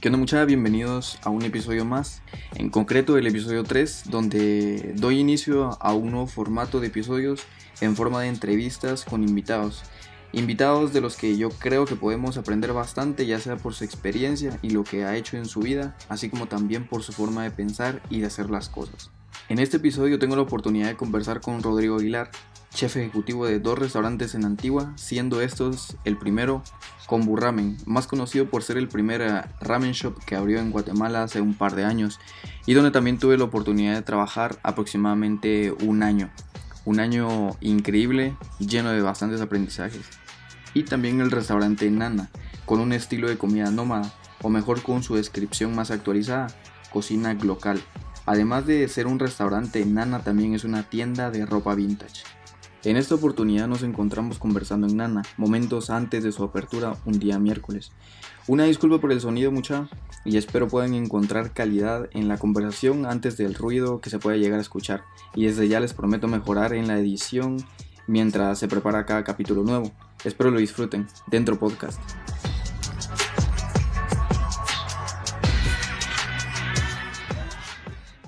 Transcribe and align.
¿Qué 0.00 0.08
onda 0.08 0.18
muchachos? 0.18 0.46
Bienvenidos 0.46 1.18
a 1.22 1.30
un 1.30 1.42
episodio 1.42 1.86
más, 1.86 2.20
en 2.54 2.68
concreto 2.68 3.16
el 3.16 3.26
episodio 3.26 3.64
3, 3.64 4.10
donde 4.10 4.92
doy 4.94 5.18
inicio 5.18 5.78
a 5.80 5.94
un 5.94 6.10
nuevo 6.10 6.26
formato 6.26 6.80
de 6.80 6.88
episodios 6.88 7.44
en 7.80 7.96
forma 7.96 8.20
de 8.20 8.28
entrevistas 8.28 9.06
con 9.06 9.26
invitados. 9.26 9.84
Invitados 10.32 10.92
de 10.92 11.00
los 11.00 11.16
que 11.16 11.38
yo 11.38 11.48
creo 11.48 11.86
que 11.86 11.96
podemos 11.96 12.36
aprender 12.36 12.74
bastante, 12.74 13.24
ya 13.24 13.40
sea 13.40 13.56
por 13.56 13.72
su 13.72 13.84
experiencia 13.84 14.58
y 14.60 14.68
lo 14.68 14.84
que 14.84 15.06
ha 15.06 15.16
hecho 15.16 15.38
en 15.38 15.46
su 15.46 15.60
vida, 15.60 15.96
así 16.10 16.28
como 16.28 16.46
también 16.46 16.86
por 16.86 17.02
su 17.02 17.12
forma 17.12 17.44
de 17.44 17.50
pensar 17.50 18.02
y 18.10 18.20
de 18.20 18.26
hacer 18.26 18.50
las 18.50 18.68
cosas. 18.68 19.10
En 19.48 19.60
este 19.60 19.76
episodio 19.76 20.18
tengo 20.18 20.34
la 20.34 20.42
oportunidad 20.42 20.88
de 20.88 20.96
conversar 20.96 21.40
con 21.40 21.62
Rodrigo 21.62 21.98
Aguilar, 21.98 22.32
chef 22.74 22.96
ejecutivo 22.96 23.46
de 23.46 23.60
dos 23.60 23.78
restaurantes 23.78 24.34
en 24.34 24.44
Antigua, 24.44 24.92
siendo 24.96 25.40
estos 25.40 25.96
el 26.04 26.18
primero 26.18 26.64
Kombu 27.06 27.36
Ramen, 27.36 27.76
más 27.86 28.08
conocido 28.08 28.50
por 28.50 28.64
ser 28.64 28.76
el 28.76 28.88
primer 28.88 29.20
eh, 29.20 29.42
ramen 29.60 29.92
shop 29.92 30.18
que 30.24 30.34
abrió 30.34 30.58
en 30.58 30.72
Guatemala 30.72 31.22
hace 31.22 31.40
un 31.40 31.54
par 31.54 31.76
de 31.76 31.84
años 31.84 32.18
y 32.66 32.74
donde 32.74 32.90
también 32.90 33.18
tuve 33.18 33.38
la 33.38 33.44
oportunidad 33.44 33.94
de 33.94 34.02
trabajar 34.02 34.58
aproximadamente 34.64 35.72
un 35.84 36.02
año. 36.02 36.28
Un 36.84 36.98
año 36.98 37.50
increíble, 37.60 38.36
lleno 38.58 38.90
de 38.90 39.00
bastantes 39.00 39.40
aprendizajes. 39.40 40.06
Y 40.74 40.82
también 40.82 41.20
el 41.20 41.30
restaurante 41.30 41.88
Nana, 41.88 42.30
con 42.64 42.80
un 42.80 42.92
estilo 42.92 43.28
de 43.28 43.38
comida 43.38 43.70
nómada, 43.70 44.12
o 44.42 44.48
mejor 44.48 44.82
con 44.82 45.04
su 45.04 45.14
descripción 45.14 45.72
más 45.76 45.92
actualizada, 45.92 46.48
cocina 46.92 47.32
local. 47.34 47.80
Además 48.26 48.66
de 48.66 48.86
ser 48.88 49.06
un 49.06 49.20
restaurante, 49.20 49.86
Nana 49.86 50.18
también 50.18 50.54
es 50.54 50.64
una 50.64 50.82
tienda 50.82 51.30
de 51.30 51.46
ropa 51.46 51.74
vintage. 51.74 52.24
En 52.84 52.96
esta 52.96 53.14
oportunidad 53.14 53.66
nos 53.68 53.82
encontramos 53.82 54.38
conversando 54.38 54.86
en 54.86 54.96
Nana, 54.96 55.22
momentos 55.36 55.90
antes 55.90 56.22
de 56.22 56.32
su 56.32 56.44
apertura 56.44 56.96
un 57.04 57.18
día 57.18 57.38
miércoles. 57.38 57.92
Una 58.48 58.64
disculpa 58.64 59.00
por 59.00 59.10
el 59.10 59.20
sonido 59.20 59.50
mucha 59.50 59.88
y 60.24 60.36
espero 60.36 60.68
puedan 60.68 60.94
encontrar 60.94 61.52
calidad 61.52 62.08
en 62.12 62.28
la 62.28 62.38
conversación 62.38 63.06
antes 63.06 63.36
del 63.36 63.54
ruido 63.54 64.00
que 64.00 64.10
se 64.10 64.18
pueda 64.18 64.36
llegar 64.36 64.58
a 64.58 64.62
escuchar 64.62 65.02
y 65.34 65.46
desde 65.46 65.68
ya 65.68 65.80
les 65.80 65.94
prometo 65.94 66.28
mejorar 66.28 66.74
en 66.74 66.86
la 66.86 66.98
edición 66.98 67.56
mientras 68.06 68.58
se 68.58 68.68
prepara 68.68 69.06
cada 69.06 69.24
capítulo 69.24 69.62
nuevo. 69.62 69.90
Espero 70.24 70.50
lo 70.50 70.58
disfruten. 70.58 71.06
Dentro 71.26 71.58
podcast. 71.58 72.00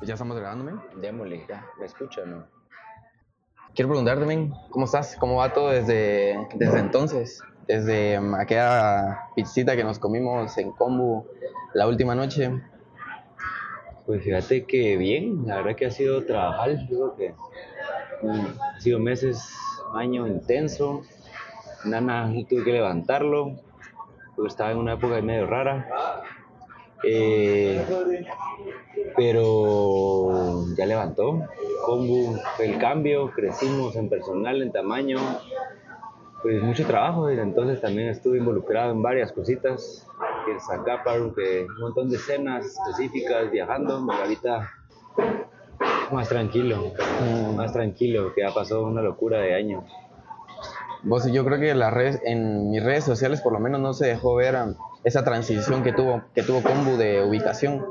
¿Ya 0.09 0.14
estamos 0.14 0.39
grabándome? 0.39 0.73
Démosle, 1.03 1.45
ya, 1.47 1.67
¿me 1.78 1.84
escucha 1.84 2.23
o 2.23 2.27
no? 2.27 2.47
Quiero 3.75 3.91
preguntarte, 3.91 4.25
¿cómo 4.70 4.87
estás? 4.87 5.14
¿Cómo 5.20 5.37
va 5.37 5.53
todo 5.53 5.69
desde, 5.69 6.48
desde 6.55 6.78
entonces? 6.78 7.42
Desde 7.67 8.17
aquella 8.41 9.29
pizzita 9.36 9.77
que 9.77 9.84
nos 9.84 9.98
comimos 9.98 10.56
en 10.56 10.73
Combo 10.73 11.27
la 11.75 11.86
última 11.86 12.14
noche. 12.14 12.51
Pues 14.06 14.25
fíjate 14.25 14.64
que 14.64 14.97
bien, 14.97 15.47
la 15.47 15.56
verdad 15.56 15.77
que 15.77 15.84
ha 15.84 15.91
sido 15.91 16.25
trabajar, 16.25 16.70
yo 16.89 17.12
creo 17.12 17.14
que 17.14 17.34
mm, 18.23 18.47
ha 18.62 18.81
sido 18.81 18.98
meses, 19.01 19.47
año 19.92 20.27
intenso. 20.27 21.03
Nana 21.84 22.33
tuve 22.48 22.64
que 22.64 22.73
levantarlo, 22.73 23.61
porque 24.34 24.48
estaba 24.48 24.70
en 24.70 24.79
una 24.79 24.95
época 24.95 25.20
medio 25.20 25.47
rara. 25.47 25.86
Eh, 27.05 27.85
pero 29.17 30.65
ya 30.77 30.87
levantó. 30.87 31.43
Combo 31.85 32.37
el 32.59 32.79
cambio, 32.79 33.31
crecimos 33.31 33.97
en 33.97 34.09
personal, 34.09 34.63
en 34.63 34.73
tamaño, 34.73 35.19
pues 36.43 36.63
mucho 36.63 36.87
trabajo. 36.87 37.31
Y 37.31 37.39
entonces 37.39 37.81
también 37.81 38.09
estuve 38.09 38.39
involucrado 38.39 38.93
en 38.93 39.03
varias 39.03 39.33
cositas, 39.33 40.07
acá 40.71 41.03
para 41.05 41.23
un 41.23 41.35
montón 41.81 42.09
de 42.09 42.17
escenas 42.17 42.67
específicas, 42.67 43.51
viajando. 43.51 43.95
ahorita 44.11 44.70
más 46.13 46.29
tranquilo, 46.29 46.92
más 47.55 47.73
tranquilo, 47.73 48.33
que 48.35 48.45
ha 48.45 48.53
pasado 48.53 48.87
una 48.87 49.03
locura 49.03 49.41
de 49.41 49.55
año. 49.55 49.85
Vos, 51.03 51.31
yo 51.31 51.45
creo 51.45 51.61
que 51.61 51.75
las 51.75 51.92
redes, 51.92 52.20
en 52.25 52.70
mis 52.70 52.83
redes 52.83 53.05
sociales 53.05 53.41
por 53.41 53.53
lo 53.53 53.61
menos 53.61 53.81
no 53.81 53.95
se 53.95 54.07
dejó 54.07 54.35
ver 54.35 54.57
um, 54.57 54.75
esa 55.05 55.25
transición 55.25 55.83
que 55.83 55.92
tuvo, 55.92 56.23
que 56.35 56.42
tuvo 56.42 56.63
Combo 56.63 56.97
de 56.97 57.23
ubicación 57.23 57.85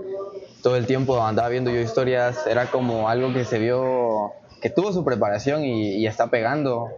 todo 0.62 0.75
el 0.75 0.85
tiempo 0.85 1.23
andaba 1.23 1.50
viendo 1.50 1.72
yo 1.72 1.79
historias, 1.79 2.46
era 2.47 2.66
como 2.66 3.09
algo 3.09 3.34
que 3.34 3.46
se 3.46 3.59
vio, 3.59 4.34
que 4.62 4.69
tuvo 4.69 4.91
su 4.91 5.03
preparación 5.06 5.63
y, 5.63 6.06
está 6.06 6.28
pegando. 6.28 6.90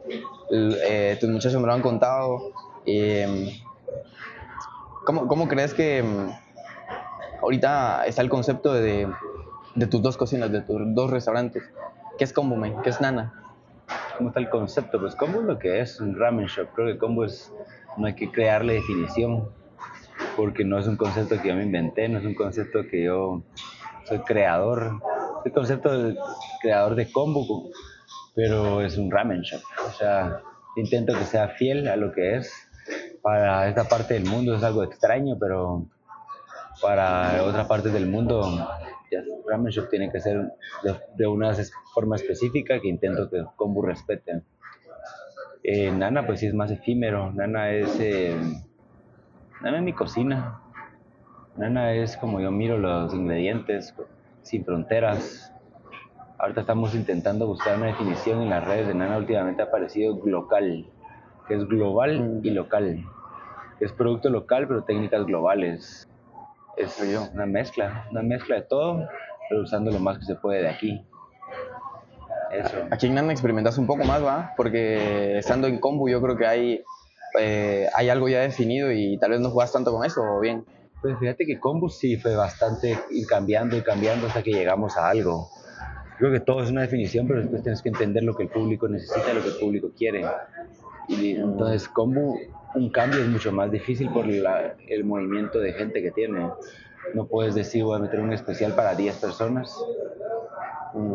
Eh, 0.51 1.17
tus 1.19 1.29
muchachos 1.29 1.61
me 1.61 1.67
lo 1.67 1.73
han 1.73 1.81
contado. 1.81 2.51
Em, 2.85 3.49
¿cómo, 5.05 5.47
crees 5.47 5.73
que 5.73 5.99
em, 5.99 6.31
ahorita 7.41 8.05
está 8.07 8.21
el 8.21 8.29
concepto 8.29 8.73
de, 8.73 9.07
tus 9.89 10.01
dos 10.01 10.17
cocinas, 10.17 10.51
de 10.51 10.61
tus 10.61 10.79
dos 10.95 11.11
restaurantes? 11.11 11.63
¿Qué 12.17 12.23
es 12.23 12.33
Combo, 12.33 12.55
man? 12.55 12.81
¿Qué 12.81 12.89
es 12.89 12.99
Nana? 12.99 13.33
¿Cómo 14.19 14.31
está 14.31 14.41
el 14.41 14.49
concepto? 14.49 14.99
Pues 14.99 15.15
Combo 15.15 15.39
es 15.39 15.45
lo 15.45 15.57
que 15.57 15.79
es, 15.79 16.01
un 16.01 16.13
ramen 16.13 16.47
shop. 16.47 16.67
Creo 16.75 16.87
que 16.87 16.97
Combo 16.97 17.23
es, 17.23 17.53
no 17.95 18.05
hay 18.05 18.15
que 18.15 18.29
crearle 18.29 18.73
definición 18.73 19.47
porque 20.35 20.65
no 20.65 20.77
es 20.77 20.87
un 20.87 20.97
concepto 20.97 21.41
que 21.41 21.47
yo 21.47 21.55
me 21.55 21.63
inventé, 21.63 22.09
no 22.09 22.19
es 22.19 22.25
un 22.25 22.35
concepto 22.35 22.85
que 22.85 23.05
yo 23.05 23.43
soy 24.03 24.19
creador, 24.19 24.99
el 25.45 25.53
concepto 25.53 25.97
de 25.97 26.17
creador 26.61 26.95
de 26.95 27.09
combo, 27.09 27.69
pero 28.35 28.81
es 28.81 28.97
un 28.97 29.09
ramen 29.09 29.39
shop. 29.39 29.61
O 29.87 29.91
sea, 29.91 30.41
intento 30.75 31.13
que 31.17 31.23
sea 31.23 31.47
fiel 31.47 31.87
a 31.87 31.95
lo 31.95 32.11
que 32.11 32.35
es. 32.35 32.51
Para 33.21 33.69
esta 33.69 33.85
parte 33.85 34.15
del 34.15 34.25
mundo 34.25 34.53
es 34.53 34.63
algo 34.63 34.83
extraño, 34.83 35.37
pero 35.39 35.85
para 36.81 37.41
otra 37.45 37.69
parte 37.69 37.87
del 37.87 38.07
mundo, 38.07 38.67
ya, 39.11 39.23
ramen 39.47 39.71
shop 39.71 39.89
tiene 39.89 40.11
que 40.11 40.19
ser 40.19 40.51
de, 41.15 41.27
una 41.27 41.53
forma 41.93 42.15
específica 42.15 42.79
que 42.79 42.87
intento 42.87 43.29
que 43.29 43.43
combo 43.55 43.81
respete. 43.81 44.41
Eh, 45.63 45.91
Nana, 45.91 46.25
pues 46.25 46.39
sí 46.39 46.47
es 46.47 46.53
más 46.53 46.71
efímero. 46.71 47.31
Nana 47.31 47.71
es. 47.71 47.99
Eh, 47.99 48.35
Nana 49.61 49.77
es 49.77 49.83
mi 49.83 49.93
cocina. 49.93 50.61
Nana 51.57 51.93
es 51.93 52.15
como 52.17 52.39
yo 52.39 52.51
miro 52.51 52.77
los 52.77 53.13
ingredientes, 53.13 53.93
sin 54.41 54.63
fronteras. 54.63 55.53
Ahorita 56.37 56.61
estamos 56.61 56.95
intentando 56.95 57.47
buscar 57.47 57.75
una 57.75 57.87
definición 57.87 58.41
en 58.41 58.49
las 58.49 58.65
redes 58.65 58.87
de 58.87 58.93
Nana. 58.93 59.17
Últimamente 59.17 59.61
ha 59.61 59.65
aparecido 59.65 60.17
local, 60.25 60.85
que 61.47 61.55
es 61.55 61.67
global 61.67 62.39
y 62.41 62.49
local. 62.51 63.03
Es 63.81 63.91
producto 63.91 64.29
local, 64.29 64.67
pero 64.67 64.83
técnicas 64.83 65.25
globales. 65.25 66.09
Es 66.79 66.99
una 67.33 67.45
mezcla, 67.45 68.07
una 68.09 68.23
mezcla 68.23 68.55
de 68.55 68.61
todo, 68.63 69.07
pero 69.49 69.61
usando 69.61 69.91
lo 69.91 69.99
más 69.99 70.17
que 70.17 70.25
se 70.25 70.35
puede 70.35 70.61
de 70.61 70.69
aquí. 70.69 71.05
Eso. 72.51 72.77
Aquí 72.89 73.05
en 73.05 73.13
Nana 73.13 73.31
experimentas 73.31 73.77
un 73.77 73.85
poco 73.85 74.03
más, 74.05 74.23
¿va? 74.25 74.53
Porque 74.57 75.37
estando 75.37 75.67
en 75.67 75.79
combo 75.79 76.09
yo 76.09 76.19
creo 76.19 76.35
que 76.35 76.47
hay 76.47 76.83
eh, 77.37 77.87
hay 77.93 78.09
algo 78.09 78.27
ya 78.27 78.39
definido 78.39 78.91
y 78.91 79.17
tal 79.17 79.31
vez 79.31 79.39
no 79.39 79.51
juegas 79.51 79.71
tanto 79.71 79.91
con 79.91 80.05
eso 80.05 80.21
o 80.21 80.39
bien. 80.39 80.65
Pues 81.01 81.17
fíjate 81.17 81.45
que 81.45 81.59
Combus 81.59 81.97
sí 81.97 82.17
fue 82.17 82.35
bastante 82.35 82.97
ir 83.11 83.25
cambiando 83.25 83.77
y 83.77 83.81
cambiando 83.81 84.27
hasta 84.27 84.43
que 84.43 84.51
llegamos 84.51 84.97
a 84.97 85.09
algo. 85.09 85.49
Creo 86.17 86.31
que 86.31 86.41
todo 86.41 86.61
es 86.61 86.69
una 86.69 86.81
definición, 86.81 87.25
pero 87.25 87.39
después 87.39 87.63
tienes 87.63 87.81
que 87.81 87.87
entender 87.87 88.23
lo 88.23 88.35
que 88.35 88.43
el 88.43 88.49
público 88.49 88.89
necesita, 88.89 89.33
lo 89.33 89.41
que 89.41 89.49
el 89.49 89.57
público 89.57 89.91
quiere. 89.97 90.25
Y 91.07 91.35
entonces 91.37 91.87
Combo, 91.87 92.37
un 92.75 92.89
cambio 92.89 93.21
es 93.21 93.27
mucho 93.27 93.51
más 93.51 93.71
difícil 93.71 94.09
por 94.09 94.25
el 94.27 95.03
movimiento 95.03 95.59
de 95.59 95.73
gente 95.73 96.01
que 96.01 96.11
tiene. 96.11 96.49
No 97.13 97.25
puedes 97.25 97.55
decir 97.55 97.83
voy 97.83 97.97
a 97.97 97.99
meter 97.99 98.19
un 98.19 98.33
especial 98.33 98.73
para 98.73 98.95
10 98.95 99.15
personas 99.17 99.75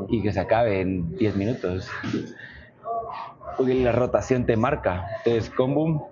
y 0.09 0.23
que 0.23 0.33
se 0.33 0.41
acabe 0.41 0.81
en 0.81 1.17
10 1.17 1.37
minutos 1.37 1.89
porque 3.57 3.75
la 3.75 3.93
rotación 3.93 4.47
te 4.47 4.57
marca. 4.57 5.07
Entonces, 5.19 5.51
Combo, 5.51 6.11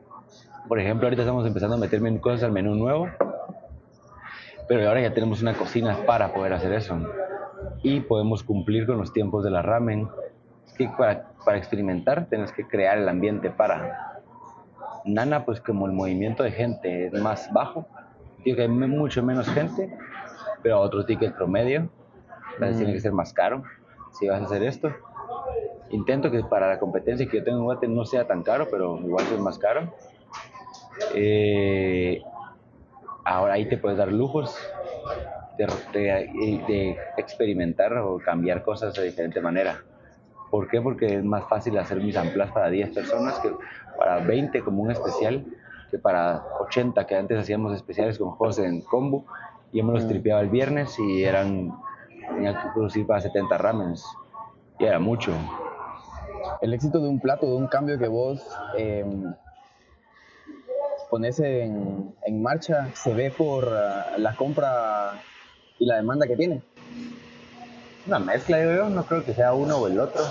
por 0.68 0.78
ejemplo, 0.78 1.06
ahorita 1.06 1.22
estamos 1.22 1.46
empezando 1.46 1.76
a 1.76 1.78
meterme 1.78 2.18
cosas 2.20 2.44
al 2.44 2.52
menú 2.52 2.74
nuevo, 2.74 3.08
pero 4.68 4.88
ahora 4.88 5.00
ya 5.00 5.14
tenemos 5.14 5.42
una 5.42 5.54
cocina 5.54 5.98
para 6.06 6.32
poder 6.32 6.52
hacer 6.52 6.72
eso. 6.72 6.98
Y 7.82 8.00
podemos 8.00 8.42
cumplir 8.42 8.86
con 8.86 8.98
los 8.98 9.12
tiempos 9.12 9.44
de 9.44 9.50
la 9.50 9.62
ramen. 9.62 10.08
Es 10.66 10.72
que 10.74 10.88
para, 10.88 11.32
para 11.44 11.58
experimentar 11.58 12.26
tienes 12.26 12.52
que 12.52 12.66
crear 12.66 12.98
el 12.98 13.08
ambiente 13.08 13.50
para. 13.50 14.11
Nana, 15.04 15.44
pues 15.44 15.60
como 15.60 15.86
el 15.86 15.92
movimiento 15.92 16.42
de 16.42 16.52
gente 16.52 17.06
es 17.06 17.12
más 17.12 17.52
bajo, 17.52 17.86
digo 18.44 18.56
que 18.56 18.62
hay 18.62 18.68
mucho 18.68 19.22
menos 19.22 19.48
gente, 19.48 19.92
pero 20.62 20.80
otro 20.80 21.04
ticket 21.04 21.34
promedio, 21.34 21.90
entonces 22.54 22.78
tiene 22.78 22.92
que 22.92 23.00
ser 23.00 23.12
más 23.12 23.32
caro 23.32 23.62
si 24.12 24.28
vas 24.28 24.42
a 24.42 24.44
hacer 24.44 24.62
esto 24.62 24.92
intento 25.92 26.30
que 26.30 26.42
para 26.42 26.68
la 26.68 26.78
competencia 26.78 27.28
que 27.28 27.38
yo 27.38 27.44
tengo 27.44 27.58
en 27.58 27.64
Guate 27.64 27.88
no 27.88 28.04
sea 28.04 28.26
tan 28.26 28.42
caro, 28.42 28.66
pero 28.70 28.98
igual 28.98 29.24
es 29.32 29.38
más 29.38 29.58
caro. 29.58 29.94
Eh, 31.14 32.22
ahora 33.24 33.54
ahí 33.54 33.68
te 33.68 33.76
puedes 33.76 33.98
dar 33.98 34.10
lujos 34.10 34.56
de, 35.92 36.98
experimentar 37.16 37.96
o 37.98 38.18
cambiar 38.18 38.62
cosas 38.62 38.94
de 38.94 39.04
diferente 39.04 39.40
manera. 39.40 39.82
¿Por 40.50 40.68
qué? 40.68 40.80
Porque 40.80 41.06
es 41.16 41.24
más 41.24 41.48
fácil 41.48 41.78
hacer 41.78 41.98
mis 41.98 42.16
amplas 42.16 42.50
para 42.52 42.68
10 42.68 42.94
personas 42.94 43.38
que 43.40 43.50
para 43.96 44.18
20 44.18 44.62
como 44.62 44.82
un 44.82 44.90
especial, 44.90 45.44
que 45.90 45.98
para 45.98 46.42
80 46.60 47.06
que 47.06 47.16
antes 47.16 47.38
hacíamos 47.38 47.74
especiales 47.74 48.18
con 48.18 48.30
juegos 48.32 48.58
en 48.58 48.80
combo 48.82 49.24
y 49.72 49.78
yo 49.78 49.84
me 49.84 49.92
los 49.92 50.04
mm. 50.04 50.08
tripeaba 50.08 50.40
el 50.40 50.48
viernes 50.48 50.98
y 50.98 51.24
eran 51.24 51.72
tenía 52.34 52.54
que 52.54 52.68
producir 52.74 53.06
para 53.06 53.20
70 53.20 53.58
ramens 53.58 54.04
y 54.78 54.84
era 54.84 54.98
mucho. 54.98 55.32
El 56.60 56.72
éxito 56.74 57.00
de 57.00 57.08
un 57.08 57.20
plato 57.20 57.46
de 57.46 57.54
un 57.54 57.66
cambio 57.66 57.98
que 57.98 58.08
vos 58.08 58.44
eh, 58.76 59.04
pones 61.10 61.38
en, 61.40 62.14
en, 62.24 62.42
marcha 62.42 62.88
se 62.94 63.12
ve 63.12 63.30
por 63.30 63.64
uh, 63.64 64.18
la 64.18 64.34
compra 64.34 65.20
y 65.78 65.86
la 65.86 65.96
demanda 65.96 66.26
que 66.26 66.36
tiene. 66.36 66.62
Una 68.06 68.18
mezcla 68.18 68.58
digo 68.58 68.74
yo 68.74 68.88
no 68.88 69.04
creo 69.04 69.24
que 69.24 69.34
sea 69.34 69.52
uno 69.52 69.76
o 69.76 69.86
el 69.86 70.00
otro 70.00 70.22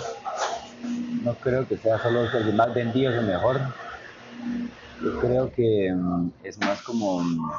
no 1.22 1.34
creo 1.36 1.68
que 1.68 1.78
sea 1.78 2.00
solo 2.00 2.26
el 2.30 2.54
más 2.54 2.74
vendido 2.74 3.12
es 3.12 3.18
el 3.18 3.26
mejor 3.26 3.60
yo 5.04 5.20
creo 5.20 5.52
que 5.52 5.92
um, 5.92 6.32
es 6.44 6.60
más 6.60 6.82
como 6.84 7.18
um, 7.18 7.52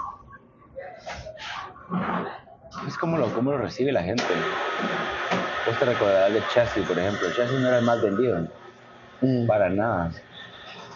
es 2.87 2.97
como 2.97 3.19
lo, 3.19 3.33
como 3.35 3.53
lo 3.53 3.59
recibe 3.59 3.93
la 3.93 4.03
gente. 4.03 4.25
Vos 5.67 5.79
te 5.79 5.85
recordarás 5.85 6.33
de 6.33 6.43
Chassis, 6.53 6.87
por 6.87 6.99
ejemplo. 6.99 7.29
Chassis 7.37 7.59
no 7.61 7.69
era 7.69 7.79
el 7.79 7.85
más 7.85 8.03
vendido, 8.03 8.49
mm. 9.21 9.47
para 9.47 9.69
nada. 9.69 10.11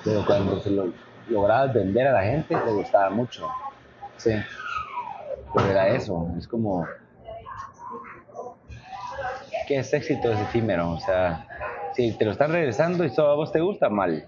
Pero 0.05 0.25
cuando 0.25 0.61
se 0.61 0.71
lo 0.71 0.93
lograbas 1.29 1.75
vender 1.75 2.09
a 2.09 2.13
la 2.13 2.23
gente, 2.23 2.57
le 2.65 2.73
gustaba 2.73 3.11
mucho. 3.11 3.49
Sí. 4.17 4.33
Pero 5.55 5.71
era 5.71 5.89
eso, 5.89 6.29
es 6.39 6.49
como. 6.49 6.87
¿Qué 9.69 9.79
es 9.79 9.93
éxito? 9.93 10.33
Es 10.33 10.41
efímero. 10.41 10.93
O 10.93 11.01
sea, 11.01 11.47
si 11.97 12.13
te 12.13 12.27
lo 12.27 12.33
están 12.33 12.53
regresando 12.53 13.05
y 13.05 13.11
solo 13.11 13.31
a 13.31 13.35
vos 13.35 13.51
te 13.53 13.61
gusta, 13.61 13.89
mal. 13.89 14.27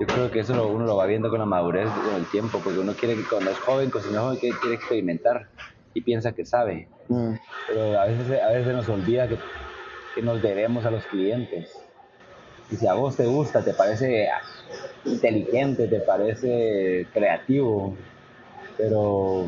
Yo 0.00 0.06
creo 0.08 0.30
que 0.32 0.40
eso 0.40 0.66
uno 0.66 0.84
lo 0.84 0.96
va 0.96 1.06
viendo 1.06 1.30
con 1.30 1.38
la 1.38 1.46
madurez 1.46 1.88
con 1.88 2.16
el 2.16 2.26
tiempo, 2.26 2.60
porque 2.62 2.80
uno 2.80 2.94
quiere 2.94 3.14
que 3.14 3.22
cuando 3.22 3.52
es 3.52 3.58
joven, 3.58 3.90
cuando 3.90 4.10
es 4.10 4.16
joven, 4.16 4.38
quiere 4.60 4.74
experimentar 4.74 5.46
y 5.94 6.00
piensa 6.00 6.32
que 6.32 6.44
sabe. 6.44 6.88
Mm. 7.08 7.34
Pero 7.68 8.00
a 8.00 8.06
veces, 8.06 8.42
a 8.42 8.48
veces 8.48 8.74
nos 8.74 8.88
olvida 8.88 9.28
que, 9.28 9.38
que, 10.16 10.22
nos 10.22 10.42
debemos 10.42 10.84
a 10.84 10.90
los 10.90 11.04
clientes. 11.06 11.70
Y 12.72 12.76
si 12.76 12.88
a 12.88 12.94
vos 12.94 13.16
te 13.16 13.26
gusta, 13.26 13.62
te 13.62 13.72
parece 13.72 14.28
inteligente, 15.04 15.86
te 15.86 16.00
parece 16.00 17.06
creativo, 17.12 17.96
pero 18.76 19.46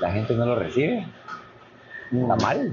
la 0.00 0.10
gente 0.10 0.34
no 0.34 0.46
lo 0.46 0.54
recibe, 0.54 1.06
está 2.10 2.36
mal. 2.36 2.72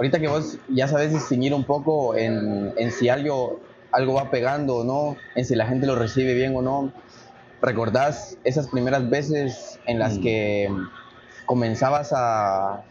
Ahorita 0.00 0.18
que 0.18 0.28
vos 0.28 0.56
ya 0.68 0.88
sabes 0.88 1.12
distinguir 1.12 1.52
un 1.52 1.64
poco 1.64 2.16
en, 2.16 2.72
en 2.78 2.90
si 2.90 3.10
algo, 3.10 3.60
algo 3.92 4.14
va 4.14 4.30
pegando 4.30 4.76
o 4.76 4.84
no, 4.84 5.16
en 5.34 5.44
si 5.44 5.54
la 5.54 5.66
gente 5.66 5.86
lo 5.86 5.94
recibe 5.94 6.32
bien 6.32 6.56
o 6.56 6.62
no, 6.62 6.90
¿Recordás 7.62 8.38
esas 8.44 8.68
primeras 8.68 9.10
veces 9.10 9.78
en 9.86 9.98
las 9.98 10.18
mm. 10.18 10.22
que 10.22 10.68
comenzabas 11.44 12.12
a, 12.14 12.82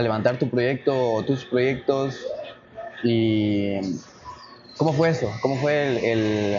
levantar 0.00 0.38
tu 0.38 0.50
proyecto 0.50 1.14
o 1.14 1.24
tus 1.24 1.44
proyectos? 1.44 2.26
¿Y 3.04 3.78
cómo 4.76 4.92
fue 4.92 5.10
eso? 5.10 5.30
¿Cómo 5.40 5.56
fue 5.56 6.12
el, 6.12 6.58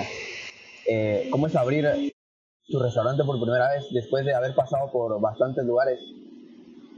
eh, 0.87 1.27
cómo 1.31 1.47
es 1.47 1.55
abrir 1.55 2.13
tu 2.65 2.79
restaurante 2.79 3.23
por 3.25 3.41
primera 3.41 3.67
vez 3.69 3.85
después 3.91 4.25
de 4.25 4.33
haber 4.33 4.55
pasado 4.55 4.89
por 4.91 5.19
bastantes 5.19 5.65
lugares? 5.65 5.99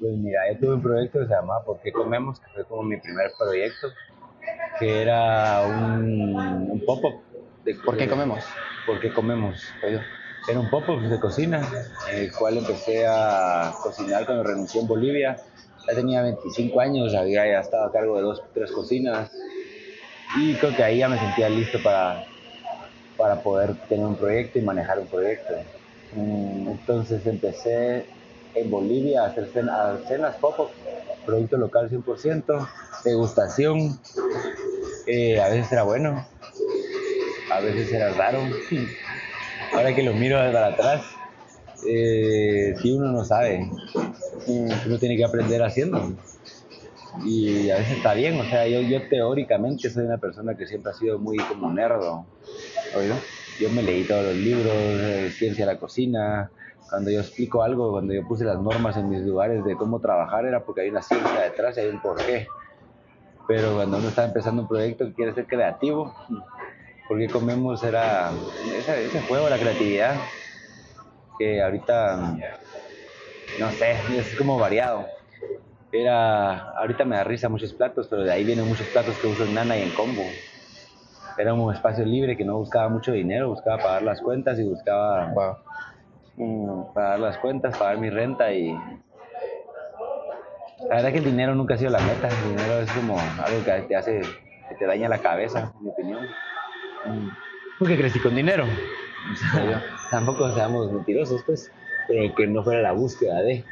Pues 0.01 0.17
mira, 0.17 0.51
yo 0.51 0.59
tuve 0.59 0.73
un 0.73 0.81
proyecto 0.81 1.19
que 1.19 1.27
se 1.27 1.31
llamaba 1.31 1.63
¿Por 1.63 1.79
qué 1.79 1.91
comemos? 1.91 2.39
que 2.39 2.47
fue 2.55 2.65
como 2.65 2.81
mi 2.81 2.97
primer 2.97 3.33
proyecto, 3.37 3.89
que 4.79 4.99
era 5.03 5.63
un, 5.63 6.35
un 6.71 6.83
pop-up. 6.83 7.21
¿Por 7.85 7.97
qué 7.97 8.09
comemos? 8.09 8.43
¿Por 8.87 8.99
qué 8.99 9.13
comemos? 9.13 9.71
Era 10.49 10.59
un 10.59 10.71
pop 10.71 10.89
de 10.89 11.19
cocina, 11.19 11.61
en 12.11 12.17
el 12.17 12.31
cual 12.33 12.57
empecé 12.57 13.05
a 13.05 13.75
cocinar 13.83 14.25
cuando 14.25 14.43
renuncié 14.43 14.81
en 14.81 14.87
Bolivia. 14.87 15.37
Ya 15.87 15.93
tenía 15.93 16.23
25 16.23 16.79
años, 16.79 17.13
había 17.13 17.45
ya 17.45 17.59
estado 17.59 17.85
a 17.85 17.91
cargo 17.91 18.15
de 18.15 18.23
dos, 18.23 18.41
tres 18.55 18.71
cocinas 18.71 19.31
y 20.39 20.55
creo 20.55 20.75
que 20.75 20.83
ahí 20.83 20.97
ya 20.97 21.09
me 21.09 21.19
sentía 21.19 21.47
listo 21.47 21.77
para, 21.83 22.25
para 23.15 23.43
poder 23.43 23.75
tener 23.87 24.07
un 24.07 24.17
proyecto 24.17 24.57
y 24.57 24.63
manejar 24.63 24.99
un 24.99 25.07
proyecto. 25.07 25.53
Mm, 26.13 26.69
entonces 26.69 27.23
empecé 27.27 28.07
en 28.55 28.69
Bolivia 28.69 29.25
hacer 29.25 29.47
cenas, 29.51 30.01
cenas 30.07 30.35
pop-up, 30.37 30.69
producto 31.25 31.57
local 31.57 31.89
100%, 31.89 32.69
degustación. 33.03 33.99
Eh, 35.07 35.39
a 35.39 35.49
veces 35.49 35.71
era 35.71 35.83
bueno, 35.83 36.25
a 37.51 37.59
veces 37.59 37.91
era 37.91 38.13
raro 38.13 38.39
ahora 39.73 39.95
que 39.95 40.03
lo 40.03 40.13
miro 40.13 40.37
para 40.37 40.67
atrás, 40.67 41.01
eh, 41.87 42.75
si 42.81 42.91
uno 42.91 43.11
no 43.11 43.23
sabe, 43.25 43.69
uno 44.47 44.99
tiene 44.99 45.17
que 45.17 45.25
aprender 45.25 45.61
haciendo. 45.63 46.13
Y 47.25 47.69
a 47.69 47.77
veces 47.77 47.97
está 47.97 48.13
bien, 48.13 48.39
o 48.39 48.43
sea, 48.45 48.67
yo, 48.67 48.79
yo 48.81 49.07
teóricamente 49.09 49.89
soy 49.89 50.05
una 50.05 50.17
persona 50.17 50.55
que 50.55 50.65
siempre 50.65 50.91
ha 50.91 50.95
sido 50.95 51.19
muy 51.19 51.37
como 51.37 51.71
nerdo, 51.71 52.25
¿oído? 52.95 53.15
Yo 53.59 53.69
me 53.69 53.83
leí 53.83 54.05
todos 54.05 54.23
los 54.25 54.35
libros, 54.35 54.73
de 54.73 55.29
ciencia 55.31 55.65
de 55.65 55.73
la 55.73 55.79
cocina, 55.79 56.51
cuando 56.91 57.09
yo 57.09 57.21
explico 57.21 57.63
algo, 57.63 57.91
cuando 57.93 58.13
yo 58.13 58.27
puse 58.27 58.43
las 58.43 58.59
normas 58.59 58.97
en 58.97 59.09
mis 59.09 59.21
lugares 59.21 59.63
de 59.63 59.77
cómo 59.77 60.01
trabajar, 60.01 60.45
era 60.45 60.59
porque 60.65 60.81
hay 60.81 60.89
una 60.89 61.01
ciencia 61.01 61.39
detrás 61.39 61.77
y 61.77 61.79
hay 61.79 61.87
un 61.87 62.01
porqué. 62.01 62.47
Pero 63.47 63.75
cuando 63.75 63.97
uno 63.97 64.09
está 64.09 64.25
empezando 64.25 64.63
un 64.63 64.67
proyecto 64.67 65.05
que 65.05 65.13
quiere 65.13 65.33
ser 65.33 65.47
creativo, 65.47 66.13
porque 67.07 67.29
comemos 67.29 67.81
era 67.85 68.31
ese, 68.77 69.21
juego, 69.21 69.47
la 69.47 69.57
creatividad, 69.57 70.15
que 71.39 71.63
ahorita, 71.63 72.35
no 73.57 73.71
sé, 73.71 73.95
es 74.17 74.35
como 74.35 74.59
variado. 74.59 75.05
Era, 75.93 76.71
ahorita 76.71 77.05
me 77.05 77.15
da 77.15 77.23
risa 77.23 77.47
muchos 77.47 77.71
platos, 77.71 78.07
pero 78.09 78.23
de 78.23 78.33
ahí 78.33 78.43
vienen 78.43 78.67
muchos 78.67 78.87
platos 78.87 79.17
que 79.17 79.27
uso 79.27 79.45
en 79.45 79.53
Nana 79.53 79.77
y 79.77 79.83
en 79.83 79.91
Combo. 79.91 80.23
Era 81.37 81.53
un 81.53 81.73
espacio 81.73 82.05
libre 82.05 82.35
que 82.35 82.43
no 82.43 82.57
buscaba 82.57 82.89
mucho 82.89 83.13
dinero, 83.13 83.47
buscaba 83.47 83.77
pagar 83.77 84.03
las 84.03 84.19
cuentas 84.19 84.59
y 84.59 84.63
buscaba 84.65 85.33
mm, 86.37 86.93
pagar 86.93 87.19
las 87.19 87.37
cuentas, 87.37 87.77
pagar 87.77 87.97
mi 87.97 88.09
renta 88.09 88.53
y... 88.53 88.77
La 90.89 90.95
verdad 90.95 91.11
que 91.11 91.19
el 91.19 91.25
dinero 91.25 91.53
nunca 91.53 91.75
ha 91.75 91.77
sido 91.77 91.91
la 91.91 91.99
meta, 91.99 92.27
el 92.27 92.55
dinero 92.55 92.79
es 92.79 92.91
como 92.91 93.17
algo 93.19 93.63
que 93.63 93.71
te 93.87 93.95
hace, 93.95 94.21
que 94.21 94.75
te 94.79 94.85
daña 94.85 95.07
la 95.07 95.19
cabeza, 95.19 95.71
en 95.77 95.83
mi 95.83 95.91
opinión. 95.91 96.27
Porque 97.77 97.97
crecí 97.97 98.19
con 98.19 98.35
dinero. 98.35 98.65
tampoco 100.11 100.51
seamos 100.51 100.91
mentirosos, 100.91 101.43
pues, 101.43 101.71
pero 102.07 102.33
que 102.35 102.47
no 102.47 102.63
fuera 102.63 102.81
la 102.81 102.91
búsqueda 102.93 103.41
de. 103.41 103.63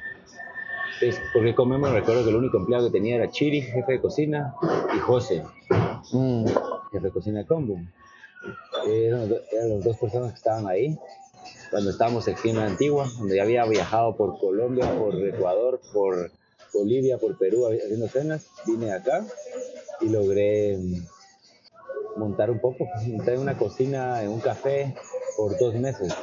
Entonces, 1.01 1.21
porque 1.33 1.55
comemos, 1.55 1.91
recuerdo 1.91 2.23
que 2.23 2.29
el 2.29 2.35
único 2.35 2.57
empleado 2.57 2.87
que 2.87 2.91
tenía 2.91 3.15
era 3.15 3.29
Chiri, 3.29 3.61
jefe 3.61 3.93
de 3.93 4.01
cocina, 4.01 4.53
y 4.95 4.99
José, 4.99 5.43
mm. 6.11 6.45
jefe 6.91 7.05
de 7.05 7.11
cocina 7.11 7.39
de 7.39 7.45
combo. 7.45 7.79
Eran, 8.87 9.29
eran 9.51 9.69
las 9.69 9.83
dos 9.83 9.97
personas 9.97 10.31
que 10.31 10.37
estaban 10.37 10.67
ahí 10.67 10.97
cuando 11.69 11.91
estábamos 11.91 12.27
aquí 12.27 12.49
en 12.49 12.57
la 12.57 12.65
Antigua, 12.65 13.07
donde 13.17 13.35
ya 13.35 13.43
había 13.43 13.65
viajado 13.65 14.15
por 14.15 14.39
Colombia, 14.39 14.91
por 14.97 15.15
Ecuador, 15.15 15.79
por 15.93 16.31
Bolivia, 16.73 17.17
por 17.17 17.37
Perú 17.37 17.67
haciendo 17.67 18.07
cenas, 18.07 18.47
vine 18.65 18.91
acá 18.91 19.25
y 20.01 20.09
logré 20.09 20.77
montar 22.15 22.49
un 22.51 22.59
poco, 22.59 22.87
montar 23.07 23.37
una 23.37 23.57
cocina 23.57 24.21
en 24.23 24.29
un 24.29 24.39
café 24.39 24.95
por 25.37 25.57
dos 25.57 25.75
meses, 25.75 26.15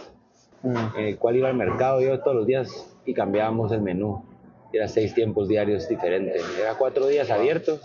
mm. 0.63 0.77
en 0.99 1.05
el 1.05 1.19
cual 1.19 1.37
iba 1.37 1.49
al 1.49 1.57
mercado 1.57 2.01
yo 2.01 2.21
todos 2.21 2.37
los 2.37 2.47
días 2.47 2.69
y 3.05 3.15
cambiábamos 3.15 3.73
el 3.73 3.83
menú. 3.83 4.25
Era 4.73 4.89
seis 4.89 5.15
tiempos 5.15 5.49
diarios 5.49 5.89
diferentes. 5.89 6.43
Era 6.61 6.75
cuatro 6.77 7.07
días 7.07 7.31
abiertos. 7.31 7.81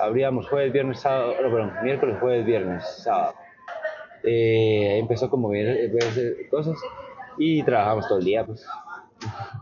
Abríamos 0.00 0.48
jueves, 0.48 0.72
viernes, 0.72 1.00
sábado, 1.00 1.34
no, 1.40 1.50
perdón, 1.50 1.72
miércoles, 1.82 2.16
jueves, 2.20 2.44
viernes, 2.44 2.84
sábado. 3.02 3.34
Eh, 4.22 4.98
empezó 4.98 5.30
como 5.30 5.48
ver, 5.48 5.90
cosas 6.50 6.76
y 7.38 7.62
trabajamos 7.62 8.08
todo 8.08 8.18
el 8.18 8.24
día, 8.24 8.44
pues. 8.44 8.64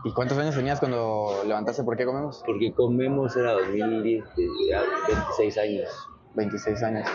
¿Y 0.03 0.11
cuántos 0.11 0.37
años 0.37 0.55
tenías 0.55 0.79
cuando 0.79 1.43
levantaste 1.45 1.83
por 1.83 1.97
qué 1.97 2.05
comemos? 2.05 2.43
Porque 2.45 2.73
comemos 2.73 3.35
era 3.35 3.53
2010, 3.53 4.23
26 4.37 5.57
años. 5.57 5.89
26 6.35 6.83
años. 6.83 7.07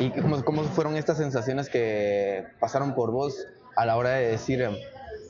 ¿Y 0.00 0.10
cómo, 0.20 0.44
cómo, 0.44 0.62
fueron 0.64 0.96
estas 0.96 1.18
sensaciones 1.18 1.70
que 1.70 2.44
pasaron 2.60 2.94
por 2.94 3.12
vos 3.12 3.46
a 3.76 3.86
la 3.86 3.96
hora 3.96 4.10
de 4.10 4.28
decir, 4.28 4.68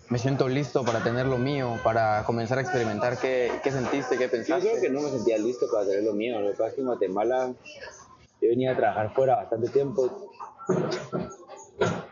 me 0.09 0.19
siento 0.19 0.49
listo 0.49 0.85
para 0.85 1.05
tener 1.05 1.27
lo 1.27 1.39
mío, 1.39 1.79
para 1.85 2.25
comenzar 2.25 2.59
a 2.59 2.63
experimentar? 2.63 3.19
¿Qué, 3.19 3.53
qué 3.63 3.71
sentiste, 3.71 4.17
qué 4.17 4.29
pensaste? 4.29 4.65
Yo 4.65 4.73
creo 4.73 4.83
que 4.83 4.91
no 4.91 5.03
me 5.03 5.11
sentía 5.11 5.39
listo 5.39 5.67
para 5.71 5.87
tener 5.87 6.05
lo 6.05 6.15
mío. 6.15 6.41
Lo 6.41 6.51
que 6.51 6.57
pasa 6.57 6.69
es 6.69 6.75
que 6.75 6.81
en 6.81 6.87
Guatemala 6.87 7.53
yo 8.41 8.49
venía 8.49 8.73
a 8.73 8.77
trabajar 8.77 9.15
fuera 9.15 9.37
bastante 9.37 9.69
tiempo. 9.69 10.31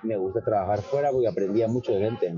Me 0.03 0.17
gusta 0.17 0.41
trabajar 0.41 0.81
fuera 0.83 1.11
porque 1.11 1.29
aprendía 1.29 1.69
mucho 1.69 1.93
de 1.93 2.01
gente. 2.01 2.35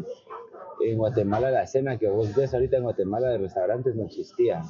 En 0.81 0.99
Guatemala 0.99 1.51
la 1.51 1.63
escena 1.63 1.99
que 1.99 2.09
vos 2.09 2.35
ves 2.35 2.53
ahorita 2.53 2.77
en 2.77 2.83
Guatemala 2.83 3.29
de 3.29 3.39
restaurantes 3.39 3.95
no 3.95 4.05
existía 4.05 4.63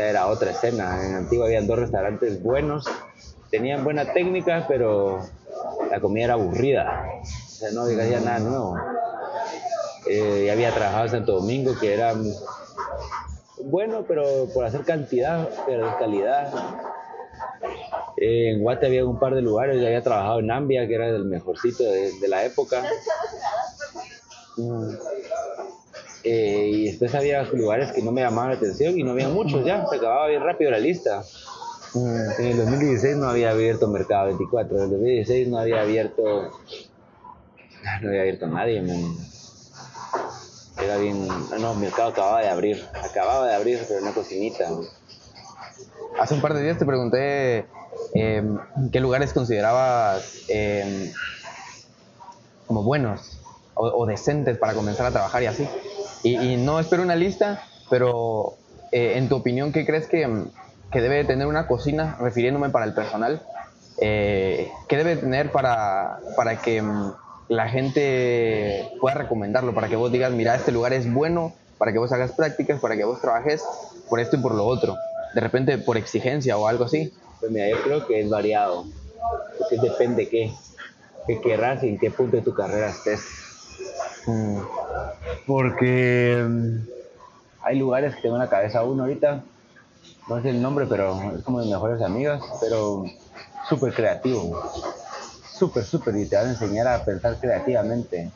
era 0.00 0.28
otra 0.28 0.50
escena. 0.50 1.04
En 1.04 1.14
Antigua 1.14 1.46
habían 1.46 1.66
dos 1.66 1.78
restaurantes 1.78 2.42
buenos, 2.42 2.86
tenían 3.50 3.84
buena 3.84 4.12
técnica, 4.12 4.64
pero 4.68 5.20
la 5.90 6.00
comida 6.00 6.24
era 6.24 6.34
aburrida, 6.34 7.04
o 7.22 7.24
sea, 7.24 7.70
no 7.72 7.82
había 7.82 8.20
nada 8.20 8.38
nuevo. 8.38 8.76
Eh, 10.08 10.44
ya 10.46 10.52
había 10.52 10.72
trabajado 10.72 11.04
en 11.04 11.10
Santo 11.10 11.32
Domingo, 11.40 11.74
que 11.78 11.94
era 11.94 12.14
bueno, 13.64 14.04
pero 14.08 14.48
por 14.52 14.64
hacer 14.64 14.82
cantidad, 14.84 15.48
pero 15.66 15.86
de 15.86 15.96
calidad. 15.96 16.52
En 18.24 18.60
Guate 18.60 18.86
había 18.86 19.04
un 19.04 19.18
par 19.18 19.34
de 19.34 19.42
lugares, 19.42 19.80
ya 19.80 19.88
había 19.88 20.00
trabajado 20.00 20.38
en 20.38 20.48
Ambia, 20.48 20.86
que 20.86 20.94
era 20.94 21.08
el 21.08 21.24
mejorcito 21.24 21.82
de, 21.82 22.28
la 22.28 22.44
época. 22.44 22.84
Mm. 24.56 24.90
Eh, 26.22 26.70
y 26.72 26.84
después 26.84 27.12
había 27.16 27.42
lugares 27.42 27.90
que 27.90 28.00
no 28.00 28.12
me 28.12 28.20
llamaban 28.20 28.50
la 28.50 28.56
atención 28.56 28.96
y 28.96 29.02
no 29.02 29.10
había 29.10 29.28
muchos 29.28 29.64
ya, 29.64 29.84
se 29.88 29.96
acababa 29.96 30.28
bien 30.28 30.40
rápido 30.40 30.70
la 30.70 30.78
lista. 30.78 31.24
Mm. 31.94 32.40
En 32.40 32.46
el 32.46 32.56
2016 32.58 33.16
no 33.16 33.28
había 33.28 33.50
abierto 33.50 33.88
Mercado 33.88 34.26
24, 34.26 34.76
en 34.76 34.82
el 34.84 34.90
2016 34.90 35.48
no 35.48 35.58
había 35.58 35.80
abierto, 35.80 36.22
no 38.02 38.08
había 38.08 38.20
abierto 38.20 38.46
nadie, 38.46 38.84
Era 40.80 40.96
bien, 40.96 41.26
no, 41.58 41.74
Mercado 41.74 42.10
acababa 42.10 42.40
de 42.40 42.48
abrir, 42.50 42.84
acababa 43.02 43.48
de 43.48 43.54
abrir, 43.56 43.80
pero 43.88 44.00
una 44.00 44.14
cocinita. 44.14 44.68
Hace 46.20 46.34
un 46.34 46.40
par 46.40 46.54
de 46.54 46.62
días 46.62 46.78
te 46.78 46.86
pregunté 46.86 47.66
em, 48.14 48.58
qué 48.90 49.00
lugares 49.00 49.32
considerabas 49.32 50.44
em, 50.48 51.12
como 52.66 52.82
buenos 52.82 53.40
o, 53.74 54.06
decentes 54.06 54.58
para 54.58 54.74
comenzar 54.74 55.06
a 55.06 55.10
trabajar 55.10 55.42
y 55.42 55.46
así. 55.46 55.68
Y, 56.22 56.56
no 56.56 56.78
espero 56.78 57.02
una 57.02 57.16
lista, 57.16 57.64
pero 57.90 58.54
eh, 58.92 59.14
en 59.16 59.28
tu 59.28 59.36
opinión, 59.36 59.72
¿qué 59.72 59.84
crees 59.84 60.06
que, 60.06 60.28
que, 60.90 61.00
debe 61.00 61.24
tener 61.24 61.46
una 61.46 61.66
cocina, 61.66 62.16
refiriéndome 62.20 62.70
para 62.70 62.84
el 62.84 62.94
personal? 62.94 63.42
Eh, 64.00 64.70
¿Qué 64.88 64.96
debe 64.96 65.16
tener 65.16 65.50
para, 65.50 66.18
para 66.36 66.56
que 66.60 66.80
mm, 66.82 67.12
la 67.48 67.68
gente 67.68 68.88
pueda 69.00 69.16
recomendarlo? 69.16 69.74
Para 69.74 69.88
que 69.88 69.96
vos 69.96 70.12
digas, 70.12 70.32
mira, 70.32 70.54
este 70.54 70.70
lugar 70.70 70.92
es 70.92 71.12
bueno, 71.12 71.54
para 71.78 71.92
que 71.92 71.98
vos 71.98 72.12
hagas 72.12 72.32
prácticas, 72.32 72.80
para 72.80 72.96
que 72.96 73.04
vos 73.04 73.20
trabajes 73.20 73.64
por 74.08 74.20
esto 74.20 74.36
y 74.36 74.40
por 74.40 74.54
lo 74.54 74.64
otro. 74.66 74.96
De 75.34 75.40
repente 75.40 75.78
por 75.78 75.96
exigencia 75.96 76.56
o 76.56 76.68
algo 76.68 76.84
así. 76.84 77.12
Pues 77.42 77.50
mira, 77.50 77.68
yo 77.68 77.82
creo 77.82 78.06
que 78.06 78.20
es 78.20 78.30
variado. 78.30 78.84
Porque 79.58 79.76
depende 79.76 80.28
qué, 80.28 80.52
qué 81.26 81.40
querrás 81.40 81.82
y 81.82 81.88
en 81.88 81.98
qué 81.98 82.12
punto 82.12 82.36
de 82.36 82.42
tu 82.42 82.54
carrera 82.54 82.90
estés. 82.90 83.20
Mm. 84.28 84.60
Porque 85.44 86.46
mm, 86.48 86.86
hay 87.62 87.78
lugares 87.80 88.14
que 88.14 88.22
tengo 88.22 88.36
en 88.36 88.42
la 88.42 88.48
cabeza 88.48 88.84
uno 88.84 89.02
ahorita, 89.02 89.42
no 90.28 90.40
sé 90.40 90.50
el 90.50 90.62
nombre, 90.62 90.86
pero 90.88 91.36
es 91.36 91.42
como 91.42 91.58
de 91.58 91.64
mis 91.64 91.74
mejores 91.74 92.00
amigos, 92.00 92.40
pero 92.60 93.06
súper 93.68 93.92
creativo. 93.92 94.62
Súper, 95.52 95.84
súper, 95.84 96.14
y 96.18 96.26
te 96.26 96.36
van 96.36 96.46
a 96.46 96.50
enseñar 96.50 96.86
a 96.86 97.04
pensar 97.04 97.40
creativamente. 97.40 98.30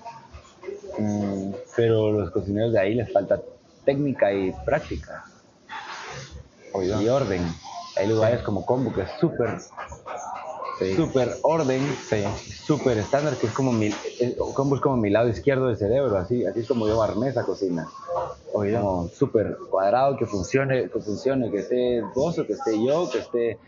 Mm, 0.99 1.53
pero 1.77 2.11
los 2.11 2.33
cocineros 2.33 2.73
de 2.73 2.81
ahí 2.81 2.95
les 2.97 3.13
falta 3.13 3.41
técnica 3.85 4.33
y 4.33 4.53
práctica. 4.65 5.25
Y 6.75 7.09
orden. 7.09 7.43
Hay 7.97 8.09
lugares 8.09 8.43
como 8.43 8.65
Combo 8.65 8.93
que 8.93 9.03
es 9.03 9.11
súper 9.21 9.59
súper 10.95 11.37
orden, 11.43 11.83
súper 12.65 12.99
estándar, 12.99 13.37
que 13.37 13.47
es 13.47 13.53
como 13.53 13.73
mi, 13.73 13.91
como 14.55 14.75
es 14.75 14.81
como 14.81 14.97
mi 14.97 15.11
lado 15.11 15.29
izquierdo 15.29 15.69
del 15.69 15.77
cerebro, 15.77 16.19
así, 16.19 16.45
así 16.45 16.61
es 16.61 16.69
como 16.69 16.87
yo 16.87 17.03
armé 17.03 17.29
esa 17.29 17.45
cocina. 17.45 17.89
Como 18.53 19.09
súper 19.09 19.57
cuadrado, 19.71 20.17
que 20.17 20.27
funcione, 20.27 20.89
que 20.91 21.01
funcione, 21.01 21.51
que 21.51 21.59
esté 21.59 22.03
vos 22.15 22.39
o 22.39 22.47
que 22.47 22.55
esté 22.55 22.73
yo, 22.85 23.09
que 23.11 23.19
esté 23.19 23.59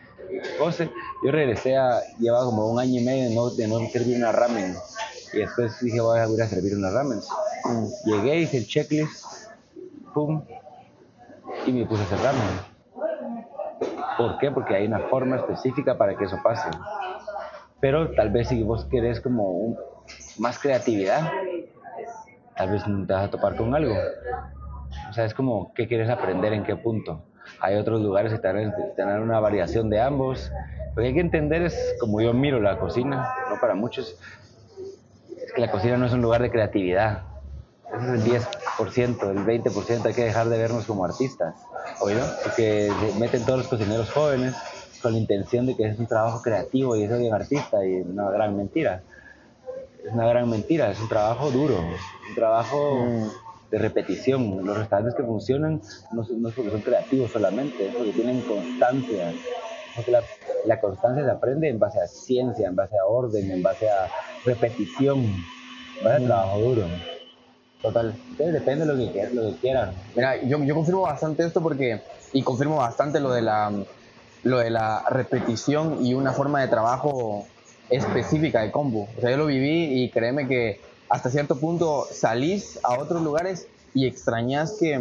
José. 0.58 0.90
Yo 1.24 1.30
regresé 1.30 1.76
a, 1.76 2.02
llevaba 2.18 2.44
como 2.46 2.66
un 2.66 2.78
año 2.78 3.00
y 3.00 3.04
medio 3.04 3.28
de 3.28 3.34
no, 3.34 3.50
de 3.50 3.68
no 3.68 3.78
servir 3.90 4.16
una 4.16 4.32
ramen. 4.32 4.74
Y 5.32 5.38
después 5.38 5.78
dije, 5.80 6.00
voy 6.00 6.18
a 6.18 6.26
ir 6.26 6.42
a 6.42 6.48
servir 6.48 6.74
una 6.74 6.90
ramen. 6.90 7.20
Mm. 7.64 7.86
Llegué, 8.04 8.40
hice 8.40 8.58
el 8.58 8.66
checklist, 8.66 9.24
pum, 10.14 10.42
y 11.66 11.72
me 11.72 11.86
puse 11.86 12.02
a 12.02 12.06
hacer 12.06 12.18
ramen 12.18 12.67
¿Por 14.18 14.36
qué? 14.38 14.50
Porque 14.50 14.74
hay 14.74 14.86
una 14.86 14.98
forma 14.98 15.36
específica 15.36 15.96
para 15.96 16.16
que 16.16 16.24
eso 16.24 16.40
pase. 16.42 16.68
Pero 17.80 18.10
tal 18.10 18.30
vez 18.30 18.48
si 18.48 18.64
vos 18.64 18.84
querés 18.86 19.20
como 19.20 19.76
más 20.38 20.58
creatividad, 20.58 21.30
tal 22.56 22.70
vez 22.70 22.82
te 22.84 23.12
vas 23.12 23.28
a 23.28 23.30
topar 23.30 23.54
con 23.54 23.76
algo. 23.76 23.94
O 25.08 25.12
sea, 25.12 25.24
es 25.24 25.34
como 25.34 25.72
qué 25.72 25.86
quieres 25.86 26.10
aprender 26.10 26.52
en 26.52 26.64
qué 26.64 26.74
punto. 26.74 27.22
Hay 27.60 27.76
otros 27.76 28.00
lugares 28.00 28.32
que 28.32 28.38
tienen 28.96 29.20
una 29.20 29.38
variación 29.38 29.88
de 29.88 30.00
ambos. 30.00 30.50
Lo 30.96 31.02
que 31.02 31.08
hay 31.08 31.14
que 31.14 31.20
entender 31.20 31.62
es, 31.62 31.96
como 32.00 32.20
yo 32.20 32.34
miro 32.34 32.60
la 32.60 32.76
cocina, 32.78 33.32
no 33.48 33.60
para 33.60 33.76
muchos, 33.76 34.18
es 35.36 35.52
que 35.52 35.60
la 35.60 35.70
cocina 35.70 35.96
no 35.96 36.06
es 36.06 36.12
un 36.12 36.22
lugar 36.22 36.42
de 36.42 36.50
creatividad. 36.50 37.22
Es 37.94 38.02
el 38.02 38.24
10%, 38.24 39.30
el 39.30 39.46
20% 39.46 40.04
hay 40.06 40.14
que 40.14 40.24
dejar 40.24 40.48
de 40.48 40.58
vernos 40.58 40.86
como 40.86 41.04
artistas 41.04 41.54
oído, 42.00 42.24
porque 42.42 42.90
meten 43.18 43.44
todos 43.44 43.58
los 43.60 43.68
cocineros 43.68 44.10
jóvenes 44.10 44.54
con 45.02 45.12
la 45.12 45.18
intención 45.18 45.66
de 45.66 45.76
que 45.76 45.86
es 45.86 45.98
un 45.98 46.06
trabajo 46.06 46.42
creativo 46.42 46.96
y 46.96 47.04
es 47.04 47.10
de 47.10 47.28
un 47.28 47.34
artista 47.34 47.84
y 47.84 47.96
es 47.96 48.06
una 48.06 48.30
gran 48.30 48.56
mentira. 48.56 49.02
Es 50.04 50.12
una 50.12 50.26
gran 50.26 50.48
mentira, 50.48 50.90
es 50.90 51.00
un 51.00 51.08
trabajo 51.08 51.50
duro, 51.50 51.78
un 51.78 52.34
trabajo 52.34 53.04
mm. 53.04 53.70
de 53.70 53.78
repetición. 53.78 54.64
Los 54.64 54.78
restaurantes 54.78 55.14
que 55.14 55.22
funcionan 55.22 55.80
no, 56.12 56.26
no, 56.38 56.48
es 56.48 56.54
porque 56.54 56.70
son 56.70 56.80
creativos 56.80 57.30
solamente, 57.30 57.88
es 57.88 57.94
porque 57.94 58.12
tienen 58.12 58.40
constancia. 58.42 59.32
Porque 59.94 60.10
la, 60.12 60.22
la 60.64 60.80
constancia 60.80 61.24
se 61.24 61.30
aprende 61.30 61.68
en 61.68 61.78
base 61.78 62.00
a 62.00 62.06
ciencia, 62.06 62.68
en 62.68 62.76
base 62.76 62.96
a 62.96 63.04
orden, 63.04 63.50
en 63.50 63.62
base 63.62 63.90
a 63.90 64.08
repetición, 64.44 65.18
en 65.18 66.04
base 66.04 66.16
a 66.16 66.20
mm. 66.20 66.26
trabajo 66.26 66.58
duro. 66.60 66.86
Total. 67.82 68.14
depende 68.36 68.84
de 68.84 68.86
lo 68.86 68.96
que, 68.96 69.28
lo 69.32 69.42
que 69.50 69.56
quieran. 69.60 69.92
Mira, 70.16 70.42
yo, 70.42 70.62
yo 70.64 70.74
confirmo 70.74 71.02
bastante 71.02 71.46
esto 71.46 71.62
porque, 71.62 72.02
y 72.32 72.42
confirmo 72.42 72.76
bastante 72.76 73.20
lo 73.20 73.30
de 73.30 73.42
la, 73.42 73.72
lo 74.42 74.58
de 74.58 74.70
la 74.70 75.04
repetición 75.10 76.04
y 76.04 76.14
una 76.14 76.32
forma 76.32 76.60
de 76.60 76.68
trabajo 76.68 77.46
específica 77.88 78.62
de 78.62 78.72
combo. 78.72 79.08
O 79.16 79.20
sea, 79.20 79.30
yo 79.30 79.36
lo 79.36 79.46
viví 79.46 80.02
y 80.02 80.10
créeme 80.10 80.48
que 80.48 80.80
hasta 81.08 81.30
cierto 81.30 81.58
punto 81.58 82.06
salís 82.10 82.80
a 82.82 82.98
otros 82.98 83.22
lugares 83.22 83.68
y 83.94 84.06
extrañas 84.06 84.76
que, 84.78 85.00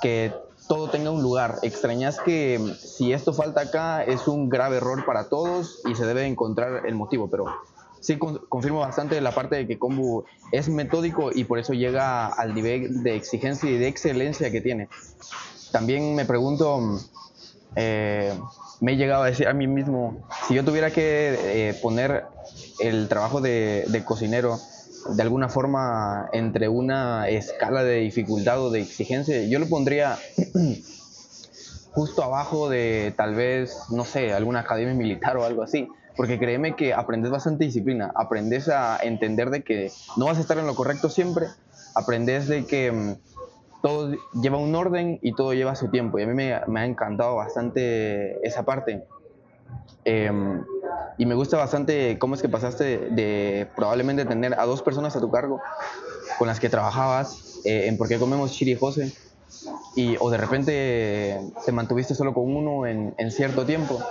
que 0.00 0.32
todo 0.68 0.88
tenga 0.88 1.10
un 1.10 1.22
lugar. 1.22 1.56
Extrañas 1.62 2.20
que 2.20 2.58
si 2.78 3.12
esto 3.12 3.32
falta 3.32 3.62
acá 3.62 4.04
es 4.04 4.28
un 4.28 4.48
grave 4.48 4.76
error 4.76 5.04
para 5.04 5.28
todos 5.28 5.80
y 5.90 5.94
se 5.94 6.06
debe 6.06 6.26
encontrar 6.26 6.86
el 6.86 6.94
motivo, 6.94 7.28
pero 7.28 7.46
sí 8.02 8.18
confirmo 8.18 8.80
bastante 8.80 9.20
la 9.20 9.30
parte 9.30 9.56
de 9.56 9.66
que 9.66 9.78
Kombu 9.78 10.24
es 10.50 10.68
metódico 10.68 11.30
y 11.32 11.44
por 11.44 11.60
eso 11.60 11.72
llega 11.72 12.26
al 12.26 12.52
nivel 12.54 13.02
de 13.04 13.14
exigencia 13.14 13.70
y 13.70 13.78
de 13.78 13.86
excelencia 13.86 14.50
que 14.50 14.60
tiene. 14.60 14.88
También 15.70 16.16
me 16.16 16.24
pregunto, 16.24 17.00
eh, 17.76 18.34
me 18.80 18.92
he 18.92 18.96
llegado 18.96 19.22
a 19.22 19.26
decir 19.26 19.46
a 19.46 19.54
mí 19.54 19.68
mismo, 19.68 20.26
si 20.48 20.54
yo 20.54 20.64
tuviera 20.64 20.90
que 20.90 21.38
eh, 21.68 21.74
poner 21.80 22.24
el 22.80 23.08
trabajo 23.08 23.40
de, 23.40 23.84
de, 23.86 24.04
cocinero 24.04 24.58
de 25.14 25.22
alguna 25.22 25.48
forma 25.48 26.28
entre 26.32 26.68
una 26.68 27.28
escala 27.28 27.84
de 27.84 28.00
dificultad 28.00 28.60
o 28.60 28.70
de 28.70 28.80
exigencia, 28.80 29.44
yo 29.44 29.60
lo 29.60 29.68
pondría 29.68 30.18
justo 31.92 32.24
abajo 32.24 32.68
de 32.68 33.14
tal 33.16 33.36
vez, 33.36 33.76
no 33.90 34.04
sé, 34.04 34.32
alguna 34.32 34.60
academia 34.60 34.94
militar 34.94 35.36
o 35.36 35.44
algo 35.44 35.62
así 35.62 35.88
porque 36.16 36.38
créeme 36.38 36.76
que 36.76 36.92
aprendes 36.94 37.30
bastante 37.30 37.64
disciplina, 37.64 38.12
aprendes 38.14 38.68
a 38.68 38.98
entender 39.02 39.50
de 39.50 39.62
que 39.62 39.90
no 40.16 40.26
vas 40.26 40.38
a 40.38 40.40
estar 40.40 40.58
en 40.58 40.66
lo 40.66 40.74
correcto 40.74 41.08
siempre, 41.08 41.46
aprendes 41.94 42.48
de 42.48 42.66
que 42.66 42.92
mm, 42.92 43.16
todo 43.82 44.14
lleva 44.40 44.58
un 44.58 44.74
orden 44.74 45.18
y 45.22 45.34
todo 45.34 45.54
lleva 45.54 45.74
su 45.74 45.88
tiempo, 45.88 46.18
y 46.18 46.22
a 46.22 46.26
mí 46.26 46.34
me, 46.34 46.52
ha 46.52 46.86
encantado 46.86 47.36
bastante 47.36 48.46
esa 48.46 48.64
parte. 48.64 49.04
Em, 50.04 50.64
y 51.18 51.26
me 51.26 51.34
gusta 51.34 51.56
bastante 51.56 52.18
cómo 52.18 52.34
es 52.34 52.42
que 52.42 52.48
pasaste 52.48 53.10
de, 53.10 53.68
probablemente 53.76 54.24
tener 54.24 54.58
a 54.58 54.66
dos 54.66 54.82
personas 54.82 55.14
a 55.16 55.20
tu 55.20 55.30
cargo 55.30 55.60
con 56.38 56.48
las 56.48 56.58
que 56.58 56.68
trabajabas 56.68 57.60
eh, 57.64 57.86
en 57.86 57.96
por 57.96 58.08
qué 58.08 58.18
comemos 58.18 58.52
Chiri 58.52 58.74
José 58.74 59.12
y 59.94 60.16
o 60.18 60.30
de 60.30 60.38
repente 60.38 61.40
te 61.64 61.72
mantuviste 61.72 62.14
solo 62.14 62.32
con 62.32 62.56
uno 62.56 62.86
en, 62.86 63.14
en 63.18 63.30
cierto 63.30 63.64
tiempo 63.64 64.02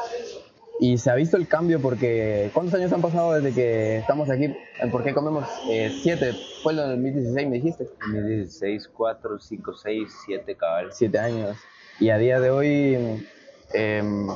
y 0.81 0.97
se 0.97 1.11
ha 1.11 1.15
visto 1.15 1.38
el 1.38 1.47
cambio 1.47 1.79
porque 1.79 2.50
¿cuántos 2.55 2.73
años 2.73 2.91
han 2.91 3.01
pasado 3.01 3.33
desde 3.33 3.53
que 3.53 3.97
estamos 4.00 4.31
aquí? 4.31 4.51
¿Por 4.91 5.03
qué 5.03 5.13
comemos? 5.13 5.45
Eh, 5.69 5.95
siete, 6.01 6.33
fue 6.63 6.73
en 6.73 6.79
el 6.79 6.89
2016 6.89 7.50
me 7.50 7.55
dijiste. 7.57 7.83
2016, 7.83 8.88
cuatro, 8.88 9.38
cinco, 9.38 9.75
seis, 9.75 10.11
siete 10.25 10.55
cabal. 10.55 10.88
Siete 10.91 11.19
años. 11.19 11.55
Y 12.00 12.09
a 12.09 12.17
día 12.17 12.39
de 12.39 12.50
hoy, 12.50 13.27
em, 13.73 14.27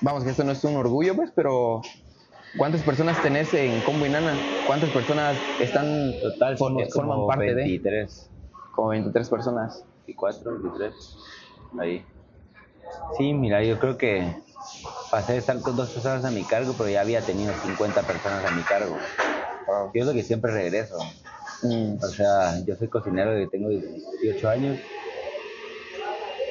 vamos, 0.00 0.24
que 0.24 0.30
esto 0.30 0.42
no 0.42 0.52
es 0.52 0.64
un 0.64 0.76
orgullo 0.76 1.14
pues, 1.14 1.32
pero 1.36 1.82
¿cuántas 2.56 2.80
personas 2.82 3.22
tenés 3.22 3.52
en 3.52 3.82
Combo 3.82 4.06
y 4.06 4.08
Nana? 4.08 4.38
¿Cuántas 4.66 4.88
personas 4.88 5.36
están, 5.60 6.14
Total, 6.22 6.56
forman 6.56 7.26
parte 7.26 7.52
23. 7.52 8.30
de? 8.30 8.54
Como 8.74 8.88
23 8.88 9.28
personas. 9.28 9.84
24, 10.06 10.62
23, 10.62 10.94
ahí. 11.78 12.06
Sí, 13.18 13.34
mira, 13.34 13.62
yo 13.62 13.78
creo 13.78 13.98
que 13.98 14.34
pasé 15.10 15.32
de 15.32 15.38
estar 15.38 15.60
con 15.60 15.76
dos 15.76 15.90
personas 15.90 16.24
a 16.24 16.30
mi 16.30 16.44
cargo, 16.44 16.74
pero 16.76 16.88
ya 16.88 17.00
había 17.00 17.20
tenido 17.22 17.52
50 17.62 18.02
personas 18.02 18.44
a 18.44 18.50
mi 18.50 18.62
cargo. 18.62 18.96
Yo 19.94 20.00
es 20.00 20.06
lo 20.06 20.12
que 20.12 20.22
siempre 20.22 20.52
regreso. 20.52 20.98
Mm. 21.62 22.02
O 22.02 22.08
sea, 22.08 22.58
yo 22.64 22.74
soy 22.76 22.88
cocinero 22.88 23.32
desde 23.32 23.44
que 23.44 23.58
tengo 23.58 23.68
18 23.68 24.48
años. 24.48 24.78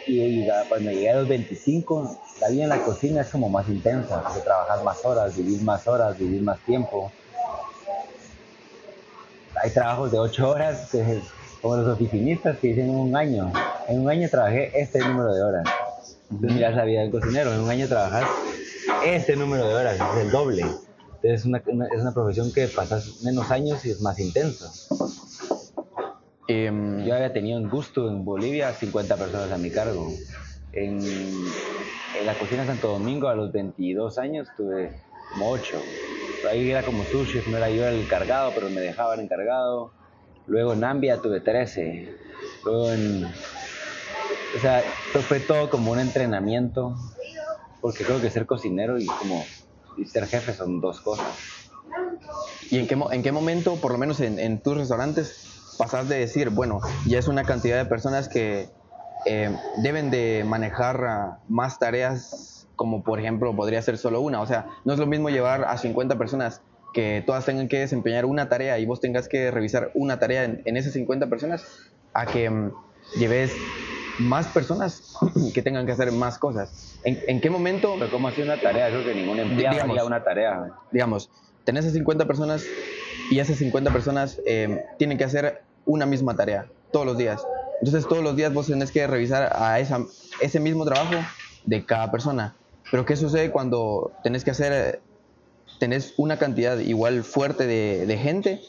Y, 0.07 0.47
cuando 0.67 0.91
llegué 0.91 1.11
a 1.11 1.17
los 1.17 1.27
25, 1.27 2.17
la 2.41 2.49
vida 2.49 2.63
en 2.63 2.69
la 2.69 2.81
cocina 2.81 3.21
es 3.21 3.29
como 3.29 3.49
más 3.49 3.67
intensa, 3.69 4.23
porque 4.23 4.39
trabajar 4.41 4.83
más 4.83 5.05
horas, 5.05 5.35
vivir 5.35 5.61
más 5.61 5.87
horas, 5.87 6.17
vivir 6.17 6.41
más 6.41 6.59
tiempo. 6.61 7.11
Hay 9.61 9.69
trabajos 9.71 10.11
de 10.11 10.19
8 10.19 10.49
horas, 10.49 10.89
como 11.61 11.75
los 11.75 11.87
oficinistas 11.87 12.57
que 12.57 12.69
dicen 12.69 12.89
un 12.89 13.15
año. 13.15 13.51
En 13.87 14.01
un 14.01 14.09
año 14.09 14.27
trabajé 14.29 14.71
este 14.79 14.99
número 14.99 15.33
de 15.33 15.43
horas. 15.43 15.65
Entonces, 16.31 16.53
miras 16.53 16.75
la 16.75 16.86
vida 16.86 17.01
del 17.01 17.12
cocinero. 17.12 17.53
En 17.53 17.62
un 17.62 17.69
año 17.69 17.88
trabajas 17.88 18.27
este 19.05 19.36
número 19.36 19.67
de 19.67 19.74
horas, 19.75 19.95
es 19.95 20.25
el 20.25 20.31
doble. 20.31 20.62
Entonces, 20.62 21.41
es 21.41 21.45
una, 21.45 21.57
es 21.57 22.01
una 22.01 22.13
profesión 22.13 22.51
que 22.51 22.67
pasas 22.67 23.21
menos 23.24 23.51
años 23.51 23.86
y 23.86 23.91
es 23.91 24.01
más 24.01 24.19
intenso. 24.19 24.71
Em, 26.48 27.05
yo 27.05 27.13
había 27.13 27.31
tenido 27.31 27.59
en 27.59 27.69
gusto 27.69 28.09
en 28.09 28.25
Bolivia 28.25 28.74
50 28.74 29.15
personas 29.17 29.51
a 29.51 29.57
mi 29.57 29.69
cargo. 29.69 30.12
En, 30.71 31.00
en, 31.00 32.25
la 32.25 32.33
cocina 32.33 32.65
Santo 32.65 32.88
Domingo 32.88 33.27
a 33.27 33.36
los 33.36 33.51
22 33.51 34.17
años 34.17 34.48
tuve 34.57 34.91
como 35.31 35.50
8. 35.51 35.77
Ahí 36.50 36.71
era 36.71 36.81
como 36.83 37.03
sushi, 37.03 37.41
no 37.51 37.57
era 37.57 37.69
yo 37.69 37.88
el 37.88 38.01
encargado, 38.01 38.51
pero 38.55 38.69
me 38.69 38.81
dejaban 38.81 39.19
encargado. 39.19 39.91
Luego 40.48 40.74
en 40.74 40.83
Ambia 40.83 41.17
tuve 41.17 41.39
13. 41.39 42.15
Luego 42.65 42.91
en 42.93 43.27
o 44.55 44.59
sea, 44.59 44.83
fue 45.27 45.39
todo 45.39 45.69
como 45.69 45.91
un 45.91 46.00
entrenamiento, 46.00 46.95
porque 47.81 48.03
creo 48.03 48.21
que 48.21 48.29
ser 48.29 48.45
cocinero 48.45 49.00
y 49.00 49.05
como 49.05 49.45
ser 50.12 50.27
jefe 50.27 50.53
son 50.53 50.81
dos 50.81 51.01
cosas. 51.01 51.27
¿Y 52.71 52.79
en 52.79 52.88
qué, 52.88 52.98
en 53.12 53.24
qué 53.24 53.31
momento, 53.31 53.75
por 53.77 53.91
lo 53.91 53.98
menos 53.98 54.19
en, 54.19 54.62
tus 54.62 54.77
restaurantes, 54.77 55.75
pasas 55.77 56.07
de 56.09 56.19
decir, 56.19 56.50
bueno, 56.50 56.79
ya 57.07 57.19
es 57.19 57.27
una 57.27 57.43
cantidad 57.43 57.77
de 57.77 57.86
personas 57.86 58.29
que 58.29 58.69
eh, 59.25 59.55
deben 59.83 60.12
de 60.12 60.43
manejar 60.45 61.39
más 61.48 61.79
tareas 61.79 62.67
como 62.75 63.03
por 63.03 63.19
ejemplo 63.19 63.53
podría 63.55 63.81
ser 63.81 63.98
solo 63.98 64.21
una? 64.21 64.39
O 64.39 64.45
sea, 64.45 64.69
no 64.86 64.93
es 64.93 65.00
lo 65.00 65.05
mismo 65.05 65.29
llevar 65.29 65.65
a 65.65 65.77
50 65.77 66.17
personas 66.17 66.62
que 66.93 67.21
todas 67.25 67.45
tengan 67.45 67.67
que 67.67 67.79
desempeñar 67.79 68.25
una 68.25 68.48
tarea 68.48 68.79
y 68.79 68.86
vos 68.86 69.01
tengas 69.01 69.27
que 69.27 69.51
revisar 69.51 69.91
una 69.95 70.17
tarea 70.17 70.45
en, 70.45 70.62
en 70.63 70.77
esas 70.77 70.93
50 70.93 71.27
personas 71.27 71.67
a 72.13 72.25
que 72.25 72.50
mm, 72.50 72.71
lleves 73.19 73.51
más 74.19 74.47
personas 74.47 75.13
que 75.53 75.61
tengan 75.61 75.85
que 75.85 75.91
hacer 75.91 76.11
más 76.11 76.38
cosas. 76.38 76.99
¿En, 77.03 77.39
qué 77.41 77.49
momento? 77.49 77.95
Pero 77.97 78.11
¿cómo 78.11 78.27
hace 78.27 78.43
una 78.43 78.59
tarea? 78.59 78.89
Creo 78.89 79.03
que 79.03 79.15
ningún 79.15 79.39
empleado 79.39 79.81
haría 79.81 80.03
una 80.03 80.23
tarea. 80.23 80.71
Digamos, 80.91 81.29
tenés 81.63 81.85
a 81.85 81.91
50 81.91 82.25
personas 82.25 82.65
y 83.31 83.39
esas 83.39 83.57
50 83.57 83.91
personas 83.91 84.41
eh, 84.45 84.83
tienen 84.97 85.17
que 85.17 85.23
hacer 85.23 85.63
una 85.85 86.05
misma 86.05 86.35
tarea 86.35 86.67
todos 86.91 87.05
los 87.05 87.17
días. 87.17 87.45
Entonces 87.81 88.07
todos 88.07 88.23
los 88.23 88.35
días 88.35 88.53
vos 88.53 88.67
tenés 88.67 88.91
que 88.91 89.07
revisar 89.07 89.51
a 89.55 89.79
esa, 89.79 89.99
ese 90.41 90.59
mismo 90.59 90.85
trabajo 90.85 91.15
de 91.63 91.85
cada 91.85 92.11
persona. 92.11 92.55
Pero 92.91 93.05
¿qué 93.05 93.15
sucede 93.15 93.51
cuando 93.51 94.11
tenés 94.23 94.43
que 94.43 94.51
hacer, 94.51 95.01
tenés 95.79 96.13
una 96.17 96.38
cantidad 96.38 96.77
igual 96.79 97.23
fuerte 97.23 97.67
de, 97.67 98.05
de 98.05 98.17
gente 98.17 98.61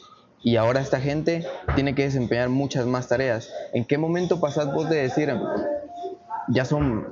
y 0.43 0.55
ahora 0.55 0.81
esta 0.81 0.99
gente 0.99 1.45
tiene 1.75 1.93
que 1.93 2.03
desempeñar 2.03 2.49
muchas 2.49 2.85
más 2.85 3.07
tareas. 3.07 3.51
¿En 3.73 3.85
qué 3.85 3.97
momento 3.97 4.39
pasás 4.39 4.73
vos 4.73 4.89
de 4.89 5.03
decir, 5.03 5.33
ya 6.47 6.65
son 6.65 7.05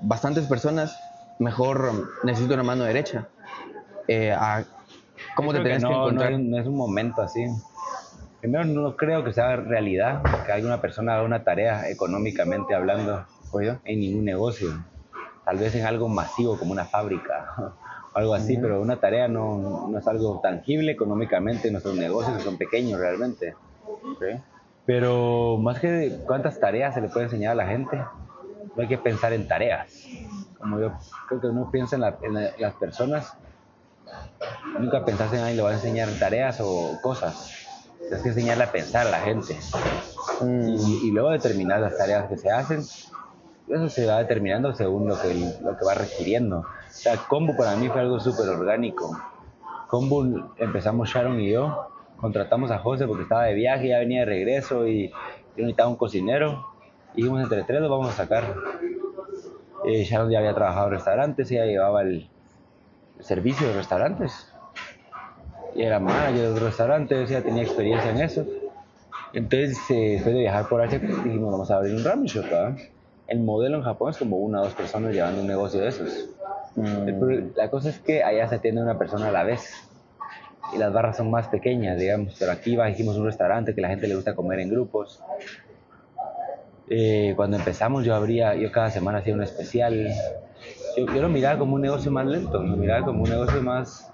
bastantes 0.00 0.46
personas, 0.46 0.98
mejor 1.38 2.10
necesito 2.24 2.54
una 2.54 2.64
mano 2.64 2.84
derecha? 2.84 3.28
Eh, 4.08 4.34
¿Cómo 5.36 5.52
te 5.52 5.60
tenés 5.60 5.84
que, 5.84 5.92
encontrar? 5.92 6.32
No 6.40 6.58
es, 6.58 6.66
un 6.66 6.76
momento 6.76 7.22
así. 7.22 7.46
Primero, 8.40 8.64
no 8.64 8.96
creo 8.96 9.24
que 9.24 9.32
sea 9.32 9.56
realidad 9.56 10.22
que 10.44 10.52
alguna 10.52 10.80
persona 10.80 11.14
haga 11.14 11.22
una 11.22 11.44
tarea 11.44 11.88
económicamente 11.88 12.74
hablando 12.74 13.26
en 13.84 14.00
ningún 14.00 14.24
negocio. 14.24 14.68
Tal 15.44 15.58
vez 15.58 15.74
en 15.76 15.86
algo 15.86 16.08
masivo 16.08 16.58
como 16.58 16.72
una 16.72 16.86
fábrica 16.86 17.74
algo 18.14 18.34
así, 18.34 18.56
pero 18.56 18.80
una 18.80 19.00
tarea 19.00 19.26
no, 19.26 19.88
no, 19.88 19.98
es 19.98 20.06
algo 20.06 20.40
tangible 20.40 20.92
económicamente, 20.92 21.70
nuestros 21.70 21.96
negocios 21.96 22.42
son 22.42 22.56
pequeños 22.56 23.00
realmente. 23.00 23.54
Pero 24.86 25.58
más 25.58 25.80
que 25.80 26.20
cuántas 26.24 26.60
tareas 26.60 26.94
se 26.94 27.00
le 27.00 27.08
puede 27.08 27.26
enseñar 27.26 27.52
a 27.52 27.54
la 27.56 27.66
gente, 27.66 27.96
no 27.96 28.82
hay 28.82 28.88
que 28.88 28.98
pensar 28.98 29.32
en 29.32 29.48
tareas. 29.48 30.06
Como 30.58 30.78
yo 30.78 30.92
creo 31.28 31.40
que 31.40 31.46
uno 31.48 31.70
piensa 31.70 31.96
en, 31.96 32.02
las 32.58 32.74
personas, 32.74 33.36
nunca 34.78 35.04
pensaste 35.04 35.36
en 35.36 35.42
alguien 35.42 35.56
le 35.56 35.62
va 35.64 35.70
a 35.70 35.74
enseñar 35.74 36.08
tareas 36.18 36.60
o 36.60 36.98
cosas. 37.02 37.52
Tienes 37.98 38.22
que 38.22 38.28
enseñarle 38.28 38.64
a 38.64 38.72
pensar 38.72 39.06
a 39.08 39.10
la 39.10 39.20
gente. 39.20 39.56
Y, 40.42 41.08
y, 41.08 41.10
luego 41.10 41.30
determinar 41.30 41.80
las 41.80 41.96
tareas 41.96 42.28
que 42.28 42.36
se 42.36 42.50
hacen. 42.50 42.80
Eso 42.80 43.88
se 43.88 44.06
va 44.06 44.18
determinando 44.18 44.74
según 44.74 45.08
lo 45.08 45.20
que, 45.20 45.34
lo 45.62 45.76
que 45.76 45.84
va 45.84 45.94
requiriendo. 45.94 46.64
O 46.94 46.96
sea, 46.96 47.16
Combo 47.16 47.56
para 47.56 47.74
mí 47.74 47.88
fue 47.88 48.00
algo 48.00 48.20
súper 48.20 48.48
orgánico. 48.48 49.18
Combo 49.88 50.24
empezamos 50.56 51.08
Sharon 51.08 51.40
y 51.40 51.50
yo, 51.50 51.88
contratamos 52.16 52.70
a 52.70 52.78
José 52.78 53.06
porque 53.06 53.24
estaba 53.24 53.44
de 53.44 53.54
viaje, 53.54 53.88
ya 53.88 53.98
venía 53.98 54.20
de 54.20 54.26
regreso 54.26 54.86
y 54.86 55.08
yo 55.08 55.14
necesitaba 55.56 55.90
un 55.90 55.96
cocinero. 55.96 56.64
Dijimos 57.14 57.42
entre 57.42 57.64
tres 57.64 57.80
lo 57.80 57.90
vamos 57.90 58.10
a 58.10 58.12
sacar. 58.12 58.54
Eh, 59.84 60.04
Sharon 60.04 60.30
ya 60.30 60.38
había 60.38 60.54
trabajado 60.54 60.86
en 60.86 60.92
restaurantes, 60.94 61.50
ella 61.50 61.66
llevaba 61.66 62.02
el, 62.02 62.28
servicio 63.20 63.66
de 63.66 63.74
restaurantes. 63.74 64.52
Y 65.74 65.82
era 65.82 65.98
manager 65.98 66.54
de 66.54 66.60
restaurantes, 66.60 67.30
ella 67.30 67.42
tenía 67.42 67.64
experiencia 67.64 68.10
en 68.10 68.20
eso. 68.20 68.46
Entonces, 69.32 69.78
eh, 69.90 70.12
después 70.12 70.34
de 70.34 70.42
viajar 70.42 70.68
por 70.68 70.80
Asia, 70.80 71.00
dijimos, 71.00 71.50
vamos 71.50 71.70
a 71.70 71.76
abrir 71.76 71.96
un 71.96 72.04
ramen 72.04 72.26
shop. 72.26 72.44
El 73.26 73.40
modelo 73.40 73.78
en 73.78 73.82
Japón 73.82 74.10
es 74.10 74.18
como 74.18 74.36
una 74.36 74.60
o 74.60 74.64
dos 74.64 74.74
personas 74.74 75.12
llevando 75.12 75.40
un 75.40 75.46
negocio 75.46 75.80
de 75.80 75.88
esos. 75.88 76.28
Mm. 76.76 77.56
La 77.56 77.70
cosa 77.70 77.88
es 77.88 77.98
que 77.98 78.22
allá 78.22 78.48
se 78.48 78.56
atiende 78.56 78.82
una 78.82 78.98
persona 78.98 79.28
a 79.28 79.32
la 79.32 79.44
vez 79.44 79.72
y 80.74 80.78
las 80.78 80.92
barras 80.92 81.16
son 81.16 81.30
más 81.30 81.48
pequeñas, 81.48 81.98
digamos, 81.98 82.36
pero 82.38 82.52
aquí 82.52 82.76
va, 82.76 82.86
dijimos 82.86 83.16
un 83.16 83.26
restaurante 83.26 83.74
que 83.74 83.80
la 83.80 83.88
gente 83.88 84.08
le 84.08 84.16
gusta 84.16 84.34
comer 84.34 84.60
en 84.60 84.70
grupos. 84.70 85.22
Eh, 86.88 87.32
cuando 87.36 87.56
empezamos 87.56 88.04
yo 88.04 88.14
abría, 88.14 88.54
yo 88.54 88.70
cada 88.70 88.90
semana 88.90 89.18
hacía 89.18 89.34
un 89.34 89.42
especial. 89.42 90.08
Yo, 90.96 91.06
yo, 91.06 91.22
lo 91.22 91.28
miraba 91.28 91.58
como 91.58 91.76
un 91.76 91.82
negocio 91.82 92.10
más 92.10 92.26
lento, 92.26 92.62
lo 92.62 92.76
miraba 92.76 93.04
como 93.04 93.22
un 93.22 93.30
negocio 93.30 93.62
más... 93.62 94.10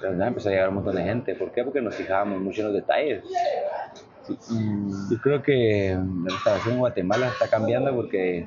Pero 0.00 0.24
empezó 0.24 0.48
a 0.48 0.52
llegar 0.52 0.68
un 0.68 0.76
montón 0.76 0.94
de 0.94 1.02
gente. 1.02 1.34
¿Por 1.34 1.50
qué? 1.50 1.64
Porque 1.64 1.80
nos 1.80 1.96
fijábamos 1.96 2.40
mucho 2.40 2.60
en 2.60 2.68
los 2.68 2.76
detalles. 2.76 3.24
Mm. 4.50 5.10
Yo 5.10 5.18
creo 5.20 5.42
que 5.42 5.98
la 6.24 6.30
restauración 6.30 6.74
en 6.74 6.80
Guatemala 6.80 7.28
está 7.28 7.48
cambiando 7.48 7.94
porque 7.94 8.46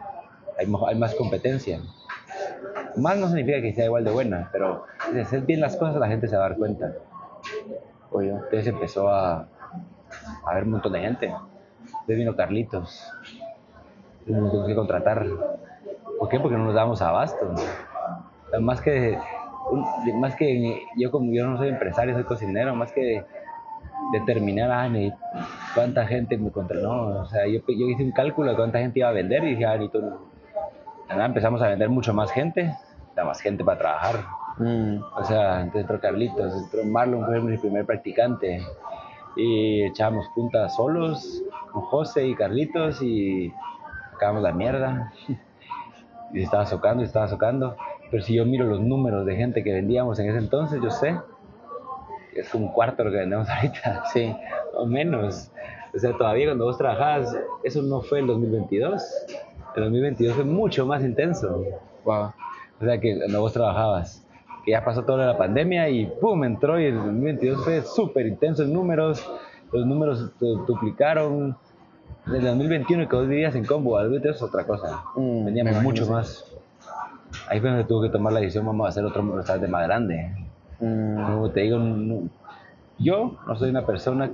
hay, 0.58 0.74
hay 0.88 0.96
más 0.96 1.16
competencia. 1.16 1.80
Más 2.98 3.18
no 3.18 3.28
significa 3.28 3.62
que 3.62 3.74
sea 3.74 3.86
igual 3.86 4.04
de 4.04 4.12
buena, 4.12 4.50
pero 4.52 4.86
si 5.12 5.20
hacer 5.20 5.42
bien 5.42 5.62
las 5.62 5.78
cosas 5.78 5.96
la 5.98 6.08
gente 6.08 6.28
se 6.28 6.36
va 6.36 6.46
a 6.46 6.50
dar 6.50 6.58
cuenta. 6.58 6.94
Oye, 8.12 8.30
entonces 8.30 8.68
empezó 8.68 9.10
a, 9.10 9.40
a 9.40 9.48
haber 10.46 10.64
un 10.64 10.72
montón 10.72 10.94
de 10.94 11.00
gente. 11.00 11.34
Entonces 11.86 12.18
vino 12.18 12.36
Carlitos. 12.36 13.12
Tuvimos 14.26 14.68
que 14.68 14.76
contratar. 14.76 15.26
¿Por 16.20 16.30
qué? 16.30 16.40
Porque 16.40 16.58
no 16.58 16.66
nos 16.66 16.76
dábamos 16.76 17.02
abasto. 17.02 17.54
Más 18.60 18.82
que, 18.82 19.18
más 20.16 20.36
que 20.36 20.82
yo 20.98 21.10
como 21.10 21.32
yo 21.32 21.48
no 21.48 21.58
soy 21.58 21.70
empresario, 21.70 22.14
soy 22.14 22.26
cocinero, 22.26 22.76
más 22.76 22.92
que 22.92 23.24
determinar 24.12 24.72
ah, 24.72 24.90
cuánta 25.74 26.06
gente 26.06 26.38
me 26.38 26.52
contrató. 26.52 27.22
o 27.22 27.26
sea, 27.26 27.48
yo, 27.48 27.60
yo, 27.68 27.88
hice 27.88 28.04
un 28.04 28.12
cálculo 28.12 28.52
de 28.52 28.58
cuánta 28.58 28.80
gente 28.80 29.00
iba 29.00 29.10
a 29.10 29.14
vender 29.14 29.44
y 29.44 29.52
dije, 29.52 29.66
ah, 29.66 29.78
ni 29.78 29.90
tú 29.90 30.02
empezamos 31.10 31.62
a 31.62 31.68
vender 31.68 31.90
mucho 31.90 32.14
más 32.14 32.32
gente, 32.32 32.76
da 33.16 33.24
más 33.24 33.42
gente 33.42 33.64
para 33.64 33.78
trabajar. 33.78 34.16
Mm. 34.58 34.98
O 35.16 35.24
sea, 35.24 35.62
entonces 35.62 35.82
entró 35.82 36.00
Carlitos, 36.00 36.54
entró 36.56 36.84
Marlon, 36.86 37.26
fue 37.26 37.40
mi 37.42 37.58
primer 37.58 37.86
practicante. 37.86 38.62
Y 39.36 39.84
echábamos 39.84 40.28
puntas 40.36 40.76
solos 40.76 41.42
con 41.72 41.84
José 41.84 42.28
y 42.28 42.36
Carlitos 42.36 43.02
y 43.02 43.54
acabamos 44.14 44.44
la 44.44 44.52
mierda. 44.52 45.14
Y 46.34 46.44
estaba 46.44 46.66
socando 46.66 47.04
y 47.04 47.06
estaba 47.06 47.28
socando. 47.28 47.76
Pero 48.10 48.24
si 48.24 48.36
yo 48.36 48.46
miro 48.46 48.66
los 48.66 48.80
números 48.80 49.26
de 49.26 49.36
gente 49.36 49.64
que 49.64 49.74
vendíamos 49.74 50.18
en 50.20 50.30
ese 50.30 50.38
entonces, 50.38 50.82
yo 50.82 50.90
sé 50.90 51.18
es 52.36 52.54
un 52.54 52.70
cuarto 52.70 53.04
lo 53.04 53.12
que 53.12 53.18
vendemos 53.18 53.50
ahorita. 53.50 54.04
Sí. 54.14 54.36
O 54.74 54.86
menos. 54.86 55.52
O 55.94 56.00
sea, 56.00 56.18
todavía 56.18 56.48
cuando 56.48 56.66
vos 56.66 56.78
trabajabas, 56.78 57.38
eso 57.64 57.82
no 57.82 58.02
fue 58.02 58.20
el 58.20 58.28
2022 58.28 59.04
el 59.76 59.84
2022 59.84 60.36
fue 60.36 60.44
mucho 60.44 60.86
más 60.86 61.04
intenso. 61.04 61.64
Wow. 62.04 62.32
O 62.80 62.86
sea, 62.86 63.00
que 63.00 63.18
cuando 63.18 63.42
vos 63.42 63.54
trabajabas, 63.54 64.26
que 64.66 64.72
ya 64.72 64.84
pasó 64.84 65.04
toda 65.04 65.26
la 65.26 65.38
pandemia 65.38 65.90
y 65.90 66.06
¡pum! 66.06 66.44
entró 66.44 66.80
y 66.80 66.86
el 66.86 66.96
2022 66.96 67.64
fue 67.64 67.82
súper 67.82 68.28
intenso 68.28 68.64
en 68.64 68.74
números, 68.74 69.26
los 69.72 69.86
números 69.86 70.32
duplicaron. 70.40 71.56
En 72.28 72.36
el 72.36 72.44
2021 72.44 73.10
que 73.10 73.16
vos 73.16 73.28
vivías 73.28 73.56
en 73.56 73.66
combo, 73.66 73.98
al 73.98 74.14
es 74.26 74.42
otra 74.42 74.66
cosa. 74.66 75.04
Mm, 75.16 75.46
Veníamos 75.46 75.82
mucho 75.82 76.06
más. 76.08 76.46
ahí 77.48 77.60
fue 77.60 77.70
donde 77.70 77.86
tuve 77.86 78.08
que 78.08 78.12
tomar 78.12 78.34
la 78.34 78.42
decisión, 78.42 78.66
vamos 78.66 78.86
a 78.86 78.90
hacer 78.90 79.04
otro 79.06 79.24
restaurante 79.36 79.68
más 79.68 79.84
grande. 79.88 80.32
Mm, 80.82 81.24
Como 81.34 81.52
te 81.52 81.62
digo, 81.62 81.78
no- 81.80 82.30
yo 82.98 83.38
no 83.48 83.56
soy 83.56 83.70
una 83.70 83.86
persona 83.86 84.32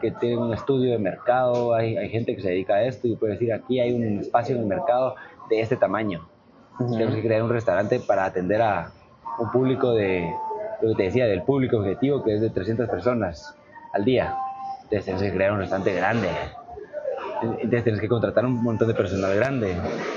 que 0.00 0.10
tiene 0.12 0.36
un 0.36 0.52
estudio 0.52 0.92
de 0.92 0.98
mercado, 0.98 1.74
hay, 1.74 1.96
hay 1.96 2.10
gente 2.10 2.36
que 2.36 2.42
se 2.42 2.50
dedica 2.50 2.74
a 2.74 2.84
esto 2.84 3.08
y 3.08 3.16
puede 3.16 3.32
decir, 3.32 3.52
aquí 3.52 3.80
hay 3.80 3.92
un 3.92 4.20
espacio 4.20 4.54
en 4.54 4.62
el 4.62 4.66
mercado 4.68 5.14
de 5.50 5.60
este 5.60 5.76
tamaño. 5.76 6.28
ujú. 6.78 6.92
Tenemos 6.92 7.14
que 7.16 7.22
crear 7.22 7.42
un 7.42 7.50
restaurante 7.50 8.00
para 8.00 8.26
atender 8.26 8.60
a 8.60 8.92
un 9.38 9.50
público 9.50 9.92
de, 9.94 10.34
lo 10.82 10.90
que 10.90 10.94
te 10.96 11.02
decía, 11.04 11.26
del 11.26 11.42
público 11.42 11.78
objetivo 11.78 12.22
que 12.22 12.34
es 12.34 12.40
de 12.42 12.50
300 12.50 12.88
personas 12.90 13.54
al 13.92 14.04
día. 14.04 14.34
Entonces 14.84 15.04
tienes 15.06 15.22
que 15.22 15.32
crear 15.32 15.52
un 15.52 15.58
restaurante 15.60 15.94
grande. 15.94 16.28
Entonces 17.42 17.82
tienes 17.84 18.00
que 18.00 18.08
contratar 18.08 18.44
un 18.44 18.62
montón 18.62 18.88
de 18.88 18.94
personal 18.94 19.34
grande. 19.34 19.74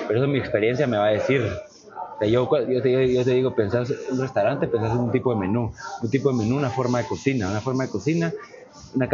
Pero 0.08 0.20
eso 0.20 0.28
mi 0.28 0.39
experiencia 0.39 0.88
me 0.88 0.98
va 0.98 1.06
a 1.06 1.12
decir. 1.12 1.42
O 2.19 2.21
sea, 2.21 2.27
yo, 2.27 2.49
yo, 2.67 2.82
te, 2.82 3.13
yo 3.13 3.23
te 3.23 3.32
digo, 3.32 3.55
pensás 3.55 3.89
en 3.89 4.15
un 4.15 4.19
restaurante, 4.19 4.67
pensás 4.67 4.91
en 4.91 4.97
un 4.97 5.12
tipo 5.12 5.34
de 5.34 5.39
menú. 5.39 5.71
Un 6.01 6.10
tipo 6.10 6.29
de 6.29 6.36
menú, 6.36 6.58
una 6.58 6.69
forma 6.69 6.97
de 6.97 7.08
cocina. 7.08 7.49
Una 7.49 7.62
forma 7.62 7.86
de 7.86 7.89
cocina, 7.91 8.34
una, 8.93 9.08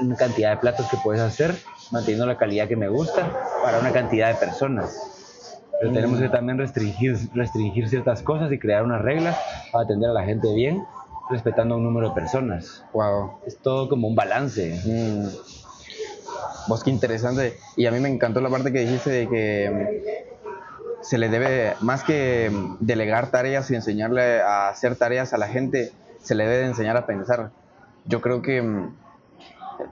una 0.00 0.16
cantidad 0.16 0.50
de 0.50 0.56
platos 0.58 0.86
que 0.88 0.98
puedes 1.02 1.20
hacer, 1.20 1.52
manteniendo 1.90 2.24
la 2.24 2.38
calidad 2.38 2.68
que 2.68 2.76
me 2.76 2.88
gusta, 2.88 3.28
para 3.64 3.80
una 3.80 3.90
cantidad 3.90 4.28
de 4.28 4.36
personas. 4.36 4.96
Pero 5.80 5.92
tenemos 5.94 6.20
que 6.20 6.28
también 6.28 6.58
restringir, 6.58 7.18
restringir 7.34 7.88
ciertas 7.88 8.22
cosas 8.22 8.52
y 8.52 8.58
crear 8.60 8.84
unas 8.84 9.02
reglas 9.02 9.36
para 9.72 9.82
atender 9.82 10.10
a 10.10 10.12
la 10.12 10.22
gente 10.22 10.54
bien, 10.54 10.84
respetando 11.28 11.74
a 11.74 11.78
un 11.78 11.82
número 11.82 12.10
de 12.10 12.14
personas. 12.14 12.84
Wow. 12.92 13.38
Es 13.46 13.58
todo 13.58 13.88
como 13.88 14.06
un 14.06 14.14
balance. 14.14 14.80
Mm. 14.84 15.26
Vos 16.68 16.84
qué 16.84 16.90
interesante. 16.90 17.58
Y 17.76 17.86
a 17.86 17.90
mí 17.90 17.98
me 17.98 18.08
encantó 18.08 18.40
la 18.40 18.48
parte 18.48 18.72
que 18.72 18.78
dijiste 18.78 19.10
de 19.10 19.28
que 19.28 19.70
mm, 20.28 20.31
se 21.02 21.18
le 21.18 21.28
debe, 21.28 21.74
más 21.80 22.04
que 22.04 22.50
delegar 22.80 23.30
tareas 23.30 23.70
y 23.70 23.74
enseñarle 23.74 24.40
a 24.40 24.68
hacer 24.68 24.96
tareas 24.96 25.32
a 25.32 25.38
la 25.38 25.48
gente, 25.48 25.92
se 26.22 26.34
le 26.34 26.46
debe 26.46 26.66
enseñar 26.66 26.96
a 26.96 27.06
pensar. 27.06 27.50
Yo 28.04 28.20
creo 28.20 28.40
que 28.40 28.62
mm, 28.62 28.96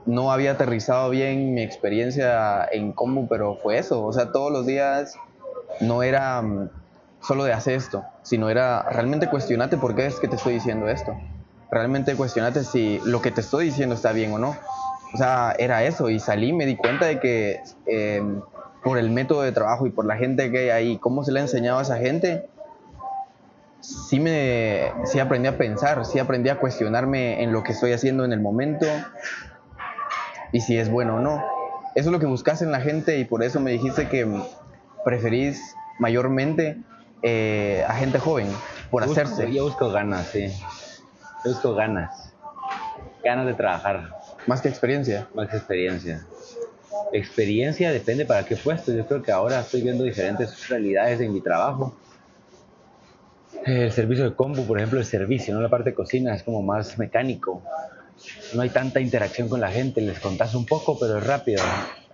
no 0.06 0.32
había 0.32 0.52
aterrizado 0.52 1.10
bien 1.10 1.54
mi 1.54 1.62
experiencia 1.62 2.64
en 2.70 2.92
combo, 2.92 3.26
pero 3.28 3.56
fue 3.56 3.78
eso. 3.78 4.04
O 4.04 4.12
sea, 4.12 4.32
todos 4.32 4.52
los 4.52 4.66
días 4.66 5.16
no 5.80 6.02
era 6.02 6.40
mm, 6.40 6.70
solo 7.20 7.44
de 7.44 7.52
hacer 7.52 7.74
esto, 7.74 8.04
sino 8.22 8.48
era 8.48 8.82
realmente 8.82 9.28
cuestionate 9.28 9.76
por 9.76 9.94
qué 9.94 10.06
es 10.06 10.20
que 10.20 10.28
te 10.28 10.36
estoy 10.36 10.54
diciendo 10.54 10.88
esto. 10.88 11.16
Realmente 11.70 12.14
cuestionate 12.14 12.64
si 12.64 13.00
lo 13.04 13.20
que 13.20 13.30
te 13.30 13.40
estoy 13.40 13.66
diciendo 13.66 13.94
está 13.94 14.12
bien 14.12 14.32
o 14.32 14.38
no. 14.38 14.56
O 15.12 15.16
sea, 15.16 15.54
era 15.58 15.82
eso 15.84 16.08
y 16.08 16.20
salí 16.20 16.52
me 16.52 16.66
di 16.66 16.76
cuenta 16.76 17.06
de 17.06 17.18
que 17.18 17.60
eh, 17.86 18.22
por 18.82 18.98
el 18.98 19.10
método 19.10 19.42
de 19.42 19.52
trabajo 19.52 19.86
y 19.86 19.90
por 19.90 20.06
la 20.06 20.16
gente 20.16 20.50
que 20.50 20.58
hay 20.58 20.68
ahí, 20.70 20.98
cómo 20.98 21.22
se 21.24 21.32
le 21.32 21.40
ha 21.40 21.42
enseñado 21.42 21.78
a 21.78 21.82
esa 21.82 21.98
gente, 21.98 22.48
sí, 23.80 24.20
me, 24.20 24.90
sí 25.04 25.18
aprendí 25.18 25.48
a 25.48 25.58
pensar, 25.58 26.04
sí 26.06 26.18
aprendí 26.18 26.48
a 26.48 26.58
cuestionarme 26.58 27.42
en 27.42 27.52
lo 27.52 27.62
que 27.62 27.72
estoy 27.72 27.92
haciendo 27.92 28.24
en 28.24 28.32
el 28.32 28.40
momento 28.40 28.86
y 30.52 30.60
si 30.60 30.76
es 30.78 30.90
bueno 30.90 31.16
o 31.16 31.20
no. 31.20 31.42
Eso 31.94 32.08
es 32.08 32.12
lo 32.12 32.20
que 32.20 32.26
buscas 32.26 32.62
en 32.62 32.70
la 32.72 32.80
gente 32.80 33.18
y 33.18 33.24
por 33.24 33.42
eso 33.42 33.60
me 33.60 33.72
dijiste 33.72 34.08
que 34.08 34.26
preferís 35.04 35.74
mayormente 35.98 36.76
eh, 37.22 37.84
a 37.86 37.94
gente 37.94 38.18
joven, 38.18 38.48
por 38.90 39.02
Busco- 39.04 39.12
hacerse, 39.20 39.52
Yo 39.52 39.64
busco 39.64 39.90
ganas, 39.90 40.26
sí. 40.28 40.46
Yo 41.44 41.50
busco 41.52 41.74
ganas. 41.74 42.34
Ganas 43.22 43.46
de 43.46 43.54
trabajar, 43.54 44.08
más 44.46 44.62
que 44.62 44.68
experiencia. 44.68 45.28
más 45.34 45.52
experiencia. 45.52 46.26
Experiencia 47.12 47.90
depende 47.92 48.24
para 48.24 48.44
qué 48.44 48.56
puesto. 48.56 48.92
Yo 48.92 49.06
creo 49.06 49.22
que 49.22 49.32
ahora 49.32 49.60
estoy 49.60 49.82
viendo 49.82 50.04
diferentes 50.04 50.68
realidades 50.68 51.20
en 51.20 51.32
mi 51.32 51.40
trabajo. 51.40 51.96
El 53.64 53.90
servicio 53.92 54.24
de 54.24 54.34
combo, 54.34 54.64
por 54.64 54.78
ejemplo, 54.78 54.98
el 54.98 55.04
servicio, 55.04 55.54
no 55.54 55.60
la 55.60 55.68
parte 55.68 55.90
de 55.90 55.94
cocina, 55.94 56.34
es 56.34 56.42
como 56.42 56.62
más 56.62 56.98
mecánico. 56.98 57.62
No 58.54 58.62
hay 58.62 58.70
tanta 58.70 59.00
interacción 59.00 59.48
con 59.48 59.60
la 59.60 59.70
gente, 59.70 60.00
les 60.00 60.18
contás 60.20 60.54
un 60.54 60.66
poco, 60.66 60.98
pero 60.98 61.18
es 61.18 61.26
rápido. 61.26 61.62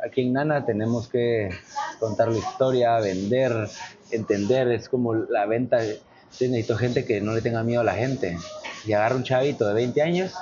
Aquí 0.05 0.22
en 0.22 0.33
Nana 0.33 0.64
tenemos 0.64 1.09
que 1.09 1.51
contar 1.99 2.29
la 2.29 2.38
historia, 2.38 2.99
vender, 3.01 3.70
entender, 4.11 4.68
es 4.68 4.88
como 4.88 5.14
la 5.14 5.46
venta. 5.46 5.85
Yo 5.85 6.49
necesito 6.49 6.77
gente 6.77 7.05
que 7.05 7.20
no 7.20 7.33
le 7.33 7.42
tenga 7.42 7.62
miedo 7.62 7.81
a 7.81 7.85
la 7.85 7.94
gente. 7.94 8.37
Y 8.85 8.92
agarra 8.92 9.16
un 9.16 9.25
chavito 9.25 9.66
de 9.66 9.75
20 9.75 10.03
años, 10.03 10.35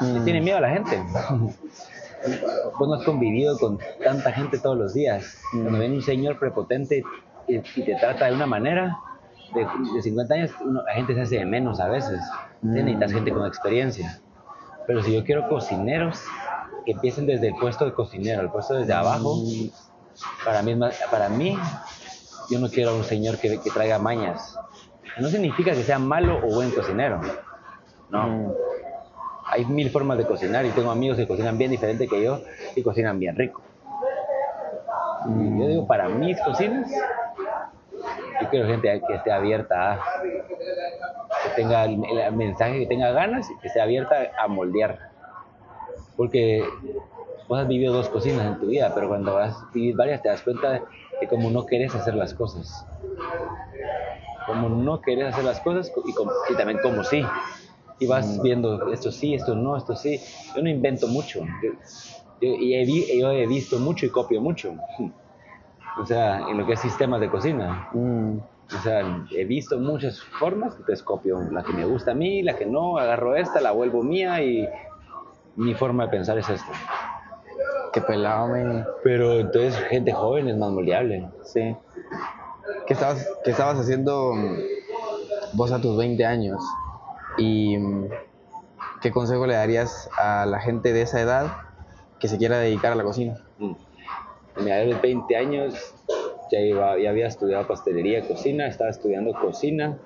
le 0.00 0.20
Mm. 0.20 0.24
tiene 0.24 0.40
miedo 0.40 0.58
a 0.58 0.60
la 0.60 0.70
gente. 0.70 0.98
Vos 2.78 2.88
no 2.88 2.94
has 2.94 3.04
convivido 3.04 3.56
con 3.58 3.78
tanta 4.02 4.32
gente 4.32 4.58
todos 4.58 4.76
los 4.76 4.94
días. 4.94 5.40
Cuando 5.52 5.78
viene 5.78 5.96
un 5.96 6.02
señor 6.02 6.38
prepotente 6.38 7.02
y, 7.46 7.56
y 7.56 7.84
te 7.84 7.94
trata 8.00 8.26
de 8.26 8.34
una 8.34 8.46
manera, 8.46 8.96
de, 9.54 9.66
de 9.94 10.02
50 10.02 10.34
años, 10.34 10.50
uno- 10.60 10.82
la 10.86 10.94
gente 10.94 11.14
se 11.14 11.20
hace 11.22 11.36
de 11.38 11.46
menos 11.46 11.80
a 11.80 11.88
veces. 11.88 12.20
Entonces 12.62 12.84
Necesitas 12.84 13.12
gente 13.12 13.32
con 13.32 13.46
experiencia. 13.46 14.20
Pero 14.86 15.02
si 15.02 15.12
yo 15.14 15.24
quiero 15.24 15.48
cocineros, 15.48 16.22
que 16.84 16.92
empiecen 16.92 17.26
desde 17.26 17.48
el 17.48 17.54
puesto 17.56 17.84
de 17.84 17.92
cocinero, 17.92 18.42
el 18.42 18.50
puesto 18.50 18.74
desde 18.74 18.92
abajo, 18.94 19.36
para 20.44 20.62
mí, 20.62 20.74
para 21.10 21.28
mí 21.28 21.56
yo 22.50 22.58
no 22.58 22.68
quiero 22.68 22.96
un 22.96 23.04
señor 23.04 23.36
que, 23.38 23.60
que 23.60 23.70
traiga 23.70 23.98
mañas. 23.98 24.56
No 25.18 25.28
significa 25.28 25.72
que 25.72 25.82
sea 25.82 25.98
malo 25.98 26.38
o 26.38 26.54
buen 26.54 26.70
cocinero. 26.70 27.20
No. 28.08 28.54
Hay 29.50 29.64
mil 29.64 29.90
formas 29.90 30.18
de 30.18 30.26
cocinar 30.26 30.64
y 30.66 30.70
tengo 30.70 30.90
amigos 30.90 31.16
que 31.16 31.26
cocinan 31.26 31.56
bien 31.56 31.70
diferente 31.70 32.06
que 32.06 32.22
yo 32.22 32.40
y 32.76 32.82
cocinan 32.82 33.18
bien 33.18 33.36
rico. 33.36 33.62
Yo 35.26 35.66
digo, 35.66 35.86
para 35.86 36.08
mis 36.08 36.40
cocinas, 36.40 36.90
yo 38.40 38.48
quiero 38.50 38.66
gente 38.68 39.02
que 39.06 39.14
esté 39.14 39.32
abierta 39.32 39.94
a, 39.94 40.00
que 40.22 41.50
tenga 41.56 41.84
el, 41.84 41.98
mensaje, 42.32 42.80
que 42.80 42.86
tenga 42.86 43.10
ganas 43.10 43.50
y 43.50 43.58
que 43.58 43.68
esté 43.68 43.80
abierta 43.80 44.16
a 44.38 44.48
moldear. 44.48 44.98
Porque 46.16 46.64
vos 47.48 47.60
has 47.60 47.68
vivido 47.68 47.92
dos 47.92 48.08
cocinas 48.08 48.46
en 48.46 48.60
tu 48.60 48.66
vida, 48.66 48.92
pero 48.94 49.08
cuando 49.08 49.34
vas 49.34 49.54
a 49.54 49.70
vivir 49.72 49.96
varias 49.96 50.22
te 50.22 50.28
das 50.28 50.42
cuenta 50.42 50.70
de, 50.70 50.82
de 51.20 51.28
cómo 51.28 51.50
no 51.50 51.66
querés 51.66 51.94
hacer 51.94 52.14
las 52.14 52.34
cosas. 52.34 52.86
Como 54.46 54.68
no 54.68 55.00
querés 55.00 55.26
hacer 55.26 55.44
las 55.44 55.60
cosas 55.60 55.92
y, 56.06 56.52
y 56.52 56.56
también 56.56 56.78
como 56.82 57.02
sí. 57.04 57.24
Y 58.00 58.06
vas 58.06 58.40
viendo 58.42 58.92
esto 58.92 59.10
sí, 59.10 59.34
esto 59.34 59.54
no, 59.54 59.76
esto 59.76 59.96
sí. 59.96 60.20
Yo 60.54 60.62
no 60.62 60.68
invento 60.68 61.08
mucho. 61.08 61.40
Yo, 61.62 61.70
yo- 62.40 62.54
y 62.60 62.74
he, 62.74 63.18
yo 63.18 63.32
he 63.32 63.46
visto 63.46 63.78
mucho 63.78 64.06
y 64.06 64.10
copio 64.10 64.40
mucho. 64.40 64.74
O 66.00 66.06
sea, 66.06 66.48
en 66.48 66.56
lo 66.56 66.64
que 66.64 66.74
es 66.74 66.80
sistemas 66.80 67.20
de 67.20 67.28
cocina. 67.28 67.88
Mm. 67.92 68.38
O 68.38 68.82
sea, 68.82 69.24
he 69.32 69.44
visto 69.44 69.78
muchas 69.78 70.20
formas, 70.38 70.74
entonces 70.78 71.02
copio 71.02 71.40
la 71.50 71.64
que 71.64 71.72
me 71.72 71.84
gusta 71.86 72.12
a 72.12 72.14
mí, 72.14 72.42
la 72.42 72.54
que 72.56 72.66
no, 72.66 72.98
agarro 72.98 73.34
esta, 73.34 73.60
la 73.60 73.72
vuelvo 73.72 74.04
mía 74.04 74.40
y 74.42 74.68
mi 75.56 75.74
forma 75.74 76.04
de 76.04 76.10
pensar 76.10 76.38
es 76.38 76.48
esta. 76.48 76.70
Qué 77.92 78.00
pelado, 78.02 78.48
me. 78.48 78.84
Pero 79.02 79.40
entonces 79.40 79.74
gente 79.88 80.12
joven 80.12 80.48
es 80.48 80.56
más 80.56 80.70
moldeable. 80.70 81.28
Sí. 81.42 81.74
¿Qué 82.86 82.92
estabas, 82.94 83.26
qué 83.42 83.50
estabas 83.50 83.78
haciendo 83.78 84.34
mm, 84.34 84.56
vos 85.54 85.72
a 85.72 85.80
tus 85.80 85.96
20 85.96 86.24
años? 86.24 86.62
¿Y 87.38 87.78
qué 89.00 89.10
consejo 89.10 89.46
le 89.46 89.54
darías 89.54 90.10
a 90.18 90.44
la 90.46 90.60
gente 90.60 90.92
de 90.92 91.02
esa 91.02 91.20
edad 91.20 91.52
que 92.18 92.28
se 92.28 92.36
quiera 92.36 92.58
dedicar 92.58 92.92
a 92.92 92.96
la 92.96 93.04
cocina? 93.04 93.38
Mm. 93.58 93.72
A 94.56 94.60
mi 94.60 94.70
de 94.70 94.94
20 94.94 95.36
años 95.36 95.94
ya, 96.50 96.58
había 97.10 97.26
estudiado 97.26 97.66
pastelería, 97.66 98.26
cocina, 98.26 98.66
estaba 98.66 98.90
estudiando 98.90 99.32
cocina 99.32 99.98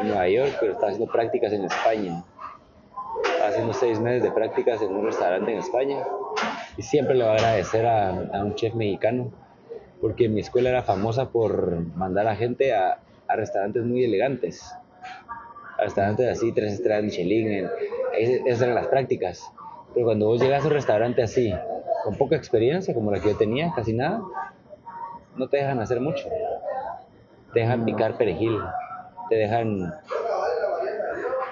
en 0.00 0.08
Nueva 0.08 0.28
York, 0.28 0.56
pero 0.60 0.72
estaba 0.72 0.92
haciendo 0.92 1.12
prácticas 1.12 1.52
en 1.52 1.64
España. 1.64 2.24
Estaba 3.24 3.48
haciendo 3.48 3.72
seis 3.74 4.00
meses 4.00 4.22
de 4.22 4.30
prácticas 4.30 4.80
en 4.82 4.94
un 4.94 5.04
restaurante 5.04 5.52
en 5.52 5.58
España 5.58 5.98
y 6.76 6.82
siempre 6.82 7.14
le 7.14 7.24
voy 7.24 7.32
a 7.32 7.36
agradecer 7.36 7.86
a, 7.86 8.12
un 8.12 8.54
chef 8.54 8.74
mexicano 8.74 9.32
porque 10.00 10.28
mi 10.28 10.40
escuela 10.40 10.70
era 10.70 10.82
famosa 10.82 11.30
por 11.30 11.84
mandar 11.96 12.28
a 12.28 12.36
gente 12.36 12.72
a, 12.72 13.00
restaurantes 13.28 13.84
muy 13.84 14.04
elegantes, 14.04 14.74
restaurantes 15.78 16.28
así, 16.28 16.52
tres 16.52 16.74
estrellas 16.74 17.04
Michelin, 17.04 17.48
en- 17.52 17.70
es- 18.18 18.40
esas 18.46 18.62
eran 18.62 18.74
las 18.74 18.86
prácticas. 18.88 19.40
Pero 19.94 20.06
cuando 20.06 20.26
vos 20.26 20.40
llegas 20.40 20.64
a 20.64 20.66
un 20.68 20.72
restaurante 20.74 21.22
así, 21.22 21.52
con 22.04 22.16
poca 22.16 22.36
experiencia, 22.36 22.94
como 22.94 23.10
la 23.10 23.20
que 23.20 23.28
yo 23.30 23.36
tenía, 23.36 23.72
casi 23.74 23.92
nada, 23.94 24.20
no 25.36 25.48
te 25.48 25.58
dejan 25.58 25.80
hacer 25.80 26.00
mucho. 26.00 26.28
Te 27.54 27.60
dejan 27.60 27.84
picar 27.84 28.16
perejil, 28.18 28.58
te 29.30 29.36
dejan 29.36 29.92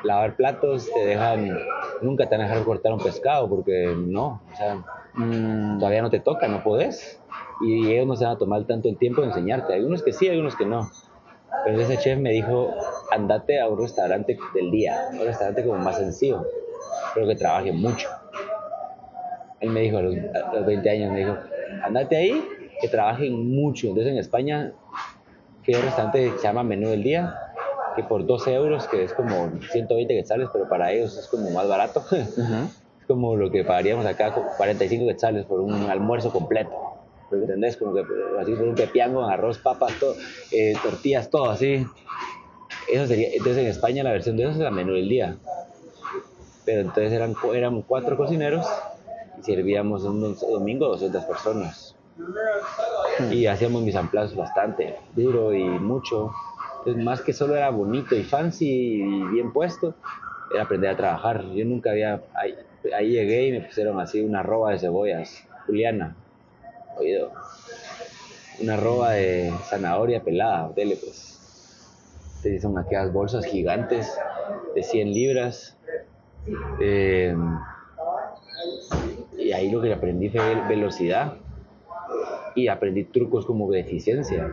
lavar 0.02 0.36
platos, 0.36 0.90
te 0.92 1.06
dejan... 1.06 1.58
Nunca 2.02 2.28
te 2.28 2.36
van 2.36 2.44
a 2.44 2.48
dejar 2.48 2.64
cortar 2.64 2.92
un 2.92 3.00
pescado 3.00 3.48
porque 3.48 3.94
no, 3.96 4.42
o 4.52 4.56
sea, 4.56 4.84
Mm, 5.18 5.78
todavía 5.78 6.02
no 6.02 6.10
te 6.10 6.20
toca, 6.20 6.46
no 6.46 6.62
podés. 6.62 7.22
Y 7.62 7.90
ellos 7.90 8.06
no 8.06 8.16
se 8.16 8.24
van 8.26 8.34
a 8.34 8.38
tomar 8.38 8.66
tanto 8.66 8.86
el 8.90 8.98
tiempo 8.98 9.22
de 9.22 9.28
enseñarte. 9.28 9.72
Hay 9.72 9.82
unos 9.82 10.02
que 10.02 10.12
sí, 10.12 10.28
hay 10.28 10.38
unos 10.38 10.54
que 10.56 10.66
no. 10.66 10.90
Pero 11.66 11.80
ese 11.80 11.98
chef 11.98 12.16
me 12.20 12.30
dijo, 12.30 12.72
andate 13.10 13.60
a 13.60 13.66
un 13.66 13.80
restaurante 13.80 14.38
del 14.54 14.70
día, 14.70 15.08
un 15.10 15.18
restaurante 15.18 15.64
como 15.64 15.78
más 15.78 15.96
sencillo, 15.96 16.46
pero 17.12 17.26
que 17.26 17.34
trabaje 17.34 17.72
mucho. 17.72 18.08
Él 19.58 19.70
me 19.70 19.80
dijo 19.80 19.98
a 19.98 20.02
los, 20.02 20.14
a 20.14 20.54
los 20.54 20.64
20 20.64 20.88
años, 20.88 21.12
me 21.12 21.18
dijo, 21.18 21.36
andate 21.82 22.16
ahí, 22.16 22.40
que 22.80 22.86
trabajen 22.86 23.50
mucho. 23.50 23.88
Entonces 23.88 24.12
en 24.12 24.18
España 24.18 24.74
fui 25.64 25.74
a 25.74 25.78
un 25.78 25.84
restaurante 25.86 26.30
que 26.30 26.38
se 26.38 26.44
llama 26.44 26.62
Menú 26.62 26.90
del 26.90 27.02
Día, 27.02 27.34
que 27.96 28.04
por 28.04 28.24
12 28.24 28.54
euros, 28.54 28.86
que 28.86 29.02
es 29.02 29.12
como 29.12 29.50
120 29.72 30.14
quetzales, 30.14 30.48
pero 30.52 30.68
para 30.68 30.92
ellos 30.92 31.18
es 31.18 31.26
como 31.26 31.50
más 31.50 31.68
barato. 31.68 32.04
Es 33.00 33.08
como 33.08 33.36
lo 33.36 33.52
que 33.52 33.62
pagaríamos 33.62 34.04
acá, 34.04 34.34
45 34.56 35.06
quetzales 35.06 35.44
por 35.44 35.60
un 35.60 35.88
almuerzo 35.88 36.32
completo. 36.32 36.95
¿Entendés? 37.32 37.76
Como 37.76 37.94
que 37.94 38.04
así 38.40 38.52
por 38.54 38.68
un 38.68 38.74
pepiango, 38.74 39.24
arroz, 39.24 39.58
papas, 39.58 39.92
todo, 39.98 40.14
eh, 40.52 40.74
tortillas, 40.82 41.30
todo 41.30 41.50
así. 41.50 41.86
Eso 42.88 43.06
sería, 43.06 43.28
entonces 43.32 43.58
en 43.58 43.66
España 43.66 44.04
la 44.04 44.12
versión 44.12 44.36
de 44.36 44.44
eso 44.44 44.52
es 44.52 44.58
la 44.58 44.70
menú 44.70 44.94
del 44.94 45.08
día. 45.08 45.36
Pero 46.64 46.82
entonces 46.82 47.12
eran, 47.12 47.34
eran 47.52 47.82
cuatro 47.82 48.16
cocineros 48.16 48.66
y 49.38 49.42
servíamos 49.42 50.04
un 50.04 50.36
domingo 50.36 50.88
200 50.88 51.24
personas. 51.24 51.96
Y 53.30 53.46
hacíamos 53.46 53.82
mis 53.82 53.96
amplazos 53.96 54.36
bastante, 54.36 54.96
duro 55.14 55.52
y 55.52 55.64
mucho. 55.64 56.32
Entonces, 56.78 57.04
más 57.04 57.20
que 57.22 57.32
solo 57.32 57.56
era 57.56 57.70
bonito 57.70 58.14
y 58.14 58.22
fancy 58.22 59.02
y 59.02 59.22
bien 59.28 59.52
puesto, 59.52 59.94
era 60.52 60.64
aprender 60.64 60.90
a 60.90 60.96
trabajar. 60.96 61.44
Yo 61.52 61.64
nunca 61.64 61.90
había. 61.90 62.22
Ahí, 62.34 62.54
ahí 62.96 63.10
llegué 63.10 63.48
y 63.48 63.52
me 63.52 63.60
pusieron 63.60 64.00
así 64.00 64.20
una 64.22 64.42
roba 64.42 64.70
de 64.70 64.78
cebollas, 64.78 65.44
Juliana, 65.66 66.16
oído. 66.96 67.32
Una 68.60 68.76
roba 68.76 69.12
de 69.12 69.52
zanahoria 69.64 70.22
pelada, 70.22 70.70
dele 70.74 70.96
pues. 70.96 71.34
Te 72.42 72.60
son 72.60 72.78
aquellas 72.78 73.12
bolsas 73.12 73.44
gigantes 73.44 74.16
de 74.74 74.82
100 74.82 75.12
libras. 75.12 75.76
Eh, 76.80 77.36
y 79.36 79.52
ahí 79.52 79.70
lo 79.70 79.80
que 79.80 79.92
aprendí 79.92 80.28
fue 80.30 80.54
velocidad 80.68 81.34
y 82.54 82.68
aprendí 82.68 83.04
trucos 83.04 83.46
como 83.46 83.70
de 83.70 83.80
eficiencia. 83.80 84.52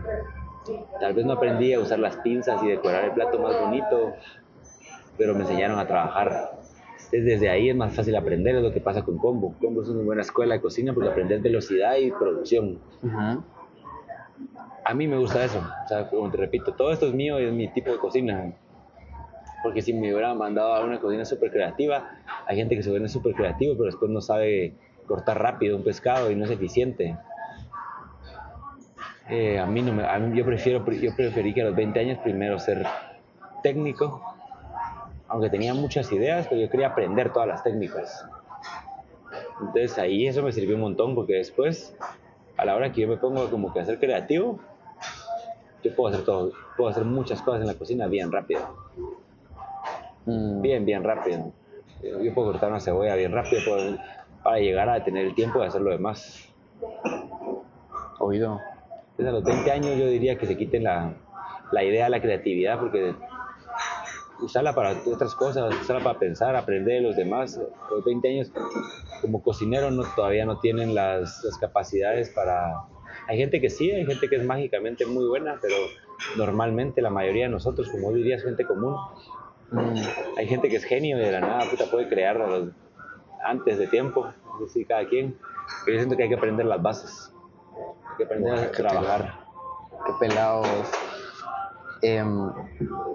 Tal 1.00 1.14
vez 1.14 1.26
no 1.26 1.34
aprendí 1.34 1.74
a 1.74 1.80
usar 1.80 2.00
las 2.00 2.18
pinzas 2.18 2.62
y 2.64 2.68
decorar 2.68 3.06
el 3.06 3.12
plato 3.12 3.40
más 3.40 3.60
bonito, 3.60 4.14
pero 5.18 5.34
me 5.34 5.42
enseñaron 5.42 5.80
a 5.80 5.88
trabajar. 5.88 6.63
Desde 7.22 7.48
ahí 7.48 7.70
es 7.70 7.76
más 7.76 7.96
fácil 7.96 8.16
aprender, 8.16 8.56
es 8.56 8.64
lo 8.64 8.74
que 8.74 8.82
pasa 8.82 9.04
con 9.04 9.20
Combo. 9.20 9.54
Combo 9.62 9.84
es 9.84 9.90
una 9.90 10.04
buena 10.04 10.22
escuela 10.24 10.56
de 10.56 10.62
cocina 10.62 10.94
porque 10.94 11.10
aprendes 11.10 11.44
velocidad 11.44 11.96
y 11.98 12.10
producción. 12.10 12.80
A 14.84 14.94
mí 14.96 15.08
me 15.08 15.18
gusta 15.18 15.46
eso. 15.46 15.60
O 15.86 15.88
sea, 15.88 16.10
como 16.10 16.32
te 16.32 16.38
repito, 16.38 16.74
todo 16.74 16.92
esto 16.92 17.06
es 17.06 17.14
mío, 17.14 17.38
es 17.38 17.54
mi 17.54 17.68
tipo 17.68 17.92
de 17.92 18.00
cocina. 18.00 18.54
Porque 19.62 19.84
si 19.84 19.94
me 19.94 20.12
hubiera 20.12 20.34
mandado 20.34 20.74
a 20.74 20.84
una 20.84 21.00
cocina 21.00 21.24
súper 21.24 21.52
creativa, 21.52 22.18
hay 22.48 22.58
gente 22.58 22.76
que 22.76 22.82
se 22.82 22.90
vuelve 22.90 23.08
súper 23.08 23.36
creativo, 23.36 23.74
pero 23.76 23.86
después 23.86 24.10
no 24.10 24.20
sabe 24.20 24.74
cortar 25.06 25.40
rápido 25.40 25.78
un 25.78 25.84
pescado 25.84 26.32
y 26.32 26.36
no 26.36 26.46
es 26.46 26.52
eficiente. 26.52 27.16
Eh, 29.30 29.60
a 29.60 29.68
mí 29.68 29.84
no 29.84 29.94
me, 29.94 30.04
a 30.04 30.18
mí, 30.20 30.36
yo 30.38 30.46
prefiero, 30.46 30.84
yo 30.92 31.16
preferí 31.16 31.54
que 31.54 31.62
a 31.62 31.66
los 31.66 31.76
20 31.76 32.00
años 32.00 32.18
primero 32.24 32.58
ser 32.58 32.86
técnico, 33.62 34.22
aunque 35.28 35.50
tenía 35.50 35.74
muchas 35.74 36.12
ideas, 36.12 36.48
pero 36.48 36.62
yo 36.62 36.70
quería 36.70 36.88
aprender 36.88 37.32
todas 37.32 37.48
las 37.48 37.64
técnicas. 37.64 38.26
Entonces 39.60 39.98
ahí 39.98 40.28
eso 40.28 40.44
me 40.44 40.52
sirvió 40.52 40.76
un 40.76 40.82
montón 40.82 41.16
porque 41.16 41.34
después, 41.34 41.96
a 42.58 42.66
la 42.66 42.76
hora 42.76 42.92
que 42.92 43.02
yo 43.02 43.08
me 43.08 43.18
pongo 43.18 43.50
como 43.50 43.74
que 43.74 43.80
a 43.80 43.86
ser 43.86 44.00
creativo, 44.00 44.60
yo 45.84 45.96
puedo 45.96 46.14
hacer 46.14 46.26
todo, 46.26 46.52
puedo 46.78 46.90
hacer 46.90 47.06
muchas 47.06 47.42
cosas 47.42 47.62
en 47.62 47.68
la 47.68 47.76
cocina 47.76 48.08
bien 48.08 48.32
rápido. 48.32 48.62
Mm. 50.26 50.62
Bien, 50.62 50.86
bien 50.86 51.04
rápido. 51.04 51.52
Yo 52.02 52.34
puedo 52.34 52.52
cortar 52.52 52.70
una 52.70 52.80
cebolla 52.80 53.16
bien 53.16 53.32
rápido 53.32 53.62
para 54.44 54.60
llegar 54.60 54.90
a 54.90 55.04
tener 55.04 55.26
el 55.26 55.36
tiempo 55.36 55.60
de 55.60 55.68
hacer 55.68 55.82
lo 55.82 55.92
demás. 55.92 56.50
Oído. 58.20 58.60
Entonces 59.12 59.28
a 59.28 59.32
los 59.32 59.44
20 59.44 59.72
años 59.72 59.98
yo 59.98 60.08
diría 60.08 60.38
que 60.38 60.46
se 60.46 60.58
quiten 60.58 60.84
la, 60.84 61.14
la 61.72 61.84
idea 61.84 62.06
de 62.06 62.10
la 62.10 62.22
creatividad 62.22 62.80
porque 62.80 63.16
usarla 64.44 64.74
para 64.74 64.92
otras 65.06 65.36
cosas, 65.36 65.74
usarla 65.82 66.04
para 66.04 66.20
pensar, 66.20 66.56
aprender 66.56 67.02
de 67.02 67.08
los 67.08 67.16
demás. 67.16 67.60
Los 67.90 68.04
20 68.06 68.28
años 68.28 68.52
como 69.22 69.42
cocinero 69.42 69.92
no, 69.92 70.04
todavía 70.16 70.46
no 70.46 70.60
tienen 70.60 70.94
las, 70.94 71.44
las 71.44 71.58
capacidades 71.58 72.30
para... 72.30 72.84
Hay 73.28 73.38
gente 73.38 73.62
que 73.62 73.70
sí, 73.70 73.92
hay 73.92 74.06
gente 74.06 74.28
que 74.28 74.36
es 74.36 74.46
mágicamente 74.46 75.06
muy 75.06 75.26
buena, 75.26 75.58
pero 75.62 75.76
normalmente 76.38 77.02
la 77.02 77.10
mayoría 77.10 77.46
de 77.46 77.52
nosotros, 77.52 77.90
como 77.90 78.12
dirías, 78.12 78.44
gente 78.44 78.66
común, 78.66 78.96
mm, 79.72 80.38
hay 80.38 80.48
gente 80.48 80.70
que 80.70 80.78
es 80.78 80.84
genio 80.84 81.18
y 81.18 81.22
de 81.22 81.32
la 81.32 81.40
nada 81.40 81.70
puta 81.70 81.86
puede 81.86 82.10
crear 82.10 82.38
antes 83.46 83.78
de 83.78 83.88
tiempo, 83.88 84.28
así 84.66 84.86
cada 84.86 85.08
quien. 85.08 85.38
Pero 85.86 85.96
yo 85.96 86.00
siento 86.02 86.18
que 86.18 86.24
hay 86.24 86.30
que 86.30 86.36
aprender 86.36 86.66
las 86.66 86.82
bases 86.82 87.34
que 88.18 88.24
aprender 88.26 88.54
a 88.54 88.72
trabajar. 88.72 89.40
Qué 90.06 90.14
pelados. 90.20 90.68
Em, 92.02 92.52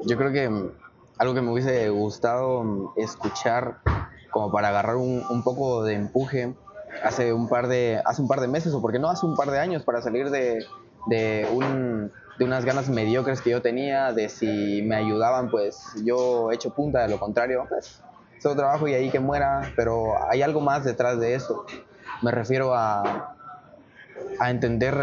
yo 0.07 0.17
creo 0.17 0.33
que 0.33 0.71
algo 1.19 1.35
que 1.35 1.43
me 1.43 1.51
hubiese 1.51 1.91
gustado 1.91 2.93
escuchar 2.97 3.79
como 4.31 4.51
para 4.53 4.69
agarrar 4.69 4.97
un, 4.97 5.23
un, 5.29 5.43
poco 5.43 5.83
de 5.85 5.95
empuje 5.95 6.55
hace 7.03 7.33
un 7.33 7.49
par 7.49 7.69
de 7.69 8.01
hace 8.05 8.23
un 8.23 8.29
par 8.29 8.41
de 8.41 8.49
meses 8.49 8.73
o 8.73 8.81
porque 8.81 8.99
no 8.99 9.09
hace 9.09 9.27
un 9.27 9.37
par 9.37 9.51
de 9.51 9.59
años 9.59 9.83
para 9.83 10.01
salir 10.01 10.31
de, 10.31 10.65
de, 11.07 11.49
un, 11.53 12.13
de 12.39 12.45
unas 12.45 12.65
ganas 12.65 12.89
mediocres 12.89 13.41
que 13.41 13.51
yo 13.51 13.63
tenía 13.63 14.13
de 14.13 14.29
si 14.29 14.83
me 14.83 14.97
ayudaban 14.97 15.51
pues 15.51 15.95
yo 16.05 16.51
he 16.51 16.55
hecho 16.55 16.71
punta 16.71 17.03
de 17.03 17.09
lo 17.09 17.19
contrario 17.19 17.65
pues 17.69 18.03
solo 18.39 18.57
trabajo 18.57 18.87
y 18.87 18.95
ahí 18.95 19.11
que 19.11 19.21
muera 19.21 19.73
pero 19.77 20.13
hay 20.31 20.43
algo 20.43 20.61
más 20.61 20.85
detrás 20.85 21.19
de 21.19 21.35
eso. 21.35 21.65
Me 22.23 22.31
refiero 22.31 22.75
a 22.75 23.35
a 24.39 24.51
entender 24.51 24.95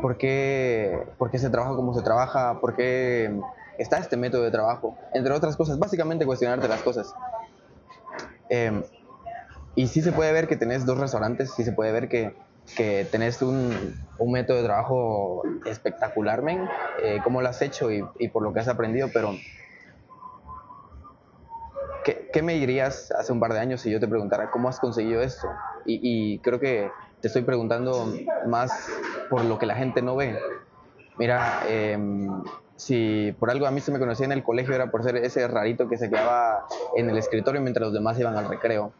por 0.00 0.16
qué, 0.16 1.06
por 1.18 1.30
qué 1.30 1.38
se 1.38 1.50
trabaja 1.50 1.74
como 1.74 1.94
se 1.94 2.02
trabaja, 2.02 2.60
por 2.60 2.76
qué 2.76 3.38
está 3.78 3.98
este 3.98 4.16
método 4.16 4.42
de 4.42 4.50
trabajo, 4.50 4.98
entre 5.14 5.32
otras 5.32 5.56
cosas, 5.56 5.78
básicamente 5.78 6.26
cuestionarte 6.26 6.68
las 6.68 6.82
cosas. 6.82 7.14
Em, 8.48 8.82
y 9.74 9.86
sí 9.86 10.02
se 10.02 10.12
puede 10.12 10.32
ver 10.32 10.48
que 10.48 10.56
tenés 10.56 10.84
dos 10.84 10.98
restaurantes, 10.98 11.52
sí 11.54 11.64
se 11.64 11.72
puede 11.72 11.92
ver 11.92 12.08
que, 12.08 12.34
que 12.76 13.06
tenés 13.10 13.40
un, 13.42 13.96
un, 14.18 14.32
método 14.32 14.58
de 14.58 14.64
trabajo 14.64 15.42
espectacular, 15.64 16.42
men, 16.42 16.68
eh, 17.02 17.20
cómo 17.22 17.40
lo 17.40 17.48
has 17.48 17.62
hecho 17.62 17.90
y, 17.90 18.04
y, 18.18 18.28
por 18.28 18.42
lo 18.42 18.52
que 18.52 18.60
has 18.60 18.68
aprendido, 18.68 19.08
pero 19.12 19.36
¿qué, 22.04 22.28
¿qué, 22.32 22.42
me 22.42 22.54
dirías 22.54 23.10
hace 23.12 23.32
un 23.32 23.40
par 23.40 23.52
de 23.52 23.60
años 23.60 23.80
si 23.80 23.90
yo 23.90 24.00
te 24.00 24.08
preguntara 24.08 24.50
cómo 24.50 24.68
has 24.68 24.80
conseguido 24.80 25.22
esto? 25.22 25.48
Y, 25.86 26.00
y 26.02 26.40
creo 26.40 26.58
que 26.58 26.90
te 27.20 27.28
estoy 27.28 27.42
preguntando 27.42 28.12
más 28.46 28.88
por 29.28 29.44
lo 29.44 29.58
que 29.58 29.66
la 29.66 29.76
gente 29.76 30.02
no 30.02 30.16
ve. 30.16 30.38
Mira, 31.18 31.62
em, 31.68 32.42
si 32.80 33.36
por 33.38 33.50
algo 33.50 33.66
a 33.66 33.70
mí 33.70 33.82
se 33.82 33.92
me 33.92 33.98
conocía 33.98 34.24
en 34.24 34.32
el 34.32 34.42
colegio 34.42 34.74
era 34.74 34.90
por 34.90 35.04
ser 35.04 35.16
ese 35.16 35.46
rarito 35.46 35.86
que 35.86 35.98
se 35.98 36.08
quedaba 36.08 36.64
en 36.96 37.10
el 37.10 37.18
escritorio 37.18 37.60
mientras 37.60 37.84
los 37.84 37.92
demás 37.92 38.18
iban 38.18 38.38
al 38.38 38.48
recreo. 38.48 38.94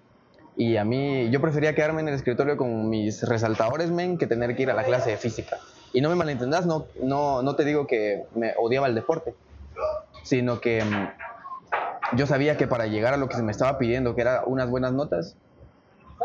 Y 0.54 0.76
a 0.76 0.84
mí, 0.84 1.30
yo 1.30 1.40
prefería 1.40 1.74
quedarme 1.74 2.02
en 2.02 2.08
el 2.08 2.14
escritorio 2.14 2.58
con 2.58 2.90
mis 2.90 3.22
resaltadores, 3.22 3.90
men, 3.90 4.18
que 4.18 4.26
tener 4.26 4.54
que 4.54 4.64
ir 4.64 4.70
a 4.70 4.74
la 4.74 4.84
clase 4.84 5.10
de 5.10 5.16
física. 5.16 5.56
Y 5.94 6.02
no 6.02 6.10
me 6.10 6.14
malentendas, 6.14 6.66
no, 6.66 6.88
no, 7.02 7.40
no 7.40 7.56
te 7.56 7.64
digo 7.64 7.86
que 7.86 8.24
me 8.34 8.52
odiaba 8.58 8.86
el 8.86 8.94
deporte, 8.94 9.34
sino 10.24 10.60
que 10.60 10.80
em, 10.80 11.08
yo 12.16 12.26
sabía 12.26 12.58
que 12.58 12.66
para 12.66 12.86
llegar 12.86 13.14
a 13.14 13.16
lo 13.16 13.28
que 13.30 13.36
se 13.36 13.42
me 13.42 13.50
estaba 13.50 13.78
pidiendo, 13.78 14.14
que 14.14 14.20
era 14.20 14.42
unas 14.44 14.68
buenas 14.68 14.92
notas, 14.92 15.36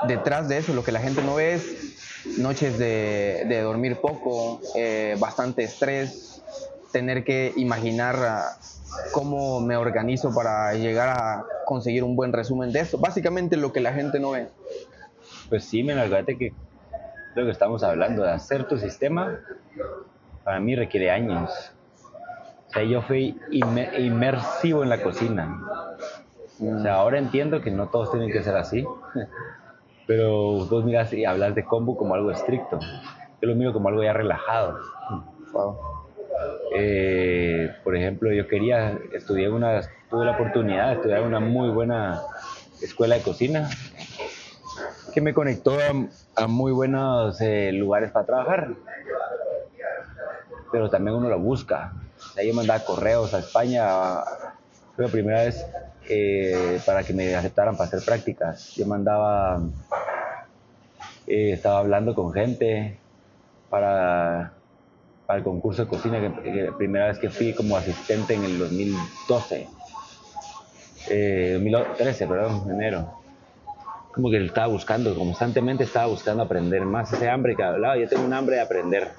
detrás 0.09 0.49
de 0.49 0.57
eso 0.57 0.73
lo 0.73 0.83
que 0.83 0.91
la 0.91 0.99
gente 0.99 1.21
no 1.23 1.35
ve 1.35 1.53
es 1.53 2.37
noches 2.37 2.77
de, 2.77 3.45
de 3.47 3.61
dormir 3.61 4.01
poco, 4.01 4.59
eh, 4.75 5.15
bastante 5.19 5.63
estrés, 5.63 6.34
tener 6.95 7.25
que 7.25 7.51
imaginar 7.57 8.15
ah, 8.15 8.57
cómo 9.11 9.59
me 9.59 9.75
organizo 9.75 10.33
para 10.33 10.73
llegar 10.75 11.09
a 11.09 11.43
conseguir 11.65 12.05
un 12.05 12.15
buen 12.15 12.31
resumen 12.31 12.71
de 12.71 12.79
eso. 12.79 12.97
Básicamente 12.97 13.57
lo 13.57 13.73
que 13.73 13.81
la 13.81 13.91
gente 13.91 14.17
no 14.17 14.31
ve. 14.31 14.47
Pues 15.49 15.65
sí, 15.65 15.83
me 15.83 15.91
acuérdate 15.91 16.37
que 16.37 16.53
lo 17.35 17.43
que 17.43 17.51
estamos 17.51 17.83
hablando 17.83 18.23
de 18.23 18.31
hacer 18.31 18.65
tu 18.69 18.77
sistema, 18.77 19.41
para 20.45 20.61
mí 20.61 20.73
requiere 20.73 21.11
años. 21.11 21.51
O 22.69 22.71
sea, 22.71 22.83
yo 22.83 23.01
fui 23.01 23.37
inmersivo 23.51 24.81
en 24.81 24.89
la 24.89 25.03
cocina. 25.03 25.67
O 26.61 26.79
sea, 26.81 26.93
ahora 26.93 27.19
entiendo 27.19 27.59
que 27.59 27.71
no 27.71 27.89
todos 27.89 28.11
tienen 28.11 28.31
que 28.31 28.41
ser 28.41 28.55
así. 28.55 28.85
Pero 30.07 30.65
vos 30.65 30.85
miras 30.85 31.11
y 31.11 31.25
hablas 31.25 31.55
de 31.55 31.65
combo 31.65 31.97
como 31.97 32.15
algo 32.15 32.31
estricto. 32.31 32.79
Yo 33.41 33.49
lo 33.49 33.55
miro 33.55 33.73
como 33.73 33.89
algo 33.89 34.01
ya 34.01 34.13
relajado. 34.13 34.79
Eh, 36.75 37.71
por 37.83 37.95
ejemplo, 37.95 38.31
yo 38.31 38.47
quería 38.47 38.97
estudiar 39.13 39.51
una, 39.51 39.81
tuve 40.09 40.25
la 40.25 40.31
oportunidad 40.31 40.89
de 40.89 40.93
estudiar 40.95 41.21
una 41.21 41.39
muy 41.39 41.69
buena 41.69 42.21
escuela 42.81 43.15
de 43.15 43.21
cocina 43.21 43.69
que 45.13 45.21
me 45.21 45.33
conectó 45.33 45.77
a, 46.35 46.47
muy 46.47 46.73
buenos 46.73 47.39
eh, 47.39 47.71
lugares 47.71 48.11
para 48.11 48.25
trabajar. 48.25 48.69
Pero 50.71 50.89
también 50.89 51.15
uno 51.15 51.29
lo 51.29 51.39
busca. 51.39 51.93
yo 52.43 52.53
mandaba 52.53 52.83
correos 52.83 53.33
a 53.33 53.39
España, 53.39 53.85
fue 54.95 55.05
la 55.05 55.11
primera 55.11 55.43
vez 55.43 55.65
eh, 56.09 56.81
para 56.85 57.03
que 57.03 57.13
me 57.13 57.33
aceptaran 57.33 57.77
para 57.77 57.87
hacer 57.87 58.03
prácticas. 58.03 58.75
Yo 58.75 58.85
mandaba, 58.85 59.61
estaba 61.25 61.79
hablando 61.79 62.13
con 62.13 62.33
gente 62.33 62.99
para 63.69 64.54
para 65.25 65.39
el 65.39 65.43
concurso 65.43 65.83
de 65.83 65.87
cocina, 65.87 66.19
que, 66.19 66.63
la 66.63 66.77
primera 66.77 67.07
vez 67.07 67.19
que 67.19 67.29
fui 67.29 67.53
como 67.53 67.75
asistente 67.75 68.35
en 68.35 68.43
el 68.43 68.59
2012. 68.59 69.67
2013, 71.07 72.23
eh, 72.23 72.27
perdón, 72.27 72.71
enero. 72.71 73.11
Como 74.13 74.29
que 74.29 74.43
estaba 74.43 74.67
buscando, 74.67 75.13
constantemente 75.15 75.83
estaba 75.83 76.07
buscando 76.07 76.43
aprender 76.43 76.85
más. 76.85 77.11
Ese 77.11 77.29
hambre 77.29 77.55
que 77.55 77.63
hablaba, 77.63 77.97
yo 77.97 78.07
tengo 78.07 78.23
un 78.23 78.33
hambre 78.33 78.55
de 78.55 78.61
aprender. 78.61 79.11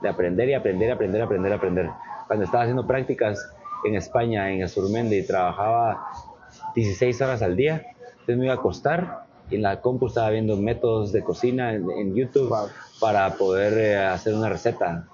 De 0.00 0.08
aprender 0.08 0.48
y 0.48 0.54
aprender, 0.54 0.92
aprender, 0.92 1.22
aprender, 1.22 1.52
aprender. 1.52 1.90
Cuando 2.26 2.44
estaba 2.44 2.62
haciendo 2.62 2.86
prácticas 2.86 3.52
en 3.84 3.94
España, 3.94 4.50
en 4.50 4.62
Azurmendi, 4.62 5.18
y 5.18 5.26
trabajaba 5.26 6.08
16 6.74 7.20
horas 7.20 7.42
al 7.42 7.56
día, 7.56 7.86
entonces 8.00 8.38
me 8.38 8.44
iba 8.46 8.54
a 8.54 8.56
acostar 8.56 9.26
y 9.50 9.56
en 9.56 9.62
la 9.62 9.80
compu 9.80 10.06
estaba 10.06 10.30
viendo 10.30 10.56
métodos 10.56 11.12
de 11.12 11.22
cocina 11.22 11.72
en, 11.74 12.14
YouTube 12.14 12.52
para 13.00 13.34
poder 13.34 13.78
eh, 13.78 13.96
hacer 13.96 14.34
una 14.34 14.48
receta. 14.48 15.06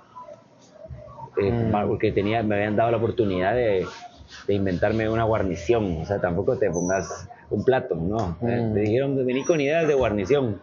Eh, 1.37 1.51
mm. 1.51 1.88
Porque 1.88 2.12
tenía, 2.12 2.42
me 2.42 2.57
habían 2.57 2.77
dado 2.77 2.90
la 2.90 2.97
oportunidad 2.99 3.55
de, 3.55 3.87
de, 4.47 4.55
inventarme 4.55 5.09
una 5.09 5.25
guarnición. 5.25 5.99
O 6.03 6.05
sea, 6.05 6.21
tampoco 6.21 6.59
te 6.59 6.71
pongas 6.71 7.29
un 7.51 7.64
plato, 7.64 7.95
¿no? 7.95 8.37
Me 8.40 8.61
mm. 8.61 8.75
dijeron, 8.75 9.27
vení 9.27 9.45
con 9.45 9.61
ideas 9.61 9.87
de 9.88 9.95
guarnición. 9.95 10.61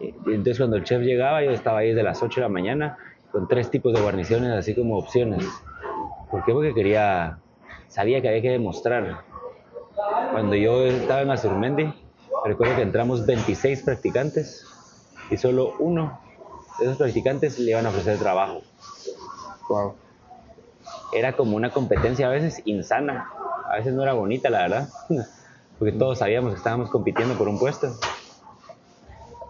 Y, 0.00 0.08
entonces 0.26 0.58
cuando 0.58 0.76
el 0.76 0.84
chef 0.84 1.02
llegaba, 1.02 1.42
yo 1.42 1.50
estaba 1.50 1.78
ahí 1.78 1.88
desde 1.88 2.02
las 2.02 2.22
8 2.22 2.40
de 2.40 2.42
la 2.42 2.48
mañana 2.48 2.98
con 3.30 3.48
tres 3.48 3.70
tipos 3.70 3.92
de 3.92 4.00
guarniciones, 4.00 4.50
así 4.52 4.74
como 4.74 4.96
opciones. 4.96 5.44
¿Por 6.30 6.44
qué? 6.44 6.52
Porque 6.52 6.74
quería, 6.74 7.38
sabía 7.88 8.20
que 8.20 8.28
había 8.28 8.42
que 8.42 8.50
demostrar. 8.50 9.22
Cuando 10.32 10.56
yo 10.56 10.84
estaba 10.86 11.22
en 11.22 11.30
Azurmendi, 11.30 11.92
Recuerdo 12.44 12.76
que 12.76 12.82
entramos 12.82 13.24
26 13.24 13.82
practicantes 13.84 14.66
y 15.30 15.38
solo 15.38 15.72
uno 15.78 16.20
de 16.78 16.84
esos 16.84 16.98
practicantes 16.98 17.58
le 17.58 17.70
iban 17.70 17.86
a 17.86 17.88
ofrecer 17.88 18.18
trabajo. 18.18 18.60
Wow. 19.68 19.94
Era 21.12 21.32
como 21.32 21.56
una 21.56 21.70
competencia 21.70 22.26
a 22.26 22.30
veces 22.30 22.62
insana, 22.64 23.30
a 23.70 23.76
veces 23.76 23.94
no 23.94 24.02
era 24.02 24.12
bonita, 24.12 24.50
la 24.50 24.62
verdad, 24.62 24.88
porque 25.78 25.92
todos 25.92 26.18
sabíamos 26.18 26.52
que 26.52 26.58
estábamos 26.58 26.90
compitiendo 26.90 27.34
por 27.36 27.48
un 27.48 27.58
puesto. 27.58 27.94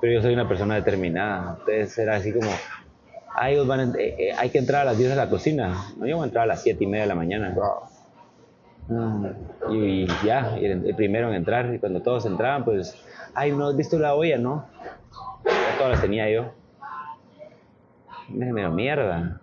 Pero 0.01 0.13
yo 0.13 0.23
soy 0.23 0.35
una 0.35 0.47
persona 0.49 0.75
determinada, 0.75 1.57
entonces 1.61 1.99
era 1.99 2.17
así 2.17 2.33
como, 2.33 2.51
van 3.67 3.95
eh, 3.99 4.15
eh, 4.19 4.33
hay 4.37 4.51
que 4.51 4.59
entrar 4.59 4.83
a 4.83 4.85
las 4.85 4.99
10 4.99 5.11
de 5.11 5.17
la 5.17 5.31
cocina, 5.31 5.87
no, 5.97 6.07
yo 6.07 6.17
voy 6.17 6.25
a 6.25 6.27
entrar 6.27 6.45
a 6.45 6.47
las 6.47 6.63
7 6.63 6.85
y 6.85 6.87
media 6.87 7.03
de 7.03 7.09
la 7.09 7.15
mañana. 7.15 7.55
Wow. 7.55 7.95
Y, 9.71 10.07
ya, 10.25 10.57
el 10.57 10.95
primero 10.95 11.29
en 11.29 11.35
entrar, 11.35 11.75
y 11.75 11.79
cuando 11.79 12.03
todos 12.03 12.27
entraban, 12.27 12.65
pues, 12.65 12.95
ay, 13.35 13.53
¿no 13.53 13.69
has 13.69 13.77
visto 13.77 13.99
la 13.99 14.15
olla, 14.15 14.37
no? 14.37 14.67
todas 15.79 15.93
las 15.93 16.01
tenía 16.01 16.31
yo. 16.31 16.53
Me 18.29 18.47
dio 18.47 18.71
mierda. 18.71 19.41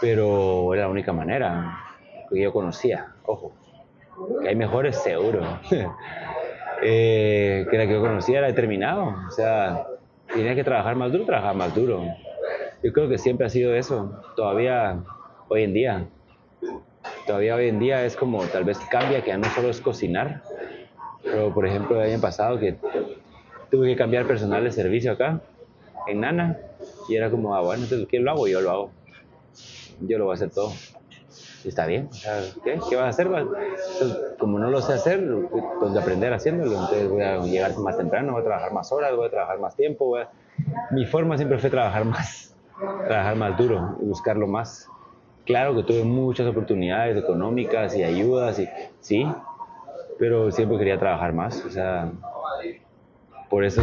Pero 0.00 0.74
era 0.74 0.84
la 0.84 0.88
única 0.88 1.12
manera 1.12 1.78
que 2.30 2.40
yo 2.40 2.52
conocía, 2.52 3.14
ojo. 3.24 3.54
Que 4.42 4.48
hay 4.48 4.56
mejores, 4.56 4.96
seguro. 4.96 5.42
eh, 6.82 7.66
que 7.70 7.78
la 7.78 7.86
que 7.86 7.92
yo 7.92 8.00
conocía 8.00 8.38
era 8.38 8.46
determinado. 8.48 9.14
O 9.28 9.30
sea, 9.30 9.86
tenía 10.32 10.54
que 10.54 10.64
trabajar 10.64 10.96
más 10.96 11.12
duro, 11.12 11.24
trabajar 11.24 11.54
más 11.54 11.74
duro. 11.74 12.02
Yo 12.82 12.92
creo 12.92 13.08
que 13.08 13.18
siempre 13.18 13.46
ha 13.46 13.50
sido 13.50 13.74
eso. 13.74 14.20
Todavía, 14.36 15.02
hoy 15.48 15.62
en 15.62 15.72
día, 15.72 16.08
todavía 17.26 17.54
hoy 17.54 17.68
en 17.68 17.78
día 17.78 18.04
es 18.04 18.16
como 18.16 18.42
tal 18.44 18.64
vez 18.64 18.78
cambia, 18.90 19.22
que 19.22 19.28
ya 19.28 19.38
no 19.38 19.48
solo 19.50 19.68
es 19.68 19.80
cocinar, 19.80 20.42
pero 21.22 21.52
por 21.54 21.66
ejemplo 21.66 22.02
el 22.02 22.10
año 22.10 22.20
pasado 22.20 22.58
que 22.58 22.78
tuve 23.70 23.88
que 23.88 23.96
cambiar 23.96 24.26
personal 24.26 24.64
de 24.64 24.72
servicio 24.72 25.12
acá, 25.12 25.40
en 26.06 26.20
Nana, 26.20 26.58
y 27.08 27.16
era 27.16 27.30
como, 27.30 27.54
ah, 27.54 27.60
bueno, 27.60 27.84
entonces 27.84 28.06
¿quién 28.08 28.24
lo 28.24 28.32
hago? 28.32 28.48
Yo 28.48 28.60
lo 28.60 28.70
hago. 28.70 28.92
Yo 30.00 30.18
lo 30.18 30.24
voy 30.24 30.32
a 30.32 30.34
hacer 30.34 30.50
todo. 30.50 30.72
Y 31.64 31.68
está 31.68 31.86
bien, 31.86 32.10
¿qué? 32.64 32.78
¿Qué 32.88 32.96
vas 32.96 33.04
a 33.04 33.08
hacer? 33.08 33.28
como 34.38 34.58
no 34.58 34.68
lo 34.68 34.80
sé 34.82 34.94
hacer, 34.94 35.20
tengo 35.20 35.92
que 35.92 35.98
aprender 35.98 36.32
haciéndolo, 36.32 36.72
entonces 36.72 37.08
voy 37.08 37.22
a 37.22 37.38
llegar 37.38 37.76
más 37.78 37.96
temprano, 37.96 38.32
voy 38.32 38.40
a 38.40 38.44
trabajar 38.44 38.72
más 38.72 38.90
horas, 38.90 39.14
voy 39.14 39.26
a 39.26 39.30
trabajar 39.30 39.60
más 39.60 39.76
tiempo. 39.76 40.16
Mi 40.90 41.06
forma 41.06 41.36
siempre 41.36 41.58
fue 41.58 41.70
trabajar 41.70 42.04
más, 42.04 42.56
trabajar 43.06 43.36
más 43.36 43.56
duro 43.56 43.96
y 44.02 44.06
buscarlo 44.06 44.48
más 44.48 44.88
Claro 45.44 45.74
que 45.74 45.82
tuve 45.82 46.04
muchas 46.04 46.46
oportunidades 46.46 47.16
económicas 47.16 47.96
y 47.96 48.04
ayudas, 48.04 48.60
y, 48.60 48.68
sí, 49.00 49.26
pero 50.18 50.52
siempre 50.52 50.78
quería 50.78 50.98
trabajar 50.98 51.32
más. 51.32 51.64
O 51.64 51.70
sea, 51.70 52.12
por 53.52 53.66
eso 53.66 53.82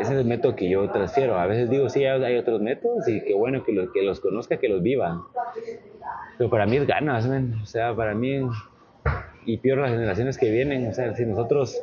ese 0.00 0.14
es 0.14 0.18
el 0.20 0.24
método 0.24 0.56
que 0.56 0.70
yo 0.70 0.90
transfiero. 0.90 1.38
A 1.38 1.46
veces 1.46 1.68
digo, 1.68 1.90
sí, 1.90 2.02
hay 2.06 2.38
otros 2.38 2.62
métodos 2.62 3.06
y 3.06 3.22
qué 3.22 3.34
bueno 3.34 3.62
que 3.62 3.72
los, 3.72 3.92
que 3.92 4.02
los 4.02 4.20
conozca, 4.20 4.56
que 4.56 4.70
los 4.70 4.82
viva. 4.82 5.22
Pero 6.38 6.48
para 6.48 6.64
mí 6.64 6.78
es 6.78 6.86
ganas, 6.86 7.28
o 7.62 7.66
sea, 7.66 7.94
para 7.94 8.14
mí, 8.14 8.40
y 9.44 9.58
peor 9.58 9.80
las 9.80 9.90
generaciones 9.90 10.38
que 10.38 10.50
vienen, 10.50 10.88
o 10.88 10.94
sea, 10.94 11.14
si 11.14 11.26
nosotros, 11.26 11.78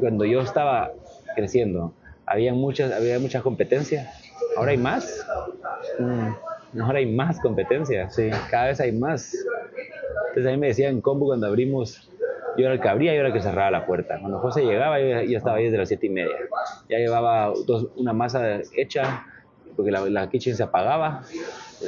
cuando 0.00 0.26
yo 0.26 0.40
estaba 0.42 0.92
creciendo, 1.34 1.94
había, 2.26 2.52
muchas, 2.52 2.92
había 2.92 3.18
mucha 3.18 3.40
competencia, 3.40 4.10
ahora 4.54 4.72
hay 4.72 4.76
más. 4.76 5.26
Mm 5.98 6.28
ahora 6.78 6.98
hay 6.98 7.06
más 7.06 7.40
competencia, 7.40 8.10
sí. 8.10 8.30
cada 8.50 8.66
vez 8.68 8.80
hay 8.80 8.92
más. 8.92 9.34
Entonces 10.28 10.46
a 10.46 10.50
mí 10.50 10.56
me 10.58 10.68
decían 10.68 11.00
combo 11.00 11.26
cuando 11.26 11.46
abrimos, 11.46 12.09
yo 12.60 12.66
era 12.66 12.74
el 12.74 12.80
que 12.80 12.88
abría 12.88 13.12
yo 13.12 13.20
era 13.20 13.28
el 13.28 13.34
que 13.34 13.40
cerraba 13.40 13.70
la 13.70 13.86
puerta. 13.86 14.18
Cuando 14.20 14.38
José 14.38 14.62
llegaba, 14.62 15.00
yo 15.00 15.22
ya 15.22 15.38
estaba 15.38 15.56
ahí 15.56 15.64
desde 15.64 15.78
las 15.78 15.88
siete 15.88 16.06
y 16.06 16.10
media. 16.10 16.36
Ya 16.88 16.98
llevaba 16.98 17.52
una 17.96 18.12
masa 18.12 18.60
hecha, 18.76 19.26
porque 19.76 19.90
la, 19.90 20.00
la, 20.08 20.28
kitchen 20.28 20.56
se 20.56 20.62
apagaba. 20.62 21.22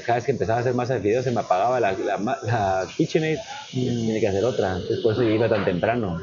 Cada 0.06 0.16
vez 0.16 0.24
que 0.24 0.32
empezaba 0.32 0.58
a 0.58 0.60
hacer 0.60 0.74
masa 0.74 0.94
de 0.94 1.00
fideos 1.00 1.24
se 1.24 1.30
me 1.30 1.40
apagaba 1.40 1.78
la, 1.78 1.92
la, 1.92 2.16
la 2.42 2.86
KitchenAid 2.96 3.38
tenía 3.72 4.20
que 4.20 4.28
hacer 4.28 4.44
otra. 4.44 4.76
Entonces 4.76 5.00
por 5.00 5.12
eso 5.12 5.22
yo 5.22 5.30
iba 5.30 5.48
tan 5.48 5.64
temprano. 5.64 6.20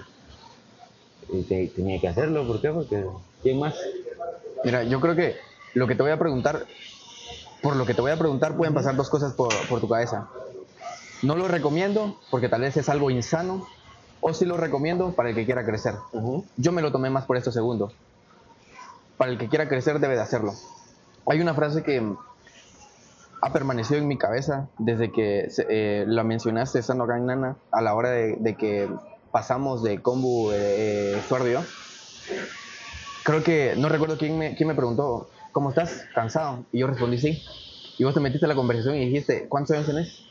Y 1.32 1.44
tenía 1.44 2.02
que 2.02 2.08
hacerlo, 2.08 2.48
¿por 2.48 2.60
qué? 2.60 2.70
Porque 2.70 3.06
¿quién 3.44 3.60
más? 3.60 3.76
Mira, 4.64 4.84
yo 4.84 5.00
creo 5.00 5.16
que 5.16 5.36
lo 5.76 5.86
que 5.86 5.94
te 5.94 6.02
voy 6.02 6.12
a 6.12 6.18
preguntar 6.18 6.66
por 7.62 7.76
lo 7.76 7.86
que 7.86 7.94
te 7.94 8.02
voy 8.02 8.12
a 8.12 8.18
preguntar, 8.18 8.56
pueden 8.56 8.74
pasar 8.74 8.96
dos 8.96 9.10
cosas 9.10 9.34
por, 9.34 9.52
tu 9.80 9.90
cabeza. 9.90 10.30
No 11.22 11.36
lo 11.36 11.48
recomiendo 11.48 12.20
porque 12.30 12.48
tal 12.48 12.62
vez 12.62 12.78
es 12.78 12.88
algo 12.88 13.12
insano, 13.12 13.68
o 14.22 14.34
sí 14.34 14.46
lo 14.46 14.58
recomiendo 14.58 15.12
para 15.14 15.30
el 15.30 15.36
que 15.36 15.46
quiera 15.46 15.66
crecer. 15.66 15.96
Yo 16.58 16.72
me 16.72 16.82
lo 16.82 16.92
tomé 16.92 17.10
más 17.10 17.26
por 17.26 17.38
esto 17.38 17.52
segundo. 17.52 17.92
Para 19.18 19.32
el 19.32 19.38
que 19.38 19.48
quiera 19.48 19.68
crecer 19.68 20.00
debe 20.00 20.16
de 20.16 20.22
hacerlo. 20.22 20.54
Hay 21.26 21.42
una 21.42 21.54
frase 21.54 21.84
que 21.84 22.16
ha 23.42 23.54
permanecido 23.54 24.00
en 24.00 24.08
mi 24.08 24.18
cabeza 24.18 24.68
desde 24.78 25.12
que 25.12 25.50
eh, 25.70 26.06
la 26.08 26.24
mencionaste 26.24 26.80
estando 26.80 27.06
acá 27.06 27.18
en 27.18 27.26
Nana, 27.26 27.56
a 27.72 27.82
la 27.82 27.94
hora 27.94 28.10
de, 28.10 28.56
que 28.58 28.90
pasamos 29.32 29.84
de 29.84 30.02
combo 30.02 30.52
eh, 30.54 31.22
eh 31.22 31.60
Creo 33.24 33.44
que, 33.44 33.76
no 33.78 33.90
recuerdo 33.90 34.18
quién 34.18 34.38
me, 34.38 34.56
quién 34.56 34.68
me 34.68 34.76
preguntó, 34.76 35.30
¿cómo 35.52 35.70
estás? 35.70 36.06
¿Cansado? 36.16 36.66
Y 36.72 36.80
yo 36.80 36.88
respondí 36.88 37.18
sí. 37.18 37.44
Y 37.98 38.04
vos 38.04 38.14
te 38.14 38.20
metiste 38.20 38.46
en 38.46 38.50
la 38.50 38.56
conversación 38.56 38.96
y 38.96 39.06
dijiste, 39.06 39.48
¿cuántos 39.48 39.76
años 39.76 39.88
tenés? 39.88 40.24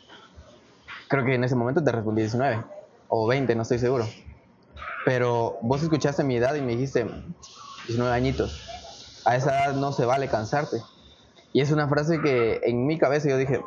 Creo 1.09 1.25
que 1.25 1.35
en 1.35 1.45
ese 1.45 1.55
momento 1.55 1.83
te 1.83 1.93
respondí 1.93 2.23
19 2.23 2.78
o 3.09 3.27
20, 3.27 3.55
no 3.55 3.63
estoy 3.63 3.79
seguro. 3.79 4.07
Pero 5.05 5.59
vos 5.63 5.83
escuchaste 5.83 6.23
mi 6.25 6.37
edad 6.37 6.55
y 6.55 6.61
me 6.61 6.73
dijiste 6.73 7.07
19 7.87 8.15
añitos. 8.15 8.69
A 9.25 9.37
esa 9.37 9.65
edad 9.65 9.75
no 9.75 9.93
se 9.93 10.05
vale 10.05 10.29
cansarte. 10.29 10.83
Y 11.53 11.61
es 11.61 11.71
una 11.71 11.89
frase 11.89 12.21
que 12.21 12.61
en 12.65 12.87
mi 12.87 12.99
cabeza 12.99 13.29
yo 13.29 13.37
dije, 13.37 13.61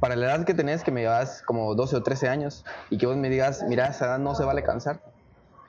para 0.00 0.16
la 0.16 0.26
edad 0.26 0.44
que 0.44 0.54
tenés, 0.54 0.82
que 0.82 0.90
me 0.90 1.02
llevas 1.02 1.42
como 1.42 1.74
12 1.74 1.96
o 1.96 2.02
13 2.02 2.28
años, 2.28 2.64
y 2.90 2.98
que 2.98 3.06
vos 3.06 3.16
me 3.16 3.28
digas, 3.30 3.64
mira, 3.68 3.86
esa 3.86 4.06
edad 4.06 4.18
no 4.18 4.34
se 4.34 4.44
vale 4.44 4.62
cansarte 4.62 5.12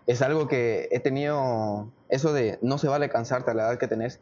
es 0.06 0.22
algo 0.22 0.48
que 0.48 0.90
he 0.92 1.00
tenido, 1.00 1.88
eso 2.10 2.34
de 2.34 2.60
no 2.62 2.78
se 2.78 2.88
vale 2.88 3.10
cansarte 3.10 3.52
a 3.52 3.54
la 3.54 3.64
edad 3.64 3.80
que 3.80 3.88
tenés, 3.88 4.20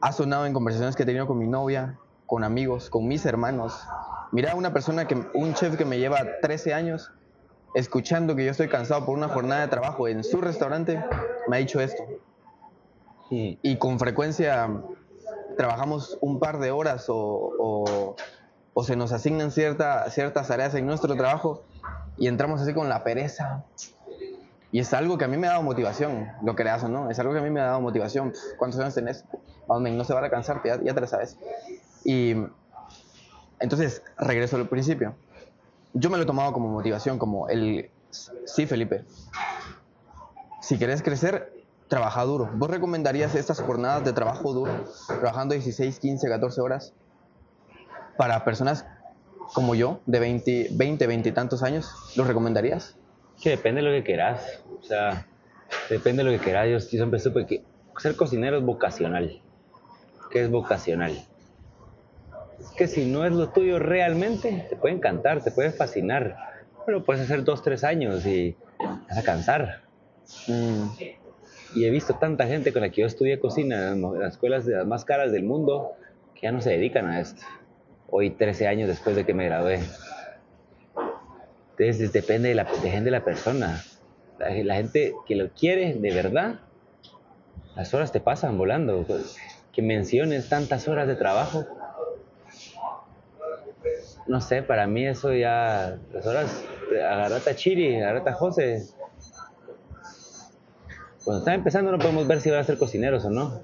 ha 0.00 0.12
sonado 0.12 0.46
en 0.46 0.52
conversaciones 0.52 0.96
que 0.96 1.04
he 1.04 1.06
tenido 1.06 1.26
con 1.26 1.38
mi 1.38 1.46
novia, 1.46 1.98
con 2.26 2.44
amigos, 2.44 2.90
con 2.90 3.06
mis 3.06 3.24
hermanos. 3.26 3.78
Mira, 4.32 4.54
una 4.54 4.72
persona 4.72 5.06
que, 5.06 5.14
un 5.34 5.54
chef 5.54 5.76
que 5.76 5.84
me 5.84 5.98
lleva 5.98 6.18
13 6.42 6.74
años, 6.74 7.12
escuchando 7.74 8.34
que 8.34 8.44
yo 8.44 8.50
estoy 8.50 8.68
cansado 8.68 9.04
por 9.06 9.16
una 9.16 9.28
jornada 9.28 9.62
de 9.62 9.68
trabajo 9.68 10.08
en 10.08 10.24
su 10.24 10.40
restaurante, 10.40 11.02
me 11.48 11.56
ha 11.56 11.60
dicho 11.60 11.80
esto. 11.80 12.02
Y, 13.30 13.76
con 13.78 13.98
frecuencia 13.98 14.70
trabajamos 15.56 16.16
un 16.20 16.38
par 16.38 16.60
de 16.60 16.70
horas 16.70 17.06
o, 17.08 18.14
o, 18.74 18.84
se 18.84 18.94
nos 18.94 19.10
asignan 19.12 19.50
cierta, 19.50 20.08
ciertas 20.10 20.48
tareas 20.48 20.74
en 20.74 20.86
nuestro 20.86 21.16
trabajo 21.16 21.64
y 22.16 22.28
entramos 22.28 22.60
así 22.60 22.72
con 22.72 22.88
la 22.88 23.02
pereza 23.02 23.64
y 24.76 24.80
es 24.80 24.92
algo 24.92 25.16
que 25.16 25.24
a 25.24 25.28
mí 25.28 25.36
me 25.36 25.46
ha 25.46 25.52
dado 25.52 25.62
motivación, 25.62 26.28
lo 26.42 26.54
creas 26.54 26.84
o 26.84 26.88
no, 26.88 27.10
es 27.10 27.18
algo 27.18 27.32
que 27.32 27.38
a 27.38 27.42
mí 27.42 27.50
me 27.50 27.60
ha 27.60 27.64
dado 27.64 27.80
motivación. 27.80 28.34
¿Cuántos 28.58 28.80
años 28.80 28.94
tenés? 28.94 29.24
No 29.68 30.04
se 30.04 30.12
va 30.12 30.24
a 30.24 30.30
cansarte, 30.30 30.68
ya, 30.68 30.80
ya 30.82 30.92
te 30.92 31.00
lo 31.00 31.06
sabes. 31.06 31.38
Y 32.04 32.34
entonces, 33.60 34.02
regreso 34.18 34.56
al 34.56 34.68
principio. 34.68 35.14
Yo 35.94 36.10
me 36.10 36.16
lo 36.16 36.24
he 36.24 36.26
tomado 36.26 36.52
como 36.52 36.68
motivación, 36.68 37.18
como 37.18 37.48
el, 37.48 37.90
sí, 38.10 38.66
Felipe, 38.66 39.04
si 40.60 40.78
quieres 40.78 41.02
crecer, 41.02 41.52
trabaja 41.88 42.22
duro. 42.24 42.50
¿Vos 42.54 42.70
recomendarías 42.70 43.34
estas 43.34 43.60
jornadas 43.60 44.04
de 44.04 44.12
trabajo 44.12 44.52
duro, 44.52 44.84
trabajando 45.06 45.54
16, 45.54 45.98
15, 45.98 46.28
14 46.28 46.60
horas? 46.60 46.92
para 48.16 48.44
personas 48.44 48.86
como 49.54 49.74
yo, 49.74 50.00
de 50.06 50.18
20, 50.18 50.68
20, 50.72 51.06
20 51.06 51.28
y 51.28 51.32
tantos 51.32 51.62
años, 51.62 51.94
¿los 52.16 52.26
recomendarías? 52.26 52.96
Que 53.40 53.50
depende 53.50 53.82
de 53.82 53.88
lo 53.88 53.94
que 53.94 54.02
quieras. 54.02 54.60
O 54.80 54.82
sea, 54.82 55.26
depende 55.88 56.24
de 56.24 56.30
lo 56.30 56.36
que 56.36 56.42
quieras. 56.42 56.68
Yo, 56.68 56.80
siempre 56.80 57.20
supe 57.20 57.46
que 57.46 57.62
ser 57.98 58.16
cocinero 58.16 58.58
es 58.58 58.64
vocacional. 58.64 59.40
¿Qué 60.30 60.42
es 60.42 60.50
vocacional? 60.50 61.24
Que 62.76 62.86
si 62.86 63.04
no 63.04 63.24
es 63.24 63.32
lo 63.32 63.48
tuyo 63.48 63.78
realmente, 63.78 64.66
te 64.68 64.76
puede 64.76 64.94
encantar, 64.94 65.42
te 65.42 65.50
puede 65.50 65.72
fascinar. 65.72 66.36
Pero 66.84 67.04
puedes 67.04 67.22
hacer 67.22 67.44
dos, 67.44 67.62
tres 67.62 67.84
años 67.84 68.24
y 68.26 68.56
vas 69.08 69.18
a 69.18 69.22
cansar. 69.22 69.82
Mm. 70.48 70.88
Y 71.74 71.84
he 71.84 71.90
visto 71.90 72.14
tanta 72.14 72.46
gente 72.46 72.72
con 72.72 72.82
la 72.82 72.90
que 72.90 73.02
yo 73.02 73.06
estudié 73.06 73.38
cocina 73.38 73.92
en 73.92 74.02
las 74.20 74.34
escuelas 74.34 74.64
de 74.64 74.76
las 74.76 74.86
más 74.86 75.04
caras 75.04 75.32
del 75.32 75.44
mundo 75.44 75.92
que 76.34 76.42
ya 76.42 76.52
no 76.52 76.60
se 76.60 76.70
dedican 76.70 77.06
a 77.06 77.20
esto. 77.20 77.42
Hoy, 78.08 78.30
13 78.30 78.68
años 78.68 78.88
después 78.88 79.16
de 79.16 79.26
que 79.26 79.34
me 79.34 79.46
gradué. 79.46 79.80
Entonces, 81.78 82.12
depende 82.12 82.50
de 82.50 82.54
la, 82.54 82.64
de 82.64 83.10
la 83.10 83.24
persona. 83.24 83.82
La, 84.38 84.74
gente 84.74 85.14
que 85.26 85.34
lo 85.34 85.50
quiere 85.50 85.94
de 85.94 86.14
verdad, 86.14 86.60
las 87.74 87.92
horas 87.94 88.12
te 88.12 88.20
pasan 88.20 88.56
volando. 88.56 89.04
Que 89.72 89.82
menciones 89.82 90.48
tantas 90.48 90.88
horas 90.88 91.06
de 91.06 91.16
trabajo. 91.16 91.66
No 94.28 94.40
sé, 94.40 94.62
para 94.62 94.86
mí 94.86 95.06
eso 95.06 95.32
ya, 95.32 95.98
las 96.12 96.26
horas, 96.26 96.64
agarrata 96.92 97.54
Chiri, 97.54 97.96
agarrata 97.96 98.32
José, 98.32 98.86
cuando 101.26 101.40
está 101.40 101.54
empezando 101.54 101.90
no 101.90 101.98
podemos 101.98 102.28
ver 102.28 102.40
si 102.40 102.50
van 102.50 102.60
a 102.60 102.62
ser 102.62 102.78
cocineros 102.78 103.24
o 103.24 103.30
no. 103.30 103.60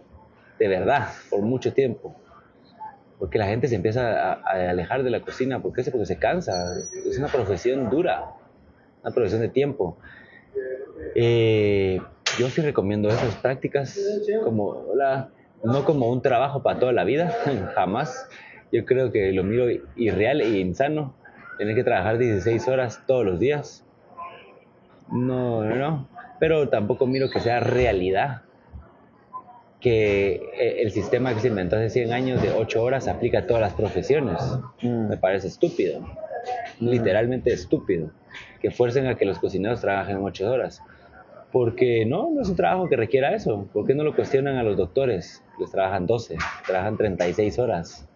De 0.59 0.67
verdad, 0.67 1.11
por 1.31 1.43
mucho 1.43 1.73
tiempo. 1.73 2.13
Porque 3.21 3.39
la 3.39 3.47
gente 3.47 3.69
se 3.69 3.77
empieza 3.77 4.33
a, 4.33 4.71
alejar 4.71 5.05
de 5.05 5.11
la 5.11 5.21
cocina. 5.21 5.63
¿Por 5.63 5.73
qué? 5.73 5.85
Porque 5.85 6.05
se 6.05 6.19
cansa. 6.19 6.75
Es 7.09 7.17
una 7.19 7.29
profesión 7.29 7.89
dura. 7.89 8.33
Una 9.05 9.15
profesión 9.15 9.43
de 9.43 9.49
tiempo. 9.49 9.97
Eh, 11.15 12.01
yo 12.37 12.49
sí 12.49 12.63
recomiendo 12.63 13.09
esas 13.11 13.37
prácticas 13.37 13.97
como, 14.43 14.85
no 15.63 15.85
como 15.85 16.11
un 16.11 16.21
trabajo 16.21 16.65
para 16.65 16.81
toda 16.81 16.93
la 16.93 17.05
vida, 17.05 17.33
jamás. 17.77 18.29
Yo 18.73 18.85
creo 18.85 19.13
que 19.13 19.31
lo 19.33 19.45
miro 19.45 19.67
irreal 19.97 20.41
e 20.41 20.59
insano. 20.59 21.15
Tener 21.59 21.75
que 21.75 21.85
trabajar 21.85 22.19
16 22.19 22.67
horas 22.69 23.03
todos 23.07 23.25
los 23.25 23.39
días. 23.39 23.85
No, 25.11 25.63
no, 25.63 25.77
no 25.77 26.09
pero 26.43 26.69
tampoco 26.69 27.07
miro 27.07 27.31
que 27.31 27.39
sea 27.39 27.61
realidad 27.61 28.43
que 29.79 30.43
eh, 30.59 30.83
el 30.83 30.91
sistema 30.91 31.33
que 31.33 31.39
se 31.39 31.47
inventó 31.47 31.77
hace 31.77 31.89
100 31.89 32.13
años 32.13 32.43
de 32.43 32.51
8 32.51 32.83
horas 32.83 33.07
aplica 33.07 33.39
a 33.39 33.47
todas 33.47 33.61
las 33.61 33.75
profesiones. 33.75 34.43
Mm. 34.83 35.07
Me 35.09 35.17
parece 35.19 35.47
estúpido, 35.47 36.01
mm. 36.01 36.89
literalmente 36.89 37.53
estúpido, 37.53 38.11
que 38.61 38.73
fuercen 38.73 39.07
a 39.07 39.15
que 39.15 39.25
los 39.25 39.39
cocineros 39.39 39.81
trabajen 39.81 40.17
8 40.21 40.51
horas. 40.51 40.83
Porque 41.53 42.05
no, 42.07 42.29
no 42.33 42.43
es 42.43 42.49
un 42.49 42.57
trabajo 42.57 42.89
que 42.89 42.97
requiera 42.97 43.33
eso. 43.37 43.69
¿Por 43.73 43.87
qué 43.87 43.95
no 43.95 44.03
lo 44.03 44.17
cuestionan 44.17 44.57
a 44.57 44.65
los 44.65 44.77
doctores? 44.77 45.45
Les 45.61 45.71
trabajan 45.71 46.09
12, 46.09 46.39
trabajan 46.67 46.97
36 46.97 47.57
horas. 47.61 48.09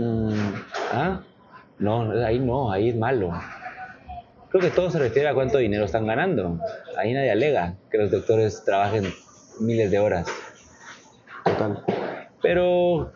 Mm. 0.00 0.54
¿Ah? 0.92 1.20
No, 1.78 2.10
ahí 2.24 2.38
no, 2.38 2.72
ahí 2.72 2.88
es 2.88 2.96
malo. 2.96 3.32
Creo 4.48 4.62
que 4.62 4.70
todo 4.70 4.90
se 4.90 4.98
refiere 4.98 5.28
a 5.28 5.34
cuánto 5.34 5.58
dinero 5.58 5.84
están 5.84 6.06
ganando. 6.06 6.58
Ahí 6.96 7.12
nadie 7.12 7.30
alega 7.30 7.74
que 7.90 7.98
los 7.98 8.10
doctores 8.10 8.64
trabajen 8.64 9.04
miles 9.60 9.90
de 9.90 9.98
horas. 9.98 10.26
Total. 11.44 11.84
Pero 12.42 13.12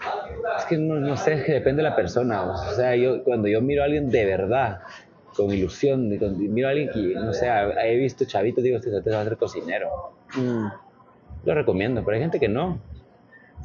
es 0.59 0.65
que 0.67 0.77
no, 0.77 1.17
sé, 1.17 1.35
es 1.35 1.45
que 1.45 1.53
depende 1.55 1.83
de 1.83 1.89
la 1.89 1.97
persona. 1.97 2.43
O 2.43 2.75
sea, 2.75 2.95
yo 2.95 3.25
cuando 3.25 3.49
yo 3.49 3.63
miro 3.63 3.83
a 3.83 3.87
alguien 3.87 4.11
de 4.11 4.27
verdad, 4.27 4.81
con 5.35 5.51
ilusión, 5.51 6.09
miro 6.09 6.69
a 6.69 6.71
alguien 6.71 6.91
que, 6.91 7.15
no 7.15 7.33
sé, 7.33 7.49
he 7.83 7.97
visto 7.97 8.27
chavitos, 8.27 8.63
digo, 8.63 8.77
este 8.77 9.11
va 9.11 9.21
a 9.21 9.25
ser 9.25 9.37
cocinero. 9.39 10.13
Mm. 10.37 10.67
Lo 11.45 11.55
recomiendo, 11.55 12.05
pero 12.05 12.17
hay 12.17 12.23
gente 12.23 12.39
que 12.39 12.49
no. 12.49 12.79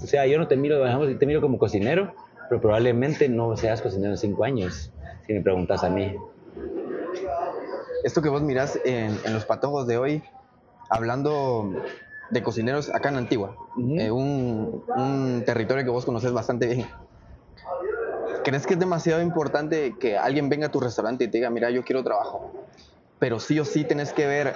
O 0.01 0.07
sea, 0.07 0.25
yo 0.25 0.37
no 0.37 0.47
te 0.47 0.55
miro, 0.55 0.81
te 1.17 1.25
miro 1.25 1.41
como 1.41 1.57
cocinero, 1.57 2.13
pero 2.49 2.59
probablemente 2.59 3.29
no 3.29 3.55
seas 3.55 3.81
cocinero 3.81 4.13
en 4.13 4.17
cinco 4.17 4.43
años, 4.43 4.91
si 5.25 5.33
me 5.33 5.41
preguntas 5.41 5.83
a 5.83 5.89
mí 5.89 6.15
esto 8.03 8.21
que 8.21 8.29
vos 8.29 8.41
mirás 8.41 8.79
en, 8.85 9.17
los 9.33 9.45
patojos 9.45 9.87
de 9.87 9.97
hoy, 9.97 10.23
hablando 10.89 11.83
de 12.29 12.43
cocineros 12.43 12.93
acá 12.93 13.09
en 13.09 13.17
Antigua, 13.17 13.55
eh, 13.97 14.11
un, 14.11 15.43
territorio 15.45 15.83
que 15.83 15.89
vos 15.89 16.05
conoces 16.05 16.31
bastante 16.31 16.67
bien. 16.67 16.87
¿Crees 18.43 18.65
que 18.65 18.75
es 18.75 18.79
demasiado 18.79 19.21
importante 19.21 19.95
que 19.99 20.17
alguien 20.17 20.49
venga 20.49 20.67
a 20.67 20.71
tu 20.71 20.79
restaurante 20.79 21.25
y 21.25 21.27
te 21.27 21.37
diga, 21.37 21.49
mira, 21.49 21.69
yo 21.71 21.83
quiero 21.83 22.03
trabajo? 22.03 22.53
Pero 23.19 23.39
sí 23.39 23.59
o 23.59 23.65
sí 23.65 23.83
tenés 23.83 24.13
que 24.13 24.25
ver 24.25 24.55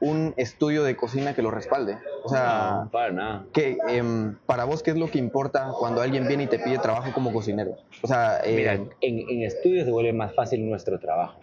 un 0.00 0.34
estudio 0.36 0.84
de 0.84 0.96
cocina 0.96 1.34
que 1.34 1.42
lo 1.42 1.50
respalde. 1.50 1.98
O 2.24 2.28
sea, 2.28 2.88
para 2.92 3.12
nada. 3.12 3.44
Que, 3.52 3.78
em, 3.88 4.36
para 4.46 4.64
vos, 4.64 4.82
¿qué 4.82 4.90
es 4.92 4.96
lo 4.96 5.10
que 5.10 5.18
importa 5.18 5.72
cuando 5.78 6.00
alguien 6.00 6.28
viene 6.28 6.44
y 6.44 6.46
te 6.46 6.58
pide 6.58 6.78
trabajo 6.78 7.12
como 7.12 7.32
cocinero? 7.32 7.76
O 8.02 8.06
sea, 8.06 8.40
mira, 8.46 8.74
eh, 8.74 8.88
en, 9.00 9.28
en 9.28 9.42
estudios 9.42 9.84
se 9.84 9.90
vuelve 9.90 10.12
más 10.12 10.34
fácil 10.34 10.68
nuestro 10.68 10.98
trabajo 10.98 11.38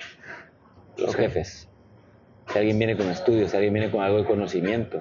los 0.98 1.16
jefes. 1.16 1.70
Si 2.48 2.60
alguien 2.60 2.78
viene 2.78 2.96
con 2.96 3.10
estudios, 3.10 3.52
si 3.52 3.58
alguien 3.58 3.74
viene 3.74 3.92
con 3.92 4.02
algo 4.02 4.18
de 4.18 4.26
conocimiento. 4.26 5.00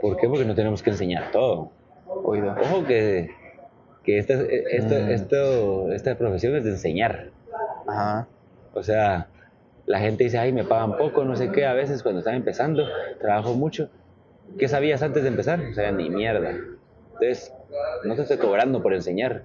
¿Por 0.00 0.16
qué? 0.16 0.28
Porque 0.28 0.44
no 0.44 0.54
tenemos 0.54 0.82
que 0.82 0.90
enseñar 0.90 1.30
todo. 1.30 1.70
Ojo 2.06 2.84
que, 2.86 3.30
que 4.02 4.18
esta, 4.18 4.34
mm. 4.34 5.10
esto, 5.10 5.92
esta 5.92 6.16
profesión 6.16 6.56
es 6.56 6.64
de 6.64 6.70
enseñar. 6.70 7.30
Ajá. 7.86 8.26
O 8.74 8.82
sea, 8.82 9.28
la 9.86 10.00
gente 10.00 10.24
dice, 10.24 10.38
ay, 10.38 10.52
me 10.52 10.64
pagan 10.64 10.96
poco, 10.96 11.24
no 11.24 11.36
sé 11.36 11.52
qué, 11.52 11.64
a 11.64 11.72
veces 11.72 12.02
cuando 12.02 12.18
están 12.18 12.34
empezando, 12.34 12.84
trabajo 13.20 13.54
mucho. 13.54 13.88
¿Qué 14.58 14.68
sabías 14.68 15.02
antes 15.02 15.22
de 15.22 15.28
empezar? 15.28 15.60
O 15.60 15.74
sea, 15.74 15.92
ni 15.92 16.10
mierda. 16.10 16.50
Entonces, 17.14 17.52
no 18.04 18.14
te 18.14 18.22
estoy 18.22 18.38
cobrando 18.38 18.82
por 18.82 18.94
enseñar, 18.94 19.42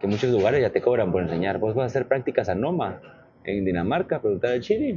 que 0.00 0.06
muchos 0.06 0.30
lugares 0.30 0.60
ya 0.60 0.70
te 0.70 0.82
cobran 0.82 1.12
por 1.12 1.22
enseñar. 1.22 1.58
Vos 1.58 1.74
vas 1.74 1.84
a 1.84 1.86
hacer 1.86 2.06
prácticas 2.06 2.48
a 2.48 2.54
Noma, 2.54 3.00
en 3.44 3.64
Dinamarca, 3.64 4.20
preguntar 4.20 4.52
al 4.52 4.60
Chile. 4.60 4.96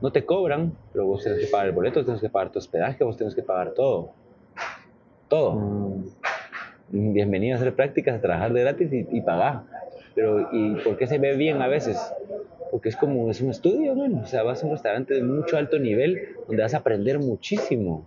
No 0.00 0.10
te 0.10 0.24
cobran, 0.24 0.72
pero 0.92 1.06
vos 1.06 1.22
tienes 1.22 1.40
que 1.40 1.46
pagar 1.46 1.68
el 1.68 1.72
boleto, 1.72 2.02
tienes 2.04 2.20
que 2.20 2.28
pagar 2.28 2.50
tu 2.50 2.58
hospedaje, 2.58 3.04
vos 3.04 3.16
tienes 3.16 3.34
que 3.34 3.42
pagar 3.42 3.72
todo. 3.72 4.12
Todo. 5.28 5.54
Mm. 5.54 7.12
Bienvenido 7.12 7.56
a 7.56 7.60
hacer 7.60 7.74
prácticas, 7.74 8.16
a 8.16 8.20
trabajar 8.20 8.52
de 8.52 8.62
gratis 8.62 8.90
y, 8.92 9.20
pagar. 9.20 9.62
Pero, 10.14 10.48
¿y 10.50 10.74
por 10.82 10.96
qué 10.96 11.06
se 11.06 11.18
ve 11.18 11.36
bien 11.36 11.62
a 11.62 11.68
veces? 11.68 11.96
Porque 12.70 12.88
es 12.88 12.96
como, 12.96 13.30
es 13.30 13.40
un 13.40 13.50
estudio, 13.50 13.94
bueno, 13.94 14.20
o 14.22 14.26
sea, 14.26 14.42
vas 14.42 14.62
a 14.62 14.66
un 14.66 14.72
restaurante 14.72 15.14
de 15.14 15.22
mucho 15.22 15.56
alto 15.56 15.78
nivel 15.78 16.36
donde 16.46 16.62
vas 16.62 16.74
a 16.74 16.78
aprender 16.78 17.18
muchísimo. 17.18 18.06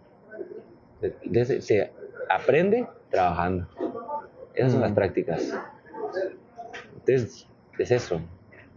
Entonces, 1.02 1.66
se 1.66 1.92
aprende 2.30 2.88
trabajando. 3.10 3.68
Esas 4.56 4.72
son 4.72 4.82
las 4.82 4.92
mm. 4.92 4.96
prácticas. 4.96 5.54
Entonces, 6.96 7.48
es 7.78 7.92
eso 7.92 8.22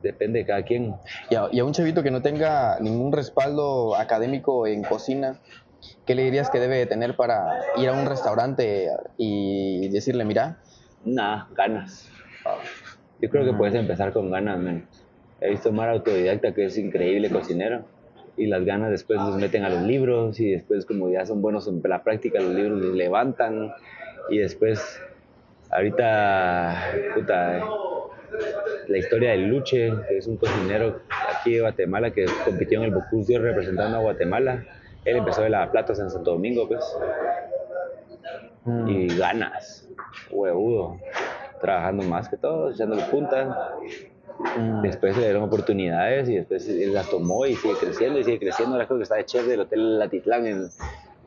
depende 0.02 0.40
de 0.40 0.46
cada 0.46 0.62
quien. 0.62 0.94
Y 1.30 1.34
a, 1.34 1.64
un 1.64 1.72
chavito 1.72 2.02
que 2.02 2.10
no 2.10 2.22
tenga 2.22 2.78
ningún 2.80 3.12
respaldo 3.12 3.96
académico 3.96 4.66
en 4.66 4.82
cocina, 4.82 5.40
¿qué 6.06 6.14
le 6.14 6.24
dirías 6.24 6.50
que 6.50 6.60
debe 6.60 6.86
tener 6.86 7.16
para 7.16 7.60
ir 7.76 7.88
a 7.88 7.92
un 7.92 8.06
restaurante 8.06 8.88
y 9.16 9.88
decirle, 9.88 10.24
mira? 10.24 10.58
Nada, 11.04 11.48
ganas. 11.54 12.10
Yo 13.20 13.28
creo 13.30 13.44
que 13.44 13.52
puedes 13.52 13.74
empezar 13.74 14.12
con 14.12 14.30
ganas, 14.30 14.58
He 15.40 15.50
visto 15.50 15.72
Mar 15.72 15.90
autodidacta 15.90 16.52
que 16.52 16.64
es 16.64 16.78
increíble 16.78 17.30
cocinero 17.30 17.84
y 18.36 18.46
las 18.46 18.64
ganas 18.64 18.90
después 18.90 19.18
los 19.18 19.36
meten 19.36 19.64
a 19.64 19.68
los 19.68 19.82
libros 19.82 20.40
y 20.40 20.50
después 20.50 20.86
como 20.86 21.10
ya 21.10 21.24
son 21.26 21.42
buenos 21.42 21.68
en 21.68 21.80
la 21.84 22.02
práctica 22.02 22.40
los 22.40 22.54
libros 22.54 22.80
los 22.80 22.94
levantan 22.94 23.72
y 24.30 24.38
después 24.38 25.00
ahorita 25.70 26.92
puta 27.14 27.62
la 28.88 28.98
historia 28.98 29.30
de 29.30 29.38
Luche, 29.38 29.92
que 30.08 30.18
es 30.18 30.26
un 30.26 30.36
cocinero 30.36 31.00
aquí 31.34 31.54
de 31.54 31.60
Guatemala 31.60 32.10
que 32.10 32.26
compitió 32.44 32.78
en 32.78 32.84
el 32.86 32.90
Bocuse 32.94 33.38
representando 33.38 33.98
a 33.98 34.00
Guatemala. 34.00 34.64
Él 35.04 35.16
empezó 35.16 35.42
de 35.42 35.50
la 35.50 35.70
platos 35.70 35.98
en 36.00 36.10
Santo 36.10 36.32
Domingo, 36.32 36.68
pues. 36.68 36.84
Y 38.88 39.06
ganas, 39.16 39.88
huevudo, 40.30 40.98
trabajando 41.60 42.04
más 42.04 42.28
que 42.28 42.36
todos, 42.36 42.74
echándole 42.74 43.02
punta. 43.04 43.74
Mm. 44.58 44.82
Después 44.82 45.16
le 45.16 45.24
dieron 45.24 45.42
oportunidades 45.42 46.28
y 46.28 46.36
después 46.36 46.68
las 46.68 47.08
tomó 47.08 47.46
y 47.46 47.56
sigue 47.56 47.74
creciendo 47.74 48.18
y 48.18 48.24
sigue 48.24 48.38
creciendo. 48.38 48.74
Ahora 48.74 48.86
creo 48.86 48.98
que 48.98 49.04
está 49.04 49.16
de 49.16 49.24
chef 49.24 49.46
del 49.46 49.60
Hotel 49.60 49.98
Latitlán 49.98 50.46
en 50.46 50.68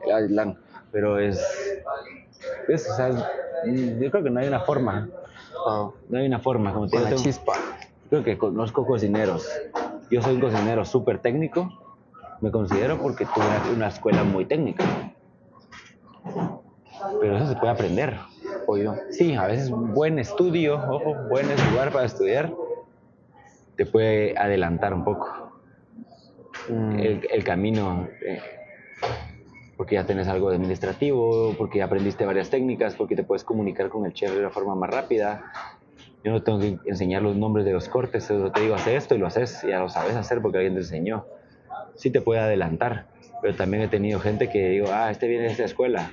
Latitlán. 0.06 0.56
Pero 0.92 1.18
es, 1.18 1.40
pues, 2.66 2.88
o 2.90 2.96
sea, 2.96 3.10
yo 3.10 4.10
creo 4.10 4.24
que 4.24 4.30
no 4.30 4.40
hay 4.40 4.48
una 4.48 4.60
forma 4.60 5.08
no 6.08 6.18
hay 6.18 6.26
una 6.26 6.38
forma. 6.38 6.72
Como 6.72 6.88
Con 6.88 7.04
la 7.04 7.14
chispa. 7.14 7.54
Creo 8.08 8.24
que 8.24 8.38
conozco 8.38 8.86
cocineros. 8.86 9.48
Yo 10.10 10.22
soy 10.22 10.34
un 10.34 10.40
cocinero 10.40 10.84
súper 10.84 11.20
técnico. 11.20 11.70
Me 12.40 12.50
considero 12.50 12.98
porque 12.98 13.26
tuve 13.26 13.74
una 13.74 13.88
escuela 13.88 14.24
muy 14.24 14.46
técnica. 14.46 14.84
Pero 17.20 17.36
eso 17.36 17.46
se 17.46 17.56
puede 17.56 17.72
aprender. 17.72 18.18
apoyo. 18.62 18.94
Sí, 19.10 19.34
a 19.34 19.46
veces 19.46 19.70
buen 19.70 20.18
estudio, 20.18 20.74
ojo, 20.74 21.14
buen 21.28 21.46
lugar 21.70 21.92
para 21.92 22.06
estudiar, 22.06 22.52
te 23.80 23.86
puede 23.86 24.36
adelantar 24.36 24.92
un 24.92 25.04
poco 25.04 25.50
Mm, 26.68 26.98
el, 26.98 27.28
el 27.30 27.44
camino, 27.44 28.08
eh, 28.20 28.40
porque 29.76 29.94
ya 29.94 30.04
tenés 30.04 30.28
algo 30.28 30.50
de 30.50 30.56
administrativo, 30.56 31.54
porque 31.56 31.78
ya 31.78 31.86
aprendiste 31.86 32.26
varias 32.26 32.50
técnicas, 32.50 32.94
porque 32.94 33.16
te 33.16 33.24
puedes 33.24 33.44
comunicar 33.44 33.88
con 33.88 34.04
el 34.04 34.12
chef 34.12 34.32
de 34.32 34.40
una 34.40 34.50
forma 34.50 34.74
más 34.74 34.90
rápida. 34.90 35.50
Yo 36.22 36.32
no 36.32 36.42
tengo 36.42 36.60
que 36.60 36.78
enseñar 36.84 37.22
los 37.22 37.34
nombres 37.34 37.64
de 37.64 37.72
los 37.72 37.88
cortes, 37.88 38.24
solo 38.24 38.52
te 38.52 38.60
digo, 38.60 38.74
hace 38.74 38.94
esto 38.94 39.14
y 39.14 39.18
lo 39.18 39.26
haces, 39.26 39.62
ya 39.66 39.78
lo 39.78 39.88
sabes 39.88 40.16
hacer 40.16 40.42
porque 40.42 40.58
alguien 40.58 40.74
te 40.74 40.80
enseñó. 40.80 41.26
Sí 41.94 42.10
te 42.10 42.20
puede 42.20 42.40
adelantar, 42.40 43.06
pero 43.40 43.56
también 43.56 43.82
he 43.82 43.88
tenido 43.88 44.20
gente 44.20 44.50
que 44.50 44.68
digo, 44.68 44.88
ah, 44.92 45.10
este 45.10 45.28
viene 45.28 45.44
de 45.44 45.52
esta 45.52 45.64
escuela, 45.64 46.12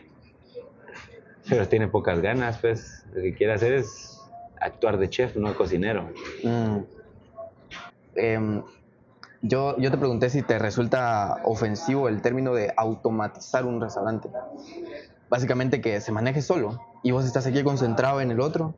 pero 1.50 1.68
tiene 1.68 1.88
pocas 1.88 2.22
ganas, 2.22 2.58
pues 2.60 3.06
lo 3.14 3.22
que 3.22 3.34
quiere 3.36 3.54
hacer 3.54 3.74
es 3.74 4.32
actuar 4.62 4.98
de 4.98 5.10
chef, 5.10 5.36
no 5.36 5.50
de 5.50 5.56
cocinero. 5.56 6.10
mm. 6.44 6.97
Em, 8.18 8.64
yo, 9.42 9.78
yo 9.78 9.92
te 9.92 9.98
pregunté 9.98 10.30
si 10.30 10.42
te 10.42 10.60
resulta 10.60 11.42
ofensivo 11.44 12.10
el 12.10 12.22
término 12.22 12.54
de 12.54 12.74
automatizar 12.76 13.66
un 13.66 13.80
restaurante. 13.80 14.30
Básicamente 15.30 15.82
que 15.82 16.02
se 16.02 16.12
maneje 16.12 16.42
solo 16.42 16.82
y 17.04 17.12
vos 17.12 17.26
estás 17.26 17.46
aquí 17.46 17.64
concentrado 17.64 18.22
en 18.22 18.32
el 18.32 18.40
otro 18.40 18.76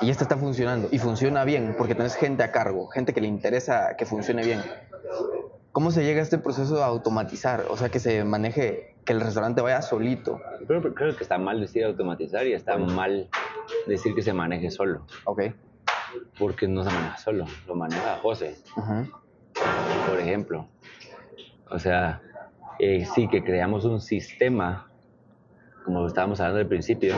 y 0.00 0.10
este 0.10 0.24
está 0.24 0.36
funcionando 0.36 0.88
y 0.92 0.98
funciona 0.98 1.44
bien 1.44 1.74
porque 1.76 1.94
tenés 1.94 2.14
gente 2.14 2.42
a 2.42 2.52
cargo, 2.52 2.86
gente 2.88 3.12
que 3.14 3.20
le 3.20 3.28
interesa 3.28 3.96
que 3.96 4.06
funcione 4.06 4.44
bien. 4.44 4.62
¿Cómo 5.72 5.90
se 5.90 6.04
llega 6.04 6.20
a 6.20 6.22
este 6.22 6.38
proceso 6.38 6.76
de 6.76 6.84
automatizar? 6.84 7.64
O 7.68 7.76
sea, 7.76 7.90
que 7.90 7.98
se 7.98 8.24
maneje, 8.24 8.94
que 9.04 9.12
el 9.12 9.20
restaurante 9.20 9.60
vaya 9.60 9.82
solito. 9.82 10.40
Creo 10.66 11.16
que 11.16 11.22
está 11.22 11.36
mal 11.36 11.60
decir 11.60 11.84
automatizar 11.84 12.46
y 12.46 12.54
está 12.54 12.78
mal 12.78 13.28
decir 13.86 14.14
que 14.14 14.22
se 14.22 14.32
maneje 14.32 14.70
solo, 14.70 15.04
Ok. 15.24 15.42
Porque 16.38 16.66
no 16.68 16.84
se 16.84 16.90
maneja 16.90 17.16
solo, 17.18 17.44
lo 17.66 17.74
maneja 17.74 18.18
José. 18.22 18.56
Por 20.08 20.20
ejemplo. 20.20 20.68
O 21.70 21.78
sea, 21.78 22.20
eh, 22.78 23.04
sí 23.14 23.28
que 23.28 23.42
creamos 23.42 23.84
un 23.84 24.00
sistema, 24.00 24.90
como 25.84 26.06
estábamos 26.06 26.40
hablando 26.40 26.60
al 26.60 26.66
principio, 26.68 27.14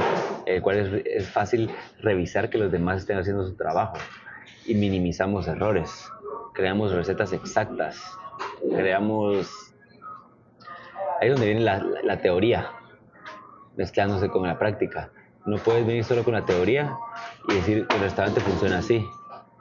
el 0.47 0.63
cual 0.63 0.77
es, 0.79 1.07
es 1.07 1.29
fácil 1.31 1.71
revisar 2.01 2.49
que 2.51 2.59
los 2.59 2.71
demás 2.73 2.99
estén 3.03 3.19
haciendo 3.19 3.45
su 3.47 3.57
trabajo 3.57 3.97
y 4.67 4.75
minimizamos 4.75 5.49
errores. 5.49 6.09
Creamos 6.55 6.93
recetas 6.93 7.33
exactas, 7.33 8.01
creamos... 8.75 9.51
Ahí 11.21 11.29
es 11.29 11.35
donde 11.35 11.47
viene 11.47 11.61
la, 11.63 11.79
la- 11.83 12.03
la 12.03 12.19
teoría, 12.21 12.71
mezclándose 13.77 14.29
con 14.29 14.47
la 14.47 14.59
práctica. 14.59 15.11
No 15.49 15.57
puedes 15.57 15.87
venir 15.87 16.05
solo 16.05 16.25
con 16.25 16.35
la 16.35 16.45
teoría 16.45 16.95
y 17.49 17.55
decir 17.55 17.87
que 17.89 17.97
el 17.97 18.03
restaurante 18.03 18.41
funciona 18.43 18.79
así. 18.79 19.03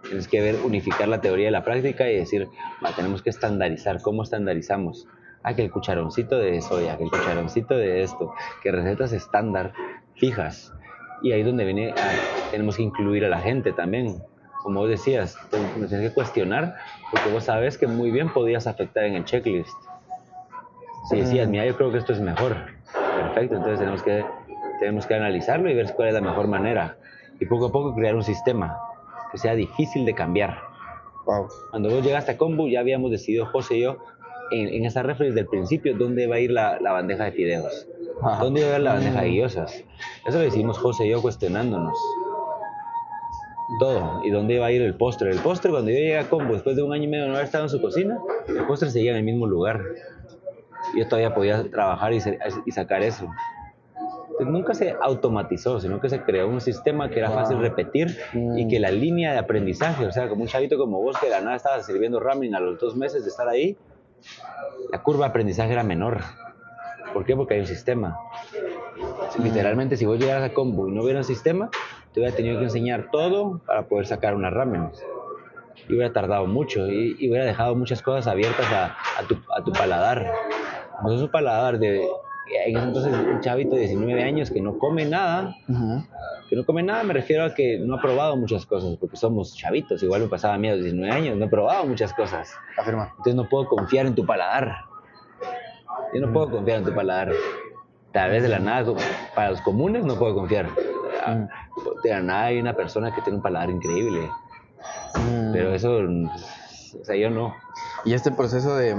Tienes 0.04 0.28
que 0.28 0.42
ver, 0.42 0.58
unificar 0.62 1.08
la 1.08 1.22
teoría 1.22 1.48
y 1.48 1.52
la 1.52 1.64
práctica 1.64 2.10
y 2.10 2.18
decir, 2.18 2.50
"Va, 2.84 2.94
tenemos 2.94 3.22
que 3.22 3.30
estandarizar. 3.30 4.02
¿Cómo 4.02 4.24
estandarizamos? 4.24 5.08
Ah, 5.44 5.54
que 5.56 5.64
el 5.64 5.72
cucharoncito 5.72 6.38
de 6.38 6.62
soya, 6.62 6.98
que 6.98 7.04
el 7.06 7.10
cucharoncito 7.10 7.76
de 7.78 8.04
esto, 8.04 8.34
que 8.62 8.72
recetas 8.72 9.14
estándar 9.14 9.72
fijas. 10.16 10.74
Y 11.24 11.32
ahí 11.32 11.40
es 11.40 11.46
donde 11.48 11.64
viene, 11.64 11.92
a- 11.92 12.50
tenemos 12.52 12.76
que 12.76 12.84
incluir 12.84 13.24
a 13.24 13.30
la 13.30 13.40
gente 13.40 13.72
también. 13.72 14.18
Como 14.64 14.82
vos 14.82 14.90
decías, 14.90 15.38
nos 15.78 15.88
tienes 15.90 16.10
que 16.10 16.14
cuestionar 16.14 16.76
porque 17.12 17.30
vos 17.32 17.46
sabes 17.46 17.78
que 17.78 17.88
muy 17.88 18.12
bien 18.12 18.28
podías 18.34 18.68
afectar 18.68 19.06
en 19.06 19.14
el 19.16 19.24
checklist. 19.24 19.70
Si 21.10 21.18
decías, 21.18 21.48
Mm. 21.48 21.52
mira, 21.52 21.66
yo 21.66 21.78
creo 21.78 21.92
que 21.92 22.00
esto 22.00 22.12
es 22.12 22.20
mejor. 22.20 22.58
Perfecto, 23.16 23.56
entonces 23.56 23.80
tenemos 23.80 24.04
que, 24.04 24.26
tenemos 24.80 25.06
que 25.06 25.16
analizarlo 25.16 25.70
y 25.70 25.76
ver 25.76 25.94
cuál 25.94 26.10
es 26.10 26.14
la 26.14 26.22
mejor 26.22 26.48
manera. 26.48 26.98
Y 27.40 27.46
poco 27.46 27.68
a 27.68 27.72
poco 27.72 27.94
crear 27.96 28.16
un 28.16 28.24
sistema 28.24 28.78
que 29.32 29.38
sea 29.38 29.54
difícil 29.56 30.06
de 30.06 30.14
cambiar. 30.14 30.58
Wow. 31.26 31.48
Cuando 31.72 31.90
vos 31.90 32.04
llegaste 32.04 32.32
a 32.32 32.38
Combo, 32.38 32.68
ya 32.68 32.80
habíamos 32.80 33.12
decidido, 33.12 33.46
José 33.48 33.78
y 33.78 33.82
yo, 33.82 33.98
en, 34.52 34.70
en 34.70 34.86
esa 34.86 35.04
referencia 35.04 35.36
desde 35.36 35.42
el 35.42 35.48
principio, 35.48 35.96
dónde 35.98 36.26
va 36.28 36.36
a 36.36 36.40
ir 36.40 36.52
la, 36.52 36.80
la 36.80 36.94
bandeja 36.94 37.26
de 37.26 37.32
fideos. 37.34 37.88
Ajá. 38.22 38.44
¿Dónde 38.44 38.62
iba 38.62 38.72
a 38.72 38.78
ir 38.78 38.84
la 38.84 38.94
bandeja 38.94 39.22
de 39.22 39.30
guiosas? 39.30 39.84
Eso 40.26 40.38
lo 40.38 40.44
decidimos 40.44 40.80
José 40.80 41.06
y 41.06 41.12
yo 41.12 41.22
cuestionándonos. 41.22 41.98
Todo. 43.80 44.22
¿Y 44.24 44.32
dónde 44.32 44.56
iba 44.56 44.66
a 44.66 44.72
ir 44.72 44.82
el 44.82 44.96
postre? 44.96 45.30
El 45.30 45.40
postre, 45.40 45.70
cuando 45.70 45.92
yo 45.92 45.98
llegué 45.98 46.18
a 46.18 46.30
Combo, 46.30 46.54
después 46.54 46.78
de 46.78 46.84
un 46.84 46.94
año 46.94 47.04
y 47.04 47.08
medio 47.08 47.24
de 47.24 47.30
no 47.30 47.36
haber 47.36 47.46
estado 47.46 47.66
en 47.66 47.70
su 47.70 47.82
cocina, 47.82 48.18
el 48.48 48.66
postre 48.66 48.90
seguía 48.90 49.12
en 49.12 49.18
el 49.18 49.24
mismo 49.24 49.46
lugar. 49.46 49.82
Yo 50.96 51.06
todavía 51.08 51.36
podía 51.36 51.70
trabajar 51.70 52.14
y, 52.14 52.22
y 52.66 52.72
sacar 52.72 53.04
eso. 53.04 53.30
Entonces, 54.40 54.54
nunca 54.54 54.74
se 54.76 54.96
automatizó, 55.02 55.80
sino 55.80 56.00
que 56.00 56.10
se 56.10 56.22
creó 56.22 56.48
un 56.48 56.62
sistema 56.62 57.10
que 57.10 57.18
era 57.20 57.32
fácil 57.32 57.58
repetir 57.60 58.16
y 58.34 58.66
Mm. 58.66 58.70
que 58.70 58.80
la 58.80 58.92
línea 58.92 59.32
de 59.34 59.40
aprendizaje, 59.40 60.06
o 60.06 60.12
sea, 60.12 60.30
como 60.30 60.44
un 60.44 60.48
chavito 60.48 60.78
como 60.78 61.02
vos 61.02 61.18
que 61.18 61.26
de 61.26 61.32
la 61.32 61.42
nada 61.42 61.56
estaba 61.56 61.82
sirviendo 61.82 62.20
ramen 62.20 62.54
a 62.54 62.60
los 62.60 62.80
dos 62.80 62.96
meses 62.96 63.24
de 63.24 63.30
estar 63.30 63.48
ahí, 63.48 63.78
la 64.92 65.02
curva 65.02 65.26
de 65.26 65.30
aprendizaje 65.32 65.74
era 65.74 65.82
menor. 65.84 66.20
¿Por 67.14 67.26
qué? 67.26 67.36
Porque 67.36 67.56
hay 67.56 67.62
un 67.62 67.66
sistema. 67.68 68.16
Literalmente, 69.42 69.98
si 69.98 70.06
vos 70.06 70.20
llegaras 70.20 70.50
a 70.50 70.54
Combo 70.54 70.88
y 70.88 70.92
no 70.92 71.04
hubiera 71.04 71.20
un 71.20 71.24
sistema, 71.26 71.70
te 72.14 72.20
hubiera 72.20 72.36
tenido 72.36 72.58
que 72.60 72.66
enseñar 72.66 73.10
todo 73.12 73.62
para 73.66 73.88
poder 73.88 74.06
sacar 74.08 74.36
unas 74.36 74.54
ramen. 74.54 74.90
Y 75.88 75.94
hubiera 75.94 76.12
tardado 76.14 76.46
mucho 76.48 76.88
y, 76.88 77.16
y 77.20 77.30
hubiera 77.30 77.46
dejado 77.46 77.76
muchas 77.76 78.02
cosas 78.02 78.28
abiertas 78.28 78.66
a, 78.72 78.96
a 79.20 79.28
tu, 79.28 79.36
a 79.56 79.64
tu 79.64 79.72
paladar. 79.72 80.32
No 81.04 81.14
es 81.14 81.22
un 81.22 81.30
paladar 81.30 81.80
de, 81.80 82.08
en 82.66 82.78
ese 82.78 82.86
entonces, 82.86 83.14
un 83.14 83.40
chavito 83.42 83.76
de 83.76 83.82
19 83.82 84.24
años 84.24 84.50
que 84.52 84.62
no 84.62 84.78
come 84.78 85.06
nada, 85.06 85.56
que 86.50 86.56
no 86.56 86.66
come 86.66 86.82
nada 86.84 87.04
me 87.04 87.14
refiero 87.14 87.44
a 87.46 87.54
que 87.54 87.80
no 87.80 87.96
ha 87.96 88.02
probado 88.02 88.36
muchas 88.38 88.66
cosas, 88.66 88.96
porque 88.98 89.18
somos 89.18 89.56
chavitos, 89.56 90.02
igual 90.04 90.22
me 90.22 90.28
pasaba 90.28 90.54
a 90.54 90.58
mí 90.58 90.70
a 90.70 90.76
los 90.76 90.84
19 90.84 91.12
años, 91.14 91.38
no 91.38 91.46
he 91.46 91.50
probado 91.50 91.86
muchas 91.86 92.14
cosas. 92.14 92.54
Afirma. 92.78 93.10
Entonces 93.12 93.36
no 93.36 93.48
puedo 93.50 93.68
confiar 93.68 94.06
en 94.06 94.16
tu 94.16 94.26
paladar. 94.26 94.76
Yo 96.14 96.22
no 96.22 96.32
puedo 96.32 96.50
confiar 96.52 96.80
en 96.80 96.86
tu 96.86 96.94
paladar. 96.96 97.32
Tal 98.14 98.32
vez 98.32 98.42
de 98.44 98.50
la 98.50 98.60
nada, 98.60 98.94
para 99.36 99.52
los 99.52 99.62
comunes 99.62 100.06
no 100.06 100.18
puedo 100.18 100.34
confiar. 100.36 100.68
Ah, 101.26 101.48
De 102.04 102.10
la 102.10 102.22
nada 102.22 102.46
hay 102.46 102.60
una 102.60 102.74
persona 102.74 103.14
que 103.14 103.22
tiene 103.22 103.38
un 103.38 103.44
paladar 103.44 103.70
increíble, 103.70 104.30
Mm. 105.16 105.52
pero 105.52 105.74
eso, 105.74 105.98
o 105.98 107.04
sea, 107.04 107.16
yo 107.16 107.30
no. 107.30 107.54
Y 108.06 108.14
este 108.14 108.32
proceso 108.32 108.76
de 108.78 108.96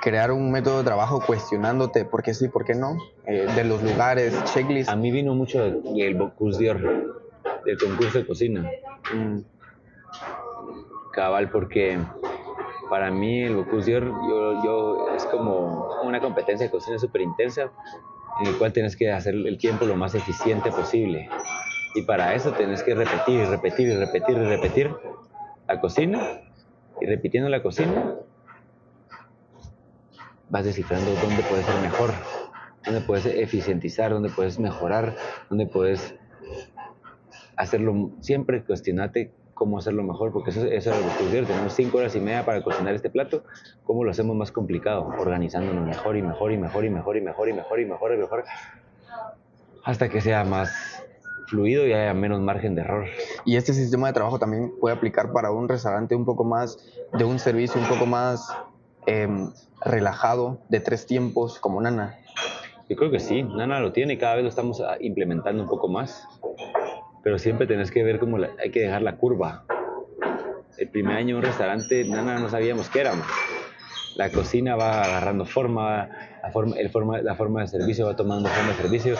crear 0.00 0.32
un 0.32 0.50
método 0.50 0.78
de 0.78 0.84
trabajo 0.84 1.20
cuestionándote 1.24 2.04
por 2.04 2.22
qué 2.22 2.34
sí, 2.34 2.48
por 2.48 2.64
qué 2.64 2.74
no, 2.74 2.96
eh, 3.26 3.46
de 3.54 3.64
los 3.64 3.82
lugares, 3.82 4.34
checklist. 4.44 4.88
A 4.88 4.96
mí 4.96 5.10
vino 5.10 5.34
mucho 5.34 5.64
el 5.64 6.14
Bocuse 6.14 6.64
d'Or, 6.64 7.24
del 7.64 7.78
concurso 7.78 8.18
de 8.18 8.26
cocina. 8.26 8.70
Mm, 9.14 9.40
cabal 11.12 11.50
porque 11.50 11.98
para 12.88 13.10
mí 13.10 13.42
el 13.42 13.56
Bocuse 13.56 13.92
d'Or 13.92 14.04
yo, 14.28 14.64
yo, 14.64 15.14
es 15.16 15.24
como 15.26 15.88
una 16.04 16.20
competencia 16.20 16.66
de 16.66 16.70
cocina 16.70 16.98
súper 16.98 17.22
intensa 17.22 17.70
en 18.40 18.46
el 18.46 18.58
cual 18.58 18.72
tienes 18.72 18.96
que 18.96 19.10
hacer 19.10 19.34
el 19.34 19.58
tiempo 19.58 19.84
lo 19.84 19.96
más 19.96 20.14
eficiente 20.14 20.70
posible 20.70 21.28
y 21.94 22.02
para 22.02 22.34
eso 22.34 22.52
tienes 22.52 22.82
que 22.82 22.94
repetir 22.94 23.40
y 23.40 23.44
repetir 23.44 23.88
y 23.88 23.96
repetir 23.96 24.36
y 24.36 24.44
repetir 24.44 24.94
la 25.66 25.80
cocina 25.80 26.40
y 27.00 27.06
repitiendo 27.06 27.48
la 27.48 27.62
cocina 27.62 28.14
vas 30.50 30.64
descifrando 30.64 31.10
dónde 31.22 31.42
puedes 31.48 31.66
ser 31.66 31.80
mejor 31.80 32.12
dónde 32.84 33.00
puedes 33.00 33.26
eficientizar 33.26 34.12
dónde 34.12 34.30
puedes 34.30 34.58
mejorar 34.58 35.14
dónde 35.50 35.66
puedes 35.66 36.14
hacerlo, 37.58 38.10
siempre 38.20 38.62
cuestionate 38.62 39.32
cómo 39.52 39.78
hacerlo 39.78 40.04
mejor, 40.04 40.32
porque 40.32 40.50
eso, 40.50 40.64
eso 40.64 40.92
es 40.92 40.96
lo 40.96 41.30
que 41.30 41.40
tú 41.40 41.46
tenemos 41.46 41.72
cinco 41.72 41.98
horas 41.98 42.14
y 42.14 42.20
media 42.20 42.44
para 42.46 42.62
cocinar 42.62 42.94
este 42.94 43.10
plato, 43.10 43.42
¿cómo 43.82 44.04
lo 44.04 44.12
hacemos 44.12 44.36
más 44.36 44.52
complicado? 44.52 45.08
Organizándonos 45.18 45.84
mejor 45.84 46.16
y 46.16 46.22
mejor 46.22 46.52
y 46.52 46.58
mejor 46.58 46.84
y 46.84 46.90
mejor 46.90 47.16
y 47.16 47.20
mejor 47.20 47.48
y 47.48 47.52
mejor 47.52 47.80
y 47.80 47.84
mejor 47.84 48.14
y 48.14 48.16
mejor, 48.16 48.44
hasta 49.84 50.08
que 50.08 50.20
sea 50.20 50.44
más 50.44 51.04
fluido 51.48 51.86
y 51.88 51.92
haya 51.92 52.14
menos 52.14 52.40
margen 52.40 52.76
de 52.76 52.82
error. 52.82 53.06
Y 53.44 53.56
este 53.56 53.72
sistema 53.72 54.06
de 54.06 54.12
trabajo 54.12 54.38
también 54.38 54.72
puede 54.78 54.94
aplicar 54.94 55.32
para 55.32 55.50
un 55.50 55.68
restaurante 55.68 56.14
un 56.14 56.24
poco 56.24 56.44
más, 56.44 56.78
de 57.12 57.24
un 57.24 57.40
servicio 57.40 57.80
un 57.80 57.88
poco 57.88 58.06
más 58.06 58.48
em, 59.08 59.50
relajado, 59.80 60.60
de 60.68 60.80
tres 60.80 61.06
tiempos, 61.06 61.58
como 61.58 61.80
Nana. 61.80 62.16
Yo 62.88 62.96
creo 62.96 63.10
que 63.10 63.20
sí, 63.20 63.42
Nana 63.42 63.80
lo 63.80 63.92
tiene 63.92 64.14
y 64.14 64.18
cada 64.18 64.34
vez 64.36 64.44
lo 64.44 64.50
estamos 64.50 64.80
ah, 64.80 64.96
implementando 65.00 65.62
un 65.62 65.68
poco 65.68 65.88
más. 65.88 66.26
Pero 67.22 67.38
siempre 67.38 67.66
tenés 67.66 67.90
que 67.90 68.02
ver 68.04 68.18
cómo 68.18 68.38
la- 68.38 68.50
hay 68.62 68.70
que 68.70 68.80
dejar 68.80 69.02
la 69.02 69.16
curva. 69.16 69.64
El 70.76 70.88
primer 70.90 71.16
año 71.16 71.30
en 71.30 71.36
un 71.36 71.42
restaurante, 71.42 72.04
Nana 72.04 72.38
no 72.38 72.48
sabíamos 72.48 72.88
qué 72.88 73.00
éramos. 73.00 73.26
La 74.14 74.30
cocina 74.30 74.76
va 74.76 75.02
agarrando 75.04 75.44
forma, 75.44 76.08
la 76.42 76.50
forma, 76.52 76.76
el 76.76 76.90
forma, 76.90 77.20
la 77.22 77.34
forma 77.34 77.60
de 77.62 77.66
servicio 77.68 78.06
va 78.06 78.16
tomando 78.16 78.48
forma 78.48 78.70
de 78.70 78.76
servicio. 78.76 79.14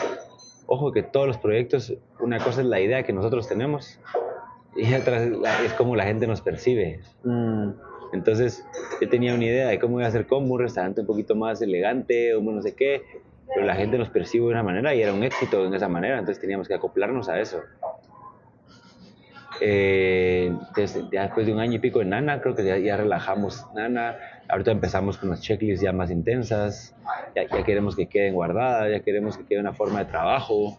Ojo 0.65 0.91
que 0.91 1.03
todos 1.03 1.27
los 1.27 1.37
proyectos, 1.37 1.93
una 2.19 2.37
cosa 2.39 2.61
es 2.61 2.67
la 2.67 2.79
idea 2.79 3.03
que 3.03 3.13
nosotros 3.13 3.47
tenemos 3.47 3.99
y 4.75 4.93
otra 4.93 5.23
es, 5.23 5.31
la- 5.31 5.63
es 5.63 5.73
cómo 5.73 5.95
la 5.95 6.03
gente 6.05 6.27
nos 6.27 6.41
percibe. 6.41 7.01
Mm, 7.23 7.71
Entonces, 8.13 8.65
yo 8.99 9.09
tenía 9.09 9.33
una 9.33 9.45
idea 9.45 9.67
de 9.67 9.79
cómo 9.79 9.99
iba 9.99 10.07
a 10.07 10.11
ser 10.11 10.25
como 10.25 10.53
un 10.53 10.59
restaurante 10.59 11.01
un 11.01 11.07
poquito 11.07 11.35
más 11.35 11.61
elegante, 11.61 12.33
o 12.33 12.41
no 12.41 12.61
sé 12.61 12.75
qué, 12.75 13.03
pero 13.53 13.65
la 13.65 13.75
gente 13.75 13.97
nos 13.97 14.09
percibe 14.09 14.45
de 14.45 14.51
una 14.51 14.63
manera 14.63 14.93
y 14.93 15.01
era 15.01 15.13
un 15.13 15.23
éxito 15.23 15.65
en 15.65 15.73
esa 15.73 15.87
manera, 15.87 16.19
entonces 16.19 16.39
teníamos 16.39 16.67
que 16.67 16.75
acoplarnos 16.75 17.29
a 17.29 17.39
eso. 17.39 17.61
Eh, 19.61 20.55
después 20.75 21.45
de 21.45 21.51
un 21.51 21.59
año 21.59 21.73
y 21.73 21.79
pico 21.79 21.99
de 21.99 22.05
Nana, 22.05 22.41
creo 22.41 22.55
que 22.55 22.81
ya, 22.81 22.97
relajamos 22.97 23.65
Nana. 23.73 24.17
Ahorita 24.47 24.71
empezamos 24.71 25.17
con 25.17 25.29
las 25.29 25.41
checklists 25.41 25.83
ya 25.83 25.91
más 25.91 26.11
intensas. 26.11 26.95
Ya, 27.35 27.43
ya, 27.43 27.63
queremos 27.63 27.95
que 27.95 28.07
queden 28.07 28.33
guardadas, 28.33 28.89
ya 28.89 29.01
queremos 29.01 29.37
que 29.37 29.45
quede 29.45 29.59
una 29.59 29.73
forma 29.73 29.99
de 29.99 30.05
trabajo. 30.05 30.77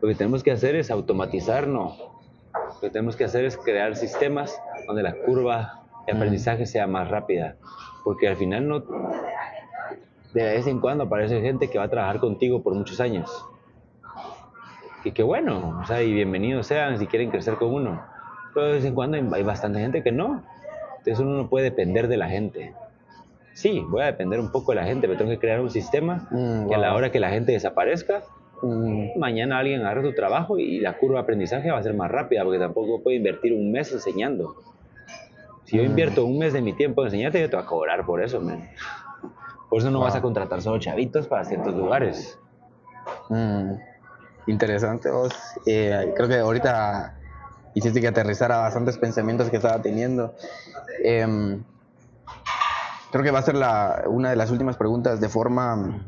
Lo 0.00 0.08
que 0.08 0.14
tenemos 0.14 0.42
que 0.42 0.50
hacer 0.50 0.74
es 0.74 0.90
automatizar, 0.90 1.68
no. 1.68 1.96
Lo 2.52 2.80
que 2.80 2.90
tenemos 2.90 3.14
que 3.14 3.24
hacer 3.24 3.44
es 3.44 3.56
crear 3.56 3.94
sistemas 3.94 4.60
donde 4.86 5.02
la 5.02 5.14
curva 5.14 5.79
de 6.10 6.16
aprendizaje 6.16 6.66
sea 6.66 6.86
más 6.86 7.08
rápida. 7.08 7.56
Porque 8.04 8.28
al 8.28 8.36
final 8.36 8.68
no. 8.68 8.80
De 10.32 10.44
vez 10.44 10.66
en 10.66 10.80
cuando 10.80 11.04
aparece 11.04 11.40
gente 11.40 11.68
que 11.68 11.78
va 11.78 11.84
a 11.84 11.90
trabajar 11.90 12.20
contigo 12.20 12.62
por 12.62 12.74
muchos 12.74 13.00
años 13.00 13.30
que 15.02 15.12
qué 15.12 15.22
bueno, 15.22 15.80
o 15.82 15.86
sea, 15.86 16.02
y 16.02 16.12
bienvenidos 16.12 16.66
sean 16.66 16.98
si 16.98 17.06
quieren 17.06 17.30
crecer 17.30 17.54
con 17.54 17.72
uno. 17.72 18.02
Pero 18.52 18.66
de 18.66 18.72
vez 18.74 18.84
en 18.84 18.94
cuando 18.94 19.16
hay, 19.16 19.42
bastante 19.42 19.80
gente 19.80 20.02
que 20.02 20.12
no. 20.12 20.42
Entonces 20.98 21.18
uno 21.20 21.36
no 21.36 21.48
puede 21.48 21.64
depender 21.70 22.08
de 22.08 22.16
la 22.16 22.28
gente. 22.28 22.74
Sí, 23.54 23.82
voy 23.88 24.02
a 24.02 24.06
depender 24.06 24.40
un 24.40 24.52
poco 24.52 24.72
de 24.72 24.76
la 24.76 24.84
gente, 24.84 25.06
pero 25.06 25.18
tengo 25.18 25.30
que 25.30 25.38
crear 25.38 25.60
un 25.60 25.70
sistema 25.70 26.28
mm, 26.30 26.68
que 26.68 26.74
a 26.74 26.78
la 26.78 26.94
hora 26.94 27.10
que 27.10 27.20
la 27.20 27.30
gente 27.30 27.52
desaparezca, 27.52 28.22
mm. 28.62 29.18
mañana 29.18 29.58
alguien 29.58 29.80
agarre 29.80 30.02
tu 30.02 30.14
trabajo 30.14 30.58
y 30.58 30.80
la 30.80 30.98
curva 30.98 31.16
de 31.16 31.22
aprendizaje 31.22 31.70
va 31.70 31.78
a 31.78 31.82
ser 31.82 31.94
más 31.94 32.10
rápida, 32.10 32.44
porque 32.44 32.58
tampoco 32.58 33.02
puedo 33.02 33.16
invertir 33.16 33.54
un 33.54 33.72
mes 33.72 33.90
enseñando. 33.92 34.54
Si 35.70 35.76
yo 35.76 35.84
mm. 35.84 35.86
invierto 35.86 36.24
un 36.24 36.36
mes 36.36 36.52
de 36.52 36.60
mi 36.62 36.72
tiempo 36.72 37.02
en 37.02 37.06
enseñarte, 37.06 37.40
yo 37.40 37.48
te 37.48 37.54
voy 37.54 37.64
a 37.64 37.68
cobrar 37.68 38.04
por 38.04 38.20
eso, 38.20 38.40
man. 38.40 38.68
Por 39.68 39.78
eso 39.78 39.88
no 39.92 40.00
vas 40.00 40.16
a 40.16 40.20
contratar 40.20 40.60
solo 40.62 40.80
chavitos 40.80 41.28
para 41.28 41.44
ciertos 41.44 41.72
lugares. 41.76 42.40
Interesante 44.48 45.12
vos. 45.12 45.32
Eh, 45.66 46.12
creo 46.16 46.28
que 46.28 46.38
ahorita 46.38 47.14
hiciste 47.74 48.00
que 48.00 48.08
aterrizara 48.08 48.58
bastantes 48.58 48.98
pensamientos 48.98 49.48
que 49.48 49.58
estaba 49.58 49.80
teniendo. 49.80 50.34
Em, 51.04 51.62
creo 53.12 53.22
que 53.22 53.30
va 53.30 53.38
a 53.38 53.42
ser 53.42 53.54
la, 53.54 54.02
una 54.08 54.30
de 54.30 54.36
las 54.36 54.50
últimas 54.50 54.76
preguntas 54.76 55.20
de 55.20 55.28
forma 55.28 56.02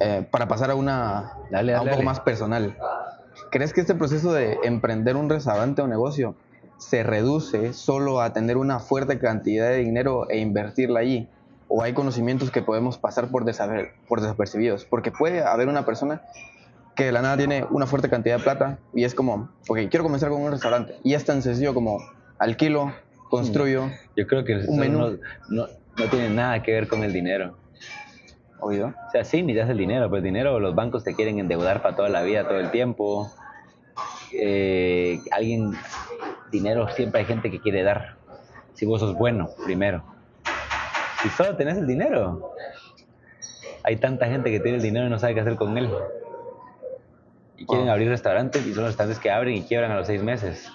eh, 0.00 0.28
para 0.30 0.46
pasar 0.48 0.70
a 0.70 0.74
una 0.74 1.32
un 1.50 1.88
poco 1.88 2.02
más 2.02 2.20
personal. 2.20 2.76
¿Crees 3.50 3.72
que 3.72 3.80
este 3.80 3.94
proceso 3.94 4.34
de 4.34 4.58
emprender 4.64 5.16
un 5.16 5.30
restaurante 5.30 5.80
o 5.80 5.86
negocio 5.86 6.34
se 6.88 7.02
reduce 7.02 7.72
solo 7.72 8.20
a 8.20 8.32
tener 8.32 8.56
una 8.56 8.78
fuerte 8.78 9.18
cantidad 9.18 9.68
de 9.68 9.78
dinero 9.78 10.28
e 10.28 10.38
invertirla 10.38 11.00
allí? 11.00 11.28
¿O 11.68 11.82
hay 11.82 11.94
conocimientos 11.94 12.50
que 12.50 12.62
podemos 12.62 12.98
pasar 12.98 13.28
por, 13.28 13.44
por 14.08 14.20
desapercibidos? 14.20 14.84
Porque 14.84 15.10
puede 15.10 15.42
haber 15.42 15.68
una 15.68 15.86
persona 15.86 16.22
que 16.94 17.04
de 17.04 17.12
la 17.12 17.22
nada 17.22 17.36
tiene 17.36 17.64
una 17.70 17.86
fuerte 17.86 18.08
cantidad 18.10 18.36
de 18.36 18.42
plata 18.42 18.78
y 18.94 19.04
es 19.04 19.14
como, 19.14 19.50
ok, 19.68 19.78
quiero 19.88 20.02
comenzar 20.02 20.28
con 20.28 20.42
un 20.42 20.50
restaurante. 20.50 20.96
Y 21.02 21.14
es 21.14 21.24
tan 21.24 21.42
sencillo 21.42 21.72
como 21.74 21.98
alquilo, 22.38 22.92
construyo. 23.30 23.86
Mm. 23.86 23.92
Yo 24.16 24.26
creo 24.26 24.44
que 24.44 24.56
un 24.68 24.78
menú. 24.78 24.98
No, 24.98 25.10
no, 25.48 25.66
no, 25.96 26.04
tiene 26.10 26.28
nada 26.30 26.62
que 26.62 26.72
ver 26.72 26.88
con 26.88 27.02
el 27.02 27.12
dinero. 27.12 27.56
¿Oído? 28.60 28.88
O 28.88 29.10
sea, 29.10 29.24
sí, 29.24 29.42
necesitas 29.42 29.70
el 29.70 29.78
dinero, 29.78 30.08
pero 30.08 30.18
el 30.18 30.24
dinero 30.24 30.60
los 30.60 30.74
bancos 30.74 31.02
te 31.02 31.14
quieren 31.14 31.38
endeudar 31.38 31.82
para 31.82 31.96
toda 31.96 32.08
la 32.08 32.22
vida, 32.22 32.46
todo 32.46 32.60
el 32.60 32.70
tiempo. 32.70 33.30
Eh, 34.32 35.20
alguien, 35.30 35.72
dinero, 36.52 36.88
siempre 36.90 37.22
hay 37.22 37.26
gente 37.26 37.50
que 37.50 37.60
quiere 37.60 37.82
dar. 37.82 38.18
Si 38.74 38.86
vos 38.86 39.00
sos 39.00 39.14
bueno, 39.14 39.50
primero. 39.64 40.04
Si 41.22 41.28
solo 41.30 41.56
tenés 41.56 41.78
el 41.78 41.86
dinero, 41.86 42.52
hay 43.82 43.96
tanta 43.96 44.26
gente 44.26 44.50
que 44.50 44.60
tiene 44.60 44.76
el 44.76 44.82
dinero 44.82 45.06
y 45.06 45.10
no 45.10 45.18
sabe 45.18 45.34
qué 45.34 45.40
hacer 45.40 45.56
con 45.56 45.76
él 45.76 45.90
y 47.62 47.66
quieren 47.66 47.88
abrir 47.88 48.08
restaurantes 48.08 48.66
y 48.66 48.74
son 48.74 48.84
los 48.84 48.92
restaurantes 48.92 49.22
que 49.22 49.30
abren 49.30 49.54
y 49.56 49.62
quiebran 49.62 49.92
a 49.92 49.96
los 49.96 50.06
seis 50.06 50.22
meses. 50.22 50.68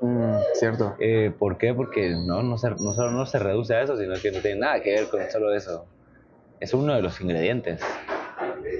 Mm, 0.00 0.38
cierto. 0.54 0.96
Eh, 0.98 1.32
¿Por 1.38 1.58
qué? 1.58 1.74
Porque 1.74 2.10
no, 2.10 2.42
no, 2.42 2.56
se, 2.56 2.70
no 2.70 2.92
solo 2.94 3.10
no 3.10 3.26
se 3.26 3.38
reduce 3.38 3.74
a 3.74 3.82
eso, 3.82 3.96
sino 3.96 4.14
que 4.14 4.32
no 4.32 4.40
tiene 4.40 4.60
nada 4.60 4.80
que 4.80 4.92
ver 4.92 5.08
con 5.08 5.20
solo 5.30 5.54
eso. 5.54 5.86
Es 6.60 6.72
uno 6.72 6.94
de 6.94 7.02
los 7.02 7.20
ingredientes. 7.20 7.80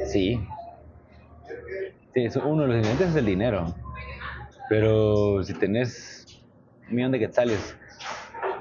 Sí. 0.06 0.40
Sí, 2.14 2.24
es 2.24 2.36
uno 2.36 2.62
de 2.62 2.68
los 2.68 2.76
ingredientes 2.76 3.10
es 3.10 3.16
el 3.16 3.26
dinero. 3.26 3.74
Pero 4.72 5.42
si 5.42 5.52
tenés 5.52 6.42
un 6.88 6.96
millón 6.96 7.12
de 7.12 7.18
quetzales, 7.18 7.76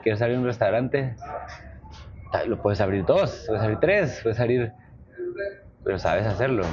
quieres 0.04 0.22
abrir 0.22 0.40
un 0.40 0.44
restaurante, 0.44 1.16
lo 2.48 2.62
puedes 2.62 2.82
abrir 2.82 3.06
dos, 3.06 3.46
puedes 3.48 3.64
abrir 3.64 3.80
tres, 3.80 4.20
puedes 4.22 4.38
abrir... 4.38 4.74
Pero 5.86 5.98
sabes 6.00 6.28
hacerlo. 6.28 6.66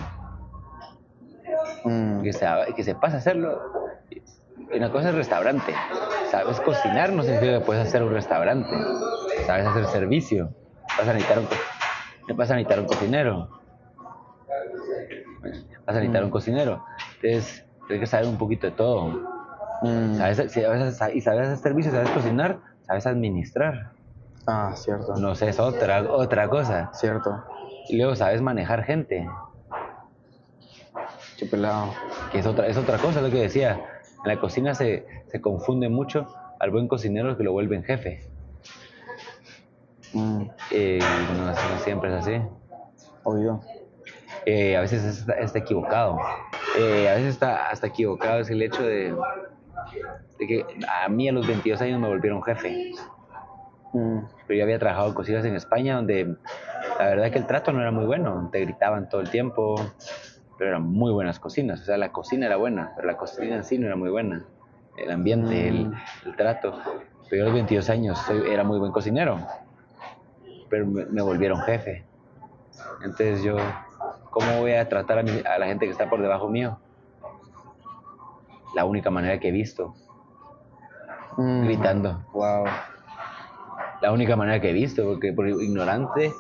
Mm. 1.85 2.23
Que, 2.23 2.33
se, 2.33 2.49
que 2.75 2.83
sepas 2.83 3.15
hacerlo. 3.15 3.63
Una 4.75 4.91
cosa 4.91 5.11
es 5.11 5.15
restaurante. 5.15 5.73
Sabes 6.33 6.61
cocinar 6.61 7.13
no 7.13 7.23
significa 7.23 7.61
que 7.61 7.65
puedes 7.65 7.87
hacer 7.87 8.03
un 8.03 8.13
restaurante. 8.13 8.77
Sabes 9.47 9.67
hacer 9.67 9.85
servicio. 9.85 10.53
Vas 10.99 11.07
a 11.07 11.13
necesitar 11.13 11.39
un, 11.39 12.37
vas 12.37 12.51
a 12.51 12.57
necesitar 12.57 12.81
un 12.81 12.87
cocinero. 12.87 13.49
Vas 15.87 15.95
a 15.97 16.01
necesitar 16.01 16.25
un 16.25 16.29
mm. 16.29 16.33
cocinero. 16.33 16.85
Entonces, 17.23 17.68
tienes 17.89 18.01
que 18.01 18.07
saber 18.07 18.29
un 18.29 18.39
poquito 18.39 18.69
de 18.69 18.73
todo. 18.73 19.09
Mm. 19.83 20.15
¿Sabes, 20.17 20.53
si 20.53 20.61
y 20.61 21.21
sabes 21.21 21.49
hacer 21.49 21.57
servicio, 21.57 21.91
sabes 21.91 22.11
cocinar, 22.11 22.61
sabes 22.83 23.07
administrar. 23.07 23.93
Ah, 24.47 24.73
cierto. 24.75 25.15
No 25.17 25.35
sé, 25.35 25.49
es 25.49 25.59
otra, 25.59 26.03
otra 26.11 26.49
cosa. 26.49 26.91
Cierto. 26.95 27.45
Y 27.89 27.97
luego 27.97 28.15
sabes 28.15 28.41
manejar 28.41 28.85
gente. 28.85 29.29
Chupelado. 31.37 31.93
Que 32.31 32.39
es 32.39 32.47
otra, 32.47 32.67
es 32.67 32.77
otra 32.77 32.99
cosa, 32.99 33.21
lo 33.21 33.31
que 33.31 33.41
decía. 33.41 33.81
En 34.25 34.29
la 34.35 34.41
cocina 34.41 34.75
se, 34.75 35.07
se 35.27 35.41
confunde 35.41 35.89
mucho 35.89 36.27
al 36.61 36.71
buen 36.71 36.89
cocinero 36.89 37.37
que 37.37 37.45
lo 37.45 37.53
vuelven 37.53 37.83
jefe. 37.83 38.29
Mm. 40.13 40.43
Eh, 40.71 40.99
no, 41.37 41.79
siempre 41.85 42.11
es 42.11 42.17
así. 42.17 42.41
Oído. 43.25 43.61
Eh, 44.47 44.77
a 44.77 44.81
veces 44.81 45.27
está, 45.29 45.59
equivocado. 45.59 46.19
Eh, 46.79 47.09
a 47.09 47.15
veces 47.15 47.31
está 47.31 47.71
hasta 47.71 47.89
equivocado 47.89 48.41
es 48.41 48.51
el 48.51 48.63
hecho 48.63 48.83
de, 48.83 49.15
de, 50.39 50.47
que 50.47 50.65
a 50.89 51.09
mí 51.09 51.29
a 51.29 51.33
los 51.33 51.47
22 51.47 51.81
años 51.81 52.01
me 52.01 52.09
volvieron 52.09 52.43
jefe. 52.43 52.93
Mm. 53.93 54.21
Pero 54.47 54.59
yo 54.59 54.65
había 54.65 54.79
trabajado 54.79 55.09
en 55.09 55.15
cocinas 55.15 55.45
en 55.45 55.57
España 55.57 55.97
donde 55.97 56.37
la 56.99 57.05
verdad 57.05 57.27
es 57.27 57.33
que 57.33 57.39
el 57.39 57.47
trato 57.47 57.73
no 57.73 57.81
era 57.81 57.91
muy 57.91 58.07
bueno. 58.07 58.49
Te 58.53 58.61
gritaban 58.61 59.09
todo 59.09 59.21
el 59.21 59.31
tiempo, 59.31 59.77
pero 60.57 60.71
eran 60.71 60.83
muy 60.83 61.13
buenas 61.13 61.39
cocinas. 61.41 61.81
O 61.81 61.85
sea, 61.85 61.97
la 61.97 62.13
cocina 62.13 62.47
era 62.47 62.57
buena, 62.57 62.93
pero 62.97 63.09
la 63.09 63.17
cocina 63.17 63.57
en 63.57 63.65
sí 63.65 63.79
no 63.79 63.87
era 63.87 63.97
muy 63.97 64.11
buena. 64.11 64.45
El 64.97 65.11
ambiente, 65.11 65.69
el, 65.69 65.89
mm. 65.89 66.37
trato. 66.37 66.75
Pero 67.31 67.37
yo 67.37 67.43
a 67.43 67.47
los 67.47 67.55
22 67.55 67.91
años 67.91 68.19
era 68.31 68.65
muy 68.65 68.79
buen 68.79 68.91
cocinero, 68.91 69.39
pero 70.69 70.87
me, 70.87 71.23
volvieron 71.23 71.61
jefe. 71.61 72.05
Entonces 73.03 73.43
yo, 73.43 73.57
¿cómo 74.31 74.61
voy 74.61 74.73
a 74.73 74.89
tratar 74.89 75.19
a, 75.19 75.59
la 75.59 75.67
gente 75.67 75.87
que 75.87 75.93
está 75.93 76.09
por 76.09 76.21
debajo 76.21 76.49
mío? 76.49 76.79
La 78.75 78.85
única 78.85 79.11
manera 79.11 79.39
que 79.41 79.49
he 79.49 79.53
visto. 79.53 79.95
Mm. 81.37 81.65
Gritando. 81.65 82.25
Wow. 82.33 82.65
La 84.01 84.13
única 84.13 84.37
manera 84.37 84.61
que 84.61 84.71
he 84.71 84.73
visto, 84.73 85.05
porque 85.05 85.33
por 85.33 85.49
ignorante 85.49 86.33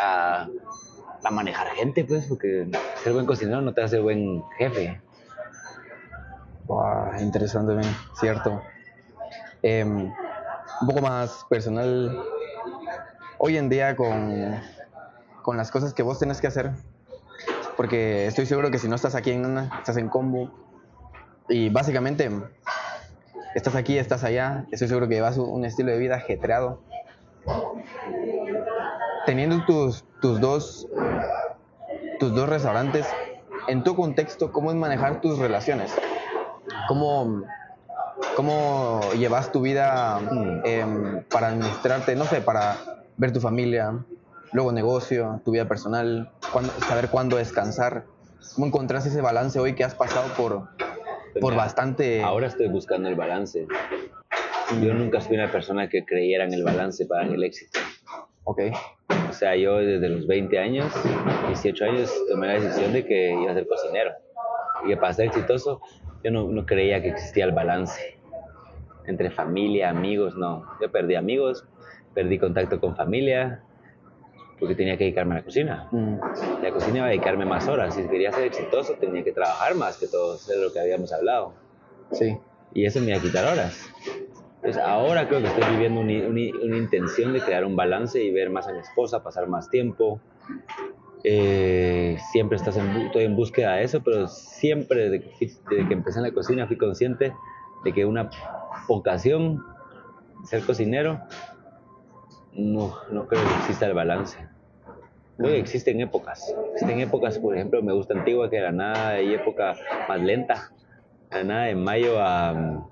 a 0.00 0.48
a 1.26 1.30
manejar 1.30 1.68
gente, 1.74 2.04
pues, 2.04 2.26
porque 2.26 2.68
ser 3.02 3.12
buen 3.12 3.26
cocinero 3.26 3.60
no 3.60 3.74
te 3.74 3.82
hace 3.82 3.98
buen 3.98 4.44
jefe. 4.58 5.00
Wow, 6.66 7.20
interesante, 7.20 7.74
bien, 7.74 7.96
cierto. 8.14 8.62
Em, 9.62 10.12
un 10.80 10.86
poco 10.86 11.00
más 11.00 11.44
personal, 11.48 12.16
hoy 13.38 13.56
en 13.56 13.68
día 13.68 13.96
con, 13.96 14.60
con 15.46 15.56
las 15.56 15.70
cosas 15.70 15.94
que 15.94 16.02
vos 16.02 16.18
tenés 16.18 16.40
que 16.40 16.48
hacer, 16.48 16.72
porque 17.76 18.26
estoy 18.26 18.46
seguro 18.46 18.72
que 18.72 18.80
si 18.80 18.88
no 18.88 18.96
estás 18.96 19.14
aquí 19.14 19.30
en 19.30 19.46
una, 19.46 19.70
estás 19.78 19.96
en 19.96 20.08
combo, 20.08 20.50
y 21.48 21.68
básicamente 21.68 22.28
estás 23.54 23.76
aquí, 23.76 23.96
estás 23.96 24.24
allá, 24.24 24.64
estoy 24.72 24.88
seguro 24.88 25.06
que 25.06 25.14
llevas 25.14 25.38
un 25.38 25.64
estilo 25.64 25.92
de 25.92 25.98
vida 25.98 26.16
ajetreado. 26.16 26.80
Teniendo 29.24 29.64
tus, 29.64 30.04
tus 30.20 30.40
dos 30.40 30.88
tus 32.18 32.34
dos 32.34 32.48
restaurantes, 32.48 33.06
en 33.68 33.84
tu 33.84 33.94
contexto, 33.94 34.50
¿cómo 34.50 34.72
es 34.72 34.76
manejar 34.76 35.20
tus 35.20 35.38
relaciones? 35.38 35.94
¿Cómo, 36.88 37.44
cómo 38.34 39.00
llevas 39.16 39.52
tu 39.52 39.60
vida 39.60 40.18
em, 40.64 41.22
para 41.30 41.48
administrarte, 41.48 42.16
no 42.16 42.24
sé, 42.24 42.40
para 42.40 42.78
ver 43.16 43.32
tu 43.32 43.40
familia, 43.40 43.94
luego 44.52 44.72
negocio, 44.72 45.40
tu 45.44 45.52
vida 45.52 45.66
personal, 45.66 46.30
saber 46.88 47.08
cuándo 47.08 47.36
descansar? 47.36 48.04
¿Cómo 48.54 48.66
encontrás 48.66 49.06
ese 49.06 49.20
balance 49.20 49.58
hoy 49.58 49.74
que 49.74 49.84
has 49.84 49.94
pasado 49.94 50.28
por, 50.36 50.68
por 51.40 51.54
bastante... 51.54 52.22
Ahora 52.22 52.46
estoy 52.46 52.68
buscando 52.68 53.08
el 53.08 53.14
balance. 53.14 53.66
Yo 54.82 54.94
nunca 54.94 55.20
fui 55.20 55.36
una 55.36 55.50
persona 55.50 55.88
que 55.88 56.04
creyera 56.04 56.44
en 56.44 56.54
el 56.54 56.64
balance 56.64 57.06
para 57.06 57.24
el 57.24 57.42
éxito. 57.42 57.78
Ok. 58.44 58.60
O 59.28 59.32
sea, 59.32 59.56
yo 59.56 59.78
desde 59.78 60.08
los 60.08 60.26
20 60.26 60.58
años, 60.58 60.92
18 61.48 61.84
años, 61.84 62.14
tomé 62.28 62.46
la 62.46 62.54
decisión 62.54 62.92
de 62.92 63.04
que 63.04 63.32
iba 63.32 63.50
a 63.50 63.54
ser 63.54 63.66
cocinero. 63.66 64.12
Y 64.84 64.88
que 64.88 64.96
para 64.96 65.12
ser 65.12 65.26
exitoso, 65.26 65.80
yo 66.22 66.30
no, 66.30 66.48
no 66.48 66.64
creía 66.64 67.02
que 67.02 67.08
existía 67.08 67.44
el 67.44 67.52
balance 67.52 68.16
entre 69.06 69.30
familia, 69.30 69.90
amigos, 69.90 70.36
no. 70.36 70.64
Yo 70.80 70.90
perdí 70.90 71.14
amigos, 71.14 71.64
perdí 72.14 72.38
contacto 72.38 72.80
con 72.80 72.96
familia, 72.96 73.62
porque 74.58 74.74
tenía 74.74 74.96
que 74.96 75.04
dedicarme 75.04 75.34
a 75.34 75.38
la 75.38 75.44
cocina. 75.44 75.88
Mm. 75.90 76.16
La 76.62 76.70
cocina 76.72 76.96
iba 76.98 77.06
a 77.06 77.10
dedicarme 77.10 77.44
más 77.44 77.68
horas. 77.68 77.94
Si 77.94 78.02
quería 78.08 78.32
ser 78.32 78.44
exitoso, 78.44 78.94
tenía 78.94 79.22
que 79.22 79.32
trabajar 79.32 79.74
más 79.74 79.96
que 79.98 80.06
todo, 80.08 80.36
es 80.36 80.48
lo 80.56 80.72
que 80.72 80.80
habíamos 80.80 81.12
hablado. 81.12 81.52
Sí. 82.12 82.36
Y 82.74 82.86
eso 82.86 83.00
me 83.00 83.08
iba 83.08 83.18
a 83.18 83.20
quitar 83.22 83.44
horas. 83.44 83.90
Entonces, 84.56 84.82
ahora 84.82 85.28
creo 85.28 85.40
que 85.40 85.46
estoy 85.46 85.64
viviendo 85.74 86.00
una, 86.00 86.12
una- 86.26 86.64
una 86.64 86.76
intención 86.76 87.32
de 87.32 87.40
crear 87.40 87.64
un 87.64 87.76
balance 87.76 88.22
y 88.22 88.32
ver 88.32 88.50
más 88.50 88.66
a 88.66 88.72
mi 88.72 88.78
esposa, 88.80 89.22
pasar 89.22 89.46
más 89.46 89.68
tiempo. 89.70 90.20
Eh, 91.24 92.16
siempre 92.32 92.56
estás 92.56 92.76
en, 92.76 92.88
estoy 93.06 93.24
en 93.24 93.36
búsqueda 93.36 93.74
de 93.76 93.84
eso, 93.84 94.00
pero 94.02 94.28
siempre 94.28 95.08
desde 95.08 95.20
que, 95.30 95.46
desde 95.70 95.88
que 95.88 95.94
empecé 95.94 96.18
en 96.18 96.24
la 96.24 96.32
cocina 96.32 96.66
fui 96.66 96.76
consciente 96.76 97.34
de 97.84 97.92
que 97.92 98.04
una 98.04 98.30
vocación, 98.88 99.64
ser 100.44 100.62
cocinero, 100.62 101.20
no, 102.56 102.94
no 103.10 103.26
creo 103.26 103.42
que 103.42 103.54
exista 103.60 103.86
el 103.86 103.94
balance. 103.94 104.38
Que 105.38 105.58
existen 105.58 106.00
épocas. 106.00 106.54
Existen 106.72 107.00
épocas, 107.00 107.38
por 107.38 107.54
ejemplo, 107.54 107.82
me 107.82 107.92
gusta 107.92 108.14
Antigua, 108.14 108.48
que 108.48 108.56
de 108.56 108.62
la 108.62 108.72
nada 108.72 109.08
hay 109.10 109.34
época 109.34 109.76
más 110.08 110.20
lenta. 110.20 110.70
La 111.30 111.44
nada 111.44 111.64
de 111.64 111.74
mayo 111.74 112.18
a... 112.18 112.88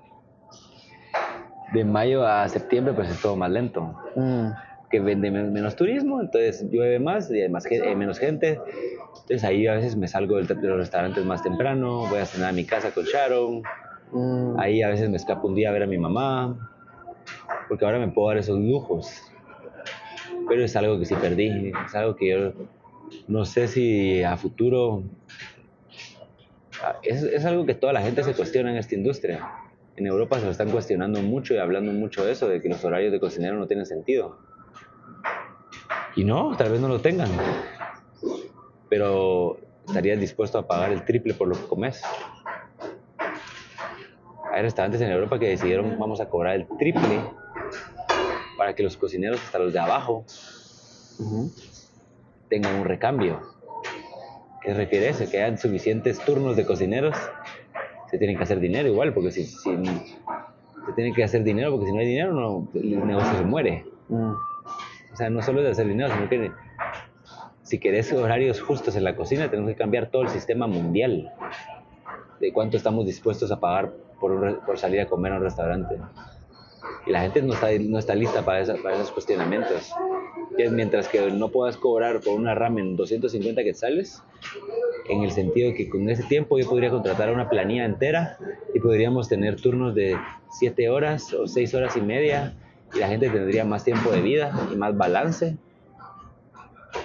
De 1.73 1.83
mayo 1.83 2.25
a 2.25 2.47
septiembre, 2.47 2.93
pues 2.93 3.09
es 3.09 3.19
todo 3.21 3.35
más 3.35 3.49
lento. 3.49 3.95
Mm. 4.15 4.49
Que 4.91 4.99
vende 4.99 5.31
men- 5.31 5.51
menos 5.51 5.75
turismo, 5.75 6.21
entonces 6.21 6.69
llueve 6.69 6.99
más 6.99 7.31
y 7.31 7.41
hay, 7.41 7.49
más, 7.49 7.65
hay 7.65 7.95
menos 7.95 8.19
gente. 8.19 8.61
Entonces 9.21 9.43
ahí 9.43 9.65
a 9.65 9.73
veces 9.73 9.95
me 9.95 10.07
salgo 10.07 10.35
del- 10.37 10.47
de 10.47 10.67
los 10.67 10.77
restaurantes 10.77 11.25
más 11.25 11.41
temprano, 11.41 12.05
voy 12.07 12.19
a 12.19 12.25
cenar 12.25 12.49
a 12.49 12.53
mi 12.53 12.65
casa 12.65 12.91
con 12.91 13.05
Sharon. 13.05 13.63
Mm. 14.11 14.59
Ahí 14.59 14.83
a 14.83 14.89
veces 14.89 15.09
me 15.09 15.17
escapo 15.17 15.47
un 15.47 15.55
día 15.55 15.69
a 15.69 15.71
ver 15.73 15.83
a 15.83 15.87
mi 15.87 15.97
mamá, 15.97 16.55
porque 17.67 17.83
ahora 17.83 17.97
me 17.97 18.09
puedo 18.09 18.27
dar 18.27 18.37
esos 18.37 18.59
lujos. 18.59 19.09
Pero 20.47 20.63
es 20.63 20.75
algo 20.75 20.99
que 20.99 21.05
sí 21.05 21.15
perdí, 21.15 21.71
es 21.85 21.95
algo 21.95 22.15
que 22.15 22.29
yo 22.29 22.53
no 23.27 23.45
sé 23.45 23.67
si 23.67 24.23
a 24.23 24.37
futuro... 24.37 25.03
Ah, 26.83 26.97
Es, 27.03 27.23
es 27.23 27.45
algo 27.45 27.65
que 27.65 27.73
toda 27.73 27.93
la 27.93 28.01
gente 28.01 28.23
se 28.23 28.33
cuestiona 28.33 28.71
en 28.71 28.77
esta 28.77 28.95
industria. 28.95 29.47
En 29.95 30.05
Europa 30.05 30.39
se 30.39 30.45
lo 30.45 30.51
están 30.51 30.69
cuestionando 30.71 31.21
mucho 31.21 31.53
y 31.53 31.57
hablando 31.57 31.91
mucho 31.93 32.25
de 32.25 32.33
eso, 32.33 32.49
de 32.49 32.61
que 32.61 32.69
los 32.69 32.83
horarios 32.83 33.11
de 33.11 33.19
cocinero 33.19 33.57
no 33.57 33.65
tienen 33.65 33.85
sentido. 33.85 34.37
Y 36.15 36.23
no, 36.23 36.55
tal 36.57 36.71
vez 36.71 36.81
no 36.81 36.87
lo 36.87 36.99
tengan. 36.99 37.29
Pero 38.89 39.57
estarías 39.87 40.19
dispuesto 40.19 40.57
a 40.57 40.67
pagar 40.67 40.91
el 40.91 41.05
triple 41.05 41.33
por 41.33 41.47
lo 41.47 41.55
que 41.55 41.65
comes. 41.67 42.01
Hay 44.53 44.61
restaurantes 44.61 45.01
en 45.01 45.11
Europa 45.11 45.39
que 45.39 45.49
decidieron 45.49 45.97
vamos 45.99 46.21
a 46.21 46.29
cobrar 46.29 46.55
el 46.55 46.67
triple 46.77 47.19
para 48.65 48.73
que 48.73 48.81
los 48.81 48.97
cocineros, 48.97 49.39
hasta 49.45 49.59
los 49.59 49.73
de 49.73 49.77
abajo, 49.77 50.25
tengan 52.49 52.79
un 52.79 52.85
recambio. 52.85 53.39
¿Qué 54.63 54.73
refiere 54.73 55.09
eso? 55.09 55.29
Que 55.29 55.43
hayan 55.43 55.59
suficientes 55.59 56.17
turnos 56.25 56.55
de 56.55 56.65
cocineros. 56.65 57.15
Se 58.09 58.17
tienen 58.17 58.35
que 58.35 58.41
hacer 58.41 58.59
dinero 58.59 58.87
igual, 58.87 59.13
porque 59.13 59.29
si, 59.29 59.45
si 59.45 59.69
se 59.69 60.93
tiene 60.95 61.13
que 61.13 61.23
hacer 61.23 61.43
dinero, 61.43 61.69
porque 61.69 61.85
si 61.85 61.93
no 61.93 61.99
hay 61.99 62.07
dinero, 62.07 62.33
no, 62.33 62.67
el 62.73 63.05
negocio 63.05 63.37
se 63.37 63.43
muere. 63.43 63.85
O 64.09 65.15
sea, 65.15 65.29
no 65.29 65.43
solo 65.43 65.59
es 65.59 65.65
de 65.65 65.71
hacer 65.73 65.87
dinero, 65.87 66.11
sino 66.11 66.27
que 66.27 66.51
si 67.61 67.77
querés 67.77 68.11
horarios 68.13 68.61
justos 68.61 68.95
en 68.95 69.03
la 69.03 69.15
cocina, 69.15 69.51
tenemos 69.51 69.69
que 69.69 69.77
cambiar 69.77 70.09
todo 70.09 70.23
el 70.23 70.29
sistema 70.29 70.65
mundial 70.65 71.31
de 72.39 72.51
cuánto 72.51 72.77
estamos 72.77 73.05
dispuestos 73.05 73.51
a 73.51 73.59
pagar 73.59 73.93
por, 74.19 74.65
por 74.65 74.79
salir 74.79 75.01
a 75.01 75.05
comer 75.05 75.33
a 75.33 75.35
un 75.35 75.43
restaurante. 75.43 75.99
Y 77.05 77.11
la 77.11 77.21
gente 77.21 77.41
no 77.41 77.53
está, 77.53 77.67
no 77.79 77.99
está 77.99 78.15
lista 78.15 78.43
para, 78.43 78.61
esa- 78.61 78.75
para 78.77 78.95
esos 78.95 79.11
cuestionamientos. 79.11 79.91
Es 80.57 80.71
mientras 80.71 81.07
que 81.07 81.29
no 81.31 81.49
puedas 81.49 81.77
cobrar 81.77 82.21
por 82.21 82.33
una 82.35 82.55
ramen 82.55 82.95
250 82.95 83.63
quetzales, 83.63 84.21
en 85.09 85.21
el 85.23 85.31
sentido 85.31 85.73
que 85.75 85.87
con 85.89 86.09
ese 86.09 86.23
tiempo 86.23 86.57
yo 86.57 86.67
podría 86.67 86.89
contratar 86.89 87.31
una 87.31 87.47
planilla 87.49 87.85
entera 87.85 88.37
y 88.73 88.79
podríamos 88.79 89.27
tener 89.29 89.59
turnos 89.61 89.93
de 89.93 90.17
7 90.49 90.89
horas 90.89 91.31
o 91.33 91.47
6 91.47 91.73
horas 91.75 91.95
y 91.95 92.01
media 92.01 92.55
y 92.93 92.99
la 92.99 93.07
gente 93.07 93.29
tendría 93.29 93.65
más 93.65 93.83
tiempo 93.83 94.09
de 94.11 94.21
vida 94.21 94.51
y 94.71 94.75
más 94.75 94.97
balance. 94.97 95.57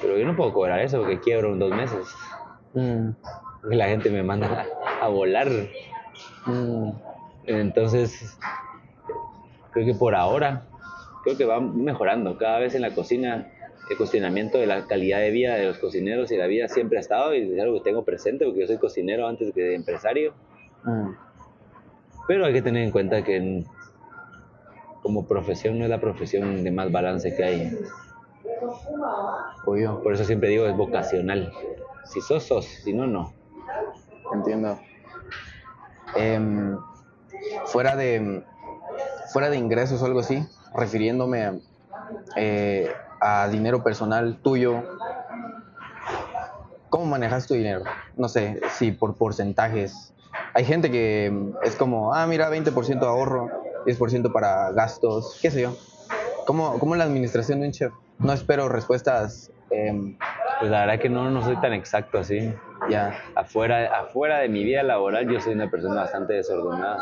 Pero 0.00 0.16
yo 0.16 0.24
no 0.24 0.36
puedo 0.36 0.52
cobrar 0.52 0.80
eso 0.80 0.98
porque 0.98 1.20
quiebro 1.20 1.52
en 1.52 1.58
dos 1.58 1.72
meses. 1.74 2.06
Mm. 2.72 3.10
La 3.64 3.88
gente 3.88 4.08
me 4.10 4.22
manda 4.22 4.64
a, 5.00 5.04
a 5.04 5.08
volar. 5.08 5.48
Mm. 6.46 6.90
Entonces, 7.46 8.38
creo 9.72 9.86
que 9.86 9.94
por 9.94 10.14
ahora, 10.14 10.66
creo 11.24 11.36
que 11.36 11.44
va 11.44 11.60
mejorando. 11.60 12.36
Cada 12.38 12.58
vez 12.58 12.74
en 12.74 12.82
la 12.82 12.94
cocina, 12.94 13.50
el 13.88 13.96
cuestionamiento 13.96 14.58
de 14.58 14.66
la 14.66 14.86
calidad 14.86 15.18
de 15.18 15.30
vida 15.30 15.54
de 15.54 15.66
los 15.66 15.78
cocineros 15.78 16.30
y 16.32 16.36
la 16.36 16.46
vida 16.46 16.68
siempre 16.68 16.98
ha 16.98 17.00
estado 17.00 17.34
y 17.34 17.52
es 17.52 17.60
algo 17.60 17.74
que 17.78 17.90
tengo 17.90 18.04
presente 18.04 18.44
porque 18.44 18.60
yo 18.60 18.66
soy 18.66 18.78
cocinero 18.78 19.26
antes 19.26 19.52
que 19.54 19.74
empresario. 19.74 20.32
Mm. 20.84 21.10
Pero 22.28 22.46
hay 22.46 22.52
que 22.52 22.62
tener 22.62 22.84
en 22.84 22.90
cuenta 22.90 23.22
que 23.22 23.64
como 25.02 25.26
profesión 25.26 25.78
no 25.78 25.84
es 25.84 25.90
la 25.90 26.00
profesión 26.00 26.62
de 26.62 26.70
más 26.70 26.92
balance 26.92 27.34
que 27.34 27.44
hay. 27.44 27.78
Obvio, 29.64 30.02
Por 30.02 30.14
eso 30.14 30.24
siempre 30.24 30.50
digo 30.50 30.66
es 30.66 30.76
vocacional. 30.76 31.52
Si 32.04 32.20
sos, 32.20 32.44
sos. 32.44 32.64
Si 32.66 32.92
no, 32.92 33.06
no. 33.06 33.32
entiendo. 34.32 34.78
Em, 36.16 36.76
fuera 37.66 37.96
de 37.96 38.44
fuera 39.32 39.50
de 39.50 39.56
ingresos 39.56 40.02
o 40.02 40.06
algo 40.06 40.20
así, 40.20 40.44
refiriéndome 40.74 41.60
eh, 42.36 42.90
a 43.20 43.48
dinero 43.48 43.82
personal 43.82 44.40
tuyo, 44.42 44.82
¿cómo 46.88 47.06
manejas 47.06 47.46
tu 47.46 47.54
dinero? 47.54 47.84
No 48.16 48.28
sé, 48.28 48.60
si 48.76 48.92
por 48.92 49.16
porcentajes. 49.16 50.14
Hay 50.54 50.64
gente 50.64 50.90
que 50.90 51.32
es 51.62 51.76
como, 51.76 52.14
ah, 52.14 52.26
mira, 52.26 52.50
20% 52.50 53.02
ahorro, 53.02 53.48
10% 53.86 54.32
para 54.32 54.72
gastos, 54.72 55.38
qué 55.40 55.50
sé 55.50 55.62
yo. 55.62 55.76
¿Cómo, 56.46 56.78
¿Cómo 56.78 56.96
la 56.96 57.04
administración 57.04 57.60
de 57.60 57.66
un 57.66 57.72
chef? 57.72 57.92
No 58.18 58.32
espero 58.32 58.68
respuestas 58.68 59.52
em, 59.70 60.18
Pues 60.58 60.70
la 60.70 60.80
verdad 60.80 61.00
que 61.00 61.08
no, 61.08 61.30
no 61.30 61.42
soy 61.42 61.56
tan 61.60 61.72
exacto 61.72 62.18
así. 62.18 62.52
ya. 62.90 63.16
Afuera, 63.36 64.00
afuera 64.00 64.38
de 64.38 64.48
mi 64.48 64.64
vida 64.64 64.82
laboral 64.82 65.28
yo 65.28 65.40
soy 65.40 65.54
una 65.54 65.70
persona 65.70 66.02
bastante 66.02 66.34
desordenada. 66.34 66.98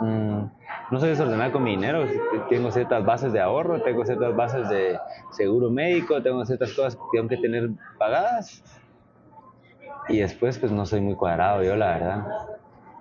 Mm, 0.00 0.44
No 0.90 1.00
soy 1.00 1.10
desordenada 1.10 1.50
con 1.50 1.64
mi 1.64 1.70
dinero, 1.70 2.06
tengo 2.48 2.70
ciertas 2.70 3.04
bases 3.04 3.32
de 3.32 3.40
ahorro, 3.40 3.82
tengo 3.82 4.04
ciertas 4.04 4.36
bases 4.36 4.68
de 4.68 4.98
seguro 5.30 5.70
médico, 5.70 6.22
tengo 6.22 6.44
ciertas 6.44 6.72
cosas 6.72 6.96
que 6.96 7.02
tengo 7.12 7.28
que 7.28 7.38
tener 7.38 7.70
pagadas. 7.98 8.62
Y 10.08 10.18
después 10.18 10.58
pues 10.58 10.70
no 10.70 10.84
soy 10.84 11.00
muy 11.00 11.14
cuadrado 11.14 11.62
yo, 11.62 11.74
la 11.76 11.94
verdad. 11.94 12.26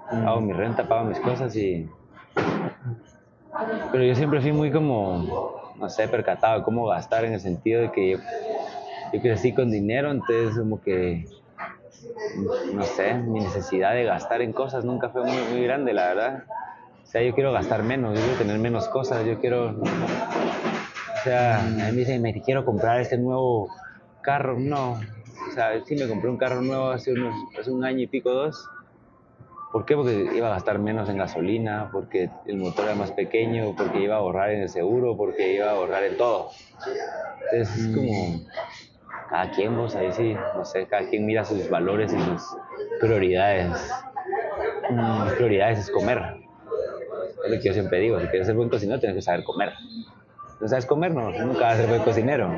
Pago 0.10 0.42
mi 0.42 0.54
renta, 0.54 0.88
pago 0.88 1.06
mis 1.06 1.20
cosas 1.20 1.56
y... 1.56 1.90
Pero 3.92 4.04
yo 4.04 4.16
siempre 4.16 4.42
fui 4.42 4.52
muy 4.52 4.72
como, 4.72 5.74
no 5.78 5.90
sé, 5.90 6.08
percatado 6.08 6.60
de 6.60 6.64
cómo 6.64 6.88
gastar 6.88 7.26
en 7.26 7.34
el 7.34 7.40
sentido 7.40 7.82
de 7.82 7.92
que 7.92 8.12
yo, 8.12 8.18
yo 9.14 9.22
crecí 9.22 9.54
con 9.54 9.70
dinero, 9.70 10.10
entonces 10.10 10.58
como 10.58 10.82
que, 10.82 11.26
no 12.74 12.84
sé, 12.84 13.14
mi 13.16 13.42
necesidad 13.42 13.94
de 13.94 14.06
gastar 14.06 14.42
en 14.42 14.54
cosas 14.54 14.86
nunca 14.86 15.10
fue 15.10 15.24
muy, 15.24 15.38
muy 15.52 15.64
grande, 15.64 15.94
la 15.94 16.08
verdad. 16.08 16.44
O 17.14 17.16
sea, 17.16 17.22
yo 17.22 17.36
quiero 17.36 17.51
gastar 17.51 17.84
menos, 17.84 18.18
yo 18.18 18.26
quiero 18.26 18.39
tener 18.39 18.57
menos 18.57 18.88
cosas, 18.89 19.24
yo 19.24 19.39
quiero... 19.39 19.68
O 19.70 21.24
sea, 21.24 21.59
a 21.59 21.64
mí 21.64 21.76
me 21.78 21.91
dicen, 21.91 22.20
me 22.24 22.41
quiero 22.41 22.66
comprar 22.66 23.01
este 23.01 23.20
nuevo 23.20 23.70
carro. 24.22 24.57
No, 24.57 24.93
o 24.93 25.51
sea, 25.53 25.80
sí 25.86 25.95
me 25.95 26.07
compré 26.07 26.32
un 26.32 26.38
carro 26.38 26.64
nuevo 26.64 26.89
hace, 26.89 27.14
unos, 27.14 27.36
hace 27.59 27.70
un 27.70 27.86
año 27.86 27.99
y 27.99 28.07
pico, 28.07 28.32
dos. 28.32 28.68
¿Por 29.72 29.86
qué? 29.86 29.95
Porque 29.95 30.28
iba 30.36 30.47
a 30.47 30.53
gastar 30.53 30.80
menos 30.80 31.07
en 31.07 31.20
gasolina, 31.20 31.89
porque 31.91 32.32
el 32.47 32.57
motor 32.57 32.86
era 32.86 32.95
más 32.95 33.11
pequeño, 33.11 33.76
porque 33.78 33.99
iba 34.01 34.16
a 34.16 34.18
ahorrar 34.18 34.49
en 34.49 34.61
el 34.61 34.70
seguro, 34.70 35.16
porque 35.16 35.53
iba 35.53 35.68
a 35.68 35.74
ahorrar 35.74 36.03
en 36.05 36.18
todo. 36.18 36.49
Entonces 37.51 37.78
es 37.78 37.95
como, 37.95 38.41
cada 39.30 39.51
quien 39.51 39.78
vos 39.78 39.95
ahí 39.95 40.11
sí, 40.14 40.36
no 40.55 40.66
sé, 40.66 40.88
cada 40.88 41.07
quien 41.07 41.28
mira 41.28 41.45
sus 41.45 41.70
valores 41.70 42.11
y 42.11 42.20
sus 42.20 42.57
prioridades. 42.99 43.70
Mm, 44.89 45.28
prioridades 45.38 45.78
es 45.78 45.91
comer. 45.91 46.43
Es 47.44 47.52
lo 47.52 47.58
que 47.60 47.68
yo 47.68 47.74
siempre 47.74 48.00
digo, 48.00 48.20
si 48.22 48.28
quieres 48.28 48.48
ser 48.48 48.56
buen 48.56 48.70
cocinero 48.70 49.00
tienes 49.00 49.16
que 49.18 49.22
saber 49.22 49.44
comer. 49.44 49.74
¿No 50.60 50.68
sabes 50.68 50.86
comer? 50.86 51.12
No, 51.14 51.30
nunca 51.32 51.62
vas 51.66 51.74
a 51.74 51.78
ser 51.82 51.88
buen 51.89 52.02
cocinero. 52.04 52.50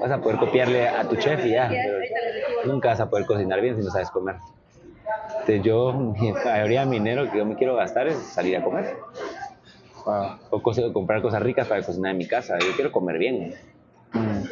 Vas 0.00 0.10
a 0.10 0.20
poder 0.20 0.38
copiarle 0.38 0.88
a 0.88 1.08
tu 1.08 1.16
chef 1.16 1.44
y 1.46 1.50
ya, 1.52 1.68
pero 1.68 2.72
nunca 2.72 2.88
vas 2.90 3.00
a 3.00 3.08
poder 3.08 3.24
cocinar 3.26 3.60
bien 3.60 3.76
si 3.76 3.82
no 3.82 3.90
sabes 3.90 4.10
comer. 4.10 4.36
Entonces 5.40 5.62
yo, 5.62 5.92
mi 5.92 6.32
mayoría 6.32 6.80
de 6.80 6.86
mi 6.86 6.98
dinero 6.98 7.30
que 7.30 7.38
yo 7.38 7.46
me 7.46 7.54
quiero 7.56 7.76
gastar 7.76 8.08
es 8.08 8.16
salir 8.34 8.56
a 8.56 8.64
comer. 8.64 8.96
wow. 10.04 10.38
O 10.50 10.60
cos- 10.62 10.92
comprar 10.92 11.22
cosas 11.22 11.40
ricas 11.42 11.68
para 11.68 11.82
cocinar 11.82 12.10
en 12.12 12.18
mi 12.18 12.26
casa. 12.26 12.58
Yo 12.58 12.72
quiero 12.74 12.90
comer 12.90 13.18
bien. 13.18 13.54
Mm. 14.12 14.42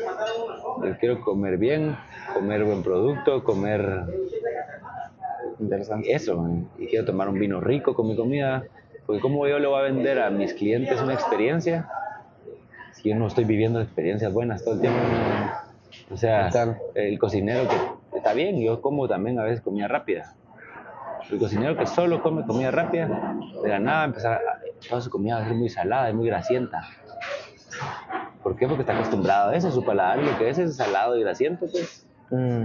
Yo 0.87 0.99
quiero 1.01 1.20
comer 1.20 1.57
bien, 1.59 1.97
comer 2.33 2.64
buen 2.64 2.83
producto, 2.83 3.43
comer 3.43 4.05
Interesante. 5.59 6.12
eso, 6.12 6.45
y 6.77 6.89
quiero 6.89 7.05
tomar 7.05 7.29
un 7.29 7.39
vino 7.39 7.61
rico 7.61 7.95
con 7.95 8.09
mi 8.09 8.16
comida, 8.16 8.64
porque 9.07 9.21
como 9.21 9.47
yo 9.47 9.59
le 9.59 9.67
voy 9.67 9.79
a 9.81 9.83
vender 9.83 10.19
a 10.21 10.31
mis 10.31 10.55
clientes 10.55 11.01
una 11.01 11.15
experiencia 11.15 11.89
si 12.93 13.11
yo 13.11 13.17
no 13.17 13.27
estoy 13.27 13.45
viviendo 13.45 13.81
experiencias 13.81 14.33
buenas 14.33 14.65
todo 14.65 14.75
el 14.75 14.81
tiempo. 14.81 14.99
O 16.11 16.17
sea, 16.17 16.51
el 16.95 17.19
cocinero 17.19 17.69
que 17.69 18.17
está 18.19 18.33
bien, 18.33 18.61
yo 18.63 18.81
como 18.81 19.09
también 19.09 19.39
a 19.39 19.43
veces 19.45 19.61
comida 19.63 19.89
rápida. 19.89 20.35
El 21.31 21.39
cocinero 21.39 21.77
que 21.77 21.87
solo 21.87 22.23
come 22.23 22.45
comida 22.47 22.71
rápida, 22.71 23.09
de 23.63 23.69
la 23.69 23.79
nada 23.79 24.05
empezar 24.05 24.35
a, 24.35 24.41
toda 24.89 25.01
su 25.01 25.11
comida 25.11 25.37
va 25.37 25.43
a 25.43 25.49
ser 25.49 25.55
muy 25.57 25.69
salada 25.69 26.09
y 26.11 26.15
muy 26.15 26.27
grasienta. 26.27 26.83
¿Por 28.43 28.57
qué? 28.57 28.67
Porque 28.67 28.83
está 28.83 28.95
acostumbrado 28.95 29.51
a 29.51 29.57
eso, 29.57 29.71
su 29.71 29.85
paladar 29.85 30.19
lo 30.19 30.37
que 30.39 30.49
es 30.51 30.59
es 30.59 30.77
salado 30.77 31.17
y 31.17 31.23
grasiento, 31.23 31.67
pues. 31.71 32.07
Mm. 32.31 32.65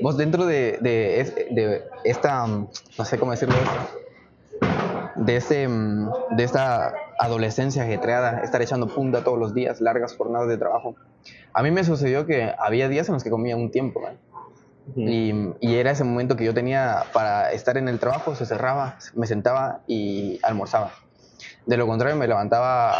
Vos 0.00 0.16
dentro 0.16 0.46
de, 0.46 0.78
de, 0.80 1.20
es- 1.20 1.34
de 1.34 1.82
esta, 2.04 2.46
mm, 2.46 2.68
no 2.98 3.04
sé 3.04 3.18
cómo 3.18 3.30
decirlo, 3.32 3.54
de, 5.24 5.36
ese, 5.36 5.68
mm, 5.68 6.08
de 6.36 6.44
esta 6.44 6.94
adolescencia 7.18 7.84
ajetreada, 7.84 8.40
estar 8.40 8.62
echando 8.62 8.88
punta 8.88 9.24
todos 9.24 9.38
los 9.38 9.54
días, 9.54 9.80
largas 9.80 10.16
jornadas 10.16 10.48
de 10.48 10.58
trabajo, 10.58 10.96
a 11.52 11.62
mí 11.62 11.70
me 11.70 11.84
sucedió 11.84 12.26
que 12.26 12.52
había 12.58 12.88
días 12.88 13.08
en 13.08 13.14
los 13.14 13.22
que 13.22 13.30
comía 13.30 13.56
un 13.56 13.70
tiempo, 13.70 14.00
¿eh? 14.08 14.16
y, 14.96 15.32
y 15.60 15.76
era 15.76 15.92
ese 15.92 16.04
momento 16.04 16.36
que 16.36 16.44
yo 16.44 16.54
tenía 16.54 17.04
para 17.12 17.52
estar 17.52 17.76
en 17.76 17.88
el 17.88 17.98
trabajo, 17.98 18.34
se 18.34 18.46
cerraba, 18.46 18.98
me 19.14 19.26
sentaba 19.26 19.80
y 19.86 20.40
almorzaba. 20.42 20.92
De 21.66 21.76
lo 21.76 21.86
contrario, 21.86 22.16
me 22.16 22.26
levantaba 22.26 22.92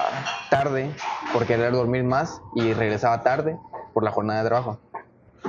tarde 0.51 0.91
por 1.33 1.47
querer 1.47 1.73
dormir 1.73 2.05
más 2.05 2.41
y 2.55 2.73
regresaba 2.73 3.23
tarde 3.23 3.59
por 3.93 4.05
la 4.05 4.13
jornada 4.13 4.43
de 4.43 4.49
trabajo. 4.49 4.79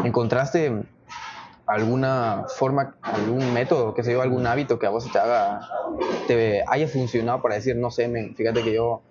¿Encontraste 0.04 0.84
alguna 1.66 2.45
forma, 2.47 2.95
algún 3.01 3.53
método, 3.53 3.93
que 3.93 4.03
se 4.03 4.11
yo, 4.11 4.22
algún 4.22 4.45
hábito 4.47 4.80
que 4.80 4.86
a 4.86 4.89
vos 4.89 5.09
te 5.11 5.18
haga, 5.18 5.61
te 6.28 6.64
haya 6.68 6.88
funcionado 6.88 7.41
para 7.41 7.55
decir, 7.55 7.76
no 7.76 7.89
sé, 7.91 8.07
men, 8.07 8.36
fíjate 8.36 8.64
que 8.64 8.74
yo 8.74 9.01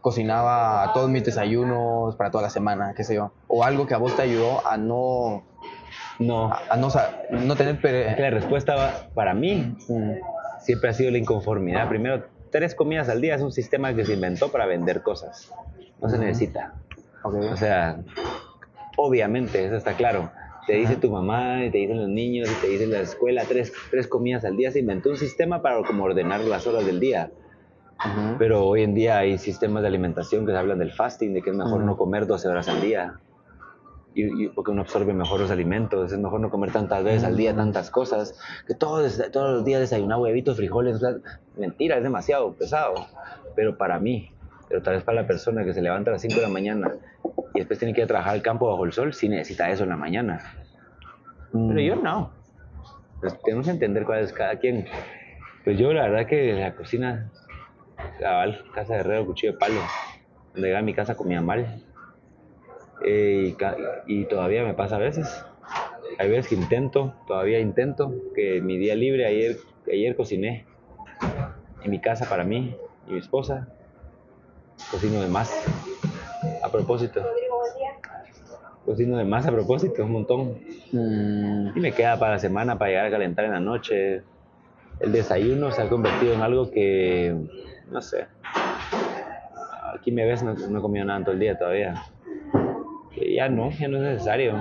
cocinaba 0.00 0.90
todos 0.92 1.08
mis 1.08 1.24
desayunos 1.24 2.16
para 2.16 2.30
toda 2.30 2.42
la 2.42 2.50
semana, 2.50 2.92
qué 2.96 3.04
sé 3.04 3.14
yo, 3.14 3.32
o 3.46 3.64
algo 3.64 3.86
que 3.86 3.94
a 3.94 3.98
vos 3.98 4.14
te 4.14 4.22
ayudó 4.22 4.66
a 4.66 4.76
no, 4.76 5.44
No, 6.18 6.52
a, 6.52 6.66
a 6.70 6.76
no, 6.76 6.88
no 7.30 7.56
tener... 7.56 7.74
es 7.84 8.14
que 8.16 8.22
la 8.22 8.30
respuesta 8.30 9.08
para 9.14 9.34
mí 9.34 9.76
Mm, 9.88 10.12
siempre 10.60 10.90
ha 10.90 10.92
sido 10.92 11.10
la 11.10 11.18
inconformidad. 11.18 11.88
Primero, 11.88 12.24
tres 12.50 12.74
comidas 12.74 13.08
al 13.08 13.20
día 13.20 13.34
es 13.34 13.42
un 13.42 13.52
sistema 13.52 13.94
que 13.94 14.04
se 14.04 14.12
inventó 14.14 14.52
para 14.52 14.66
vender 14.66 15.02
cosas. 15.02 15.50
No 16.00 16.08
se 16.08 16.16
Ujú. 16.16 16.24
necesita. 16.24 16.74
ok. 17.24 17.34
O 17.52 17.56
sea, 17.56 17.96
obviamente, 18.96 19.64
eso 19.64 19.76
está 19.76 19.94
claro. 19.94 20.30
Te 20.66 20.74
dice 20.74 20.96
tu 20.96 21.10
mamá, 21.10 21.64
y 21.64 21.70
te 21.70 21.78
dicen 21.78 21.98
los 21.98 22.08
niños, 22.08 22.48
y 22.50 22.60
te 22.60 22.68
dice 22.68 22.86
la 22.86 23.00
escuela, 23.00 23.44
tres, 23.48 23.72
tres 23.90 24.06
comidas 24.06 24.44
al 24.44 24.56
día. 24.56 24.70
Se 24.70 24.78
inventó 24.78 25.10
un 25.10 25.16
sistema 25.16 25.60
para 25.60 25.82
como 25.82 26.04
ordenar 26.04 26.40
las 26.42 26.66
horas 26.66 26.86
del 26.86 27.00
día. 27.00 27.30
Ujú. 28.04 28.36
Pero 28.38 28.66
hoy 28.66 28.82
en 28.82 28.94
día 28.94 29.18
hay 29.18 29.38
sistemas 29.38 29.82
de 29.82 29.88
alimentación 29.88 30.46
que 30.46 30.52
hablan 30.52 30.78
del 30.78 30.92
fasting, 30.92 31.34
de 31.34 31.42
que 31.42 31.50
es 31.50 31.56
mejor 31.56 31.78
Ujú. 31.78 31.86
no 31.86 31.96
comer 31.96 32.26
12 32.26 32.48
horas 32.48 32.68
al 32.68 32.80
día. 32.80 33.18
Y, 34.14 34.44
y 34.44 34.48
porque 34.50 34.70
uno 34.70 34.82
absorbe 34.82 35.14
mejor 35.14 35.40
los 35.40 35.50
alimentos, 35.50 36.12
es 36.12 36.18
mejor 36.18 36.38
no 36.40 36.50
comer 36.50 36.70
tantas 36.70 37.02
veces 37.02 37.24
al 37.24 37.36
día, 37.36 37.56
tantas 37.56 37.90
cosas, 37.90 38.38
que 38.66 38.74
todos, 38.74 39.22
todos 39.32 39.54
los 39.54 39.64
días 39.64 39.80
desayunar 39.80 40.18
huevitos, 40.18 40.58
frijoles, 40.58 41.00
mentira, 41.56 41.96
es 41.96 42.02
demasiado 42.02 42.52
pesado, 42.52 42.94
pero 43.56 43.78
para 43.78 43.98
mí, 43.98 44.30
pero 44.72 44.82
tal 44.82 44.94
vez 44.94 45.04
para 45.04 45.20
la 45.20 45.26
persona 45.26 45.66
que 45.66 45.74
se 45.74 45.82
levanta 45.82 46.10
a 46.10 46.12
las 46.12 46.22
5 46.22 46.36
de 46.36 46.40
la 46.40 46.48
mañana 46.48 46.92
y 47.52 47.58
después 47.58 47.78
tiene 47.78 47.92
que 47.92 48.00
ir 48.00 48.04
a 48.04 48.06
trabajar 48.06 48.32
al 48.32 48.40
campo 48.40 48.70
bajo 48.70 48.86
el 48.86 48.92
sol, 48.92 49.12
sí 49.12 49.28
necesita 49.28 49.68
eso 49.68 49.82
en 49.82 49.90
la 49.90 49.98
mañana, 49.98 50.40
pero 51.52 51.78
yo 51.78 51.96
no. 51.96 52.32
Pues 53.20 53.38
tenemos 53.42 53.66
que 53.66 53.72
entender 53.72 54.06
cuál 54.06 54.20
es 54.20 54.32
cada 54.32 54.56
quien. 54.56 54.86
Pues 55.62 55.78
yo 55.78 55.92
la 55.92 56.08
verdad 56.08 56.26
que 56.26 56.54
la 56.54 56.74
cocina, 56.74 57.30
cabal, 58.18 58.64
casa 58.74 58.94
de 58.94 59.00
herrero, 59.00 59.26
cuchillo 59.26 59.52
de 59.52 59.58
palo. 59.58 59.80
Cuando 60.52 60.66
llegaba 60.66 60.80
a 60.80 60.84
mi 60.84 60.94
casa 60.94 61.16
comía 61.16 61.42
mal. 61.42 61.82
Eh, 63.04 63.54
y, 64.06 64.20
y 64.20 64.24
todavía 64.24 64.64
me 64.64 64.72
pasa 64.72 64.96
a 64.96 65.00
veces. 65.00 65.44
Hay 66.18 66.30
veces 66.30 66.48
que 66.48 66.54
intento, 66.54 67.14
todavía 67.26 67.60
intento, 67.60 68.14
que 68.34 68.62
mi 68.62 68.78
día 68.78 68.94
libre, 68.94 69.26
ayer, 69.26 69.58
ayer 69.86 70.16
cociné 70.16 70.64
en 71.84 71.90
mi 71.90 72.00
casa 72.00 72.26
para 72.26 72.44
mí 72.44 72.74
y 73.06 73.12
mi 73.12 73.18
esposa. 73.18 73.68
Cocino 74.90 75.20
de 75.20 75.28
más, 75.28 75.50
a 76.62 76.70
propósito. 76.70 77.22
Cocino 78.84 79.16
de 79.16 79.24
más 79.24 79.46
a 79.46 79.50
propósito, 79.52 80.04
un 80.04 80.12
montón. 80.12 80.58
Mm, 80.92 81.76
Y 81.76 81.80
me 81.80 81.92
queda 81.92 82.18
para 82.18 82.32
la 82.32 82.38
semana 82.38 82.78
para 82.78 82.90
llegar 82.90 83.06
a 83.06 83.10
calentar 83.10 83.44
en 83.46 83.52
la 83.52 83.60
noche. 83.60 84.22
El 85.00 85.12
desayuno 85.12 85.70
se 85.72 85.82
ha 85.82 85.88
convertido 85.88 86.34
en 86.34 86.42
algo 86.42 86.70
que, 86.70 87.34
no 87.90 88.02
sé. 88.02 88.26
Aquí 89.94 90.12
me 90.12 90.24
ves, 90.26 90.42
no, 90.42 90.54
no 90.54 90.78
he 90.78 90.82
comido 90.82 91.04
nada 91.04 91.18
en 91.18 91.24
todo 91.24 91.34
el 91.34 91.40
día 91.40 91.56
todavía. 91.58 91.94
Que 93.14 93.34
ya 93.34 93.48
no, 93.48 93.70
ya 93.70 93.88
no 93.88 93.96
es 93.98 94.02
necesario. 94.02 94.54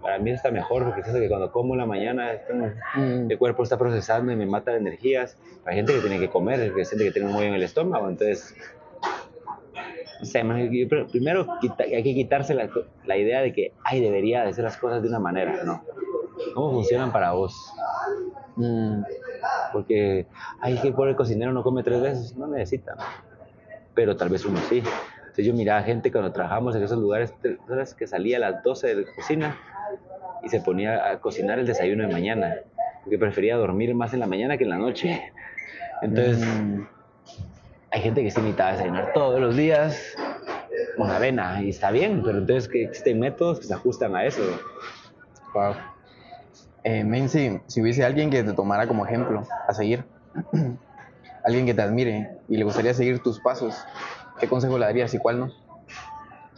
Para 0.00 0.18
mí 0.18 0.30
está 0.30 0.50
mejor 0.50 0.84
porque 0.84 1.02
siento 1.02 1.20
que 1.20 1.28
cuando 1.28 1.50
como 1.50 1.74
en 1.74 1.78
la 1.80 1.86
mañana 1.86 2.30
como- 2.48 2.66
mm, 2.94 3.30
el 3.30 3.38
cuerpo 3.38 3.62
está 3.62 3.78
procesando 3.78 4.32
y 4.32 4.36
me 4.36 4.46
mata 4.46 4.70
de 4.72 4.78
energías. 4.78 5.36
Hay 5.64 5.76
gente 5.76 5.94
que 5.94 6.00
tiene 6.00 6.18
que 6.18 6.28
comer, 6.28 6.72
que 6.74 6.84
siente 6.84 7.04
que 7.06 7.10
tiene 7.10 7.28
un 7.28 7.34
hoyo 7.36 7.46
en 7.48 7.54
el 7.54 7.62
estómago, 7.62 8.08
entonces... 8.08 8.54
Primero 11.10 11.46
hay 11.78 12.02
que 12.02 12.14
quitarse 12.14 12.54
la, 12.54 12.68
la 13.06 13.16
idea 13.16 13.40
de 13.40 13.52
que, 13.52 13.72
ay, 13.84 14.00
debería 14.00 14.42
de 14.42 14.50
hacer 14.50 14.64
las 14.64 14.76
cosas 14.76 15.02
de 15.02 15.08
una 15.08 15.18
manera, 15.18 15.62
¿no? 15.64 15.84
¿Cómo 16.54 16.72
funcionan 16.72 17.12
para 17.12 17.32
vos? 17.32 17.72
mm, 18.56 19.02
Porque, 19.72 20.26
ay, 20.60 20.78
que 20.78 20.88
el 20.88 20.94
pobre 20.94 21.14
cocinero 21.16 21.52
no 21.52 21.62
come 21.62 21.82
tres 21.82 22.00
veces, 22.00 22.36
no 22.36 22.46
necesita. 22.46 22.94
Pero 23.94 24.16
tal 24.16 24.28
vez 24.28 24.44
uno 24.44 24.58
sí. 24.68 24.82
Entonces 25.18 25.46
yo 25.46 25.54
miraba 25.54 25.82
gente 25.82 26.12
cuando 26.12 26.32
trabajamos 26.32 26.76
en 26.76 26.82
esos 26.84 26.98
lugares, 26.98 27.34
horas 27.68 27.94
que 27.94 28.06
salía 28.06 28.36
a 28.36 28.40
las 28.40 28.62
12 28.62 28.86
de 28.88 28.94
la 29.02 29.14
cocina 29.16 29.58
y 30.44 30.48
se 30.48 30.60
ponía 30.60 31.10
a 31.10 31.20
cocinar 31.20 31.58
el 31.58 31.66
desayuno 31.66 32.06
de 32.06 32.12
mañana, 32.12 32.54
porque 33.02 33.18
prefería 33.18 33.56
dormir 33.56 33.94
más 33.94 34.14
en 34.14 34.20
la 34.20 34.26
mañana 34.26 34.56
que 34.56 34.64
en 34.64 34.70
la 34.70 34.78
noche. 34.78 35.32
Entonces, 36.02 36.38
mm, 36.38 36.82
hay 37.94 38.02
gente 38.02 38.24
que 38.24 38.30
se 38.32 38.40
necesita 38.40 38.72
desayunar 38.72 39.12
todos 39.12 39.40
los 39.40 39.56
días 39.56 40.16
con 40.96 41.08
avena 41.08 41.62
y 41.62 41.68
está 41.70 41.92
bien, 41.92 42.22
pero 42.24 42.38
entonces 42.38 42.68
que 42.68 42.82
existen 42.82 43.20
métodos 43.20 43.60
que 43.60 43.66
se 43.66 43.74
ajustan 43.74 44.16
a 44.16 44.24
eso. 44.24 44.42
wow. 45.54 45.74
Eh, 46.82 47.04
men, 47.04 47.28
si, 47.28 47.60
si 47.68 47.80
hubiese 47.80 48.04
alguien 48.04 48.30
que 48.30 48.42
te 48.42 48.52
tomara 48.52 48.88
como 48.88 49.06
ejemplo 49.06 49.46
a 49.68 49.72
seguir, 49.72 50.04
alguien 51.44 51.66
que 51.66 51.72
te 51.72 51.82
admire 51.82 52.30
y 52.48 52.56
le 52.56 52.64
gustaría 52.64 52.92
seguir 52.94 53.22
tus 53.22 53.38
pasos, 53.38 53.76
¿qué 54.40 54.48
consejo 54.48 54.76
le 54.76 54.86
darías 54.86 55.14
y 55.14 55.18
cuál 55.18 55.38
no? 55.38 55.52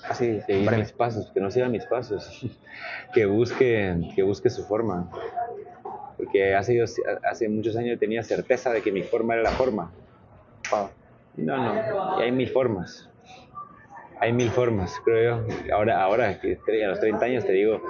Así, 0.09 0.41
Seguir 0.41 0.67
breve. 0.67 0.85
mis 0.85 0.93
pasos, 0.93 1.31
que 1.35 1.41
no 1.41 1.51
siga 1.51 1.69
mis 1.69 1.85
pasos, 1.85 2.47
que 3.13 3.27
busque, 3.27 3.95
que 4.15 4.23
busque 4.23 4.49
su 4.49 4.65
forma. 4.65 5.11
Porque 6.17 6.55
hace, 6.55 6.83
hace 7.31 7.49
muchos 7.51 7.77
años 7.77 7.99
tenía 8.01 8.23
certeza 8.23 8.73
de 8.73 8.81
que 8.81 8.91
mi 8.91 9.03
forma 9.03 9.35
era 9.35 9.43
la 9.43 9.51
forma. 9.51 9.93
Wow. 10.73 10.89
No, 11.37 11.57
no, 11.57 12.19
y 12.19 12.23
hay 12.23 12.33
mil 12.33 12.49
formas. 12.51 13.09
Hay 14.21 14.33
mil 14.33 14.51
formas, 14.51 14.95
creo 15.05 15.47
yo. 15.47 15.75
Ahora, 15.75 16.03
ahora 16.03 16.41
que 16.41 16.59
a 16.85 16.89
los 16.89 17.01
30 17.01 17.27
años 17.27 17.45
te 17.45 17.53
digo, 17.53 17.81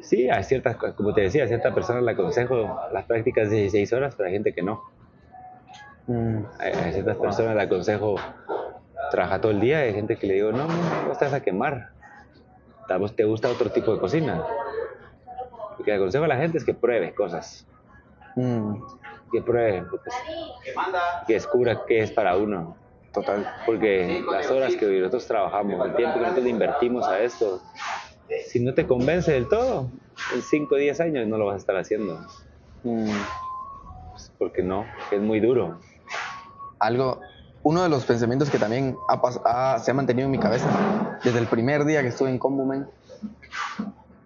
sí, 0.00 0.28
a 0.30 0.42
ciertas, 0.42 0.76
co- 0.76 0.94
como 0.94 1.12
te 1.14 1.20
decía, 1.22 1.44
a 1.44 1.48
ciertas 1.48 1.74
personas 1.74 2.02
le 2.02 2.12
aconsejo 2.12 2.80
las 2.92 3.04
prácticas 3.04 3.50
de 3.50 3.56
16 3.56 3.92
horas, 3.92 4.14
pero 4.16 4.28
hay 4.28 4.32
gente 4.34 4.54
que 4.54 4.62
no. 4.62 4.82
Mm, 6.06 6.44
A, 6.58 6.92
ciertas 6.92 7.16
personas 7.18 7.54
le 7.54 7.62
aconsejo 7.62 8.14
trabajar 9.10 9.40
todo 9.42 9.52
el 9.52 9.60
día, 9.60 9.80
hay 9.80 9.92
gente 9.92 10.16
que 10.16 10.26
le 10.26 10.34
digo, 10.34 10.50
no, 10.52 10.66
no, 10.66 11.04
no 11.06 11.12
estás 11.12 11.32
a 11.34 11.40
quemar. 11.42 11.90
Tal 12.88 13.00
vez 13.00 13.14
te 13.14 13.24
gusta 13.24 13.48
otro 13.50 13.70
tipo 13.70 13.92
de 13.92 14.00
cocina. 14.00 14.42
Lo 15.78 15.84
que 15.84 15.90
le 15.90 15.96
aconsejo 15.98 16.24
a 16.24 16.28
la 16.28 16.38
gente 16.38 16.56
es 16.56 16.64
que 16.64 16.72
pruebe 16.72 17.14
cosas, 17.14 17.68
mm, 18.36 18.74
que 19.30 19.42
pruebe, 19.42 19.84
porque- 19.90 20.10
que 21.26 21.32
descubra 21.34 21.82
qué 21.86 22.00
es 22.02 22.10
para 22.12 22.36
uno. 22.36 22.76
total. 23.12 23.50
Porque 23.66 24.22
las 24.30 24.48
horas 24.50 24.76
que 24.76 24.86
nosotros 24.86 25.26
trabajamos, 25.26 25.84
el 25.86 25.94
tiempo 25.96 26.14
que 26.14 26.20
nosotros 26.20 26.44
le 26.44 26.50
invertimos 26.50 27.08
a 27.08 27.18
esto, 27.20 27.60
si 28.48 28.60
no 28.62 28.74
te 28.74 28.86
convence 28.86 29.32
del 29.32 29.48
todo, 29.48 29.90
en 30.34 30.42
5 30.42 30.74
o 30.76 30.78
10 30.78 31.00
años 31.00 31.26
no 31.26 31.36
lo 31.38 31.46
vas 31.46 31.54
a 31.54 31.58
estar 31.58 31.76
haciendo. 31.76 32.20
Mm, 32.84 33.10
Pues, 34.10 34.32
porque 34.38 34.62
no, 34.62 34.84
es 35.10 35.20
muy 35.20 35.40
duro. 35.40 35.80
algo, 36.80 37.20
uno 37.62 37.82
de 37.82 37.88
los 37.88 38.04
pensamientos 38.04 38.50
que 38.50 38.58
también 38.58 38.96
ha 39.08 39.20
ha- 39.74 39.78
se 39.80 39.90
ha 39.90 39.94
mantenido 39.94 40.26
en 40.26 40.30
mi 40.32 40.38
cabeza 40.38 40.68
desde 41.24 41.38
el 41.40 41.46
primer 41.48 41.84
día 41.86 42.02
que 42.02 42.08
estuve 42.08 42.30
en 42.30 42.38
Combo 42.38 42.66
Men, 42.66 42.86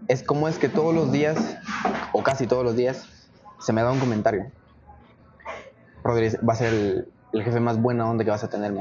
es 0.08 0.22
cómo 0.22 0.48
es 0.48 0.58
que 0.58 0.68
todos 0.68 0.92
los 0.94 1.12
días, 1.12 1.56
o 2.12 2.22
casi 2.22 2.46
todos 2.46 2.64
los 2.64 2.76
días, 2.76 3.08
se 3.60 3.72
me 3.72 3.82
da 3.82 3.90
un 3.90 4.00
comentario. 4.00 4.52
Rodríguez 6.04 6.38
va 6.46 6.54
a 6.54 6.56
ser 6.56 6.72
el, 7.32 7.44
jefe 7.44 7.60
más 7.60 7.80
buena 7.80 8.08
onda 8.08 8.24
que 8.24 8.30
vas 8.30 8.44
a 8.44 8.50
tener. 8.50 8.72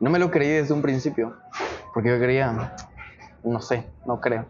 No 0.00 0.10
me 0.10 0.18
lo 0.18 0.30
creí 0.30 0.50
desde 0.50 0.74
un 0.74 0.82
principio, 0.82 1.36
porque 1.92 2.10
yo 2.10 2.18
creía, 2.18 2.74
no 3.42 3.60
sé, 3.60 3.86
no 4.04 4.20
creo. 4.20 4.46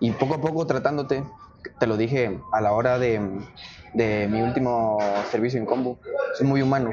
Y 0.00 0.12
poco 0.12 0.34
a 0.34 0.40
poco 0.40 0.66
tratándote, 0.66 1.24
te 1.78 1.86
lo 1.86 1.96
dije 1.96 2.40
a 2.52 2.60
la 2.60 2.72
hora 2.72 2.98
de, 2.98 3.20
de 3.94 4.28
mi 4.28 4.40
último 4.42 4.98
servicio 5.30 5.60
en 5.60 5.66
combo, 5.66 5.98
soy 6.34 6.46
muy 6.46 6.62
humano. 6.62 6.90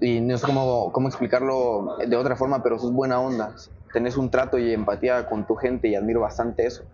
Y 0.00 0.20
no 0.20 0.36
sé 0.38 0.46
cómo, 0.46 0.92
cómo 0.92 1.08
explicarlo 1.08 1.98
de 2.06 2.16
otra 2.16 2.34
forma, 2.34 2.62
pero 2.62 2.78
sos 2.78 2.92
buena 2.92 3.20
onda. 3.20 3.54
Tenés 3.92 4.16
un 4.16 4.30
trato 4.30 4.58
y 4.58 4.72
empatía 4.72 5.26
con 5.28 5.46
tu 5.46 5.56
gente 5.56 5.88
y 5.88 5.94
admiro 5.94 6.20
bastante 6.20 6.66
eso. 6.66 6.84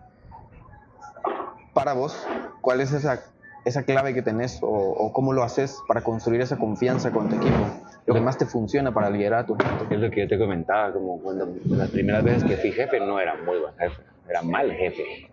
Para 1.73 1.93
vos, 1.93 2.17
¿cuál 2.59 2.81
es 2.81 2.91
esa, 2.91 3.21
esa 3.67 3.83
clave 3.83 4.13
que 4.13 4.21
tenés 4.21 4.59
o, 4.61 4.67
o 4.67 5.11
cómo 5.13 5.33
lo 5.33 5.43
haces 5.43 5.79
para 5.87 6.01
construir 6.01 6.41
esa 6.41 6.57
confianza 6.57 7.11
con 7.11 7.29
tu 7.29 7.35
equipo? 7.35 7.65
Lo 8.05 8.13
que 8.13 8.21
más 8.21 8.37
te 8.37 8.45
funciona 8.45 8.93
para 8.93 9.09
liderar 9.09 9.41
a 9.41 9.45
tu 9.45 9.55
gente. 9.55 9.93
Es 9.93 9.99
lo 9.99 10.09
que 10.09 10.21
yo 10.21 10.27
te 10.27 10.39
comentaba, 10.39 10.93
como 10.93 11.19
cuando 11.21 11.53
las 11.69 11.89
primeras 11.89 12.23
veces 12.23 12.43
que 12.45 12.55
fui 12.57 12.71
jefe 12.71 12.99
no 12.99 13.19
era 13.19 13.35
muy 13.35 13.59
buen 13.59 13.73
jefe, 13.75 14.01
era 14.29 14.41
mal 14.41 14.71
jefe. 14.71 15.29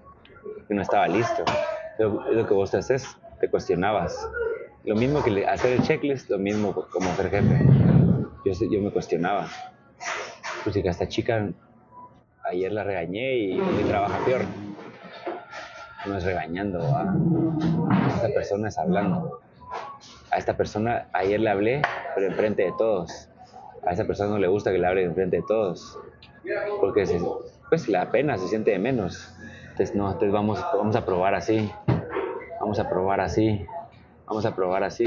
Yo 0.68 0.74
no 0.74 0.82
estaba 0.82 1.06
listo. 1.06 1.44
Lo, 1.98 2.32
lo 2.32 2.46
que 2.46 2.54
vos 2.54 2.70
te 2.70 2.78
haces, 2.78 3.16
te 3.40 3.48
cuestionabas. 3.48 4.28
Lo 4.84 4.96
mismo 4.96 5.22
que 5.22 5.46
hacer 5.46 5.72
el 5.74 5.82
checklist, 5.82 6.28
lo 6.28 6.38
mismo 6.38 6.74
como 6.74 7.14
ser 7.14 7.30
jefe. 7.30 7.64
Yo, 8.44 8.52
yo 8.70 8.80
me 8.80 8.90
cuestionaba. 8.90 9.46
Pues 10.64 10.76
a 10.76 10.80
esta 10.80 11.08
chica 11.08 11.48
ayer 12.44 12.72
la 12.72 12.84
regañé 12.84 13.36
y 13.36 13.60
hoy 13.60 13.84
trabaja 13.84 14.18
peor. 14.24 14.42
No 16.06 16.16
es 16.18 16.24
regañando, 16.24 16.78
¿va? 16.80 17.14
esta 18.16 18.28
persona 18.28 18.68
es 18.68 18.78
hablando. 18.78 19.40
A 20.30 20.36
esta 20.38 20.56
persona 20.56 21.08
ayer 21.12 21.40
le 21.40 21.50
hablé, 21.50 21.82
pero 22.14 22.26
enfrente 22.26 22.62
de 22.64 22.72
todos. 22.76 23.28
A 23.86 23.92
esa 23.92 24.04
persona 24.04 24.30
no 24.30 24.38
le 24.38 24.48
gusta 24.48 24.70
que 24.72 24.78
le 24.78 24.86
hable 24.86 25.04
enfrente 25.04 25.36
de 25.38 25.42
todos. 25.46 25.98
Porque 26.80 27.06
se- 27.06 27.20
pues 27.68 27.88
le 27.88 27.98
da 27.98 28.10
pena, 28.10 28.36
se 28.38 28.48
siente 28.48 28.70
de 28.72 28.78
menos. 28.78 29.34
Entonces, 29.70 29.94
no, 29.94 30.06
entonces 30.06 30.32
vamos, 30.32 30.64
vamos 30.74 30.94
a 30.96 31.04
probar 31.04 31.34
así. 31.34 31.70
Vamos 32.60 32.78
a 32.78 32.88
probar 32.88 33.20
así. 33.20 33.64
Vamos 34.26 34.44
a 34.46 34.54
probar 34.54 34.84
así. 34.84 35.06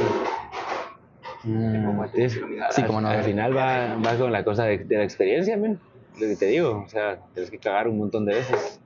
Entonces, 1.45 2.33
Sí, 2.71 2.83
como. 2.83 2.99
Al 2.99 3.23
final 3.23 3.55
va, 3.55 3.95
va 3.95 4.15
con 4.17 4.31
la 4.31 4.43
cosa 4.43 4.65
de, 4.65 4.79
de 4.79 4.97
la 4.97 5.03
experiencia, 5.03 5.55
men. 5.57 5.79
Lo 6.19 6.27
que 6.27 6.35
te 6.35 6.45
digo, 6.47 6.83
o 6.85 6.89
sea, 6.89 7.19
tienes 7.33 7.51
que 7.51 7.59
cagar 7.59 7.87
un 7.87 7.97
montón 7.99 8.25
de 8.25 8.33
veces. 8.35 8.81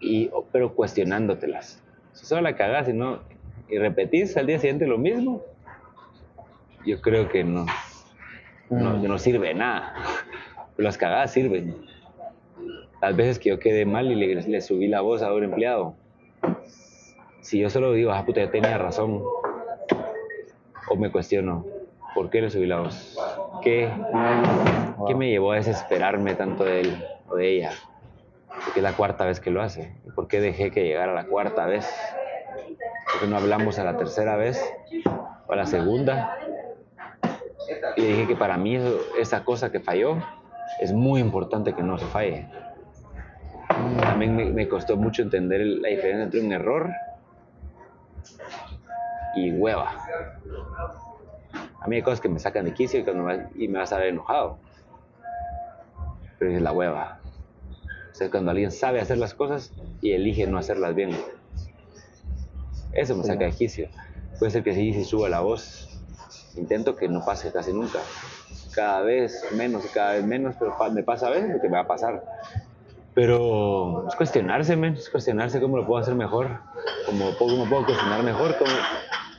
Y, 0.00 0.30
pero 0.52 0.74
cuestionándotelas. 0.74 1.82
Si 2.12 2.26
solo 2.26 2.42
la 2.42 2.56
cagas 2.56 2.88
y 2.88 2.92
no 2.92 3.20
y 3.68 3.78
repetís 3.78 4.36
al 4.36 4.46
día 4.46 4.58
siguiente 4.58 4.86
lo 4.86 4.98
mismo, 4.98 5.42
yo 6.84 7.00
creo 7.00 7.28
que 7.28 7.44
no, 7.44 7.66
no, 8.70 8.96
Mm. 8.96 9.02
no 9.04 9.18
sirve 9.18 9.48
de 9.48 9.54
nada. 9.54 9.94
Pero 10.76 10.84
las 10.88 10.96
cagadas 10.98 11.32
sirven. 11.32 11.76
Las 13.02 13.16
veces 13.16 13.38
que 13.38 13.50
yo 13.50 13.58
quedé 13.58 13.84
mal 13.86 14.10
y 14.10 14.14
le, 14.14 14.34
le 14.42 14.60
subí 14.60 14.86
la 14.88 15.00
voz 15.00 15.22
a 15.22 15.32
un 15.32 15.44
empleado, 15.44 15.94
si 17.40 17.58
yo 17.58 17.70
solo 17.70 17.92
digo, 17.92 18.12
ah, 18.12 18.24
puta, 18.24 18.40
yo 18.42 18.50
tenía 18.50 18.76
razón, 18.76 19.22
o 20.88 20.96
me 20.96 21.10
cuestiono, 21.10 21.64
¿por 22.14 22.28
qué 22.30 22.42
le 22.42 22.50
subí 22.50 22.66
la 22.66 22.80
voz? 22.80 23.16
¿Qué, 23.62 23.90
¿Qué 25.06 25.14
me 25.14 25.30
llevó 25.30 25.52
a 25.52 25.56
desesperarme 25.56 26.34
tanto 26.34 26.64
de 26.64 26.80
él 26.80 27.04
o 27.28 27.36
de 27.36 27.56
ella? 27.56 27.72
Porque 28.64 28.80
es 28.80 28.84
la 28.84 28.92
cuarta 28.92 29.24
vez 29.24 29.40
que 29.40 29.50
lo 29.50 29.62
hace. 29.62 30.00
¿Y 30.06 30.10
por 30.10 30.28
qué 30.28 30.40
dejé 30.40 30.70
que 30.70 30.84
llegara 30.84 31.12
la 31.12 31.24
cuarta 31.26 31.66
vez? 31.66 31.88
¿Por 33.12 33.20
qué 33.20 33.26
no 33.26 33.36
hablamos 33.36 33.78
a 33.78 33.84
la 33.84 33.96
tercera 33.96 34.36
vez 34.36 34.62
o 35.46 35.52
a 35.52 35.56
la 35.56 35.66
segunda? 35.66 36.36
Y 37.96 38.02
dije 38.02 38.26
que 38.28 38.36
para 38.36 38.56
mí 38.56 38.76
eso- 38.76 39.00
esa 39.18 39.44
cosa 39.44 39.70
que 39.72 39.80
falló 39.80 40.16
es 40.78 40.92
muy 40.92 41.20
importante 41.20 41.74
que 41.74 41.82
no 41.82 41.98
se 41.98 42.06
falle. 42.06 42.48
También 44.00 44.36
me, 44.36 44.44
me 44.46 44.68
costó 44.68 44.96
mucho 44.96 45.22
entender 45.22 45.60
la 45.60 45.88
diferencia 45.88 46.24
entre 46.24 46.40
un 46.40 46.52
error 46.52 46.90
y 49.34 49.52
hueva. 49.52 49.90
A 51.80 51.88
mí 51.88 51.96
hay 51.96 52.02
cosas 52.02 52.20
que 52.20 52.28
me 52.28 52.38
sacan 52.38 52.64
de 52.66 52.74
quicio 52.74 53.00
y, 53.00 53.04
cuando 53.04 53.22
me, 53.24 53.46
y 53.54 53.68
me 53.68 53.78
vas 53.78 53.92
a 53.92 53.98
ver 53.98 54.08
enojado. 54.08 54.58
Pero 56.38 56.52
es 56.52 56.62
la 56.62 56.72
hueva. 56.72 57.19
Sea, 58.20 58.30
cuando 58.30 58.50
alguien 58.50 58.70
sabe 58.70 59.00
hacer 59.00 59.16
las 59.16 59.32
cosas 59.32 59.72
y 60.02 60.12
elige 60.12 60.46
no 60.46 60.58
hacerlas 60.58 60.94
bien. 60.94 61.16
Eso 62.92 63.16
me 63.16 63.24
saca 63.24 63.46
de 63.46 63.52
quicio. 63.52 63.88
Puede 64.38 64.52
ser 64.52 64.62
que 64.62 64.74
sí, 64.74 64.92
sí 64.92 65.04
suba 65.04 65.30
la 65.30 65.40
voz. 65.40 65.88
Intento 66.54 66.96
que 66.96 67.08
no 67.08 67.24
pase 67.24 67.50
casi 67.50 67.72
nunca. 67.72 67.98
Cada 68.74 69.00
vez 69.00 69.42
menos 69.56 69.86
cada 69.94 70.16
vez 70.16 70.26
menos, 70.26 70.54
pero 70.58 70.76
me 70.92 71.02
pasa 71.02 71.28
a 71.28 71.30
veces 71.30 71.50
porque 71.50 71.70
me 71.70 71.76
va 71.76 71.84
a 71.84 71.86
pasar. 71.86 72.22
Pero 73.14 74.06
es 74.06 74.14
cuestionarse, 74.16 74.76
men, 74.76 74.92
es 74.92 75.08
cuestionarse 75.08 75.58
cómo 75.58 75.78
lo 75.78 75.86
puedo 75.86 76.02
hacer 76.02 76.14
mejor, 76.14 76.60
cómo, 77.06 77.30
cómo 77.38 77.66
puedo 77.70 77.86
cocinar 77.86 78.22
mejor. 78.22 78.54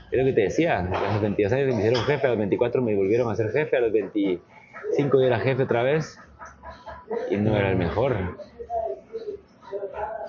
Es 0.10 0.18
lo 0.18 0.26
que 0.26 0.34
te 0.34 0.42
decía, 0.42 0.80
a 0.80 1.14
los 1.14 1.22
22 1.22 1.54
años 1.54 1.68
me 1.68 1.76
hicieron 1.76 2.04
jefe, 2.06 2.26
a 2.26 2.30
los 2.32 2.40
24 2.40 2.82
me 2.82 2.96
volvieron 2.96 3.30
a 3.30 3.36
ser 3.36 3.52
jefe, 3.52 3.78
a 3.78 3.82
los 3.82 3.92
25 3.92 4.42
yo 5.22 5.28
era 5.28 5.40
jefe 5.40 5.62
otra 5.62 5.84
vez 5.84 6.18
y 7.30 7.38
no 7.38 7.56
era 7.56 7.70
el 7.70 7.78
mejor. 7.78 8.51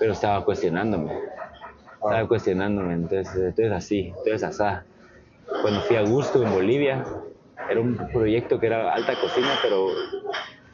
Pero 0.03 0.11
estaba 0.11 0.43
cuestionándome, 0.43 1.17
estaba 1.93 2.27
cuestionándome, 2.27 2.93
entonces, 2.93 3.33
entonces 3.37 3.71
así, 3.71 4.07
entonces 4.09 4.43
asá. 4.43 4.83
Cuando 5.61 5.79
fui 5.83 5.95
a 5.95 6.01
Gusto 6.01 6.43
en 6.43 6.51
Bolivia, 6.51 7.05
era 7.69 7.79
un 7.79 7.95
proyecto 8.11 8.59
que 8.59 8.67
era 8.67 8.93
alta 8.93 9.13
cocina, 9.15 9.47
pero 9.61 9.87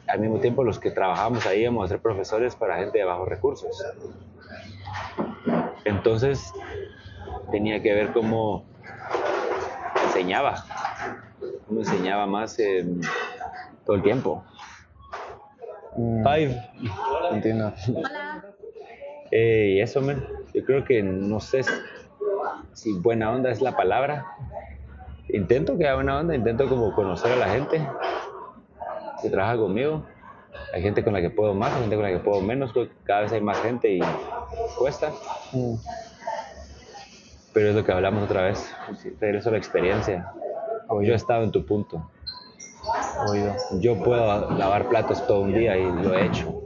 al 0.08 0.18
mismo 0.18 0.40
tiempo 0.40 0.64
los 0.64 0.80
que 0.80 0.90
trabajábamos 0.90 1.46
ahí 1.46 1.60
íbamos 1.60 1.84
a 1.84 1.88
ser 1.90 2.00
profesores 2.00 2.56
para 2.56 2.78
gente 2.78 2.98
de 2.98 3.04
bajos 3.04 3.28
recursos. 3.28 3.70
Entonces 5.84 6.52
tenía 7.52 7.80
que 7.80 7.94
ver 7.94 8.12
cómo 8.12 8.64
enseñaba, 10.06 10.64
cómo 11.68 11.82
enseñaba 11.82 12.26
más 12.26 12.58
eh, 12.58 12.84
todo 13.86 13.94
el 13.94 14.02
tiempo. 14.02 14.44
Mm, 15.96 16.24
Five. 16.24 16.70
entiendo. 17.30 17.72
Eh, 19.30 19.74
y 19.76 19.80
eso, 19.80 20.00
man, 20.00 20.24
yo 20.54 20.64
creo 20.64 20.84
que 20.84 21.02
no 21.02 21.40
sé 21.40 21.62
si- 22.72 22.92
buena 23.00 23.30
onda 23.32 23.50
es 23.50 23.60
la 23.60 23.76
palabra. 23.76 24.26
Intento 25.28 25.76
que 25.78 25.84
haya 25.84 25.94
buena 25.94 26.18
onda, 26.18 26.34
intento 26.34 26.68
como 26.68 26.92
conocer 26.94 27.32
a 27.32 27.36
la 27.36 27.48
gente 27.48 27.86
que 29.22 29.30
trabaja 29.30 29.56
conmigo. 29.56 30.04
Hay 30.72 30.82
gente 30.82 31.04
con 31.04 31.12
la 31.12 31.20
que 31.20 31.30
puedo 31.30 31.54
más, 31.54 31.72
hay 31.74 31.80
gente 31.82 31.96
con 31.96 32.04
la 32.04 32.10
que 32.10 32.18
puedo 32.18 32.40
menos, 32.40 32.72
cada 33.04 33.22
vez 33.22 33.32
hay 33.32 33.40
más 33.40 33.58
gente 33.60 33.88
y 33.92 34.00
cuesta. 34.78 35.12
Mm, 35.52 35.74
Pero 37.52 37.70
es 37.70 37.74
lo 37.74 37.84
que 37.84 37.92
hablamos 37.92 38.24
otra 38.24 38.42
vez, 38.42 38.74
regreso 39.20 39.48
a 39.48 39.52
la 39.52 39.58
experiencia. 39.58 40.32
Yo 41.02 41.12
he 41.12 41.16
estado 41.16 41.44
en 41.44 41.50
tu 41.52 41.64
punto. 41.64 42.10
oído. 43.26 43.54
Yo 43.80 44.02
puedo 44.02 44.50
lavar 44.56 44.88
platos 44.88 45.24
todo 45.26 45.40
un 45.42 45.52
día 45.52 45.76
y 45.76 45.84
lo 46.02 46.14
he 46.14 46.26
hecho. 46.26 46.59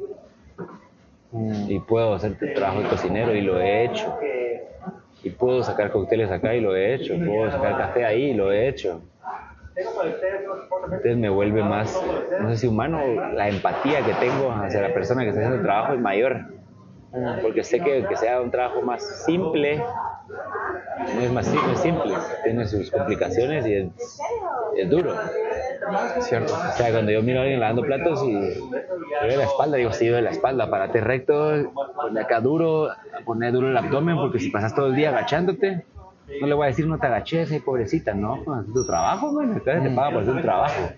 Mm, 1.35 1.71
Y 1.71 1.81
puedo 1.81 2.15
hacer 2.15 2.37
trabajo 2.55 2.81
de 2.81 2.89
cocinero 2.89 3.35
y 3.35 3.41
lo 3.41 3.61
he 3.61 3.85
hecho. 3.85 4.17
Y 5.23 5.31
puedo 5.31 5.63
sacar 5.63 5.91
cócteles 5.91 6.31
acá 6.31 6.55
y 6.55 6.61
lo 6.61 6.77
he 6.77 6.95
hecho. 6.95 7.15
Puedo 7.19 7.51
sacar 7.51 7.77
café 7.77 8.05
ahí 8.05 8.31
y 8.31 8.35
lo 8.35 8.53
he 8.53 8.69
hecho. 8.69 9.03
Entonces 9.77 11.17
me 11.17 11.29
vuelve 11.29 11.63
más, 11.65 12.01
no 12.41 12.51
sé 12.51 12.59
si 12.59 12.67
humano, 12.69 13.01
la 13.33 13.49
empatía 13.49 14.03
que 14.05 14.13
tengo 14.15 14.53
hacia 14.53 14.81
la 14.81 14.95
persona 14.95 15.23
que 15.23 15.31
está 15.31 15.41
haciendo 15.41 15.57
el 15.59 15.63
trabajo 15.65 15.95
es 15.95 16.01
mayor. 16.01 16.41
Porque 17.43 17.65
sé 17.65 17.81
que 17.81 18.05
que 18.09 18.17
sea 18.17 18.41
un 18.41 18.51
trabajo 18.51 18.83
más 18.83 19.25
simple, 19.25 19.79
no 21.15 21.21
es 21.21 21.33
más 21.33 21.47
simple, 21.47 21.73
es 21.73 21.79
simple. 21.81 22.15
Tiene 22.45 22.67
sus 22.67 22.91
complicaciones 22.91 23.67
y 23.67 23.75
es, 23.75 24.21
es 24.77 24.91
duro. 24.91 25.13
Cierto. 26.21 26.55
O 26.55 26.73
sea, 26.77 26.91
cuando 26.93 27.13
yo 27.13 27.23
miro 27.23 27.41
a 27.41 27.43
alguien 27.43 27.61
lavando 27.61 27.83
platos 27.83 28.23
y 28.25 28.33
duele 28.33 29.37
la 29.37 29.45
espalda, 29.45 29.77
digo, 29.77 29.93
sí, 29.93 30.09
duele 30.09 30.23
la 30.23 30.31
espalda, 30.31 30.71
párate 30.71 31.01
recto, 31.01 31.73
ponle 31.97 32.21
acá 32.21 32.41
duro, 32.41 32.91
poner 33.25 33.53
duro 33.53 33.69
el 33.71 33.77
abdomen, 33.77 34.17
porque 34.17 34.39
si 34.39 34.51
pasas 34.51 34.75
todo 34.75 34.87
el 34.87 34.95
día 34.95 35.11
agachándote, 35.11 35.85
no 36.41 36.47
le 36.47 36.55
voy 36.55 36.65
a 36.65 36.69
decir 36.69 36.87
no 36.87 36.99
te 36.99 37.07
agaches, 37.07 37.51
ay, 37.53 37.61
pobrecita, 37.61 38.15
no, 38.15 38.43
pues, 38.45 38.67
es 38.67 38.73
tu 38.73 38.87
trabajo, 38.87 39.33
man, 39.33 39.53
acá 39.53 39.83
te 39.83 39.91
paga 39.91 40.11
por 40.11 40.23
hacer 40.23 40.35
un 40.35 40.43
trabajo. 40.43 40.91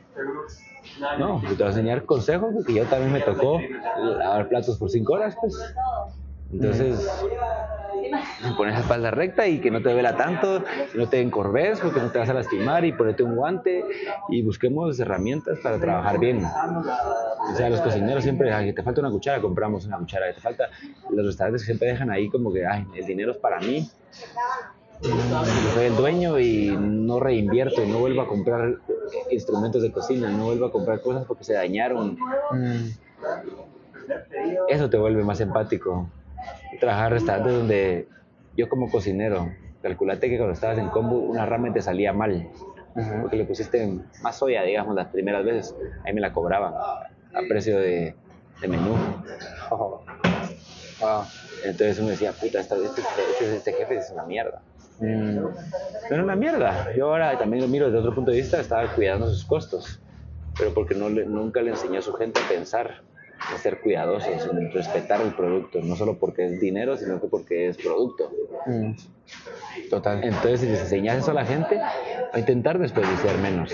No, 1.19 1.41
te 1.41 1.55
voy 1.55 1.63
a 1.63 1.67
enseñar 1.67 2.05
consejos, 2.05 2.55
porque 2.55 2.75
yo 2.75 2.85
también 2.85 3.13
me 3.13 3.21
tocó 3.21 3.61
lavar 3.99 4.49
platos 4.49 4.79
por 4.79 4.89
cinco 4.89 5.15
horas, 5.15 5.37
pues. 5.41 5.75
Entonces, 6.53 7.07
pones 8.57 8.75
la 8.75 8.81
espalda 8.81 9.11
recta 9.11 9.47
y 9.47 9.61
que 9.61 9.71
no 9.71 9.83
te 9.83 9.93
duela 9.93 10.17
tanto, 10.17 10.63
no 10.95 11.09
te 11.09 11.21
encorves 11.21 11.81
porque 11.81 12.01
no 12.01 12.11
te 12.11 12.19
vas 12.19 12.29
a 12.29 12.35
lastimar 12.35 12.85
y 12.85 12.93
ponete 12.93 13.23
un 13.23 13.37
guante 13.37 13.85
y 14.29 14.43
busquemos 14.43 14.99
herramientas 15.01 15.59
para 15.63 15.79
trabajar 15.79 16.19
bien. 16.19 16.45
O 16.45 17.57
sea, 17.57 17.71
los 17.71 17.81
cocineros 17.81 18.23
siempre, 18.23 18.53
ay, 18.53 18.73
te 18.73 18.83
falta 18.83 19.01
una 19.01 19.11
cuchara, 19.11 19.41
compramos 19.41 19.87
una 19.87 19.99
cuchara, 19.99 20.33
te 20.33 20.41
falta, 20.41 20.69
los 21.11 21.27
restaurantes 21.27 21.63
siempre 21.63 21.89
dejan 21.89 22.11
ahí 22.11 22.29
como 22.29 22.53
que, 22.53 22.67
ay, 22.67 22.87
el 22.95 23.07
dinero 23.07 23.33
es 23.33 23.39
para 23.39 23.61
mí. 23.61 23.89
Yo 25.03 25.73
soy 25.75 25.85
el 25.87 25.97
dueño 25.97 26.39
y 26.39 26.75
no 26.79 27.21
reinvierto, 27.21 27.85
no 27.85 27.99
vuelvo 27.99 28.23
a 28.23 28.29
comprar 28.29 28.77
instrumentos 29.31 29.83
de 29.83 29.93
cocina, 29.93 30.31
no 30.31 30.47
vuelvo 30.47 30.67
a 30.67 30.73
comprar 30.73 31.01
cosas 31.01 31.25
porque 31.27 31.45
se 31.45 31.53
dañaron. 31.53 32.17
Mm, 32.51 32.89
eso 34.69 34.89
te 34.89 34.97
vuelve 34.97 35.23
más 35.23 35.41
empático. 35.41 36.09
Trabajar 36.79 37.07
en 37.07 37.13
restaurantes 37.13 37.55
donde 37.55 38.09
yo 38.57 38.69
como 38.69 38.91
cocinero, 38.91 39.51
calculate 39.83 40.29
que 40.29 40.37
cuando 40.37 40.55
estabas 40.55 40.79
en 40.79 40.89
combo 40.89 41.19
una 41.19 41.47
ramen 41.47 41.73
te 41.73 41.83
salía 41.83 42.13
mal, 42.13 42.49
porque 43.21 43.37
le 43.37 43.45
pusiste 43.45 43.99
más 44.23 44.37
soya, 44.37 44.63
digamos, 44.63 44.95
las 44.95 45.09
primeras 45.09 45.45
veces, 45.45 45.75
ahí 46.05 46.13
me 46.13 46.21
la 46.21 46.33
cobraban 46.33 46.75
a 46.75 47.41
precio 47.49 47.79
de, 47.79 48.15
de 48.61 48.69
menú. 48.69 48.97
Entonces 51.65 51.99
uno 51.99 52.09
decía, 52.09 52.33
puta, 52.33 52.61
este, 52.61 52.75
este, 52.85 53.01
este, 53.01 53.57
este, 53.57 53.73
jefe 53.73 53.97
es 53.97 54.11
una 54.11 54.25
mierda. 54.25 54.63
Mm. 54.99 55.45
Pero 56.09 56.25
una 56.25 56.37
mierda. 56.37 56.95
Yo 56.97 57.09
ahora 57.09 57.37
también 57.39 57.63
lo 57.63 57.69
miro 57.69 57.87
desde 57.87 57.99
otro 57.99 58.15
punto 58.15 58.31
de 58.31 58.39
vista, 58.39 58.61
estaba 58.61 58.87
cuidando 58.95 59.29
sus 59.29 59.45
costos, 59.45 60.01
pero 60.57 60.73
porque 60.73 60.95
no 60.95 61.09
le, 61.09 61.27
nunca 61.27 61.61
le 61.61 61.71
enseñó 61.71 61.99
a 61.99 62.03
su 62.03 62.13
gente 62.15 62.41
a 62.41 62.49
pensar, 62.49 63.03
a 63.39 63.59
ser 63.59 63.81
cuidadosos, 63.81 64.49
en 64.51 64.73
respetar 64.73 65.21
el 65.21 65.35
producto, 65.35 65.81
no 65.83 65.97
solo 65.97 66.19
porque 66.19 66.47
es 66.47 66.61
dinero, 66.61 66.97
sino 66.97 67.21
que 67.21 67.29
porque 67.29 67.69
es 67.69 67.77
producto. 67.77 68.31
Mm. 68.67 68.93
Total. 69.91 70.25
Entonces, 70.25 70.61
si 70.61 70.67
les 70.67 70.81
enseñas 70.81 71.19
eso 71.19 71.31
a 71.31 71.35
la 71.35 71.45
gente, 71.45 71.81
a 71.81 72.39
intentar 72.39 72.79
desperdiciar 72.79 73.39
menos. 73.39 73.73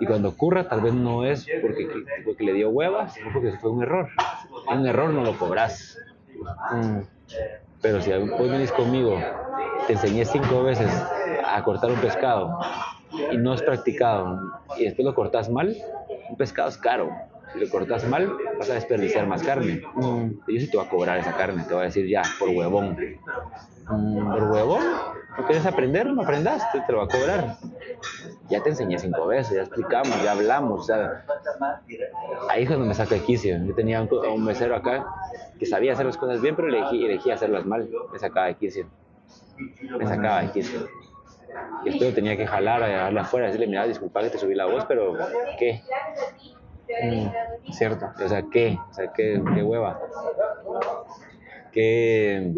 Y 0.00 0.06
cuando 0.06 0.30
ocurra, 0.30 0.68
tal 0.68 0.80
vez 0.80 0.94
no 0.94 1.24
es 1.24 1.46
porque, 1.62 1.88
porque 2.24 2.44
le 2.44 2.52
dio 2.54 2.70
huevas, 2.70 3.14
sino 3.14 3.32
porque 3.32 3.52
fue 3.52 3.70
un 3.70 3.82
error. 3.82 4.08
Un 4.70 4.86
error 4.86 5.10
no 5.10 5.22
lo 5.22 5.38
cobras. 5.38 5.98
Mm. 6.72 7.00
Pero 7.80 8.00
si 8.00 8.10
vos 8.12 8.50
venís 8.50 8.72
conmigo, 8.72 9.18
te 9.86 9.92
enseñé 9.92 10.24
cinco 10.24 10.62
veces 10.62 10.90
a 11.44 11.62
cortar 11.62 11.90
un 11.90 11.98
pescado 11.98 12.58
y 13.30 13.36
no 13.36 13.52
has 13.52 13.62
practicado 13.62 14.40
y 14.76 14.84
después 14.84 15.04
lo 15.04 15.14
cortas 15.14 15.50
mal, 15.50 15.76
un 16.28 16.36
pescado 16.36 16.68
es 16.68 16.78
caro. 16.78 17.10
Si 17.54 17.60
lo 17.60 17.70
cortas 17.70 18.06
mal, 18.08 18.36
vas 18.58 18.68
a 18.68 18.74
desperdiciar 18.74 19.26
más 19.28 19.42
carne. 19.42 19.80
Mm. 19.94 20.30
Y 20.48 20.54
yo 20.54 20.60
sí 20.60 20.70
te 20.70 20.76
voy 20.76 20.86
a 20.86 20.88
cobrar 20.90 21.18
esa 21.18 21.36
carne, 21.36 21.62
te 21.62 21.72
voy 21.72 21.82
a 21.82 21.86
decir 21.86 22.06
ya, 22.08 22.22
por 22.38 22.48
huevón. 22.48 22.96
Mm. 23.88 24.32
Por 24.32 24.42
huevón, 24.50 24.82
¿no 25.38 25.46
quieres 25.46 25.64
aprender? 25.64 26.06
No 26.06 26.22
aprendas, 26.22 26.62
te, 26.72 26.80
lo 26.92 26.98
voy 26.98 27.06
a 27.06 27.16
cobrar. 27.16 27.56
Ya 28.50 28.60
te 28.60 28.70
enseñé 28.70 28.98
cinco 28.98 29.26
veces, 29.28 29.54
ya 29.54 29.62
explicamos, 29.62 30.20
ya 30.22 30.32
hablamos. 30.32 30.90
ahí 32.50 32.62
es 32.62 32.68
cuando 32.68 32.86
me 32.86 32.94
saca 32.94 33.14
de 33.14 33.20
quicio. 33.22 33.56
Yo 33.64 33.74
tenía 33.74 34.02
un, 34.02 34.44
mesero 34.44 34.74
acá 34.74 35.06
que 35.58 35.66
sabía 35.66 35.92
hacer 35.92 36.06
las 36.06 36.16
cosas 36.16 36.40
bien, 36.40 36.56
pero 36.56 36.68
elegí, 36.68 37.04
elegí 37.04 37.30
hacerlas 37.30 37.64
mal. 37.64 37.88
Me 38.12 38.18
sacaba 38.18 38.46
de 38.46 38.56
quicio. 38.56 38.86
Me 39.96 40.06
sacaba 40.06 40.42
de 40.42 40.50
quicio. 40.50 40.88
Y 41.84 41.90
esto 41.90 42.12
tenía 42.12 42.36
que 42.36 42.46
jalar, 42.46 42.82
a 42.82 42.88
llevarle 42.88 43.20
afuera, 43.20 43.46
decirle, 43.46 43.68
mira, 43.68 43.86
disculpa 43.86 44.22
que 44.22 44.30
te 44.30 44.38
subí 44.38 44.56
la 44.56 44.66
voz, 44.66 44.84
pero 44.86 45.16
¿qué? 45.58 45.82
Mm, 46.88 47.72
cierto. 47.72 48.06
O 48.22 48.28
sea, 48.28 48.42
¿qué? 48.50 48.78
O 48.90 48.94
sea, 48.94 49.12
¿qué, 49.12 49.42
qué 49.54 49.62
hueva? 49.62 50.00
¿Qué 51.72 52.52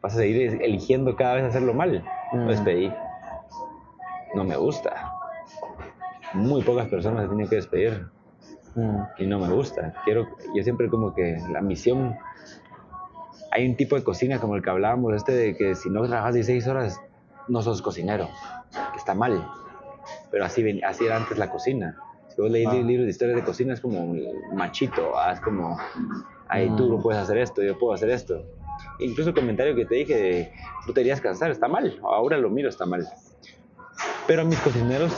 vas 0.00 0.14
a 0.14 0.18
seguir 0.18 0.62
eligiendo 0.62 1.16
cada 1.16 1.34
vez 1.34 1.44
hacerlo 1.44 1.74
mal? 1.74 2.04
Lo 2.32 2.46
despedí. 2.46 2.92
No 4.34 4.44
me 4.44 4.56
gusta. 4.56 5.12
Muy 6.32 6.62
pocas 6.62 6.88
personas 6.88 7.22
se 7.22 7.28
tienen 7.28 7.48
que 7.48 7.56
despedir. 7.56 8.06
Mm. 8.74 9.02
Y 9.18 9.26
no 9.26 9.38
me 9.38 9.48
gusta. 9.48 9.94
Quiero, 10.04 10.26
yo 10.54 10.62
siempre 10.62 10.88
como 10.88 11.14
que 11.14 11.38
la 11.50 11.60
misión 11.60 12.16
hay 13.54 13.68
un 13.68 13.76
tipo 13.76 13.94
de 13.94 14.02
cocina 14.02 14.40
como 14.40 14.56
el 14.56 14.62
que 14.62 14.70
hablábamos, 14.70 15.14
este 15.14 15.30
de 15.30 15.56
que 15.56 15.76
si 15.76 15.88
no 15.88 16.02
trabajas 16.02 16.34
16 16.34 16.66
horas, 16.66 17.00
no 17.46 17.62
sos 17.62 17.82
cocinero, 17.82 18.28
que 18.92 18.98
está 18.98 19.14
mal. 19.14 19.48
Pero 20.32 20.44
así, 20.44 20.82
así 20.82 21.06
era 21.06 21.16
antes 21.16 21.38
la 21.38 21.50
cocina. 21.50 21.96
Si 22.34 22.42
vos 22.42 22.50
leís 22.50 22.66
ah. 22.66 22.74
libros 22.74 23.06
de 23.06 23.10
historias 23.10 23.36
de 23.36 23.44
cocina, 23.44 23.74
es 23.74 23.80
como 23.80 24.14
machito, 24.52 25.16
ah, 25.16 25.32
es 25.32 25.40
como, 25.40 25.78
ay, 26.48 26.68
tú 26.76 26.88
no 26.88 26.98
mm. 26.98 27.02
puedes 27.02 27.22
hacer 27.22 27.38
esto, 27.38 27.62
yo 27.62 27.78
puedo 27.78 27.94
hacer 27.94 28.10
esto. 28.10 28.44
Incluso 28.98 29.30
el 29.30 29.36
comentario 29.36 29.74
que 29.76 29.84
te 29.84 29.94
dije 29.94 30.16
de, 30.16 30.52
tú 30.84 30.92
te 30.92 31.02
irías 31.02 31.20
cansar, 31.20 31.50
está 31.50 31.68
mal, 31.68 31.98
ahora 32.02 32.36
lo 32.38 32.50
miro, 32.50 32.68
está 32.68 32.86
mal. 32.86 33.06
Pero 34.26 34.42
a 34.42 34.44
mis 34.44 34.58
cocineros, 34.60 35.12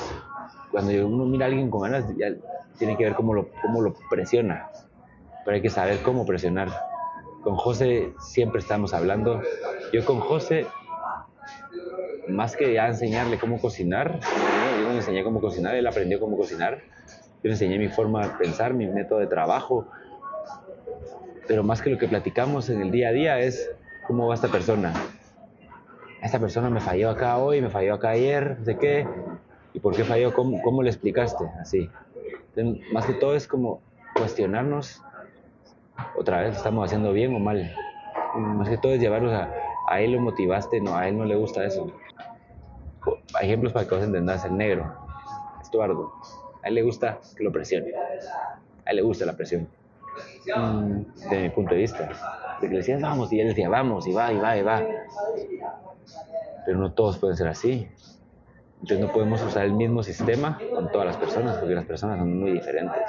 cuando 0.71 0.93
uno 1.07 1.25
mira 1.25 1.47
a 1.47 1.49
alguien 1.49 1.71
con 1.71 1.83
ganas, 1.83 2.05
ya 2.19 2.35
tiene 2.79 2.97
que 2.99 3.05
ver 3.05 3.15
cómo 3.15 3.33
lo, 3.33 3.49
cómo 3.63 3.81
lo 3.81 3.95
presiona. 4.11 4.69
Pero 5.45 5.55
hay 5.55 5.63
que 5.63 5.71
saber 5.71 6.03
cómo 6.03 6.27
presionar. 6.27 6.69
Con 7.43 7.57
José 7.57 8.13
siempre 8.19 8.61
estamos 8.61 8.93
hablando. 8.93 9.41
Yo 9.93 10.05
con 10.05 10.21
José, 10.21 10.67
más 12.29 12.57
que 12.57 12.75
ya 12.75 12.89
enseñarle 12.89 13.39
cómo 13.39 13.61
cocinar, 13.61 14.21
le 14.97 15.03
enseñé 15.03 15.23
cómo 15.23 15.41
cocinar, 15.41 15.75
él 15.75 15.87
aprendió 15.87 16.19
cómo 16.19 16.37
cocinar. 16.37 16.79
Yo 16.79 17.49
le 17.49 17.51
enseñé 17.51 17.79
mi 17.79 17.89
forma 17.89 18.27
de 18.27 18.35
pensar, 18.35 18.75
mi 18.75 18.87
método 18.87 19.21
de 19.21 19.27
trabajo. 19.27 19.87
Pero 21.47 21.63
más 21.63 21.81
que 21.83 21.91
lo 21.91 21.99
que 21.99 22.09
platicamos 22.09 22.71
en 22.71 22.81
el 22.81 22.91
día 22.91 23.09
a 23.09 23.13
día 23.13 23.39
es 23.41 23.71
cómo 24.07 24.27
va 24.27 24.35
esta 24.35 24.49
persona. 24.49 24.93
Esta 26.23 26.41
persona 26.41 26.71
me 26.71 26.81
falló 26.81 27.11
acá 27.11 27.39
hoy, 27.39 27.61
me 27.61 27.69
falló 27.69 27.95
acá 27.95 28.11
ayer, 28.11 28.57
de 28.59 28.79
qué. 28.79 29.07
¿Y 29.75 29.81
por 29.81 29.95
qué 29.95 30.05
falló? 30.05 30.33
¿Cómo, 30.35 30.61
cómo 30.63 30.83
le 30.83 30.89
explicaste? 30.89 31.45
Así. 31.61 31.91
más 32.93 33.05
que 33.07 33.13
todo 33.13 33.37
es 33.37 33.47
como 33.47 33.81
cuestionarnos 34.17 35.03
otra 36.19 36.41
vez 36.41 36.57
estamos 36.57 36.87
haciendo 36.87 37.13
bien 37.13 37.35
o 37.35 37.39
mal. 37.39 37.71
Más 38.35 38.69
que 38.69 38.79
todo 38.79 38.93
es 38.93 39.01
llevarlos 39.01 39.33
a, 39.33 39.53
a 39.89 40.01
él 40.01 40.13
lo 40.13 40.21
motivaste, 40.21 40.81
no, 40.81 40.97
a 40.97 41.07
él 41.09 41.19
no 41.19 41.25
le 41.25 41.37
gusta 41.37 41.65
eso. 41.65 41.93
Ejemplos 43.41 43.73
para 43.73 43.87
que 43.87 43.95
vos 43.95 44.05
entendas, 44.05 44.45
el 44.45 44.57
negro, 44.57 44.95
Estuardo, 45.61 46.13
a 46.63 46.69
él 46.69 46.75
le 46.75 46.83
gusta 46.83 47.19
que 47.37 47.45
lo 47.45 47.53
presione, 47.53 47.93
a 48.85 48.91
él 48.91 48.97
le 48.97 49.03
gusta 49.03 49.27
la 49.27 49.37
presión, 49.37 49.69
mm, 50.55 51.29
de 51.31 51.43
mi 51.43 51.49
punto 51.51 51.75
de 51.75 51.81
vista. 51.81 52.09
De 52.61 52.69
que 52.69 52.73
le 52.73 52.79
decías 52.79 53.03
vamos 53.03 53.33
y 53.33 53.41
él 53.41 53.49
decía 53.49 53.69
vamos 53.69 54.07
y 54.07 54.13
va 54.13 54.33
y 54.33 54.39
va 54.39 54.57
y 54.57 54.63
va. 54.63 54.83
Pero 56.65 56.79
no 56.79 56.93
todos 56.93 57.19
pueden 57.19 57.37
ser 57.37 57.49
así. 57.49 57.89
Entonces 58.81 59.01
no 59.01 59.13
podemos 59.13 59.43
usar 59.43 59.65
el 59.65 59.73
mismo 59.73 60.03
sistema 60.03 60.59
con 60.75 60.91
todas 60.91 61.07
las 61.07 61.17
personas 61.17 61.59
porque 61.59 61.75
las 61.75 61.85
personas 61.85 62.19
son 62.19 62.39
muy 62.39 62.53
diferentes 62.53 63.03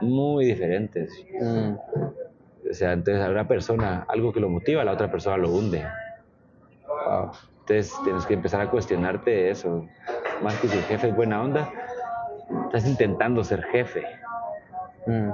muy 0.00 0.46
diferentes. 0.46 1.10
Mm. 1.40 1.74
O 2.70 2.74
sea, 2.74 2.92
entonces 2.92 3.24
a 3.24 3.30
una 3.30 3.48
persona, 3.48 4.04
algo 4.08 4.32
que 4.32 4.40
lo 4.40 4.48
motiva, 4.48 4.82
a 4.82 4.84
la 4.84 4.92
otra 4.92 5.10
persona 5.10 5.36
lo 5.36 5.50
hunde. 5.50 5.86
Entonces 7.68 7.94
tienes 8.02 8.24
que 8.24 8.32
empezar 8.32 8.62
a 8.62 8.70
cuestionarte 8.70 9.50
eso. 9.50 9.86
Más 10.42 10.58
que 10.58 10.68
si 10.68 10.78
el 10.78 10.84
jefe 10.84 11.08
es 11.08 11.16
buena 11.16 11.42
onda, 11.42 11.70
estás 12.64 12.86
intentando 12.86 13.44
ser 13.44 13.62
jefe. 13.64 14.04
Mm. 15.06 15.30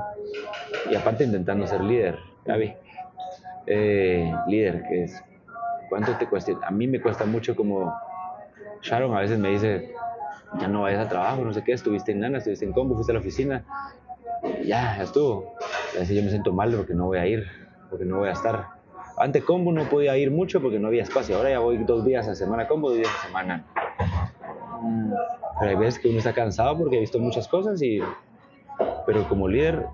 Y 0.91 0.97
aparte 0.97 1.24
intentando 1.24 1.64
ser 1.66 1.80
líder, 1.82 2.18
Gaby. 2.45 2.74
Eh, 3.66 4.35
líder, 4.48 4.82
que 4.89 5.05
es, 5.05 5.23
¿cuánto 5.89 6.16
te 6.16 6.27
cuesta? 6.27 6.52
A 6.66 6.73
mí 6.73 6.89
me 6.89 7.01
cuesta 7.01 7.24
mucho 7.24 7.55
como 7.55 7.94
Sharon 8.82 9.16
a 9.16 9.20
veces 9.20 9.39
me 9.39 9.51
dice, 9.51 9.94
ya 10.61 10.66
no 10.66 10.82
vayas 10.82 11.06
a 11.06 11.09
trabajo, 11.09 11.43
no 11.43 11.52
sé 11.52 11.62
qué, 11.62 11.73
estuviste 11.73 12.12
en 12.12 12.20
Nana, 12.20 12.39
estuviste 12.39 12.65
en 12.65 12.73
Combo, 12.73 12.97
fuiste 12.97 13.12
a 13.12 13.15
la 13.15 13.20
oficina, 13.20 13.65
ya, 14.65 14.97
ya 14.97 15.02
estuvo. 15.05 15.55
Así 16.01 16.16
yo 16.16 16.23
me 16.23 16.31
siento 16.31 16.52
mal 16.52 16.74
porque 16.74 16.94
no 16.94 17.06
voy 17.06 17.19
a 17.19 17.27
ir, 17.27 17.47
porque 17.89 18.05
no 18.05 18.19
voy 18.19 18.28
a 18.28 18.32
estar. 18.32 18.73
Antes 19.16 19.45
combo 19.45 19.73
no 19.73 19.85
podía 19.85 20.16
ir 20.16 20.31
mucho 20.31 20.61
porque 20.61 20.78
no 20.78 20.89
había 20.89 21.03
espacio. 21.03 21.36
Ahora 21.36 21.51
ya 21.51 21.59
voy 21.61 21.78
dos 21.78 22.05
días 22.05 22.27
a 22.28 22.35
semana 22.35 22.66
combo, 22.66 22.89
dos 22.89 22.99
días 22.99 23.11
a 23.20 23.27
semana. 23.27 23.65
Mm. 24.82 25.12
Pero 25.61 25.70
hay 25.70 25.77
veces 25.77 26.01
que 26.01 26.09
uno 26.09 26.19
está 26.19 26.32
cansado 26.32 26.77
porque 26.78 26.97
he 26.97 27.01
visto 27.01 27.19
muchas 27.19 27.49
cosas 27.49 27.81
y... 27.82 28.01
Pero 29.07 29.28
como 29.28 29.47
líder, 29.49 29.86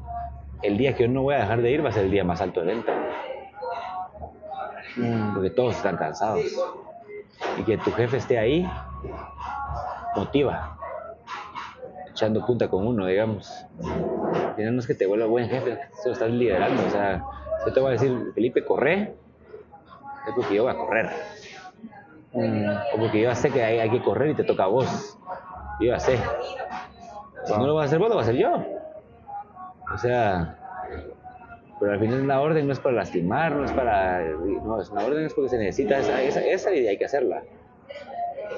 el 0.63 0.79
día 0.79 0.95
que 0.95 1.05
yo 1.05 1.09
no 1.09 1.23
voy 1.23 1.35
a 1.35 1.39
dejar 1.41 1.61
de 1.63 1.71
ir 1.71 1.85
va 1.85 1.91
a 1.91 1.93
ser 1.93 2.05
el 2.05 2.11
día 2.11 2.25
más 2.25 2.41
alto 2.41 2.61
de 2.61 2.67
venta. 2.67 2.93
Mm. 4.97 5.35
Porque 5.35 5.51
todos 5.51 5.77
están 5.77 5.97
cansados. 5.97 6.45
Y 7.59 7.63
que 7.63 7.77
tu 7.79 7.91
jefe 7.93 8.17
esté 8.17 8.39
ahí, 8.39 8.69
motiva 10.17 10.77
echando 12.21 12.45
punta 12.45 12.69
con 12.69 12.87
uno, 12.87 13.07
digamos. 13.07 13.67
No 14.59 14.81
es 14.81 14.87
que 14.87 14.95
te 14.95 15.07
vuelva 15.07 15.25
buen 15.25 15.49
jefe, 15.49 15.79
eso 15.99 16.13
estás 16.13 16.31
liderando. 16.31 16.83
O 16.87 16.91
sea, 16.91 17.25
yo 17.67 17.73
te 17.73 17.81
voy 17.81 17.89
a 17.91 17.93
decir, 17.93 18.33
Felipe, 18.35 18.65
corre, 18.65 19.15
es 20.27 20.35
porque 20.35 20.55
yo 20.55 20.65
voy 20.65 20.73
a 20.73 20.77
correr. 20.77 21.11
Mm, 22.33 22.71
o 22.95 22.99
porque 22.99 23.21
yo 23.21 23.35
sé 23.35 23.51
que 23.51 23.63
hay, 23.63 23.91
que 23.91 24.03
correr 24.03 24.31
y 24.31 24.35
te 24.35 24.45
toca 24.45 24.65
a 24.65 24.69
vos. 24.69 25.19
Yo 25.81 25.89
ya 25.89 25.99
sé. 25.99 26.19
Si 27.45 27.53
no 27.53 27.67
lo 27.67 27.75
vas 27.75 27.85
a 27.85 27.87
hacer 27.87 27.99
vos, 27.99 28.09
lo 28.09 28.17
vas 28.17 28.27
a 28.27 28.31
hacer 28.31 28.41
yo. 28.41 28.65
O 29.93 29.99
sea, 29.99 30.57
pero 31.81 31.93
al 31.93 31.99
final 31.99 32.29
la 32.29 32.41
orden 32.41 32.67
no 32.67 32.73
es 32.73 32.79
para 32.79 32.97
lastimar, 32.97 33.53
no 33.53 33.65
es 33.65 33.73
para. 33.73 34.23
No, 34.23 34.81
es 34.81 34.91
una 34.91 35.05
orden 35.05 35.25
es 35.25 35.35
porque 35.35 35.51
se 35.51 35.59
necesita 35.59 35.99
esa, 35.99 36.23
esa, 36.23 36.41
esa 36.41 36.73
y 36.75 36.87
hay 36.87 36.97
que 36.97 37.07
hacerla. 37.07 37.43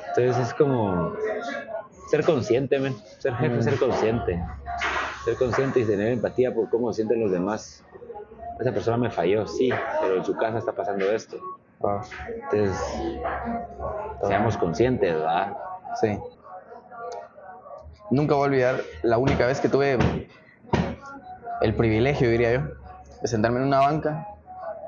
Entonces 0.09 0.49
es 0.49 0.55
como 0.55 1.15
ser 2.11 2.24
consciente, 2.24 2.79
ser 3.19 3.35
jefe, 3.37 3.57
mm. 3.57 3.62
ser 3.62 3.79
consciente. 3.79 4.45
Ser 5.24 5.37
consciente 5.37 5.81
y 5.81 5.85
tener 5.85 6.09
empatía 6.09 6.53
por 6.53 6.69
cómo 6.69 6.93
sienten 6.93 7.20
los 7.20 7.31
demás. 7.31 7.85
Esa 8.61 8.73
persona 8.73 8.97
me 8.97 9.11
falló, 9.11 9.47
sí, 9.47 9.70
pero 10.01 10.16
en 10.16 10.24
su 10.24 10.37
casa 10.37 10.59
está 10.59 10.73
pasando 10.73 11.05
esto. 11.11 11.37
Entonces, 12.51 12.79
seamos 14.23 14.57
conscientes, 14.57 15.15
¿verdad? 15.15 15.57
Sí. 16.01 16.19
Nunca 18.11 18.35
voy 18.35 18.45
a 18.45 18.47
olvidar 18.47 18.81
la 19.03 19.19
única 19.19 19.47
vez 19.47 19.61
que 19.61 19.69
tuve 19.69 19.99
el 21.61 21.74
privilegio, 21.74 22.29
diría 22.31 22.53
yo, 22.53 22.61
de 23.20 23.29
sentarme 23.29 23.59
en 23.59 23.66
una 23.66 23.81
banca, 23.81 24.27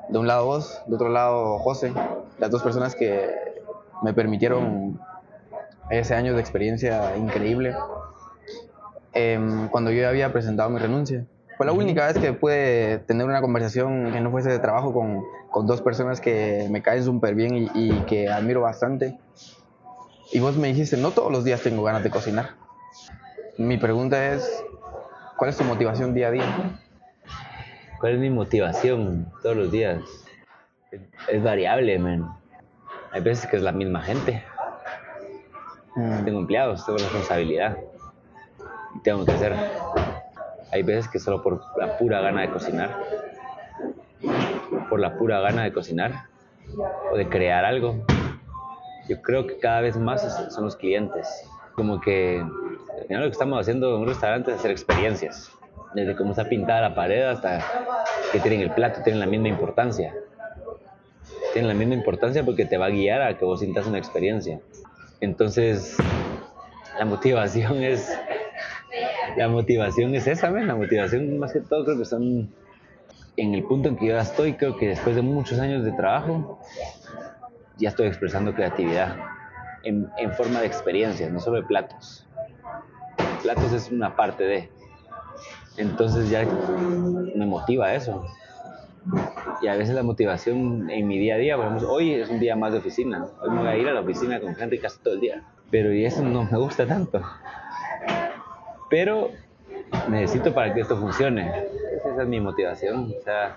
de 0.09 0.17
un 0.19 0.27
lado 0.27 0.45
vos, 0.45 0.81
de 0.85 0.95
otro 0.95 1.09
lado 1.09 1.57
José, 1.59 1.91
las 2.37 2.51
dos 2.51 2.61
personas 2.61 2.95
que 2.95 3.29
me 4.03 4.13
permitieron 4.13 4.99
ese 5.89 6.15
año 6.15 6.33
de 6.33 6.41
experiencia 6.41 7.15
increíble. 7.17 7.75
Em, 9.13 9.69
cuando 9.69 9.91
yo 9.91 10.07
había 10.07 10.31
presentado 10.31 10.69
mi 10.69 10.79
renuncia. 10.79 11.25
Fue 11.57 11.65
la 11.65 11.71
única 11.71 12.07
vez 12.07 12.17
que 12.17 12.33
pude 12.33 12.99
tener 12.99 13.25
una 13.25 13.41
conversación 13.41 14.11
que 14.11 14.19
no 14.19 14.29
fuese 14.31 14.49
de 14.49 14.59
trabajo 14.59 14.93
con, 14.93 15.23
con 15.49 15.67
dos 15.67 15.81
personas 15.81 16.19
que 16.19 16.67
me 16.69 16.81
caen 16.81 17.03
súper 17.03 17.33
bien 17.33 17.55
y, 17.55 17.69
y, 17.73 17.91
que 18.07 18.29
admiro 18.29 18.61
bastante. 18.61 19.17
Y 20.33 20.39
vos 20.39 20.57
me 20.57 20.67
dijiste, 20.67 20.97
no 20.97 21.11
todos 21.11 21.31
los 21.31 21.45
días 21.45 21.61
tengo 21.61 21.83
ganas 21.83 22.03
de 22.03 22.09
cocinar. 22.09 22.55
Mi 23.57 23.77
pregunta 23.77 24.33
es, 24.33 24.63
¿cuál 25.37 25.49
es 25.49 25.57
tu 25.57 25.63
motivación 25.63 26.13
día 26.13 26.27
a 26.27 26.31
día? 26.31 26.79
¿Cuál 27.99 28.15
es 28.15 28.19
mi 28.19 28.29
motivación 28.29 29.31
todos 29.41 29.55
los 29.55 29.71
días? 29.71 30.01
Es, 31.29 31.41
variable, 31.41 31.97
man. 31.99 32.35
Hay 33.11 33.21
veces 33.21 33.47
que 33.47 33.55
es 33.55 33.63
la 33.63 33.71
misma 33.71 34.01
gente. 34.01 34.43
Mm. 35.95 36.25
Tengo 36.25 36.39
empleados, 36.39 36.85
tengo 36.85 36.97
responsabilidad. 36.97 37.77
Y 38.95 38.99
tengo 38.99 39.25
que 39.25 39.31
hacer. 39.31 39.55
Hay 40.75 40.83
veces 40.83 41.07
que 41.07 41.19
solo 41.19 41.41
por 41.41 41.61
la 41.77 41.97
pura 41.97 42.19
gana 42.19 42.41
de 42.41 42.49
cocinar. 42.49 42.97
Por 44.89 44.99
la 44.99 45.17
pura 45.17 45.39
gana 45.39 45.63
de 45.63 45.71
cocinar. 45.71 46.25
O 47.13 47.15
de 47.15 47.29
crear 47.29 47.63
algo. 47.63 48.05
Yo 49.07 49.21
creo 49.21 49.47
que 49.47 49.57
cada 49.57 49.79
vez 49.79 49.95
más 49.95 50.51
son 50.53 50.65
los 50.65 50.75
clientes. 50.75 51.49
Como 51.75 52.01
que 52.01 52.39
al 52.41 53.07
final 53.07 53.21
lo 53.21 53.27
que 53.29 53.31
estamos 53.31 53.57
haciendo 53.57 53.95
en 53.95 54.01
un 54.01 54.07
restaurante 54.09 54.51
es 54.51 54.57
hacer 54.57 54.71
experiencias. 54.71 55.49
Desde 55.93 56.13
cómo 56.13 56.31
está 56.31 56.49
pintada 56.49 56.81
la 56.81 56.93
pared 56.93 57.23
hasta 57.23 57.61
que 58.33 58.41
tienen 58.41 58.59
el 58.59 58.71
plato, 58.71 59.01
tienen 59.01 59.21
la 59.21 59.27
misma 59.27 59.47
importancia. 59.47 60.13
Tienen 61.53 61.69
la 61.69 61.73
misma 61.73 61.93
importancia 61.93 62.43
porque 62.43 62.65
te 62.65 62.77
va 62.77 62.87
a 62.87 62.89
guiar 62.89 63.21
a 63.21 63.37
que 63.37 63.45
vos 63.45 63.61
sientas 63.61 63.87
una 63.87 63.97
experiencia. 63.97 64.59
Entonces, 65.21 65.95
la 66.99 67.05
motivación 67.05 67.81
es. 67.81 68.11
La 69.37 69.47
motivación 69.47 70.15
es 70.15 70.27
esa, 70.27 70.49
¿ven? 70.49 70.67
La 70.67 70.75
motivación, 70.75 71.37
más 71.39 71.53
que 71.53 71.61
todo, 71.61 71.83
creo 71.85 71.97
que 71.97 72.05
son. 72.05 72.49
En 73.37 73.53
el 73.53 73.63
punto 73.63 73.89
en 73.89 73.97
que 73.97 74.07
yo 74.07 74.17
estoy, 74.17 74.53
creo 74.53 74.77
que 74.77 74.87
después 74.87 75.15
de 75.15 75.21
muchos 75.21 75.59
años 75.59 75.83
de 75.83 75.91
trabajo, 75.91 76.59
ya 77.77 77.89
estoy 77.89 78.07
expresando 78.07 78.53
creatividad 78.53 79.17
en, 79.83 80.09
en 80.17 80.31
forma 80.33 80.61
de 80.61 80.67
experiencias, 80.67 81.29
no 81.31 81.41
solo 81.41 81.57
de 81.57 81.63
platos. 81.63 82.25
Platos 83.43 83.73
es 83.73 83.91
una 83.91 84.15
parte 84.15 84.43
de. 84.45 84.69
Entonces 85.77 86.29
ya 86.29 86.45
me 87.35 87.45
motiva 87.45 87.93
eso. 87.93 88.25
Y 89.61 89.67
a 89.67 89.75
veces 89.75 89.95
la 89.95 90.03
motivación 90.03 90.89
en 90.89 91.07
mi 91.07 91.19
día 91.19 91.35
a 91.35 91.37
día, 91.37 91.55
por 91.57 91.65
ejemplo, 91.65 91.91
hoy 91.91 92.13
es 92.13 92.29
un 92.29 92.39
día 92.39 92.55
más 92.55 92.71
de 92.71 92.79
oficina. 92.79 93.25
Hoy 93.41 93.49
me 93.51 93.59
voy 93.59 93.67
a 93.67 93.77
ir 93.77 93.87
a 93.87 93.93
la 93.93 94.01
oficina 94.01 94.39
con 94.39 94.55
gente 94.55 94.79
casi 94.79 94.99
todo 94.99 95.13
el 95.13 95.19
día. 95.19 95.43
Pero 95.69 95.93
y 95.93 96.05
eso 96.05 96.23
no 96.23 96.43
me 96.43 96.57
gusta 96.57 96.85
tanto. 96.85 97.21
Pero 98.89 99.31
necesito 100.09 100.53
para 100.53 100.73
que 100.73 100.81
esto 100.81 100.97
funcione. 100.97 101.65
Esa 101.97 102.21
es 102.21 102.27
mi 102.27 102.39
motivación. 102.39 103.13
O 103.17 103.23
sea, 103.23 103.55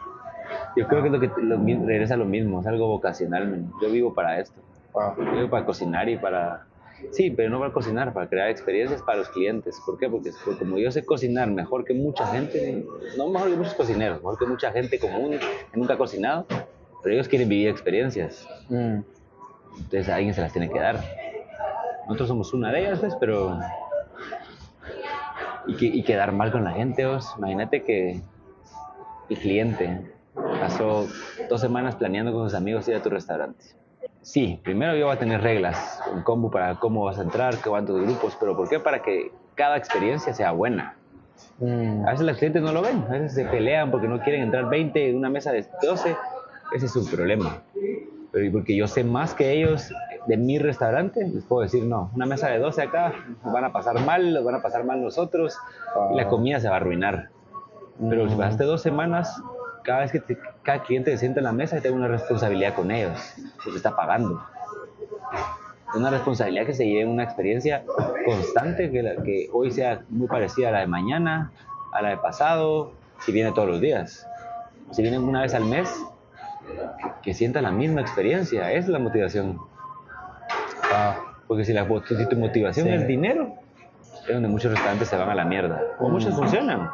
yo 0.77 0.87
creo 0.87 1.03
que 1.03 1.09
es 1.09 1.13
lo 1.13 1.21
que 1.21 1.31
lo 1.43 1.87
regresa 1.87 2.15
a 2.15 2.17
lo 2.17 2.25
mismo, 2.25 2.61
es 2.61 2.67
algo 2.67 2.89
vocacional. 2.89 3.65
Yo 3.83 3.91
vivo 3.91 4.15
para 4.15 4.41
esto. 4.41 4.61
Wow. 4.93 5.15
Yo 5.19 5.33
vivo 5.33 5.51
para 5.51 5.65
cocinar 5.65 6.09
y 6.09 6.17
para... 6.17 6.65
Sí, 7.13 7.31
pero 7.31 7.49
no 7.49 7.61
para 7.61 7.73
cocinar, 7.73 8.13
para 8.13 8.29
crear 8.29 8.49
experiencias 8.49 9.03
para 9.03 9.19
los 9.19 9.29
clientes. 9.29 9.81
¿Por 9.87 9.99
qué? 9.99 10.09
Porque, 10.09 10.33
porque 10.45 10.59
como 10.59 10.79
yo 10.79 10.91
sé 10.91 11.05
cocinar 11.05 11.49
mejor 11.49 11.85
que 11.85 11.95
mucha 11.95 12.27
gente, 12.27 12.85
no 13.17 13.29
mejor 13.29 13.51
que 13.51 13.57
muchos 13.57 13.75
cocineros, 13.75 14.19
mejor 14.19 14.37
que 14.37 14.47
mucha 14.47 14.73
gente 14.73 14.99
común 14.99 15.39
que 15.71 15.79
nunca 15.79 15.95
ha 15.95 15.99
cocinado, 15.99 16.47
pero 17.03 17.15
ellos 17.15 17.29
quieren 17.29 17.49
vivir 17.49 17.69
experiencias. 17.69 18.49
Mm. 18.69 19.01
Entonces 19.77 20.09
alguien 20.09 20.35
se 20.35 20.41
las 20.41 20.53
tiene 20.53 20.69
que 20.69 20.79
dar. 20.81 20.99
Nosotros 22.07 22.29
somos 22.29 22.53
una 22.53 22.73
de 22.73 22.81
ellas, 22.81 22.99
pues, 22.99 23.15
pero... 23.21 23.59
Y, 25.69 25.77
que, 25.77 25.87
y 25.87 26.03
quedar 26.03 26.33
mal 26.33 26.51
con 26.51 26.65
la 26.65 26.73
gente, 26.73 27.07
vos. 27.07 27.33
Imagínate 27.39 27.85
que 27.85 28.21
el 29.29 29.39
cliente 29.39 30.11
pasó 30.35 31.07
dos 31.49 31.61
semanas 31.61 31.95
planeando 31.95 32.33
con 32.33 32.45
sus 32.45 32.55
amigos 32.55 32.89
ir 32.89 32.97
a 32.97 33.03
tu 33.03 33.11
restaurante. 33.11 33.65
Sí, 34.23 34.61
primero 34.63 34.97
yo 34.97 35.07
voy 35.07 35.17
a 35.17 35.19
tener 35.19 35.41
reglas, 35.41 36.01
un 36.13 36.23
combo 36.23 36.51
para 36.51 36.75
cómo 36.75 37.05
vas 37.05 37.19
a 37.19 37.23
entrar, 37.23 37.57
qué 37.59 37.71
cuántos 37.71 38.01
grupos, 38.01 38.37
pero 38.39 38.57
¿por 38.57 38.69
qué? 38.69 38.81
Para 38.81 39.03
que 39.03 39.31
cada 39.55 39.77
experiencia 39.77 40.35
sea 40.35 40.53
buena. 40.53 40.97
Mm. 41.61 42.07
A 42.07 42.11
veces 42.11 42.27
los 42.27 42.37
clientes 42.37 42.63
no 42.63 42.73
lo 42.73 42.83
ven, 42.83 43.05
a 43.09 43.13
veces 43.13 43.35
se 43.35 43.45
pelean 43.45 43.91
porque 43.91 44.09
no 44.09 44.21
quieren 44.21 44.43
entrar 44.43 44.69
20 44.69 45.11
en 45.11 45.17
una 45.17 45.31
mesa 45.31 45.53
de 45.53 45.67
12, 45.83 46.17
ese 46.75 46.87
es 46.87 46.97
un 46.97 47.07
problema. 47.07 47.63
Pero 48.33 48.53
porque 48.53 48.77
yo 48.77 48.87
sé 48.87 49.05
más 49.05 49.35
que 49.35 49.53
ellos 49.53 49.91
de 50.27 50.37
mi 50.37 50.59
restaurante, 50.59 51.27
les 51.27 51.45
puedo 51.45 51.63
decir, 51.63 51.85
no, 51.85 52.11
una 52.15 52.27
mesa 52.27 52.49
de 52.49 52.59
12 52.59 52.83
acá, 52.83 53.13
van 53.45 53.65
a 53.65 53.73
pasar 53.73 53.99
mal, 54.01 54.33
nos 54.35 54.45
van 54.45 54.57
a 54.57 54.63
pasar 54.63 54.85
mal 54.85 55.01
nosotros, 55.03 55.57
y 56.13 56.17
la 56.17 56.29
comida 56.29 56.61
se 56.61 56.69
va 56.69 56.75
a 56.75 56.77
arruinar. 56.79 57.31
Pero 58.09 58.29
si 58.29 58.35
Mm. 58.35 58.39
pasaste 58.39 58.65
dos 58.65 58.83
semanas, 58.83 59.43
cada 59.85 60.01
vez 60.01 60.13
que 60.13 60.21
te- 60.21 60.39
cada 60.63 60.83
cliente 60.83 61.11
se 61.13 61.19
sienta 61.19 61.41
en 61.41 61.45
la 61.45 61.53
mesa, 61.53 61.81
tengo 61.81 61.97
una 61.97 62.09
responsabilidad 62.09 62.75
con 62.75 62.91
ellos, 62.91 63.19
porque 63.63 63.77
está 63.77 63.97
pagando. 63.97 64.41
Es 65.91 65.95
una 65.97 66.11
responsabilidad 66.11 66.67
que 66.67 66.75
se 66.75 66.85
lleve 66.87 67.07
una 67.07 67.25
experiencia 67.25 67.85
constante, 68.27 68.91
que, 68.91 69.03
la- 69.03 69.23
que 69.23 69.49
hoy 69.53 69.71
sea 69.71 70.03
muy 70.11 70.29
parecida 70.29 70.69
a 70.69 70.73
la 70.73 70.81
de 70.81 70.87
mañana, 70.87 71.51
a 71.93 72.03
la 72.03 72.11
de 72.11 72.17
pasado, 72.19 72.93
si 73.21 73.33
viene 73.33 73.53
todos 73.53 73.69
los 73.69 73.81
días. 73.81 74.27
Si 74.91 75.01
vienen 75.03 75.23
una 75.25 75.43
vez 75.43 75.55
al 75.55 75.65
mes, 75.65 75.91
que 77.23 77.33
sientan 77.33 77.63
la 77.65 77.71
misma 77.71 78.01
experiencia, 78.03 78.71
es 78.73 78.87
la 78.89 78.99
motivación. 78.99 79.59
Porque 81.47 81.65
si, 81.65 81.73
la, 81.73 81.87
si 82.07 82.29
tu 82.29 82.37
motivación 82.37 82.87
Sí. 82.87 82.93
es 82.93 83.07
dinero, 83.07 83.55
es 84.27 84.35
donde 84.35 84.49
muchos 84.49 84.71
restaurantes 84.73 85.09
se 85.09 85.17
van 85.17 85.31
a 85.31 85.35
la 85.35 85.45
mierda. 85.45 85.83
O 85.99 86.09
muchos 86.09 86.35
funcionan. 86.35 86.91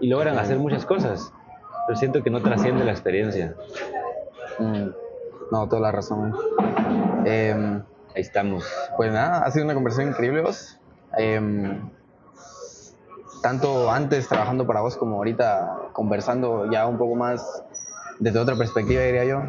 Y 0.00 0.08
logran 0.08 0.38
hacer 0.38 0.58
muchas 0.58 0.84
cosas. 0.84 1.32
Pero 1.86 1.98
siento 1.98 2.22
que 2.22 2.30
no 2.30 2.40
trasciende 2.42 2.84
la 2.84 2.92
experiencia. 2.92 3.54
Mm. 4.58 4.88
No, 5.50 5.68
toda 5.68 5.80
la 5.82 5.92
razón. 5.92 6.34
Em, 7.24 7.82
Ahí 8.14 8.20
estamos. 8.20 8.64
Pues 8.96 9.12
nada, 9.12 9.40
ha 9.44 9.50
sido 9.50 9.64
una 9.64 9.74
conversación 9.74 10.10
increíble 10.10 10.40
vos. 10.42 10.78
Em, 11.16 11.80
tanto 13.42 13.90
antes 13.90 14.28
trabajando 14.28 14.66
para 14.66 14.80
vos 14.82 14.96
como 14.96 15.16
ahorita 15.16 15.78
conversando 15.92 16.70
ya 16.70 16.86
un 16.86 16.96
poco 16.96 17.14
más 17.16 17.64
desde 18.20 18.38
otra 18.38 18.54
perspectiva, 18.56 19.02
diría 19.02 19.24
yo. 19.24 19.42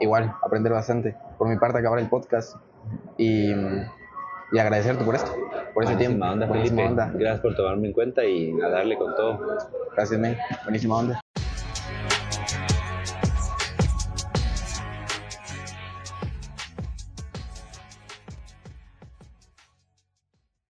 Igual, 0.00 0.34
aprender 0.42 0.72
bastante. 0.72 1.16
Por 1.38 1.48
mi 1.48 1.56
parte, 1.56 1.78
acabar 1.78 1.98
el 1.98 2.08
podcast 2.08 2.56
y, 3.16 3.50
y 4.52 4.58
agradecerte 4.58 5.04
por 5.04 5.14
esto, 5.14 5.30
por 5.72 5.84
ese 5.84 5.94
Buenísima 5.94 5.98
tiempo. 5.98 6.26
onda, 6.26 6.46
Buenísima 6.46 6.82
Felipe. 6.82 7.02
onda. 7.02 7.12
Gracias 7.14 7.40
por 7.40 7.54
tomarme 7.54 7.88
en 7.88 7.92
cuenta 7.92 8.24
y 8.24 8.52
a 8.60 8.68
darle 8.68 8.96
con 8.98 9.14
todo. 9.14 9.40
Gracias, 9.94 10.20
men. 10.20 10.36
Buenísima 10.64 10.96
onda. 10.96 11.23